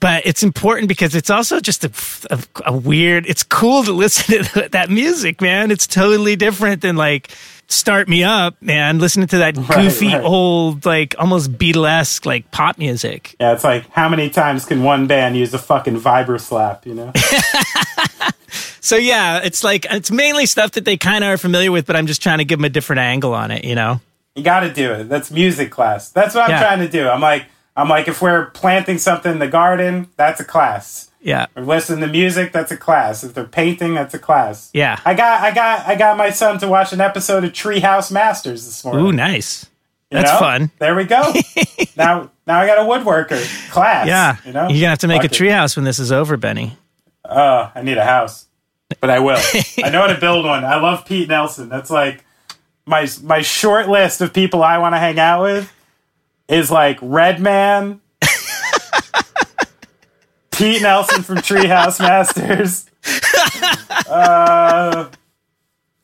but 0.00 0.26
it's 0.26 0.42
important 0.42 0.88
because 0.88 1.14
it's 1.14 1.30
also 1.30 1.60
just 1.60 1.84
a, 1.84 2.34
a, 2.34 2.42
a 2.66 2.76
weird 2.76 3.24
it's 3.26 3.42
cool 3.44 3.84
to 3.84 3.92
listen 4.04 4.44
to 4.44 4.68
that 4.70 4.90
music 4.90 5.40
man 5.40 5.70
it's 5.70 5.86
totally 5.86 6.36
different 6.36 6.82
than 6.82 6.96
like 6.96 7.30
start 7.68 8.08
me 8.08 8.22
up 8.24 8.60
man 8.60 8.98
listening 8.98 9.28
to 9.28 9.38
that 9.38 9.56
Right, 9.68 9.84
goofy 9.84 10.08
right. 10.08 10.22
old 10.22 10.84
like 10.84 11.14
almost 11.18 11.52
beatlesque 11.52 12.26
like 12.26 12.50
pop 12.50 12.76
music 12.78 13.36
yeah, 13.40 13.52
it's 13.52 13.64
like 13.64 13.88
how 13.90 14.08
many 14.08 14.28
times 14.28 14.66
can 14.66 14.82
one 14.82 15.06
band 15.06 15.36
use 15.36 15.54
a 15.54 15.58
fucking 15.58 15.98
vibra 16.00 16.38
slap, 16.40 16.84
you 16.84 16.94
know? 16.94 17.12
so 18.82 18.96
yeah 18.96 19.38
it's 19.42 19.64
like 19.64 19.86
it's 19.90 20.10
mainly 20.10 20.44
stuff 20.44 20.72
that 20.72 20.84
they 20.84 20.96
kind 20.98 21.24
of 21.24 21.28
are 21.30 21.38
familiar 21.38 21.72
with 21.72 21.86
but 21.86 21.96
i'm 21.96 22.06
just 22.06 22.22
trying 22.22 22.38
to 22.38 22.44
give 22.44 22.58
them 22.58 22.66
a 22.66 22.68
different 22.68 23.00
angle 23.00 23.32
on 23.32 23.50
it 23.50 23.64
you 23.64 23.74
know 23.74 24.00
you 24.34 24.42
got 24.42 24.60
to 24.60 24.72
do 24.72 24.92
it. 24.92 25.10
That's 25.10 25.30
music 25.30 25.70
class. 25.70 26.08
That's 26.08 26.34
what 26.34 26.44
I'm 26.44 26.50
Yeah. 26.52 26.60
trying 26.62 26.78
to 26.78 26.88
do. 26.88 27.06
I'm 27.06 27.20
like 27.20 27.44
I'm 27.76 27.90
like 27.90 28.08
if 28.08 28.22
we're 28.22 28.46
planting 28.46 28.96
something 28.96 29.30
in 29.30 29.38
the 29.40 29.46
garden, 29.46 30.08
that's 30.16 30.40
a 30.40 30.44
class. 30.44 31.10
yeah 31.20 31.48
If 31.54 31.66
we're 31.66 31.80
to 31.82 32.06
music, 32.06 32.50
that's 32.50 32.72
a 32.72 32.78
class. 32.78 33.24
If 33.24 33.34
they're 33.34 33.44
painting, 33.44 33.92
that's 33.92 34.14
a 34.14 34.18
class. 34.18 34.70
Yeah. 34.72 34.98
I 35.04 35.12
got 35.12 35.42
I 35.42 35.50
got 35.50 35.86
I 35.86 35.96
got 35.96 36.16
my 36.16 36.30
son 36.30 36.58
to 36.60 36.66
watch 36.68 36.94
an 36.94 37.00
episode 37.02 37.44
of 37.44 37.52
Treehouse 37.52 38.10
Masters 38.10 38.64
this 38.64 38.82
morning. 38.82 39.04
ooh 39.04 39.12
nice 39.12 39.66
You 40.10 40.16
that's 40.16 40.32
know? 40.32 40.38
fun 40.38 40.70
There 40.78 40.94
we 40.94 41.04
go. 41.04 41.20
now, 41.98 42.30
now 42.46 42.58
I 42.58 42.66
got 42.66 42.78
a 42.78 42.88
woodworker 42.88 43.38
class. 43.70 44.06
yeah 44.06 44.36
you 44.46 44.54
know, 44.54 44.62
you're 44.70 44.80
gonna 44.80 44.88
have 44.88 44.98
to 45.00 45.08
make 45.08 45.24
a 45.24 45.28
Fuck 45.28 45.38
it. 45.38 45.44
treehouse 45.44 45.76
when 45.76 45.84
this 45.84 45.98
is 45.98 46.10
over 46.10 46.38
benny 46.38 46.78
Uh, 47.22 47.68
I 47.74 47.82
need 47.82 47.98
a 47.98 48.04
house, 48.06 48.46
but 49.02 49.10
I 49.10 49.18
will. 49.18 49.36
I 49.82 49.90
know 49.90 50.02
how 50.02 50.06
to 50.06 50.18
build 50.20 50.46
one. 50.46 50.64
I 50.64 50.80
love 50.80 51.04
Pete 51.04 51.28
Nelson. 51.28 51.68
That's 51.68 51.90
like 51.90 52.24
my 52.86 53.06
my 53.22 53.42
short 53.42 53.88
list 53.88 54.22
of 54.22 54.32
people 54.32 54.62
I 54.62 54.78
want 54.78 54.94
to 54.94 54.98
hang 54.98 55.18
out 55.18 55.42
with 55.42 55.70
is 56.48 56.70
like 56.70 56.98
Redman, 57.02 58.00
Pete 60.52 60.82
Nelson 60.82 61.22
from 61.24 61.38
Treehouse 61.38 61.98
Masters, 61.98 62.86
uh, 64.08 65.08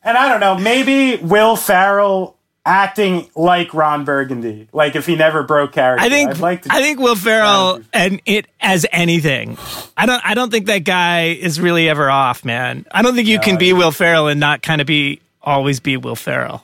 and 0.02 0.18
I 0.18 0.28
don't 0.28 0.40
know, 0.40 0.58
maybe 0.58 1.16
Will 1.22 1.54
Ferrell 1.54 2.36
acting 2.69 3.31
like 3.35 3.73
Ron 3.73 4.05
Burgundy, 4.05 4.69
like 4.73 4.95
if 4.95 5.07
he 5.07 5.16
never 5.16 5.43
broke 5.43 5.73
character. 5.73 6.05
I 6.05 6.11
think 6.11 6.39
like. 6.39 6.70
I 6.70 6.81
think 6.82 7.01
Will 7.01 7.16
Ferrell 7.16 7.81
and 7.93 8.20
it 8.27 8.47
as 8.61 8.86
anything. 8.93 9.57
I 9.97 10.05
don't 10.07 10.20
I 10.24 10.35
don't 10.35 10.51
think 10.51 10.66
that 10.66 10.85
guy 10.85 11.28
is 11.28 11.59
really 11.59 11.89
ever 11.89 12.11
off, 12.11 12.45
man. 12.45 12.86
I 12.93 13.03
don't 13.03 13.15
think 13.15 13.27
you 13.27 13.40
can 13.40 13.57
be 13.57 13.73
Will 13.73 13.90
Ferrell 13.90 14.28
and 14.28 14.39
not 14.39 14.62
kind 14.62 14.81
of 14.81 14.86
be 14.86 15.20
always 15.43 15.81
be 15.81 15.97
Will 15.97 16.16
Ferrell. 16.16 16.62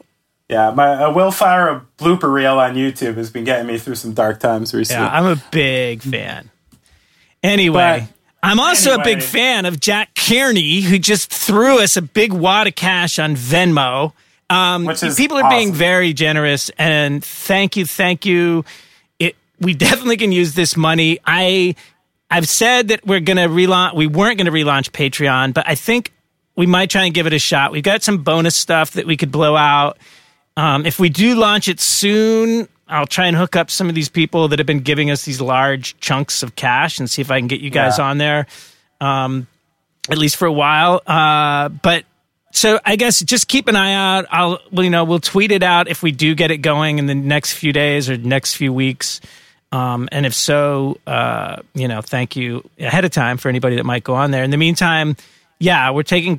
Yeah, 0.49 0.73
my 0.73 1.05
uh, 1.05 1.13
Will 1.13 1.31
Ferrell 1.31 1.83
blooper 1.97 2.31
reel 2.31 2.59
on 2.59 2.75
YouTube 2.75 3.17
has 3.17 3.31
been 3.31 3.45
getting 3.45 3.67
me 3.67 3.79
through 3.79 3.95
some 3.95 4.13
dark 4.13 4.41
times 4.41 4.75
recently. 4.75 5.03
Yeah, 5.03 5.11
I'm 5.11 5.25
a 5.25 5.43
big 5.51 6.03
fan. 6.03 6.51
Anyway, 7.43 8.09
But- 8.09 8.15
I'm 8.47 8.61
also 8.61 8.95
a 8.95 9.03
big 9.03 9.23
fan 9.23 9.65
of 9.65 9.81
Jack 9.81 10.15
Kearney, 10.15 10.83
who 10.83 10.99
just 10.99 11.33
threw 11.33 11.81
us 11.81 11.97
a 11.97 12.03
big 12.03 12.31
wad 12.35 12.67
of 12.67 12.75
cash 12.75 13.19
on 13.19 13.37
Venmo. 13.37 14.13
Um, 14.51 14.89
people 15.17 15.39
are 15.39 15.49
being 15.51 15.73
very 15.73 16.13
generous, 16.13 16.71
and 16.79 17.25
thank 17.25 17.77
you, 17.77 17.87
thank 17.87 18.27
you. 18.27 18.65
It 19.19 19.37
we 19.61 19.75
definitely 19.75 20.17
can 20.17 20.33
use 20.33 20.55
this 20.55 20.77
money. 20.77 21.19
I. 21.27 21.75
I've 22.31 22.49
said 22.49 22.89
that 22.89 23.07
we're 23.07 23.21
going 23.21 23.37
to 23.37 23.45
relaunch. 23.49 23.95
We 23.95 24.09
weren't 24.09 24.39
going 24.39 24.47
to 24.47 24.51
relaunch 24.51 24.91
Patreon, 24.91 25.55
but 25.55 25.69
I 25.69 25.77
think 25.77 26.11
we 26.57 26.67
might 26.67 26.91
try 26.91 27.05
and 27.05 27.15
give 27.15 27.29
it 27.29 27.33
a 27.33 27.39
shot. 27.39 27.71
We've 27.71 27.83
got 27.83 28.03
some 28.03 28.25
bonus 28.25 28.57
stuff 28.57 28.93
that 28.93 29.07
we 29.07 29.17
could 29.17 29.31
blow 29.31 29.55
out. 29.55 29.99
Um, 30.57 30.85
if 30.85 30.99
we 30.99 31.11
do 31.11 31.37
launch 31.37 31.69
it 31.69 31.79
soon, 31.79 32.67
I'll 32.89 33.07
try 33.07 33.27
and 33.27 33.37
hook 33.37 33.55
up 33.55 33.71
some 33.71 33.89
of 33.89 33.95
these 33.95 34.09
people 34.09 34.49
that 34.49 34.59
have 34.59 34.67
been 34.67 34.81
giving 34.81 35.11
us 35.13 35.25
these 35.25 35.41
large 35.41 35.97
chunks 36.01 36.43
of 36.43 36.57
cash 36.57 36.99
and 36.99 37.09
see 37.09 37.23
if 37.23 37.31
I 37.31 37.39
can 37.39 37.47
get 37.47 37.61
you 37.61 37.71
guys 37.71 37.99
Yeah. 37.99 38.07
on 38.07 38.19
there, 38.19 38.47
um, 39.01 39.47
at 40.11 40.19
least 40.19 40.35
for 40.37 40.47
a 40.47 40.53
while. 40.53 41.03
Uh, 41.07 41.69
but 41.69 42.05
so 42.55 42.79
I 42.85 42.95
guess 42.95 43.21
just 43.21 43.49
keep 43.49 43.67
an 43.67 43.75
eye 43.75 43.95
out. 43.95 44.27
I'll, 44.31 44.61
well, 44.71 44.85
you 44.85 44.91
know, 44.91 45.03
we'll 45.05 45.19
tweet 45.19 45.51
it 45.51 45.65
out 45.65 45.89
if 45.89 46.03
we 46.05 46.13
do 46.13 46.37
get 46.37 46.53
it 46.53 46.59
going 46.59 46.99
in 46.99 47.07
the 47.07 47.15
next 47.15 47.53
few 47.53 47.73
days 47.73 48.09
or 48.09 48.17
next 48.17 48.55
few 48.55 48.73
weeks. 48.73 49.21
Um, 49.73 50.09
and 50.13 50.25
if 50.25 50.35
so, 50.35 50.99
uh, 51.05 51.57
you 51.75 51.89
know, 51.89 52.01
thank 52.01 52.37
you 52.37 52.69
ahead 52.79 53.05
of 53.05 53.11
time 53.11 53.39
for 53.39 53.49
anybody 53.49 53.75
that 53.77 53.85
might 53.85 54.05
go 54.05 54.15
on 54.15 54.31
there. 54.31 54.45
In 54.45 54.51
the 54.51 54.57
meantime, 54.57 55.17
yeah, 55.59 55.91
we're 55.91 56.05
taking 56.05 56.39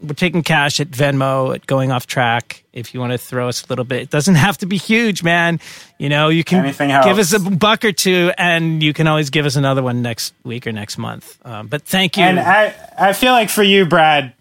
we're 0.00 0.14
taking 0.14 0.44
cash 0.44 0.78
at 0.78 0.88
Venmo 0.88 1.54
at 1.54 1.66
going 1.66 1.90
off 1.90 2.06
track. 2.06 2.62
If 2.72 2.94
you 2.94 3.00
want 3.00 3.12
to 3.12 3.18
throw 3.18 3.48
us 3.48 3.64
a 3.64 3.68
little 3.68 3.84
bit, 3.84 4.02
it 4.02 4.10
doesn't 4.10 4.36
have 4.36 4.58
to 4.58 4.66
be 4.66 4.76
huge, 4.76 5.24
man. 5.24 5.58
You 5.98 6.08
know, 6.08 6.28
you 6.28 6.44
can 6.44 6.64
give 6.64 7.18
us 7.18 7.32
a 7.32 7.40
buck 7.40 7.84
or 7.84 7.92
two, 7.92 8.32
and 8.38 8.82
you 8.82 8.92
can 8.92 9.08
always 9.08 9.30
give 9.30 9.44
us 9.44 9.56
another 9.56 9.82
one 9.82 10.02
next 10.02 10.34
week 10.44 10.66
or 10.66 10.72
next 10.72 10.98
month. 10.98 11.38
Um, 11.44 11.66
but 11.66 11.82
thank 11.82 12.16
you. 12.16 12.22
And 12.22 12.38
I, 12.38 12.74
I 12.96 13.12
feel 13.12 13.32
like 13.32 13.50
for 13.50 13.62
you, 13.62 13.86
Brad, 13.86 14.34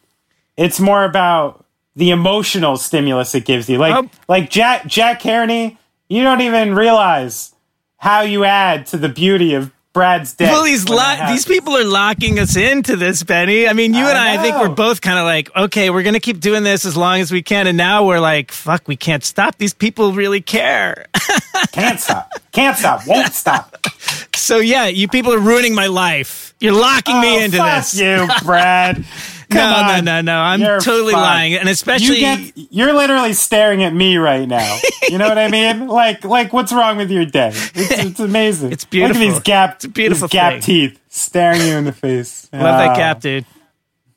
it's 0.57 0.79
more 0.79 1.03
about 1.03 1.65
the 1.95 2.11
emotional 2.11 2.77
stimulus 2.77 3.35
it 3.35 3.45
gives 3.45 3.69
you. 3.69 3.77
Like, 3.77 3.95
Oh. 3.95 4.09
like 4.27 4.49
Jack, 4.49 4.85
Jack 4.87 5.21
Kearney, 5.21 5.77
you 6.09 6.23
don't 6.23 6.41
even 6.41 6.73
realize 6.75 7.53
how 7.97 8.21
you 8.21 8.43
add 8.45 8.85
to 8.87 8.97
the 8.97 9.09
beauty 9.09 9.53
of 9.53 9.71
Brad's 9.93 10.33
day. 10.33 10.45
well, 10.45 10.63
these 10.63 10.87
lo- 10.87 11.17
these 11.27 11.45
people 11.45 11.75
are 11.75 11.83
locking 11.83 12.39
us 12.39 12.55
into 12.55 12.95
this, 12.95 13.23
Benny. 13.23 13.67
I 13.67 13.73
mean, 13.73 13.93
you 13.93 14.05
and 14.05 14.17
I, 14.17 14.35
I 14.35 14.37
think 14.37 14.55
we're 14.55 14.69
both 14.69 15.01
kind 15.01 15.19
of 15.19 15.25
like, 15.25 15.53
okay, 15.53 15.89
we're 15.89 16.03
going 16.03 16.13
to 16.13 16.21
keep 16.21 16.39
doing 16.39 16.63
this 16.63 16.85
as 16.85 16.95
long 16.95 17.19
as 17.19 17.29
we 17.29 17.41
can, 17.41 17.67
and 17.67 17.77
now 17.77 18.05
we're 18.05 18.21
like, 18.21 18.53
fuck, 18.53 18.87
we 18.87 18.95
can't 18.95 19.21
stop. 19.21 19.57
These 19.57 19.73
people 19.73 20.13
really 20.13 20.39
care. 20.39 21.07
can't 21.73 21.99
stop, 21.99 22.31
can't 22.53 22.77
stop, 22.77 23.05
won't 23.05 23.33
stop. 23.33 23.85
so 24.33 24.59
yeah, 24.59 24.87
you 24.87 25.09
people 25.09 25.33
are 25.33 25.39
ruining 25.39 25.75
my 25.75 25.87
life. 25.87 26.55
You're 26.61 26.71
locking 26.71 27.15
oh, 27.15 27.21
me 27.21 27.35
Oh, 27.35 27.43
into 27.43 27.57
fuck 27.57 27.79
this. 27.83 27.99
you, 27.99 28.29
Brad. 28.45 29.03
Come 29.51 29.69
no, 29.69 29.75
on. 29.93 30.05
no, 30.05 30.15
no, 30.15 30.21
no. 30.21 30.37
I'm 30.39 30.59
You're 30.61 30.79
totally 30.79 31.13
fucked. 31.13 31.21
lying, 31.23 31.53
and 31.55 31.69
especially 31.69 32.15
you 32.15 32.21
get, 32.21 32.53
you're 32.71 32.93
literally 32.93 33.33
staring 33.33 33.83
at 33.83 33.93
me 33.93 34.17
right 34.17 34.47
now. 34.47 34.77
You 35.09 35.17
know 35.17 35.27
what 35.27 35.37
I 35.37 35.47
mean? 35.49 35.87
Like, 35.87 36.23
like 36.23 36.53
what's 36.53 36.71
wrong 36.71 36.97
with 36.97 37.11
your 37.11 37.25
day? 37.25 37.49
It's, 37.49 37.75
it's 37.75 38.19
amazing. 38.19 38.71
It's 38.71 38.85
beautiful. 38.85 39.21
Look 39.21 39.29
at 39.29 39.33
these 39.35 39.43
gap, 39.43 39.75
It's 39.75 39.85
beautiful 39.87 40.27
these 40.27 40.33
gap 40.33 40.61
teeth 40.61 40.99
staring 41.09 41.61
you 41.61 41.73
in 41.75 41.85
the 41.85 41.91
face. 41.91 42.49
love 42.53 42.61
that 42.61 42.89
Ah, 42.91 42.95
gap, 42.95 43.19
dude. 43.21 43.45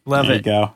Love 0.06 0.26
There 0.26 0.34
you 0.34 0.38
it. 0.40 0.44
go. 0.44 0.72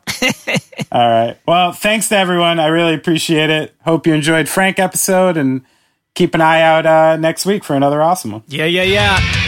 All 0.92 1.08
right. 1.08 1.36
Well, 1.46 1.72
thanks 1.72 2.08
to 2.08 2.16
everyone. 2.16 2.58
I 2.58 2.66
really 2.68 2.94
appreciate 2.94 3.50
it. 3.50 3.74
Hope 3.84 4.06
you 4.06 4.14
enjoyed 4.14 4.48
Frank 4.48 4.78
episode 4.78 5.36
and 5.36 5.62
keep 6.14 6.34
an 6.34 6.40
eye 6.40 6.62
out 6.62 6.86
uh, 6.86 7.16
next 7.16 7.44
week 7.46 7.62
for 7.62 7.74
another 7.76 8.02
awesome 8.02 8.32
one. 8.32 8.42
Yeah, 8.48 8.64
yeah, 8.64 8.82
yeah. 8.84 9.47